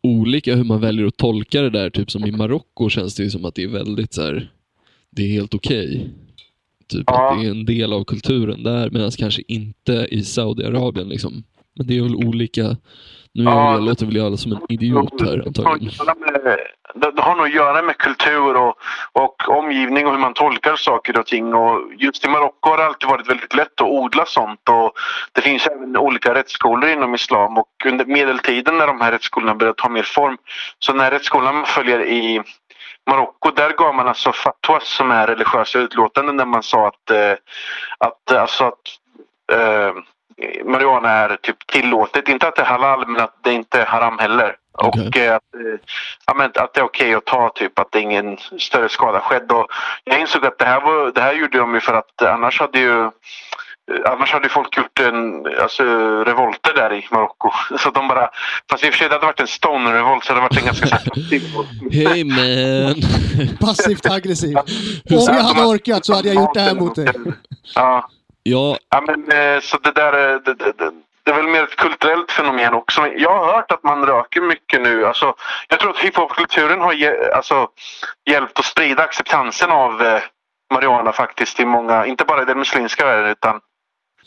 olika 0.03 0.55
hur 0.57 0.65
man 0.65 0.81
väljer 0.81 1.07
att 1.07 1.17
tolka 1.17 1.63
det 1.63 1.71
där. 1.71 1.91
Typ 1.91 2.11
som 2.11 2.25
i 2.27 2.33
Marocko 2.33 2.89
känns 2.89 3.15
det 3.15 3.23
ju 3.23 3.31
som 3.31 3.45
att 3.45 3.55
det 3.55 3.63
är 3.63 3.69
väldigt 3.69 4.15
så 4.15 4.23
här, 4.23 4.51
det 5.11 5.23
är 5.23 5.29
helt 5.33 5.55
okej. 5.55 6.11
Typ 6.89 7.05
Ja. 7.07 7.33
att 7.33 7.41
det 7.41 7.47
är 7.47 7.51
en 7.51 7.65
del 7.65 7.93
av 7.93 8.05
kulturen 8.05 8.63
där, 8.63 8.91
medan 8.91 9.11
kanske 9.11 9.43
inte 9.49 10.09
i 10.11 10.23
Saudiarabien. 10.23 11.09
Liksom. 11.09 11.43
Men 11.75 11.87
det 11.87 11.97
är 11.97 12.03
väl 12.03 12.15
olika. 12.17 12.77
Nu 13.37 13.43
är 13.43 13.55
Ja, 13.55 13.73
jag, 13.73 13.83
låter 13.83 14.07
väl 14.07 14.17
jag 14.17 14.39
som 14.39 14.53
en 14.53 14.61
idiot 14.69 15.21
här 15.21 15.43
antagligen. 15.47 15.93
Det, 16.95 17.23
har 17.23 17.37
nog 17.37 17.47
att 17.47 17.55
göra 17.55 17.83
med 17.83 17.99
kultur 17.99 18.57
och, 18.57 18.75
och 19.13 19.49
omgivning 19.49 20.07
och 20.07 20.13
hur 20.13 20.19
man 20.19 20.35
tolkar 20.35 20.77
saker 20.77 21.19
och 21.19 21.27
ting. 21.27 21.55
Och 21.55 21.93
just 21.99 22.25
i 22.25 22.29
Marocko 22.29 22.71
har 22.71 22.77
det 22.77 22.87
alltid 22.87 23.09
varit 23.09 23.31
väldigt 23.31 23.55
lätt 23.55 23.81
att 23.81 23.89
odla 23.89 24.27
sånt. 24.27 24.69
Och 24.69 24.93
det 25.33 25.41
finns 25.41 25.67
även 25.67 25.97
olika 25.97 26.35
rättsskolor 26.35 26.91
inom 26.91 27.15
islam. 27.15 27.59
Och 27.59 27.69
under 27.87 28.05
medeltiden 28.05 28.79
när 28.79 28.87
de 28.87 29.01
här 29.01 29.13
rättsskolorna 29.13 29.55
började 29.55 29.83
ta 29.83 29.89
mer 29.89 30.03
form. 30.03 30.39
Så 30.79 30.93
när 30.93 31.11
rättsskolan 31.11 31.65
följer 31.67 32.01
i 32.07 32.43
Marocko, 33.07 33.51
där 33.51 33.71
gav 33.71 33.95
man 33.95 34.09
alltså 34.09 34.33
fatwas 34.33 34.89
som 34.89 35.11
är 35.11 35.27
religiösa 35.27 35.79
utlåtanden 35.79 36.37
där 36.37 36.47
man 36.47 36.63
sa 36.63 36.89
att, 36.89 37.11
eh, 37.11 37.33
att, 37.99 38.33
alltså 38.33 38.65
att 38.65 38.99
eh, 39.53 39.93
marijuana 40.65 41.11
är 41.11 41.37
typ 41.37 41.67
tillåtet. 41.67 42.29
Inte 42.29 42.49
att 42.49 42.57
det 42.57 42.63
är 42.63 42.67
halal 42.67 43.07
men 43.07 43.21
att 43.21 43.39
det 43.43 43.53
inte 43.53 43.81
är 43.81 43.87
haram 43.87 44.19
heller. 44.19 44.57
Okej. 44.73 45.09
Och 45.09 45.17
eh, 45.17 45.37
att, 45.37 45.55
eh, 45.55 45.81
ja, 46.27 46.35
men 46.35 46.47
att 46.55 46.75
det 46.75 46.81
är 46.81 46.85
okej 46.85 47.15
att 47.15 47.25
ta 47.25 47.49
typ 47.55 47.79
att 47.79 47.93
det 47.93 48.01
ingen 48.01 48.37
större 48.59 48.89
skada 48.89 49.21
skedd. 49.21 49.53
Och 49.53 49.67
jag 50.05 50.21
insåg 50.21 50.47
att 50.47 50.59
det 50.59 50.65
här, 50.65 50.81
var, 50.81 51.13
det 51.15 51.21
här 51.21 51.33
gjorde 51.33 51.59
de 51.59 51.75
ju 51.75 51.81
för 51.81 51.95
att 51.95 52.23
annars 52.23 52.61
hade 52.61 52.79
ju 52.79 53.01
eh, 53.03 53.11
Annars 54.05 54.33
hade 54.33 54.45
ju 54.45 54.51
folk 54.51 54.77
gjort 54.77 55.01
en, 55.01 55.47
alltså, 55.63 55.85
revolter 56.25 56.75
där 56.75 56.93
i 56.93 57.09
Marocko. 57.11 57.51
Så 57.79 57.91
de 57.91 58.09
bara, 58.09 58.31
fast 58.71 58.85
i 58.85 58.89
och 58.89 58.93
för 58.93 58.99
sig 58.99 59.09
det 59.09 59.15
hade 59.15 59.27
varit 59.27 59.41
en 59.41 59.47
stoner-revolt 59.47 60.25
så 60.25 60.33
det 60.33 60.41
hade 60.41 60.55
varit 60.55 60.59
en 60.59 60.67
ganska 60.67 60.87
passiv. 60.87 61.43
Hey 61.93 62.25
man! 62.25 62.95
Passivt 63.61 64.11
aggressiv. 64.11 64.57
Om 64.57 64.65
jag 65.11 65.43
hade 65.43 65.67
orkat 65.67 66.05
så 66.05 66.15
hade 66.15 66.29
jag 66.29 66.35
gjort 66.35 66.55
det 66.55 66.61
här 66.61 66.75
mot 66.75 66.95
dig. 66.95 67.09
Ja, 67.75 68.09
ja, 68.51 68.79
Ja, 68.91 69.01
men, 69.01 69.33
eh, 69.33 69.61
så 69.61 69.79
det 69.79 69.93
där 69.93 70.13
är, 70.13 70.41
det, 70.41 70.55
det, 70.55 70.73
det, 70.79 70.93
det 71.25 71.31
är 71.31 71.37
väl 71.37 71.49
mer 71.49 71.63
ett 71.63 71.77
kulturellt 71.77 72.33
fenomen 72.33 72.75
också. 72.75 73.07
Jag 73.17 73.39
har 73.39 73.53
hört 73.53 73.73
att 73.73 73.83
man 73.83 74.07
röker 74.07 74.41
mycket 74.41 74.83
nu. 74.83 75.07
Alltså, 75.07 75.35
jag 75.69 75.81
tror 75.81 75.91
att 75.91 75.99
hiphopkulturen 75.99 76.81
har 76.81 76.93
ge, 76.93 77.31
alltså, 77.31 77.69
hjälpt 78.31 78.59
att 78.59 78.65
sprida 78.65 79.03
acceptansen 79.03 79.71
av 79.71 80.03
eh, 80.03 80.23
marijuana 80.75 81.13
faktiskt 81.13 81.61
i 81.61 81.65
många, 81.65 82.07
inte 82.07 82.25
bara 82.25 82.43
i 82.43 82.45
den 82.45 82.59
muslimska 82.59 83.07
världen 83.07 83.31
utan 83.31 83.61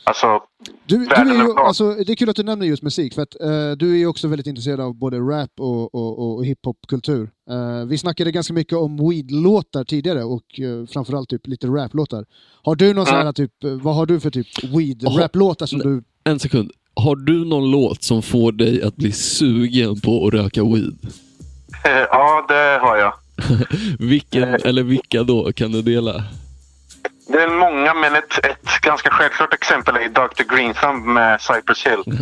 alltså, 0.04 0.42
Du, 0.86 0.98
du 0.98 1.06
är 1.06 1.44
ju, 1.44 1.54
alltså, 1.54 1.94
det 1.94 2.14
är 2.14 2.16
kul 2.16 2.30
att 2.30 2.36
du 2.36 2.44
nämner 2.44 2.66
just 2.66 2.84
musik, 2.84 3.14
för 3.14 3.22
att 3.22 3.42
eh, 3.42 3.72
du 3.72 3.94
är 3.94 3.98
ju 3.98 4.08
också 4.08 4.28
väldigt 4.28 4.48
intresserad 4.48 4.80
av 4.80 4.96
både 4.96 5.18
rap 5.20 5.52
och, 5.60 5.96
och, 5.96 6.36
och 6.36 6.46
hiphopkultur. 6.46 7.30
Eh, 7.50 7.86
vi 7.86 7.98
snackade 7.98 8.32
ganska 8.32 8.54
mycket 8.54 8.78
om 8.78 8.98
weed-låtar 8.98 9.84
tidigare 9.84 10.24
och 10.24 10.60
uh, 10.60 10.86
framförallt 10.86 11.30
typ 11.30 11.48
lite 11.48 11.68
rap-låtar. 11.68 12.26
Har 12.64 12.76
du 12.76 12.94
någon 12.94 13.06
sån 13.06 13.16
här 13.16 13.32
typ, 13.32 13.52
vad 13.62 13.96
har 13.96 14.06
du 14.06 14.20
för 14.20 14.32
typ 14.32 14.64
weed-rap-låtar 14.64 15.66
som 15.66 15.80
du... 15.80 16.04
en 16.24 16.40
sekund. 16.40 16.72
Har 16.96 17.16
du 17.16 17.46
någon 17.46 17.72
låt 17.72 18.04
som 18.04 18.22
får 18.22 18.52
dig 18.52 18.84
att 18.84 18.96
bli 18.96 19.12
sugen 19.12 20.02
på 20.02 20.28
att 20.28 20.34
röka 20.34 20.64
weed? 20.64 20.98
ja 21.84 22.46
det 22.48 22.80
har 22.82 22.98
jag. 22.98 23.14
Vilken, 24.00 24.44
eller 24.44 24.84
vilka 24.84 25.24
då? 25.24 25.52
Kan 25.54 25.72
du 25.72 25.82
dela? 25.82 26.24
Det 27.32 27.44
är 27.44 27.48
många 27.48 27.94
men 27.94 28.16
ett, 28.16 28.46
ett 28.46 28.82
ganska 28.82 29.10
självklart 29.10 29.54
exempel 29.54 29.96
är 29.96 30.10
Dr. 30.10 30.56
Green 30.56 30.74
Thumb 30.74 31.06
med 31.06 31.42
Cypress 31.42 31.88
Hill. 31.88 32.04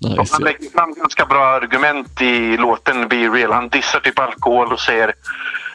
Nice. 0.00 0.32
han 0.32 0.42
lägger 0.42 0.70
fram 0.70 0.94
ganska 0.94 1.26
bra 1.26 1.44
argument 1.44 2.22
i 2.22 2.56
låten 2.56 3.08
Be 3.08 3.16
Real. 3.16 3.52
Han 3.52 3.68
dissar 3.68 4.00
typ 4.00 4.18
alkohol 4.18 4.72
och 4.72 4.80
säger 4.80 5.14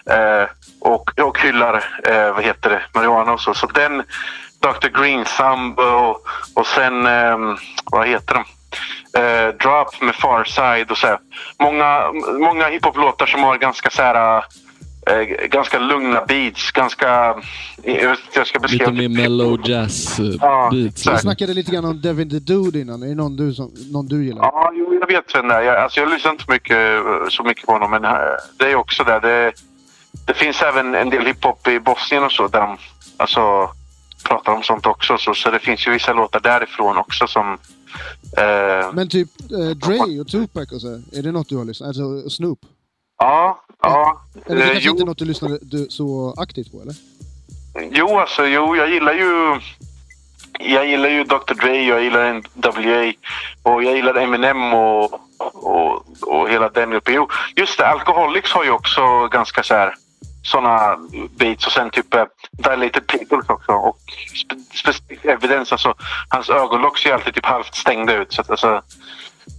eh, 0.10 0.50
och, 0.82 1.20
och 1.20 1.40
hyllar 1.40 1.84
eh, 2.04 2.34
vad 2.34 2.44
heter 2.44 2.70
det, 2.70 2.82
marijuana 2.94 3.34
och 3.34 3.42
så. 3.42 3.54
Så 3.54 3.68
den 3.68 4.04
Dr. 4.60 5.02
Green 5.02 5.26
Thumb 5.26 5.80
och, 5.80 6.28
och 6.56 6.68
sen 6.68 7.06
ehm, 7.06 7.58
vad 7.92 8.08
heter 8.08 8.34
de? 8.36 8.44
Eh, 9.22 9.48
Drop 9.48 10.02
med 10.02 10.16
Farside 10.16 10.92
och 10.92 10.98
så. 10.98 11.08
här. 11.08 11.20
Många, 11.60 12.12
många 12.40 12.68
hiphop-låtar 12.68 13.26
som 13.26 13.44
har 13.44 13.58
ganska 13.58 13.90
så 13.90 14.02
här 14.02 14.44
eh, 15.12 15.48
ganska 15.48 15.80
lugna 15.80 16.26
beats. 16.28 16.72
Ganska... 16.72 17.36
Jag, 17.84 18.10
vet 18.10 18.20
inte 18.20 18.40
jag 18.40 18.48
ska 18.48 18.60
beskriva 18.60 18.92
Lite 18.92 19.10
mer 19.10 19.22
mellow 19.22 19.70
jazz 19.70 20.20
eh, 20.20 20.26
Ja, 20.40 20.70
beats. 20.74 21.08
Vi 21.08 21.18
snackade 21.18 21.54
lite 21.54 21.72
grann 21.72 21.86
om 21.86 22.02
Devin 22.02 22.30
the 22.30 22.40
Dude 22.40 22.80
innan. 22.80 23.04
Är 23.04 23.08
det 23.08 23.16
någon 23.16 23.36
du, 23.36 23.54
som, 23.54 23.72
någon 23.92 24.08
du 24.08 24.26
gillar? 24.26 24.42
Ja, 24.42 24.72
jo, 24.76 24.98
jag 25.02 25.08
vet 25.08 25.36
vem 25.36 25.48
det 25.48 25.56
är. 25.56 25.62
Jag, 25.62 25.78
alltså, 25.78 26.00
jag 26.00 26.10
lyssnar 26.10 26.32
inte 26.32 26.52
mycket, 26.52 27.02
så 27.30 27.44
mycket 27.44 27.66
på 27.66 27.72
honom, 27.72 27.92
men 27.92 28.06
eh, 28.06 28.12
det 28.58 28.72
är 28.72 28.76
också 28.76 29.04
där. 29.04 29.20
Det, 29.20 29.52
det 30.28 30.34
finns 30.34 30.62
även 30.62 30.96
en 30.96 31.10
del 31.10 31.26
hiphop 31.26 31.68
i 31.68 31.80
Bosnien 31.80 32.24
och 32.24 32.32
så, 32.32 32.48
där 32.48 32.62
de 32.62 32.78
alltså, 33.18 33.70
pratar 34.24 34.54
om 34.54 34.64
sånt 34.64 34.86
också. 34.86 35.18
Så, 35.18 35.34
så 35.34 35.52
det 35.52 35.60
finns 35.60 35.88
ju 35.88 35.92
vissa 35.92 36.14
låtar 36.14 36.40
därifrån 36.40 36.98
också 36.98 37.28
som... 37.28 37.58
Eh, 38.38 38.94
Men 38.94 39.10
typ 39.10 39.30
eh, 39.52 39.70
Dre 39.70 40.20
och 40.22 40.28
Tupac 40.28 40.72
och 40.72 40.82
så, 40.82 40.88
är 40.88 41.24
det 41.24 41.32
något 41.32 41.50
du 41.50 41.58
har 41.58 41.66
lyssnat 41.66 41.88
Alltså 41.88 42.30
Snoop? 42.30 42.60
Ja, 43.22 43.64
ja. 43.82 44.22
Eller 44.46 44.56
det 44.56 44.64
Eh, 44.64 44.72
kanske 44.72 44.88
jo. 44.88 44.92
inte 44.92 45.04
är 45.04 45.06
något 45.06 45.18
du 45.18 45.26
lyssnar 45.26 45.58
du, 45.62 45.88
så 45.90 46.34
aktivt 46.38 46.72
på, 46.72 46.82
eller? 46.82 46.96
Jo, 47.92 48.20
alltså 48.20 48.46
jo, 48.46 48.76
jag 48.76 48.90
gillar 48.90 49.14
ju... 49.14 49.60
Jag 50.60 50.86
gillar 50.86 51.10
ju 51.10 51.24
Dr 51.24 51.54
Dre, 51.54 51.84
jag 51.84 52.04
gillar 52.04 52.34
NWA 52.34 53.14
och 53.64 53.84
jag 53.84 53.96
gillar 53.96 54.16
Eminem 54.16 54.74
och, 54.74 55.14
och, 55.54 56.06
och 56.22 56.50
hela 56.50 56.70
den 56.70 56.90
gruppen. 56.90 57.14
Jo, 57.14 57.28
just 57.56 57.78
det, 57.78 57.88
Alcoholics 57.88 58.52
har 58.52 58.64
ju 58.64 58.72
också 58.72 59.28
ganska 59.28 59.64
så 59.64 59.74
här 59.74 59.94
såna 60.44 60.98
beats 61.38 61.66
och 61.66 61.72
sen 61.72 61.90
typ 61.90 62.14
eh, 62.14 62.26
Dilated 62.52 63.08
Peoples 63.08 63.50
också 63.50 63.72
och 63.72 63.98
spe, 64.44 64.56
specific 64.74 65.26
evidence, 65.26 65.74
alltså 65.76 65.94
hans 66.30 66.50
ögonlock 66.50 66.98
ser 66.98 67.10
ju 67.10 67.16
alltid 67.16 67.34
typ 67.34 67.46
halvt 67.46 67.76
stängda 67.76 68.14
ut 68.16 68.34
så 68.34 68.42
att 68.42 68.50
alltså 68.50 68.82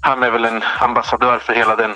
han 0.01 0.23
är 0.23 0.31
väl 0.31 0.45
en 0.45 0.63
ambassadör 0.81 1.39
för 1.39 1.53
hela 1.53 1.77
den 1.77 1.95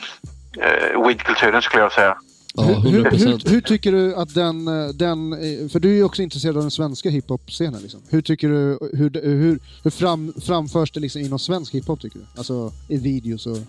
eh, 0.57 1.07
weedkulturen 1.07 1.62
skulle 1.62 1.82
jag 1.82 1.92
säga. 1.92 2.16
Ja, 2.54 2.62
hur, 2.62 3.07
100 3.07 3.11
hur, 3.11 3.50
hur, 3.50 3.61
tycker 3.61 3.92
du 3.92 4.14
att 4.14 4.34
den, 4.34 4.68
eh, 4.68 4.88
den... 4.88 5.32
eh, 5.32 5.68
För 5.68 5.80
du 5.80 5.90
är 5.90 5.94
ju 5.94 6.04
också 6.04 6.22
intresserad 6.22 6.57
av 6.57 6.62
den 6.62 6.70
svenska 6.70 7.11
hiphop-scenen. 7.11 7.80
Liksom. 7.82 8.00
Hur 8.11 8.22
tycker 8.22 8.48
du... 8.48 8.78
Hur, 8.92 9.11
hur, 9.22 9.59
hur 9.82 9.90
fram, 9.90 10.32
framförs 10.46 10.90
det 10.90 11.00
liksom 11.00 11.20
inom 11.20 11.38
svensk 11.38 11.74
hiphop, 11.74 12.00
tycker 12.00 12.18
du? 12.18 12.24
Alltså 12.36 12.72
i 12.88 12.96
videos 12.96 13.46
och 13.46 13.57
eh, 13.57 13.62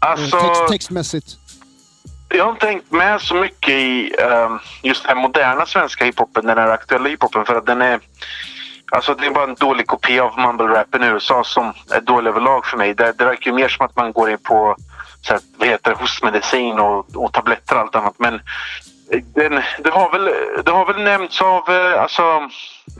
Alltså, 0.00 0.38
text, 0.40 0.68
textmässigt. 0.68 1.36
Jag 2.28 2.44
har 2.44 2.50
inte 2.50 2.66
tänkt 2.66 2.92
med 2.92 3.20
så 3.20 3.34
mycket 3.34 3.74
i 3.74 4.14
ehm, 4.18 4.58
just 4.82 5.04
den 5.04 5.18
moderna 5.18 5.66
svenska 5.66 6.04
hiphopen, 6.04 6.46
den 6.46 6.58
här 6.58 6.68
aktuella 6.68 7.08
hiphopen 7.08 7.44
för 7.44 7.54
att 7.54 7.66
den 7.66 7.82
är 7.82 8.00
Alltså 8.90 9.14
det 9.14 9.26
är 9.26 9.30
bara 9.30 9.44
en 9.44 9.54
dålig 9.54 9.86
kopia 9.86 10.24
av 10.24 10.32
mumble-rappen 10.38 11.04
i 11.04 11.06
USA 11.06 11.44
som 11.44 11.72
är 11.90 12.00
dålig 12.00 12.30
överlag 12.30 12.66
för 12.66 12.76
mig. 12.76 12.94
Det, 12.94 13.12
det 13.18 13.24
verkar 13.24 13.50
ju 13.50 13.56
mer 13.56 13.68
som 13.68 13.86
att 13.86 13.96
man 13.96 14.12
går 14.12 14.30
in 14.30 14.38
på 14.38 14.76
så 15.22 15.32
här, 15.32 15.42
vad 15.58 15.68
heter 15.68 15.90
det, 15.90 15.96
hostmedicin 15.96 16.78
och, 16.78 17.16
och 17.16 17.32
tabletter 17.32 17.74
och 17.74 17.80
allt 17.80 17.94
annat. 17.94 18.14
Men 18.18 18.34
eh, 18.34 19.22
den, 19.34 19.62
det, 19.84 19.90
har 19.90 20.12
väl, 20.12 20.30
det 20.64 20.70
har 20.70 20.92
väl 20.92 21.02
nämnts 21.02 21.40
av 21.42 21.70
eh, 21.70 22.02
alltså, 22.02 22.22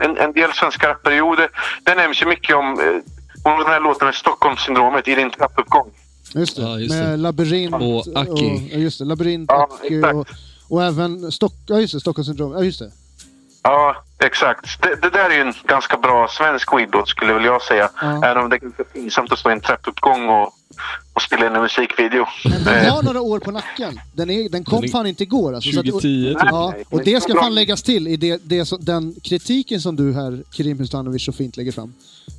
en, 0.01 0.17
en 0.17 0.33
del 0.33 0.53
svenska 0.53 0.89
rappare. 0.89 1.15
Jo, 1.15 1.35
det, 1.35 1.49
det 1.83 1.95
nämns 1.95 2.21
ju 2.21 2.25
mycket 2.25 2.55
om, 2.55 2.79
eh, 2.79 3.51
om 3.51 3.59
den 3.59 3.67
här 3.67 3.79
låten 3.79 4.05
med 4.05 4.15
Stockholmssyndromet 4.15 5.07
i 5.07 5.15
din 5.15 5.29
trappuppgång. 5.31 5.91
Just 6.33 6.55
det. 6.55 6.61
Ja, 6.61 6.79
just 6.79 6.95
med 6.95 7.09
det. 7.09 7.17
labyrint 7.17 7.75
Och 7.75 8.17
Aki. 8.17 8.69
ja, 8.71 8.77
just 8.77 8.99
det, 8.99 9.05
labyrint 9.05 9.49
Ja, 9.51 9.69
och, 10.03 10.15
och, 10.15 10.27
och 10.69 10.83
även 10.83 11.31
Stock, 11.31 11.53
ja, 11.67 11.79
just 11.79 11.93
det, 11.93 11.99
Stockholmssyndrom. 11.99 12.51
Ja, 12.51 12.63
just 12.63 12.79
det. 12.79 12.91
Ja, 13.63 13.95
exakt. 14.19 14.81
Det, 14.81 14.95
det 15.01 15.09
där 15.09 15.29
är 15.29 15.35
ju 15.35 15.41
en 15.41 15.53
ganska 15.63 15.97
bra 15.97 16.27
svensk 16.27 16.73
weedlåt 16.73 17.09
skulle 17.09 17.33
väl 17.33 17.45
jag 17.45 17.61
säga. 17.61 17.89
Ja. 18.01 18.25
Även 18.25 18.43
om 18.43 18.49
det 18.49 18.55
är 18.55 18.83
pinsamt 18.83 19.31
att 19.31 19.39
stå 19.39 19.49
i 19.49 19.53
en 19.53 19.61
trappuppgång 19.61 20.29
och 20.29 20.53
och 21.13 21.21
spela 21.21 21.47
in 21.47 21.55
en 21.55 21.61
musikvideo. 21.61 22.25
Men 22.45 22.63
den 22.63 22.85
Eh, 22.85 22.93
har 22.93 23.03
några 23.03 23.21
år 23.21 23.39
på 23.39 23.51
nacken. 23.51 23.99
Den, 24.13 24.29
är, 24.29 24.49
den 24.49 24.63
kom 24.63 24.75
Den 24.81 24.89
är- 24.89 24.91
fan 24.91 25.07
inte 25.07 25.23
igår. 25.23 25.53
Alltså, 25.55 25.71
så 25.71 25.79
att- 25.79 25.85
2010 25.85 26.29
typ. 26.33 26.37
Ja, 26.41 26.73
och 26.89 27.03
det 27.03 27.23
ska 27.23 27.33
fan 27.35 27.55
läggas 27.55 27.83
till 27.83 28.07
i 28.07 28.17
det, 28.17 28.41
det, 28.43 28.65
som- 28.65 28.79
den 28.85 29.15
kritiken 29.23 29.81
som 29.81 29.95
du 29.95 30.13
här, 30.13 30.43
Kerim 30.51 30.79
Hustanovic, 30.79 31.25
så 31.25 31.31
fint 31.31 31.57
lägger 31.57 31.71
fram. 31.71 31.93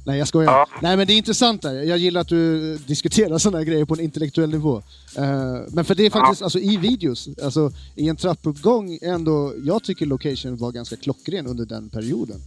Nej, 0.04 0.18
jag 0.18 0.28
skojar. 0.28 0.52
Ja. 0.52 0.66
Nej, 0.82 0.96
men 0.96 1.06
det 1.06 1.12
är 1.12 1.16
intressant 1.16 1.62
där. 1.62 1.72
Jag 1.82 1.98
gillar 1.98 2.20
att 2.20 2.28
du 2.28 2.76
diskuterar 2.76 3.38
sådana 3.38 3.58
här 3.58 3.64
grejer 3.64 3.84
på 3.84 3.94
en 3.94 4.00
intellektuell 4.00 4.50
nivå. 4.50 4.82
Eh, 5.16 5.22
men 5.68 5.84
för 5.84 5.94
det 5.94 6.06
är 6.06 6.10
faktiskt, 6.10 6.42
alltså 6.42 6.58
i 6.58 6.76
videos, 6.76 7.28
alltså 7.42 7.72
i 7.96 8.08
en 8.08 8.16
trappuppgång, 8.16 8.98
ändå, 9.02 9.52
jag 9.64 9.82
tycker 9.82 10.06
location 10.06 10.56
var 10.56 10.72
ganska 10.72 10.96
klockren 10.96 11.46
under 11.46 11.64
den 11.66 11.88
perioden 11.88 12.40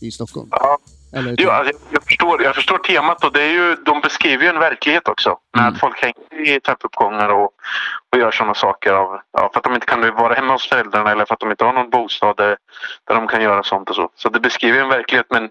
i 0.00 0.10
Stockholm. 0.10 0.48
ja. 0.50 0.78
Eller, 1.12 1.34
Jo, 1.38 1.50
alltså, 1.50 1.72
jag, 1.72 1.80
jag, 1.90 2.04
förstår, 2.04 2.42
jag 2.42 2.54
förstår 2.54 2.78
temat 2.78 3.24
och 3.24 3.32
det 3.32 3.42
är 3.42 3.50
ju, 3.50 3.74
de 3.74 4.00
beskriver 4.00 4.42
ju 4.44 4.48
en 4.48 4.58
verklighet 4.58 5.08
också. 5.08 5.38
Med 5.54 5.62
Mm. 5.62 5.74
att 5.74 5.80
folk 5.80 6.02
hänger 6.02 6.56
i 6.56 6.60
trappuppgångar 6.60 7.28
och, 7.28 7.50
och 8.12 8.18
gör 8.18 8.30
sådana 8.30 8.54
saker. 8.54 8.92
Av, 8.92 9.20
ja, 9.32 9.50
för 9.52 9.58
att 9.58 9.64
de 9.64 9.74
inte 9.74 9.86
kan 9.86 10.14
vara 10.14 10.34
hemma 10.34 10.52
hos 10.52 10.68
föräldrarna 10.68 11.10
eller 11.10 11.24
för 11.24 11.34
att 11.34 11.40
de 11.40 11.50
inte 11.50 11.64
har 11.64 11.72
någon 11.72 11.90
bostad 11.90 12.36
där, 12.36 12.56
där 13.08 13.14
de 13.14 13.26
kan 13.28 13.42
göra 13.42 13.62
sånt 13.62 13.90
och 13.90 13.96
så. 13.96 14.10
Så 14.14 14.28
det 14.28 14.40
beskriver 14.40 14.76
ju 14.76 14.82
en 14.82 14.88
verklighet. 14.88 15.26
Men, 15.30 15.50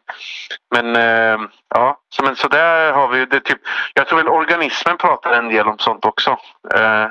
men 0.75 0.95
eh, 0.95 1.47
ja, 1.69 1.99
så, 2.09 2.23
men, 2.23 2.35
så 2.35 2.47
där 2.47 2.91
har 2.93 3.07
vi 3.07 3.19
ju 3.19 3.25
det 3.25 3.39
typ. 3.39 3.59
Jag 3.93 4.07
tror 4.07 4.17
väl 4.17 4.27
organismen 4.27 4.97
pratar 4.97 5.31
en 5.31 5.49
del 5.49 5.67
om 5.67 5.77
sånt 5.77 6.05
också. 6.05 6.31
Eh, 6.73 7.07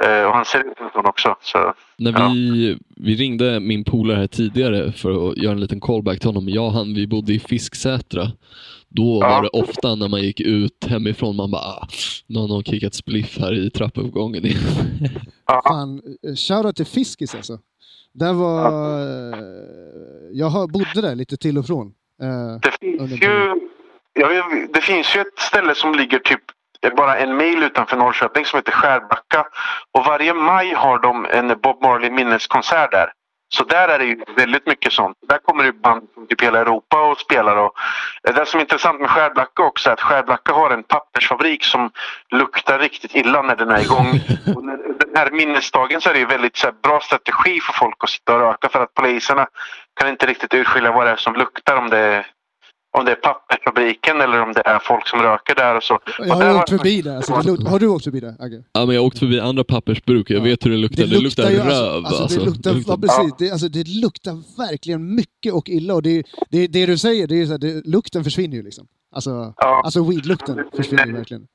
och 0.00 0.34
han 0.34 0.44
ser 0.44 0.58
ut 0.60 0.92
som 0.92 1.06
också. 1.06 1.36
Så, 1.42 1.74
När 1.98 2.12
Ja. 2.12 2.28
vi, 2.34 2.78
vi 2.96 3.14
ringde 3.14 3.60
min 3.60 3.84
polare 3.84 4.16
här 4.16 4.26
tidigare 4.26 4.92
för 4.92 5.30
att 5.30 5.36
göra 5.36 5.52
en 5.52 5.60
liten 5.60 5.80
callback 5.80 6.18
till 6.20 6.28
honom. 6.28 6.48
Jag 6.48 6.64
och 6.66 6.72
han, 6.72 6.94
vi 6.94 7.06
bodde 7.06 7.32
i 7.32 7.38
Fisksätra. 7.38 8.26
Då 8.88 9.18
Ja. 9.22 9.28
var 9.28 9.42
det 9.42 9.48
ofta 9.48 9.94
när 9.94 10.08
man 10.08 10.22
gick 10.22 10.40
ut 10.40 10.84
hemifrån, 10.88 11.36
man 11.36 11.50
bara 11.50 11.62
ah, 11.62 11.88
nu 12.26 12.38
har 12.38 12.48
någon 12.48 12.64
kickat 12.64 12.94
spliff 12.94 13.38
här 13.38 13.54
i 13.66 13.70
trappuppgången. 13.70 14.44
ja. 15.46 15.62
Fan, 15.68 16.02
eh, 16.28 16.34
shoutout 16.34 16.76
till 16.76 16.86
Fiskis 16.86 17.34
alltså. 17.34 17.58
Där 18.12 18.32
var... 18.32 18.66
eh, 19.32 19.38
Jag 20.32 20.70
bodde 20.70 21.00
där 21.00 21.14
lite 21.14 21.36
till 21.36 21.58
och 21.58 21.66
från. 21.66 21.86
Eh, 22.22 22.60
Det 22.62 22.70
finns 22.80 23.22
ju, 23.22 23.60
jag 24.14 24.28
vet, 24.28 24.74
det 24.74 24.80
finns 24.80 25.16
ju 25.16 25.20
ett 25.20 25.38
ställe 25.38 25.74
som 25.74 25.94
ligger 25.94 26.18
typ 26.18 26.42
bara 26.96 27.16
en 27.16 27.36
mil 27.36 27.62
utanför 27.62 27.96
Norrköping 27.96 28.44
som 28.44 28.56
heter 28.56 28.72
Skärbacka. 28.72 29.46
Och 29.98 30.04
varje 30.04 30.34
maj 30.34 30.74
har 30.74 30.98
de 30.98 31.26
en 31.30 31.60
Bob 31.60 31.82
Marley 31.82 32.10
minneskonsert 32.10 32.90
där. 32.90 33.12
Så 33.54 33.64
där 33.64 33.88
är 33.88 33.98
det 33.98 34.04
ju 34.04 34.24
väldigt 34.36 34.66
mycket 34.66 34.92
sånt. 34.92 35.16
Där 35.28 35.38
kommer 35.38 35.64
det 35.64 35.72
band 35.72 36.08
från 36.14 36.26
typ 36.26 36.42
hela 36.42 36.60
Europa 36.60 37.02
och 37.02 37.18
spelar. 37.18 37.56
Och 37.56 37.72
det 38.22 38.46
som 38.46 38.58
är 38.58 38.64
intressant 38.64 39.00
med 39.00 39.10
Skärbacka 39.10 39.62
också 39.62 39.88
är 39.88 39.92
att 39.92 40.00
Skärbacka 40.00 40.52
har 40.52 40.70
en 40.70 40.82
pappersfabrik 40.82 41.64
som 41.64 41.90
luktar 42.30 42.78
riktigt 42.78 43.14
illa 43.14 43.42
när 43.42 43.56
den 43.56 43.70
är 43.70 43.80
igång. 43.80 44.06
Och 44.56 44.64
när 44.64 44.76
den 44.76 45.16
här 45.16 45.30
minnesdagen 45.30 46.00
så 46.00 46.08
är 46.08 46.12
det 46.12 46.18
ju 46.18 46.26
väldigt 46.26 46.56
så 46.56 46.66
här, 46.66 46.74
bra 46.82 47.00
strategi 47.00 47.60
för 47.60 47.72
folk 47.72 47.96
att 47.98 48.10
sitta 48.10 48.34
och 48.34 48.40
röka 48.40 48.68
för 48.68 48.82
att 48.82 48.94
poliserna 48.94 49.46
kan 50.00 50.08
inte 50.08 50.26
riktigt 50.26 50.54
urskilja 50.54 50.92
vad 50.92 51.06
det 51.06 51.10
är 51.10 51.16
som 51.16 51.34
luktar. 51.34 51.76
Om 51.76 51.90
det 51.90 51.98
är, 51.98 52.26
om 52.98 53.04
det 53.04 53.10
är 53.10 53.14
pappersfabriken 53.14 54.20
eller 54.20 54.42
om 54.42 54.52
det 54.52 54.62
är 54.64 54.78
folk 54.78 55.08
som 55.08 55.22
röker 55.22 55.54
där 55.54 55.76
och 55.76 55.82
så. 55.82 55.98
jag 56.18 56.36
och 56.36 56.42
där 56.42 56.48
har 56.52 56.60
åkt 56.60 56.70
förbi 56.70 57.02
där. 57.02 57.16
Alltså, 57.16 57.32
det 57.52 57.68
har 57.70 57.78
du 57.78 57.86
åkt 57.86 58.04
förbi 58.04 58.20
där, 58.20 58.34
Agge? 58.38 58.62
ja, 58.72 58.86
men 58.86 58.94
jag 58.94 59.02
har 59.02 59.06
åkt 59.06 59.18
förbi 59.18 59.40
andra 59.40 59.64
pappersbruk, 59.64 60.30
jag 60.30 60.38
Ja. 60.38 60.42
vet 60.44 60.66
hur 60.66 60.70
det 60.70 60.76
luktar. 60.76 61.06
Det, 61.06 61.18
luktar, 61.20 61.50
ju, 61.50 61.58
röv. 61.58 62.06
Alltså, 62.06 62.22
alltså, 62.22 62.38
det 62.40 62.44
luktar, 62.46 62.74
ja, 62.86 62.96
precis. 62.96 63.34
Det, 63.38 63.50
alltså, 63.50 63.68
det 63.68 63.88
luktar 63.88 64.58
verkligen 64.58 65.14
mycket 65.14 65.52
och 65.52 65.68
illa. 65.68 65.94
Och 65.94 66.02
det, 66.02 66.22
det, 66.50 66.66
det 66.66 66.86
du 66.86 66.98
säger, 66.98 67.26
det 67.26 67.40
är 67.42 67.46
så 67.46 67.50
här, 67.52 67.58
det, 67.58 67.86
lukten 67.86 68.24
försvinner 68.24 68.56
ju 68.56 68.62
liksom. 68.62 68.86
Alltså, 69.14 69.54
Ja. 69.56 69.82
alltså 69.84 70.00
weed-lukten 70.10 70.64
försvinner 70.76 71.06
ju 71.06 71.12
verkligen. 71.12 71.46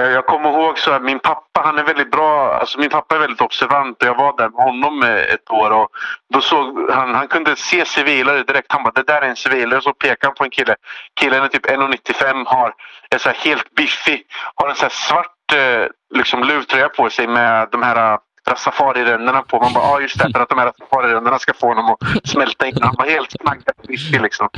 Eh, 0.00 0.06
jag 0.06 0.26
kommer 0.26 0.50
ihåg 0.50 0.78
så 0.78 0.90
att 0.90 1.02
min 1.02 1.18
pappa, 1.18 1.60
han 1.64 1.78
är 1.78 1.84
väldigt 1.84 2.10
bra, 2.10 2.54
alltså 2.54 2.78
min 2.78 2.90
pappa 2.90 3.14
är 3.14 3.18
väldigt 3.18 3.40
observant 3.40 4.02
och 4.02 4.08
jag 4.08 4.14
var 4.14 4.36
där 4.36 4.48
med 4.48 4.64
honom 4.64 5.02
eh, 5.02 5.34
ett 5.34 5.50
år 5.50 5.70
och 5.70 5.88
då 6.32 6.40
såg 6.40 6.90
han, 6.90 7.14
han 7.14 7.28
kunde 7.28 7.56
se 7.56 7.84
civilare 7.84 8.42
direkt. 8.42 8.72
Han 8.72 8.82
bara, 8.82 8.92
det 8.94 9.02
där 9.02 9.22
är 9.22 9.28
en 9.28 9.36
civilare. 9.36 9.80
Så 9.80 9.92
pekade 9.92 10.26
han 10.26 10.34
på 10.34 10.44
en 10.44 10.50
kille. 10.50 10.76
Killen 11.20 11.42
är 11.42 11.48
typ 11.48 11.66
1,95 11.66 12.46
har, 12.46 12.74
är 13.10 13.18
så 13.18 13.28
här 13.28 13.36
helt 13.36 13.74
biffig, 13.74 14.22
har 14.54 14.68
en 14.68 14.74
så 14.74 14.82
här 14.82 14.90
svart 14.90 15.52
eh, 15.52 15.86
liksom 16.14 16.44
luvtröja 16.44 16.88
på 16.88 17.10
sig 17.10 17.26
med 17.26 17.68
de 17.72 17.82
här 17.82 18.18
eh, 18.46 19.40
på. 19.48 19.60
Man 19.60 19.72
bara, 19.72 19.84
ja 19.84 20.00
just 20.00 20.18
det, 20.18 20.32
för 20.32 20.40
att 20.40 20.48
de 20.48 20.58
här 20.58 20.66
rassafarirännorna 20.66 21.38
ska 21.38 21.54
få 21.54 21.66
honom 21.66 21.84
att 21.90 22.28
smälta 22.28 22.66
in. 22.66 22.78
Han 22.80 22.94
var 22.98 23.06
helt 23.06 23.28
knaggad 23.40 23.74
biffig 23.88 24.20
liksom. 24.22 24.48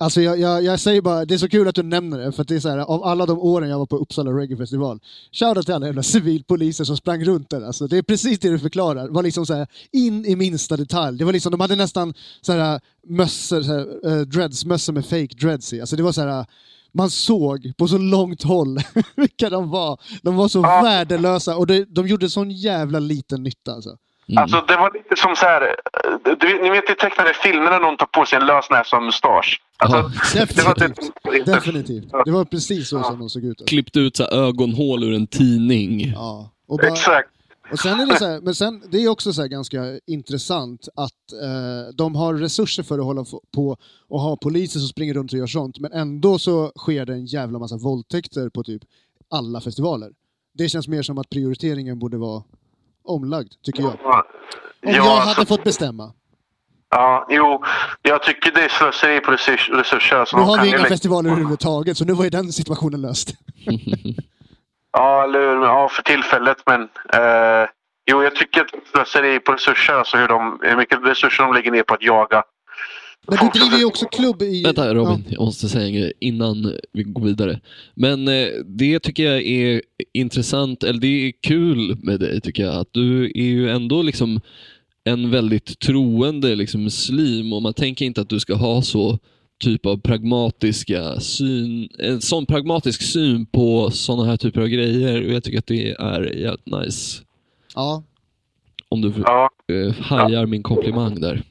Alltså 0.00 0.20
jag, 0.20 0.38
jag, 0.38 0.64
jag 0.64 0.80
säger 0.80 1.02
bara, 1.02 1.24
det 1.24 1.34
är 1.34 1.38
så 1.38 1.48
kul 1.48 1.68
att 1.68 1.74
du 1.74 1.82
nämner 1.82 2.18
det, 2.18 2.32
för 2.32 2.42
att 2.42 2.48
det 2.48 2.56
är 2.56 2.60
så 2.60 2.68
här, 2.68 2.78
av 2.78 3.04
alla 3.04 3.26
de 3.26 3.38
åren 3.38 3.68
jag 3.68 3.78
var 3.78 3.86
på 3.86 3.96
Uppsala 3.96 4.30
Reggae 4.30 4.56
Festival, 4.56 5.00
shoutout 5.32 5.66
till 5.66 5.74
alla 5.74 5.86
jävla 5.86 6.02
civilpoliser 6.02 6.84
som 6.84 6.96
sprang 6.96 7.24
runt 7.24 7.50
där. 7.50 7.66
Alltså, 7.66 7.86
det 7.86 7.98
är 7.98 8.02
precis 8.02 8.38
det 8.38 8.50
du 8.50 8.58
förklarar. 8.58 9.04
Det 9.06 9.12
var 9.12 9.22
liksom 9.22 9.46
så 9.46 9.54
här, 9.54 9.66
in 9.92 10.24
i 10.26 10.36
minsta 10.36 10.76
detalj. 10.76 11.18
Det 11.18 11.24
var 11.24 11.32
liksom, 11.32 11.50
de 11.50 11.60
hade 11.60 11.76
nästan 11.76 12.14
så 12.40 12.52
här, 12.52 12.80
mössor, 13.06 13.62
så 13.62 13.72
här, 13.72 13.86
eh, 14.06 14.12
uh, 14.12 14.20
dreadsmössor 14.20 14.92
med 14.92 15.04
fake 15.04 15.34
dreads 15.40 15.72
i. 15.72 15.80
Alltså, 15.80 15.96
det 15.96 16.02
var 16.02 16.12
så 16.12 16.20
här, 16.20 16.46
man 16.94 17.10
såg 17.10 17.72
på 17.78 17.88
så 17.88 17.98
långt 17.98 18.42
håll 18.42 18.78
vilka 19.16 19.50
de 19.50 19.70
var. 19.70 19.98
De 20.22 20.36
var 20.36 20.48
så 20.48 20.58
Ja. 20.62 20.82
värdelösa 20.82 21.56
och 21.56 21.66
det, 21.66 21.84
de 21.94 22.08
gjorde 22.08 22.28
sån 22.30 22.50
jävla 22.50 22.98
liten 22.98 23.42
nytta. 23.42 23.72
Alltså. 23.72 23.90
Mm. 24.28 24.42
Alltså 24.42 24.64
det 24.68 24.76
var 24.76 24.90
lite 24.94 25.16
som 25.22 25.36
så 25.36 25.46
här, 25.46 25.62
eh, 25.62 26.36
du, 26.40 26.46
vet- 26.52 26.62
ni 26.62 26.70
vet 26.70 26.90
i 26.90 26.94
tecknade 26.94 27.32
filmer 27.42 27.70
när 27.70 27.80
någon 27.80 27.96
tar 27.96 28.06
på 28.06 28.24
sig 28.26 28.38
en 28.40 28.46
lösnäsa 28.46 28.96
och 28.96 29.02
mustasch. 29.02 29.60
Alltså, 29.76 29.96
Ja, 30.38 30.46
det 30.56 30.62
var 30.64 30.74
Definitivt. 30.74 31.46
Definitivt. 31.46 32.08
Det 32.24 32.30
var 32.30 32.44
precis 32.44 32.88
så 32.88 33.02
som 33.02 33.18
de 33.18 33.28
såg 33.30 33.44
ut. 33.44 33.50
Alltså. 33.50 33.64
Klippt 33.64 33.96
ut 33.96 34.16
så 34.16 34.22
här 34.22 34.32
ögonhål 34.32 35.04
ur 35.04 35.14
en 35.14 35.26
tidning. 35.26 36.12
Ja. 36.14 36.50
Och 36.68 36.78
bara, 36.78 36.86
Exakt. 36.88 37.28
Och 37.74 37.80
sen 37.80 38.00
är 38.00 38.06
det 38.06 38.18
så 38.18 38.26
här, 38.26 38.40
men 38.40 38.54
sen, 38.54 38.82
det 38.90 38.98
är 38.98 39.08
också 39.08 39.32
så 39.32 39.40
här 39.40 39.48
ganska 39.48 39.84
intressant 40.06 40.88
att 40.96 41.32
eh, 41.42 41.94
de 41.94 42.14
har 42.14 42.34
resurser 42.34 42.82
för 42.82 42.98
att 42.98 43.04
hålla 43.04 43.24
på 43.54 43.76
och 44.08 44.20
ha 44.20 44.36
poliser 44.36 44.78
som 44.80 44.88
springer 44.88 45.14
runt 45.14 45.32
och 45.32 45.38
gör 45.38 45.46
sånt, 45.46 45.78
men 45.78 45.92
ändå 45.92 46.38
så 46.38 46.72
sker 46.78 47.06
det 47.06 47.12
en 47.12 47.26
jävla 47.26 47.58
massa 47.58 47.76
våldtäkter 47.76 48.48
på 48.48 48.62
typ 48.64 48.82
alla 49.30 49.60
festivaler. 49.60 50.10
Det 50.54 50.68
känns 50.68 50.88
mer 50.88 51.02
som 51.02 51.18
att 51.18 51.30
prioriteringen 51.30 51.98
borde 51.98 52.16
vara 52.16 52.42
omlagd, 53.04 53.52
tycker 53.62 53.82
jag. 53.82 53.92
Om 53.92 53.96
Ja, 54.02 54.24
jag 54.80 55.06
alltså, 55.06 55.28
hade 55.28 55.46
fått 55.46 55.64
bestämma. 55.64 56.12
ja, 56.90 57.26
jo, 57.30 57.62
jag 58.02 58.22
tycker 58.22 58.52
det 58.52 58.60
är 58.64 58.68
slöseri 58.68 59.20
på 59.20 59.30
resurs, 59.32 59.70
resurser. 59.70 60.36
Nu 60.36 60.42
har 60.42 60.62
vi 60.62 60.68
inga 60.68 60.84
festivaler 60.84 61.30
överhuvudtaget, 61.30 61.96
så 61.98 62.04
nu 62.04 62.12
var 62.12 62.24
ju 62.24 62.30
den 62.30 62.52
situationen 62.52 63.00
löst. 63.00 63.34
Ja, 64.94 65.24
eller? 65.24 65.40
Ja, 65.40 65.88
för 65.88 66.02
tillfället. 66.02 66.56
Men 66.66 66.82
eh, 67.12 67.68
jo, 68.10 68.22
jag 68.22 68.36
tycker 68.36 68.60
att 68.60 68.70
slöseri 68.92 69.40
på 69.40 69.52
resurser, 69.52 69.94
alltså 69.94 70.16
hur, 70.16 70.28
de, 70.28 70.58
hur 70.62 70.76
mycket 70.76 70.98
resurser 71.04 71.44
de 71.44 71.54
lägger 71.54 71.70
ner 71.70 71.82
på 71.82 71.94
att 71.94 72.02
jaga. 72.02 72.42
Men 73.26 73.38
du 73.38 73.60
driver 73.60 73.78
ju 73.78 73.84
också 73.84 74.06
klubb 74.06 74.42
i... 74.42 74.62
Vänta 74.62 74.94
Robin, 74.94 75.24
jag 75.28 75.40
måste 75.40 75.68
säga 75.68 75.86
en 75.86 75.94
grej 75.94 76.12
innan 76.20 76.72
vi 76.92 77.02
går 77.02 77.22
vidare. 77.24 77.60
Men 77.94 78.28
eh, 78.28 78.48
det 78.66 79.00
tycker 79.00 79.22
jag 79.22 79.42
är 79.42 79.82
intressant, 80.12 80.82
eller 80.82 81.00
det 81.00 81.28
är 81.28 81.32
kul 81.42 81.96
med 82.02 82.20
dig 82.20 82.40
tycker 82.40 82.62
jag. 82.62 82.74
Att 82.74 82.88
du 82.92 83.24
är 83.24 83.44
ju 83.44 83.70
ändå 83.70 84.02
liksom 84.02 84.40
en 85.04 85.30
väldigt 85.30 85.78
troende 85.78 86.54
liksom, 86.54 86.84
muslim 86.84 87.52
och 87.52 87.62
man 87.62 87.74
tänker 87.74 88.04
inte 88.04 88.20
att 88.20 88.28
du 88.28 88.40
ska 88.40 88.54
ha 88.54 88.82
så 88.82 89.18
typ 89.64 89.86
av 89.86 89.96
pragmatiska 90.00 91.20
syn, 91.20 91.88
en 91.98 92.20
sån 92.20 92.46
pragmatisk 92.46 93.02
syn 93.02 93.46
på 93.46 93.90
sådana 93.90 94.24
här 94.30 94.36
typer 94.36 94.60
av 94.60 94.66
grejer 94.68 95.26
och 95.26 95.32
jag 95.32 95.44
tycker 95.44 95.58
att 95.58 95.66
det 95.66 95.92
är 95.92 96.22
jävligt 96.22 96.66
nice. 96.66 97.22
Ja. 97.74 98.02
Om 98.88 99.00
du 99.00 99.12
Ja, 99.24 99.50
eh, 99.72 99.94
hajar 100.04 100.46
min 100.46 100.62
komplimang 100.62 101.20
där. 101.20 101.42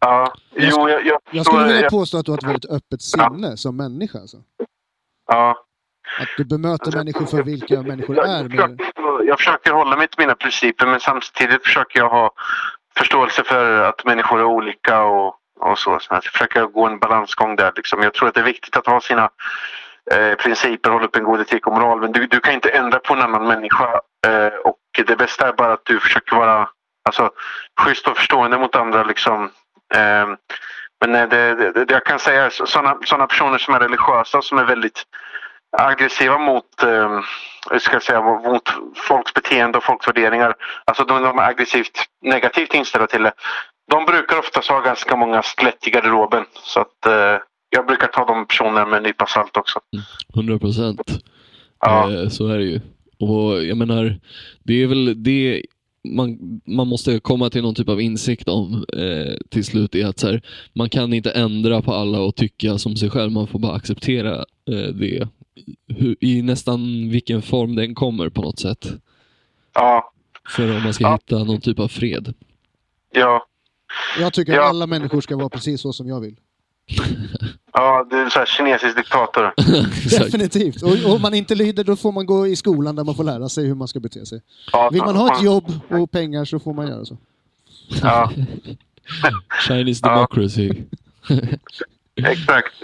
ja. 0.00 0.34
Jo, 0.56 0.88
jag, 0.88 1.06
jag, 1.06 1.18
Jag 1.32 1.46
skulle 1.46 1.64
vilja 1.66 1.80
jag- 1.82 1.90
påstå 1.90 2.18
att 2.18 2.26
du 2.26 2.32
har 2.32 2.38
ett 2.38 2.44
väldigt 2.44 2.70
öppet 2.70 3.02
sinne 3.02 3.56
som 3.56 3.76
människa. 3.76 4.18
Alltså. 4.18 4.36
Ja. 5.26 5.56
Att 6.20 6.28
du 6.36 6.44
bemöter 6.44 6.92
människor 6.96 7.26
för 7.26 7.42
vilka 7.42 7.82
människor 7.82 8.16
Jag, 8.16 8.28
är. 8.30 8.40
jag, 8.42 8.50
Med... 8.70 8.78
försöker, 8.80 9.24
jag 9.28 9.38
försöker 9.38 9.70
hålla 9.72 9.96
mig 9.96 10.08
till 10.08 10.18
mina 10.20 10.34
principer 10.34 10.86
men 10.86 11.00
samtidigt 11.00 11.62
försöker 11.64 11.98
jag 11.98 12.08
ha 12.10 12.30
förståelse 12.96 13.42
för 13.44 13.80
att 13.88 14.04
människor 14.04 14.38
är 14.40 14.44
olika 14.44 15.02
och, 15.04 15.34
och 15.60 15.78
så. 15.78 15.98
så 15.98 16.14
jag 16.14 16.24
försöker 16.24 16.66
gå 16.66 16.86
en 16.86 16.98
balansgång 16.98 17.56
där. 17.56 17.72
Liksom. 17.76 18.02
Jag 18.02 18.14
tror 18.14 18.28
att 18.28 18.34
det 18.34 18.40
är 18.40 18.44
viktigt 18.44 18.76
att 18.76 18.86
ha 18.86 19.00
sina 19.00 19.30
eh, 20.12 20.34
principer, 20.34 20.90
hålla 20.90 21.04
upp 21.04 21.16
en 21.16 21.24
god 21.24 21.40
etik 21.40 21.66
och 21.66 21.72
moral. 21.72 22.00
Men 22.00 22.12
du, 22.12 22.26
du 22.26 22.40
kan 22.40 22.54
inte 22.54 22.70
ändra 22.70 22.98
på 22.98 23.14
en 23.14 23.22
annan 23.22 23.46
människa. 23.46 24.00
Eh, 24.26 24.54
och 24.64 24.78
det 25.06 25.16
bästa 25.16 25.48
är 25.48 25.52
bara 25.52 25.72
att 25.72 25.84
du 25.84 26.00
försöker 26.00 26.36
vara 26.36 26.68
alltså, 27.04 27.30
schysst 27.80 28.08
och 28.08 28.16
förstående 28.16 28.58
mot 28.58 28.76
andra. 28.76 29.04
Liksom. 29.04 29.50
Ehm, 29.94 30.30
eh, 30.32 30.36
men 31.06 31.28
det, 31.28 31.54
det, 31.54 31.84
det 31.84 31.94
jag 31.94 32.04
kan 32.04 32.18
säga 32.18 32.44
är 32.44 32.50
sådana 32.50 32.98
såna 33.04 33.26
personer 33.26 33.58
som 33.58 33.74
är 33.74 33.80
religiösa 33.80 34.42
som 34.42 34.58
är 34.58 34.64
väldigt 34.64 35.04
aggressiva 35.78 36.38
mot, 36.38 36.82
eh, 36.82 37.20
ska 37.78 37.92
jag 37.92 38.02
säga, 38.02 38.20
mot 38.22 38.62
folks 38.96 39.34
beteende 39.34 39.78
och 39.78 39.84
folks 39.84 40.08
värderingar. 40.08 40.54
Alltså 40.84 41.04
de, 41.04 41.22
de 41.22 41.38
är 41.38 41.42
aggressivt 41.42 42.04
negativt 42.22 42.74
inställda 42.74 43.06
till 43.06 43.22
det. 43.22 43.32
De 43.90 44.04
brukar 44.04 44.38
oftast 44.38 44.68
ha 44.68 44.80
ganska 44.80 45.16
många 45.16 45.42
skelett 45.42 45.86
i 45.88 45.90
garderoben. 45.90 46.44
Så 46.64 46.80
att 46.80 47.06
eh, 47.06 47.42
jag 47.70 47.86
brukar 47.86 48.06
ta 48.06 48.24
de 48.26 48.46
personerna 48.46 48.86
med 48.86 48.96
en 48.96 49.02
nypa 49.02 49.26
salt 49.26 49.56
också. 49.56 49.80
100 50.34 50.58
procent. 50.58 51.00
Ja. 51.80 52.12
Eh, 52.12 52.28
Så 52.28 52.48
är 52.48 52.58
det 52.58 52.64
ju. 52.64 52.80
Och 53.20 53.64
jag 53.64 53.76
menar, 53.76 54.20
det 54.62 54.82
är 54.82 54.86
väl 54.86 55.22
det 55.22 55.62
man, 56.08 56.38
man 56.66 56.86
måste 56.88 57.20
komma 57.20 57.50
till 57.50 57.62
någon 57.62 57.74
typ 57.74 57.88
av 57.88 58.00
insikt 58.00 58.48
om 58.48 58.84
eh, 58.92 59.34
till 59.50 59.64
slut 59.64 59.94
är 59.94 60.06
att 60.06 60.22
här, 60.22 60.42
man 60.72 60.88
kan 60.88 61.12
inte 61.12 61.30
ändra 61.30 61.82
på 61.82 61.92
alla 61.94 62.20
och 62.20 62.36
tycka 62.36 62.78
som 62.78 62.96
sig 62.96 63.10
själv. 63.10 63.32
Man 63.32 63.46
får 63.46 63.58
bara 63.58 63.72
acceptera 63.76 64.34
eh, 64.70 64.94
det 64.94 65.28
hur, 65.88 66.16
i 66.20 66.42
nästan 66.42 67.10
vilken 67.10 67.42
form 67.42 67.74
den 67.74 67.94
kommer 67.94 68.28
på 68.28 68.42
något 68.42 68.58
sätt. 68.58 68.92
Ja. 69.74 70.12
För 70.48 70.76
om 70.76 70.82
man 70.82 70.94
ska 70.94 71.04
Ja. 71.04 71.12
hitta 71.12 71.44
någon 71.44 71.60
typ 71.60 71.78
av 71.78 71.88
fred. 71.88 72.34
Ja. 73.12 73.46
Jag 74.20 74.32
tycker 74.32 74.52
Ja. 74.52 74.62
att 74.62 74.68
alla 74.68 74.86
människor 74.86 75.20
ska 75.20 75.36
vara 75.36 75.48
precis 75.48 75.80
så 75.80 75.92
som 75.92 76.08
jag 76.08 76.20
vill. 76.20 76.36
Ja, 77.76 78.06
det 78.10 78.16
är 78.16 78.28
så 78.30 78.38
här 78.38 78.46
kinesisk 78.46 78.96
diktator. 78.96 79.52
Definitivt. 80.20 80.82
Och 80.82 81.14
om 81.14 81.22
man 81.22 81.34
inte 81.34 81.54
lyder 81.54 81.84
då 81.84 81.96
får 81.96 82.12
man 82.12 82.26
gå 82.26 82.46
i 82.46 82.56
skolan 82.56 82.96
där 82.96 83.04
man 83.04 83.14
får 83.14 83.24
lära 83.24 83.48
sig 83.48 83.66
hur 83.66 83.74
man 83.74 83.88
ska 83.88 84.00
bete 84.00 84.26
sig. 84.26 84.42
Ja, 84.72 84.90
Vill 84.92 85.02
man 85.02 85.16
ha 85.16 85.36
ett 85.36 85.42
jobb 85.42 85.72
och 85.88 86.10
pengar 86.10 86.44
så 86.44 86.58
får 86.58 86.74
man 86.74 86.86
göra 86.88 87.04
så. 87.04 87.16
Ja, 88.02 88.32
Chinese 89.68 90.02
democracy. 90.08 90.70
exakt. 92.16 92.74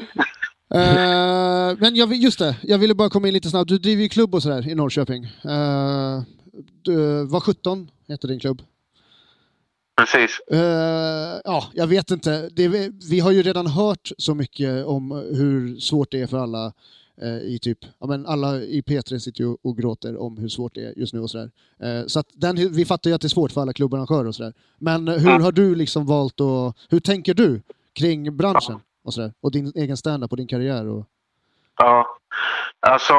Eh, 0.75 1.77
men 1.79 1.97
jag, 1.97 2.15
just 2.15 2.39
det, 2.39 2.57
jag 2.63 2.79
ville 2.79 2.95
bara 2.95 3.11
komma 3.11 3.29
in 3.29 3.35
lite 3.35 3.51
snabbt. 3.51 3.69
Du 3.69 3.79
driver 3.79 4.03
ju 4.03 4.09
klubb 4.09 4.35
och 4.35 4.43
sådär 4.43 4.69
i 4.69 4.75
Norrköping. 4.75 5.25
Uh, 5.25 6.23
du, 6.83 7.25
var 7.27 7.41
17 7.41 7.91
heter 8.09 8.29
din 8.29 8.41
klubb. 8.41 8.63
Precis. 10.01 10.41
Eh, 10.41 11.41
ja, 11.45 11.65
jag 11.75 11.87
vet 11.87 12.11
inte. 12.11 12.49
Det, 12.53 12.91
vi 13.11 13.21
har 13.21 13.31
ju 13.31 13.43
redan 13.43 13.67
hört 13.67 14.11
så 14.19 14.35
mycket 14.35 14.87
om 14.87 15.11
hur 15.11 15.81
svårt 15.81 16.11
det 16.11 16.21
är 16.21 16.27
för 16.27 16.39
alla 16.39 16.73
eh, 17.23 17.37
i 17.37 17.59
typ, 17.63 17.79
ja, 18.01 18.07
men 18.07 18.27
alla 18.27 18.57
i 18.57 18.81
P3 18.81 19.19
sitter 19.19 19.41
ju 19.41 19.57
och 19.63 19.77
gråter 19.77 20.17
om 20.17 20.37
hur 20.37 20.49
svårt 20.49 20.75
det 20.75 20.81
är 20.81 20.99
just 20.99 21.13
nu 21.13 21.21
och 21.21 21.31
sådär. 21.31 21.51
Eh, 21.83 22.07
så 22.07 22.21
att 22.21 22.27
den, 22.33 22.73
vi 22.73 22.85
fattar 22.85 23.11
ju 23.11 23.15
att 23.15 23.21
det 23.21 23.27
är 23.27 23.29
svårt 23.29 23.53
för 23.53 23.61
alla 23.61 23.73
klubbarrangörer 23.73 24.29
och 24.29 24.35
sådär. 24.35 24.53
Men 24.79 25.09
hur 25.09 25.41
har 25.41 25.53
du 25.53 25.75
liksom 25.75 26.07
valt 26.07 26.41
och 26.41 26.77
hur 26.89 27.01
tänker 27.01 27.35
du 27.35 27.63
kring 27.93 28.37
branschen 28.37 28.81
och 29.05 29.15
sådär? 29.15 29.33
Och 29.41 29.53
din 29.53 29.73
egen 29.75 29.97
standup 29.97 30.31
och 30.31 30.37
din 30.37 30.47
karriär? 30.47 30.87
Och... 30.87 31.07
Ja, 31.77 32.07
alltså. 32.81 33.15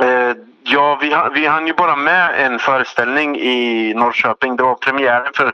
Eh, 0.00 0.36
ja, 0.62 0.98
vi, 1.00 1.16
vi 1.40 1.46
hann 1.46 1.66
ju 1.66 1.72
bara 1.72 1.96
med 1.96 2.46
en 2.46 2.58
föreställning 2.58 3.36
i 3.36 3.92
Norrköping. 3.94 4.56
Det 4.56 4.62
var 4.62 4.74
premiären 4.74 5.32
för 5.34 5.52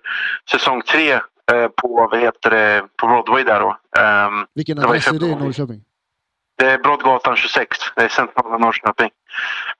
säsong 0.51 0.83
tre 0.83 1.13
eh, 1.13 1.69
på, 1.77 2.09
vad 2.11 2.21
heter 2.21 2.51
det, 2.51 2.83
på 2.97 3.07
Broadway 3.07 3.43
där 3.43 3.61
då. 3.61 3.77
Ehm, 4.01 4.47
Vilken 4.55 4.79
adress 4.79 5.07
är 5.09 5.13
det 5.13 5.27
i. 5.27 5.35
Norrköping? 5.35 5.81
Det 6.59 6.71
är 6.71 6.79
Broadgatan 6.79 7.37
26. 7.37 7.79
Det 7.97 8.03
är 8.03 8.09
centrala 8.09 8.59
Norrköping. 8.59 9.11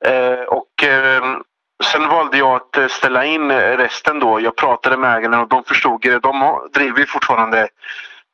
Eh, 0.05 0.45
och 0.49 0.85
eh, 0.85 1.37
sen 1.85 2.09
valde 2.09 2.39
jag 2.39 2.57
att 2.57 2.91
ställa 2.91 3.25
in 3.25 3.53
resten 3.53 4.21
då. 4.21 4.41
Jag 4.41 4.57
pratade 4.57 4.97
med 4.97 5.17
ägarna 5.17 5.43
och 5.43 5.49
de 5.49 5.65
förstod 5.65 6.03
det. 6.03 6.19
De 6.19 6.69
driver 6.75 7.05
fortfarande 7.05 7.69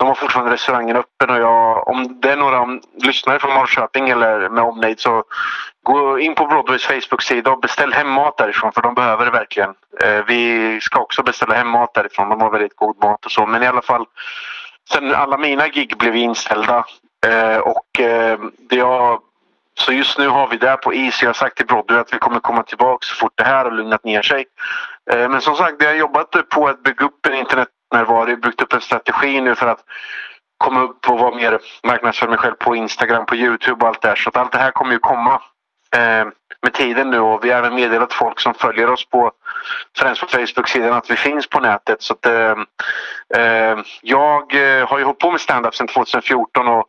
de 0.01 0.09
har 0.09 0.15
fortfarande 0.15 0.53
restaurangen 0.53 0.97
öppen 0.97 1.31
och 1.31 1.41
jag, 1.41 1.89
om 1.89 2.21
det 2.21 2.33
är 2.33 2.37
några 2.37 2.67
lyssnare 3.03 3.39
från 3.39 3.55
Norrköping 3.55 4.09
eller 4.09 4.49
med 4.49 4.65
omnejd 4.65 5.01
så 5.01 5.25
gå 5.83 6.19
in 6.19 6.35
på 6.35 6.47
Broadways 6.47 6.85
Facebook-sida 6.85 7.51
och 7.51 7.61
beställ 7.61 7.93
hem 7.93 8.09
mat 8.09 8.37
därifrån 8.37 8.73
för 8.73 8.83
de 8.83 8.95
behöver 8.95 9.25
det 9.25 9.31
verkligen. 9.31 9.75
Eh, 10.05 10.25
vi 10.27 10.79
ska 10.81 11.01
också 11.01 11.23
beställa 11.23 11.55
hem 11.55 11.69
mat 11.69 11.95
därifrån. 11.95 12.29
De 12.29 12.41
har 12.41 12.51
väldigt 12.51 12.77
god 12.77 13.05
mat 13.05 13.25
och 13.25 13.33
så. 13.33 13.47
Men 13.47 13.63
i 13.63 13.67
alla 13.67 13.83
fall, 13.83 14.07
sen 14.91 15.15
alla 15.15 15.37
mina 15.37 15.69
gig 15.69 15.99
blev 15.99 16.17
inställda 16.17 16.85
eh, 17.27 17.59
och 17.59 18.01
eh, 18.01 18.39
det 18.59 18.77
jag 18.77 19.21
så 19.75 19.93
just 19.93 20.19
nu 20.19 20.29
har 20.29 20.49
vi 20.49 20.57
det 20.57 20.77
på 20.77 20.95
is. 20.95 21.23
Jag 21.23 21.29
har 21.29 21.35
sagt 21.35 21.57
till 21.57 21.67
Broadway 21.67 21.99
att 21.99 22.13
vi 22.13 22.19
kommer 22.19 22.41
komma 22.41 22.63
tillbaka 22.63 23.07
så 23.07 23.15
fort 23.15 23.33
det 23.35 23.45
här 23.45 23.65
har 23.65 23.71
lugnat 23.71 24.05
ner 24.05 24.23
sig. 24.23 24.45
Men 25.07 25.41
som 25.41 25.57
sagt, 25.57 25.77
vi 25.79 25.87
har 25.87 25.95
jobbat 25.95 26.49
på 26.49 26.69
att 26.69 26.83
bygga 26.83 27.05
upp 27.05 27.27
en 27.27 27.35
internet 27.35 27.69
internetnärvaro, 27.91 28.37
byggt 28.37 28.63
upp 28.63 28.73
en 28.73 28.81
strategi 28.81 29.41
nu 29.41 29.55
för 29.55 29.67
att 29.67 29.85
komma 30.59 30.83
upp 30.83 31.11
och 31.11 31.19
vara 31.19 31.35
mer 31.35 31.59
marknadsför 31.85 32.29
mig 32.29 32.39
själv 32.39 32.55
på 32.55 32.77
Instagram, 32.77 33.27
på 33.27 33.37
Youtube 33.37 33.83
och 33.83 33.89
allt 33.89 34.03
det 34.03 34.09
här. 34.09 34.17
Så 34.17 34.29
att 34.29 34.37
allt 34.37 34.53
det 34.53 34.59
här 34.59 34.71
kommer 34.71 34.93
ju 34.93 34.99
komma 34.99 35.43
eh, 35.97 36.27
med 36.63 36.73
tiden 36.73 37.11
nu 37.11 37.19
och 37.19 37.45
vi 37.45 37.51
har 37.51 37.59
även 37.59 37.75
meddelat 37.75 38.13
folk 38.13 38.41
som 38.41 38.55
följer 38.55 38.91
oss 38.91 39.09
på 39.09 39.33
främst 39.99 40.21
på 40.21 40.27
Facebook-sidan 40.27 40.93
att 40.93 41.11
vi 41.11 41.17
finns 41.17 41.47
på 41.47 41.61
nätet. 41.61 42.03
Så 42.03 42.13
att, 42.13 42.27
eh, 42.27 42.55
eh, 43.35 43.79
jag 44.03 44.55
eh, 44.55 44.89
har 44.89 44.99
ju 44.99 45.05
hållit 45.05 45.19
på 45.19 45.31
med 45.31 45.41
stand-up 45.41 45.75
sedan 45.75 45.87
2014 45.87 46.69
och 46.69 46.85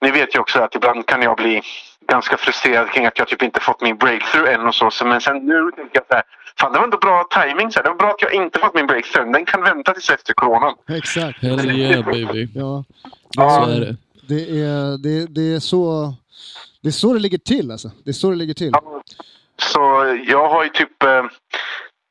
ni 0.00 0.10
vet 0.10 0.34
ju 0.34 0.38
också 0.38 0.60
att 0.60 0.74
ibland 0.74 1.06
kan 1.06 1.22
jag 1.22 1.36
bli 1.36 1.62
ganska 2.08 2.36
frustrerad 2.36 2.90
kring 2.90 3.06
att 3.06 3.18
jag 3.18 3.28
typ 3.28 3.42
inte 3.42 3.60
fått 3.60 3.80
min 3.80 3.96
breakthrough 3.96 4.52
än 4.52 4.66
och 4.66 4.74
så 4.74 5.04
men 5.04 5.20
sen 5.20 5.36
nu 5.38 5.70
tänker 5.76 5.98
jag 5.98 6.06
så 6.08 6.14
här, 6.14 6.24
fan 6.60 6.72
det 6.72 6.78
var 6.78 6.84
ändå 6.84 6.98
bra 6.98 7.24
timing 7.30 7.72
så 7.72 7.78
här. 7.78 7.84
Det 7.84 7.90
var 7.90 7.96
bra 7.96 8.10
att 8.10 8.22
jag 8.22 8.34
inte 8.34 8.58
fått 8.58 8.74
min 8.74 8.86
breakthrough. 8.86 9.32
Den 9.32 9.44
kan 9.44 9.62
vänta 9.62 9.92
tills 9.92 10.10
efter 10.10 10.34
coronan. 10.34 10.74
Exakt. 10.88 11.42
Hell 11.42 11.70
yeah 11.70 12.04
baby. 12.04 12.48
Ja. 12.54 12.84
Så 13.36 13.70
är 13.70 13.80
det. 13.80 13.96
Det 14.28 14.60
är, 14.60 14.98
det, 15.02 15.26
det 15.26 15.54
är 15.54 15.60
så 15.60 16.14
det 16.82 16.88
är 16.88 16.92
så 16.92 17.12
det 17.12 17.18
ligger 17.18 17.38
till 17.38 17.70
alltså. 17.70 17.90
Det 18.04 18.10
är 18.10 18.12
så 18.12 18.30
det 18.30 18.36
ligger 18.36 18.54
till. 18.54 18.72
Så 19.58 19.80
jag 20.26 20.48
har 20.48 20.64
ju 20.64 20.70
typ 20.70 21.02
eh, 21.02 21.24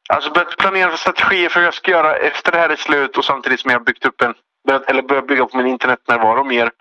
alltså 0.09 0.31
börjat 0.31 0.57
planera 0.57 0.89
för 0.89 0.97
strategier 0.97 1.49
för 1.49 1.59
hur 1.59 1.67
jag 1.67 1.73
ska 1.73 1.91
göra 1.91 2.15
efter 2.15 2.51
det 2.51 2.57
här 2.57 2.69
är 2.69 2.75
slut 2.75 3.17
och 3.17 3.25
samtidigt 3.25 3.59
som 3.59 3.71
jag 3.71 3.79
har 3.79 3.85
byggt 3.85 4.05
upp 4.05 4.21
en 4.21 4.33
börjat, 4.67 4.89
eller 4.89 5.01
börjat 5.01 5.27
bygga 5.27 5.43
upp 5.43 5.53
min 5.53 5.67
internetnärvaro 5.67 6.43
mer. 6.43 6.71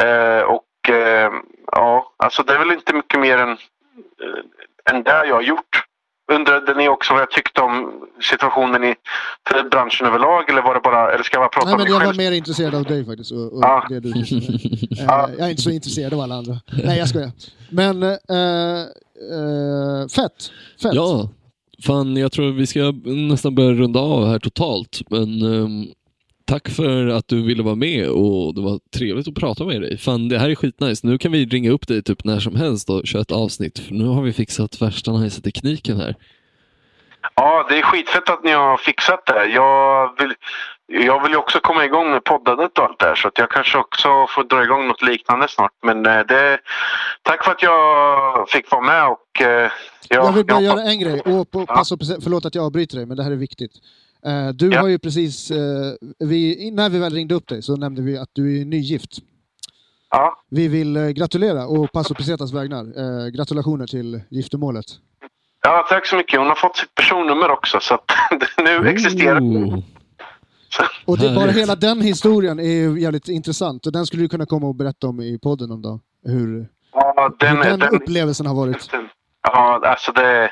Eh, 0.00 0.42
och 0.42 0.90
eh, 0.94 1.32
ja, 1.72 2.12
alltså 2.16 2.42
det 2.42 2.54
är 2.54 2.58
väl 2.58 2.72
inte 2.72 2.92
mycket 2.92 3.20
mer 3.20 3.38
än, 3.38 3.50
eh, 3.50 4.94
än 4.94 5.02
det 5.02 5.26
jag 5.26 5.34
har 5.34 5.42
gjort. 5.42 5.73
Undrade 6.32 6.74
ni 6.74 6.88
också 6.88 7.12
vad 7.12 7.22
jag 7.22 7.30
tyckte 7.30 7.60
om 7.60 7.92
situationen 8.22 8.84
i 8.84 8.94
branschen 9.70 10.06
överlag 10.06 10.50
eller 10.50 10.62
var 10.62 10.74
det 10.74 10.80
bara, 10.80 11.12
eller 11.12 11.24
ska 11.24 11.36
jag 11.36 11.42
bara 11.42 11.48
prata 11.48 11.66
Nej, 11.66 11.74
om 11.74 11.78
men 11.78 11.84
mig 11.84 11.92
jag 11.92 11.98
var 11.98 12.06
själv? 12.06 12.16
mer 12.16 12.32
intresserad 12.32 12.74
av 12.74 12.82
dig 12.84 13.04
faktiskt. 13.06 13.32
Och, 13.32 13.52
och 13.52 13.60
Ja. 13.62 13.86
det 13.88 14.00
du 14.00 14.12
Ja. 14.90 15.30
Jag 15.38 15.46
är 15.46 15.50
inte 15.50 15.62
så 15.62 15.70
intresserad 15.70 16.14
av 16.14 16.20
alla 16.20 16.34
andra. 16.34 16.56
Nej, 16.84 16.98
jag 16.98 17.08
skojar. 17.08 17.30
Men 17.70 18.02
eh, 18.02 18.10
eh, 18.10 20.08
fett. 20.16 20.50
Fett. 20.82 20.94
Ja, 20.94 21.28
fan 21.86 22.16
jag 22.16 22.32
tror 22.32 22.52
vi 22.52 22.66
ska 22.66 22.80
nästan 23.04 23.54
börja 23.54 23.70
runda 23.72 24.00
av 24.00 24.26
här 24.26 24.38
totalt. 24.38 25.00
Men 25.10 25.42
ehm, 25.42 25.86
tack 26.44 26.68
för 26.68 27.06
att 27.06 27.28
du 27.28 27.42
ville 27.42 27.62
vara 27.62 27.74
med 27.74 28.08
och 28.08 28.54
det 28.54 28.60
var 28.60 28.80
trevligt 28.96 29.28
att 29.28 29.34
prata 29.34 29.64
med 29.64 29.80
dig. 29.82 29.98
Fan 29.98 30.28
det 30.28 30.38
här 30.38 30.50
är 30.50 30.54
skitnice. 30.54 31.06
Nu 31.06 31.18
kan 31.18 31.32
vi 31.32 31.44
ringa 31.46 31.70
upp 31.70 31.88
dig 31.88 32.02
typ 32.02 32.24
när 32.24 32.38
som 32.40 32.56
helst 32.56 32.90
och 32.90 33.06
köra 33.06 33.22
ett 33.22 33.32
avsnitt. 33.32 33.78
För 33.78 33.94
nu 33.94 34.04
har 34.06 34.22
vi 34.22 34.32
fixat 34.32 34.82
värsta 34.82 35.12
nice 35.12 35.42
tekniken 35.42 35.96
här. 35.96 36.14
Ja, 37.36 37.66
det 37.68 37.78
är 37.78 37.82
skitfett 37.82 38.30
att 38.30 38.44
ni 38.44 38.50
har 38.52 38.76
fixat 38.76 39.26
det. 39.26 39.44
Jag 39.46 40.10
vill, 40.18 40.34
jag 41.06 41.22
vill 41.22 41.32
ju 41.32 41.38
också 41.38 41.60
komma 41.60 41.84
igång 41.84 42.10
med 42.10 42.24
poddandet 42.24 42.78
och 42.78 42.84
allt 42.84 42.98
det 42.98 43.06
här 43.06 43.14
så 43.14 43.28
att 43.28 43.38
jag 43.38 43.50
kanske 43.50 43.78
också 43.78 44.08
får 44.28 44.44
dra 44.44 44.64
igång 44.64 44.88
något 44.88 45.02
liknande 45.02 45.48
snart. 45.48 45.72
Men 45.82 46.06
eh, 46.06 46.20
det, 46.28 46.58
tack 47.22 47.44
för 47.44 47.52
att 47.52 47.62
jag 47.62 48.48
fick 48.50 48.70
vara 48.70 48.80
med 48.82 49.06
och 49.08 49.42
eh, 49.42 49.70
jag, 50.08 50.24
Jag 50.24 50.32
vill 50.32 50.46
bara 50.46 50.60
jag- 50.60 50.78
göra 50.78 50.82
en 50.90 50.98
grej. 51.00 51.20
Och 51.20 51.50
på, 51.50 51.66
passa 51.66 51.96
på, 51.96 52.04
förlåt 52.22 52.44
att 52.44 52.54
jag 52.54 52.64
avbryter 52.64 52.96
dig, 52.96 53.06
men 53.06 53.16
det 53.16 53.22
här 53.24 53.30
är 53.30 53.36
viktigt. 53.36 53.72
Eh, 54.26 54.48
du 54.48 54.68
Ja. 54.72 54.80
har 54.80 54.88
ju 54.88 54.98
precis, 54.98 55.50
eh, 55.50 55.92
vi, 56.18 56.70
när 56.70 56.88
vi 56.90 56.98
väl 56.98 57.12
ringde 57.14 57.34
upp 57.34 57.48
dig 57.48 57.62
så 57.62 57.76
nämnde 57.76 58.02
vi 58.02 58.18
att 58.18 58.30
du 58.32 58.60
är 58.60 58.64
nygift. 58.64 59.10
Ja, 60.10 60.42
Vi 60.50 60.68
vill 60.68 60.96
eh, 60.96 61.08
gratulera 61.08 61.66
och 61.66 61.92
Passo 61.92 62.14
Pesetas 62.14 62.52
vägnar. 62.52 62.84
Eh, 63.24 63.26
gratulationer 63.28 63.86
till 63.86 64.20
giftermålet. 64.30 64.84
ja, 65.62 65.86
tack 65.88 66.06
så 66.06 66.16
mycket. 66.16 66.38
Hon 66.38 66.48
har 66.48 66.54
fått 66.54 66.76
sitt 66.76 66.94
personnummer 66.94 67.50
också 67.50 67.80
så 67.80 67.94
att 67.94 68.04
nu 68.64 68.88
existerar 68.88 69.40
Oh. 69.40 69.78
Och 71.04 71.18
det, 71.18 71.34
bara 71.34 71.50
hela 71.50 71.74
den 71.76 72.00
historien 72.00 72.58
är 72.58 72.64
ju 72.64 73.00
jävligt 73.00 73.28
intressant 73.28 73.86
och 73.86 73.92
den 73.92 74.06
skulle 74.06 74.22
du 74.22 74.28
kunna 74.28 74.46
komma 74.46 74.66
och 74.66 74.74
berätta 74.74 75.06
om 75.06 75.20
i 75.20 75.38
podden 75.38 75.70
om 75.70 75.82
dag. 75.82 76.00
Hur, 76.26 76.68
Ja, 76.92 77.34
den, 77.40 77.56
hur 77.56 77.64
den, 77.64 77.78
den, 77.78 77.94
upplevelsen 77.94 78.46
har 78.46 78.54
varit. 78.54 78.90
Ja, 79.42 79.80
alltså 79.84 80.12
det, 80.12 80.50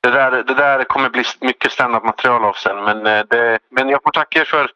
det, 0.00 0.10
där, 0.10 0.30
det 0.30 0.54
där 0.54 0.84
kommer 0.84 1.10
bli 1.10 1.24
mycket 1.40 1.72
standup-material 1.72 2.44
av 2.44 2.52
sen. 2.52 2.84
Men, 2.84 3.06
eh, 3.06 3.24
det, 3.30 3.58
men 3.70 3.88
jag 3.88 4.02
får 4.02 4.10
tacka 4.10 4.40
er 4.40 4.44
för 4.44 4.70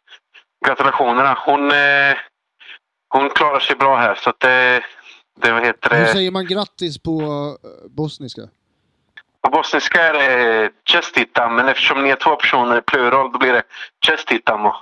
gratulationerna. 0.67 1.39
Hon, 1.47 1.71
eh, 1.71 2.17
hon 3.09 3.31
klarar 3.31 3.61
sig 3.61 3.77
bra 3.77 3.97
här. 3.97 4.15
Så 4.15 4.31
att 4.31 4.41
det, 4.41 4.83
det 5.41 5.53
vad 5.53 5.67
heter 5.67 5.91
Hur 5.91 6.05
det? 6.05 6.13
säger 6.13 6.31
man 6.31 6.47
grattis 6.47 6.99
på 6.99 7.21
eh, 7.23 7.91
bosniska? 7.91 8.43
På 9.41 9.51
bosniska 9.51 10.03
är 10.03 10.13
det 10.13 10.71
chestitam, 10.85 11.55
men 11.55 11.69
eftersom 11.69 12.03
ni 12.03 12.09
är 12.11 12.17
två 12.17 12.37
personer 12.37 12.79
i 12.79 12.83
plural 12.83 13.33
då 13.33 13.39
blir 13.39 13.53
det 13.53 13.63
chestitamo. 14.07 14.75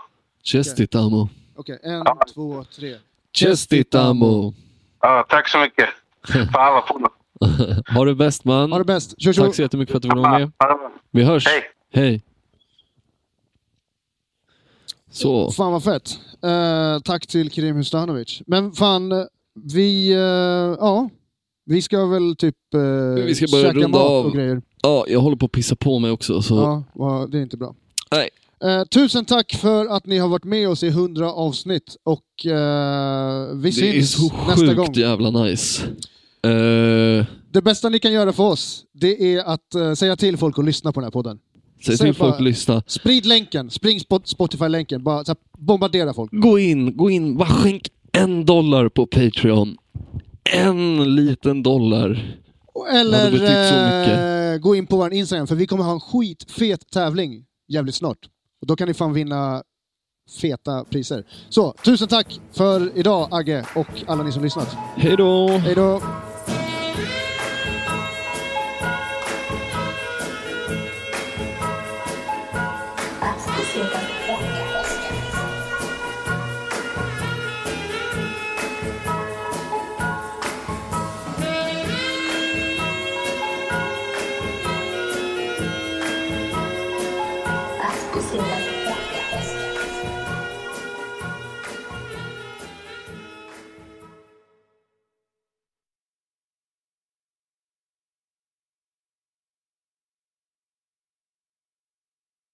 Chestitamo. 0.45 1.28
Okej, 1.57 1.78
en, 1.83 2.05
två, 2.35 2.65
tre. 2.65 2.97
Chestitamo. 3.33 4.55
Ja, 5.01 5.27
tack 5.28 5.49
så 5.49 5.59
mycket. 5.59 5.89
Fan 6.53 6.74
vad 6.74 6.87
på 6.87 6.99
ha 7.95 8.05
det 8.05 8.15
bäst 8.15 8.45
man. 8.45 8.73
Ha 8.73 8.79
det 8.79 8.85
bäst. 8.85 9.15
Kör, 9.23 9.33
kör. 9.33 9.45
Tack 9.47 9.55
så 9.55 9.63
jättemycket 9.63 9.91
för 9.91 9.97
att 9.97 10.03
du 10.03 10.09
ville 10.09 10.21
vara 10.21 10.39
med. 10.39 10.51
Vi 11.11 11.23
hörs. 11.23 11.47
Hej. 11.47 11.63
Hej. 11.95 12.23
Så. 15.11 15.51
Fan 15.51 15.73
vad 15.73 15.85
fett. 15.85 16.19
Eh, 16.43 16.99
tack 17.05 17.27
till 17.27 17.51
Kerim 17.51 17.77
Hustanovic. 17.77 18.43
Men 18.47 18.73
fan, 18.73 19.27
vi... 19.55 20.13
eh, 20.13 20.19
ja. 20.81 21.11
Vi 21.65 21.83
ska 21.83 22.07
väl 22.07 22.37
typ 22.37 22.57
eh, 22.75 22.81
Vi 23.25 23.35
ska 23.35 23.47
börja 23.53 23.65
käka 23.65 23.75
runda 23.79 23.89
mat 23.99 24.11
av. 24.11 24.27
och 24.27 24.33
grejer. 24.33 24.63
Ja, 24.83 25.05
jag 25.09 25.21
håller 25.21 25.37
på 25.37 25.47
att 25.47 25.53
pissa 25.53 25.77
på 25.77 25.99
mig 25.99 26.11
också. 26.11 26.43
Så. 26.43 26.83
Ja, 26.95 27.27
det 27.31 27.39
är 27.39 27.43
inte 27.43 27.57
bra. 27.57 27.75
Nej. 28.11 28.29
Eh, 28.65 28.85
tusen 28.85 29.25
tack 29.25 29.55
för 29.55 29.87
att 29.87 30.07
ni 30.07 30.19
har 30.19 30.29
varit 30.29 30.45
med 30.45 30.69
oss 30.69 30.83
i 30.83 30.89
100 30.89 31.33
avsnitt 31.33 31.97
och 32.03 32.47
eh, 32.47 33.47
vi 33.55 33.63
det 33.63 33.69
är 33.69 33.71
syns 33.93 34.13
så 34.13 34.33
nästa 34.49 34.75
gång. 34.75 34.87
sjukt 34.87 34.97
jävla 34.97 35.31
nice. 35.31 35.83
Eh, 36.47 37.24
Det 37.52 37.62
bästa 37.62 37.89
ni 37.89 37.98
kan 37.98 38.12
göra 38.12 38.32
för 38.32 38.43
oss, 38.43 38.85
det 38.93 39.35
är 39.35 39.44
att 39.44 39.74
eh, 39.74 39.94
säga 39.94 40.16
till 40.16 40.36
folk 40.36 40.59
att 40.59 40.64
lyssna 40.64 40.93
på 40.93 41.01
den 41.01 41.05
här 41.05 41.10
podden. 41.10 41.39
säg 41.86 41.97
Säg 41.98 42.06
till 42.06 42.14
folk 42.14 42.31
bara- 42.31 42.36
att 42.36 42.43
lyssna. 42.43 42.82
Sprid 42.86 43.27
länken, 43.27 43.70
spring 43.70 43.98
Spot- 44.01 44.27
Spotify-länken, 44.27 45.05
bara 45.05 45.16
här, 45.16 45.36
bombardera 45.59 46.14
folk. 46.14 46.31
Gå 46.32 46.59
in, 46.59 46.97
gå 46.97 47.10
in, 47.10 47.36
bara 47.36 47.48
skänk 47.48 47.89
en 48.12 48.44
dollar 48.44 48.89
på 48.89 49.06
Patreon. 49.06 49.77
En 50.52 51.14
liten 51.16 51.62
dollar. 51.62 52.36
Eller 52.94 54.52
eh, 54.55 54.59
gå 54.59 54.77
in 54.77 54.86
på 54.86 54.97
vår 54.97 55.12
Instagram, 55.12 55.47
för 55.47 55.55
vi 55.55 55.66
kommer 55.66 55.85
ha 55.85 55.93
en 55.93 56.01
skitfet 56.01 56.90
tävling 56.93 57.44
jävligt 57.68 57.94
snart. 57.94 58.18
Och 58.60 58.66
då 58.66 58.77
kan 58.77 58.89
ni 58.89 58.94
fan 58.94 59.12
vinna 59.12 59.62
feta 60.40 60.85
priser. 60.85 61.24
Så, 61.48 61.73
tusen 61.85 62.09
tack 62.09 62.40
för 62.52 62.98
idag 62.98 63.28
Agge 63.31 63.64
och 63.74 63.86
alla 64.06 64.23
ni 64.23 64.32
som 64.32 64.43
lyssnat. 64.43 64.77
Hej 64.97 65.16
då! 65.16 65.48
Hej 65.48 65.74
då! 65.74 66.02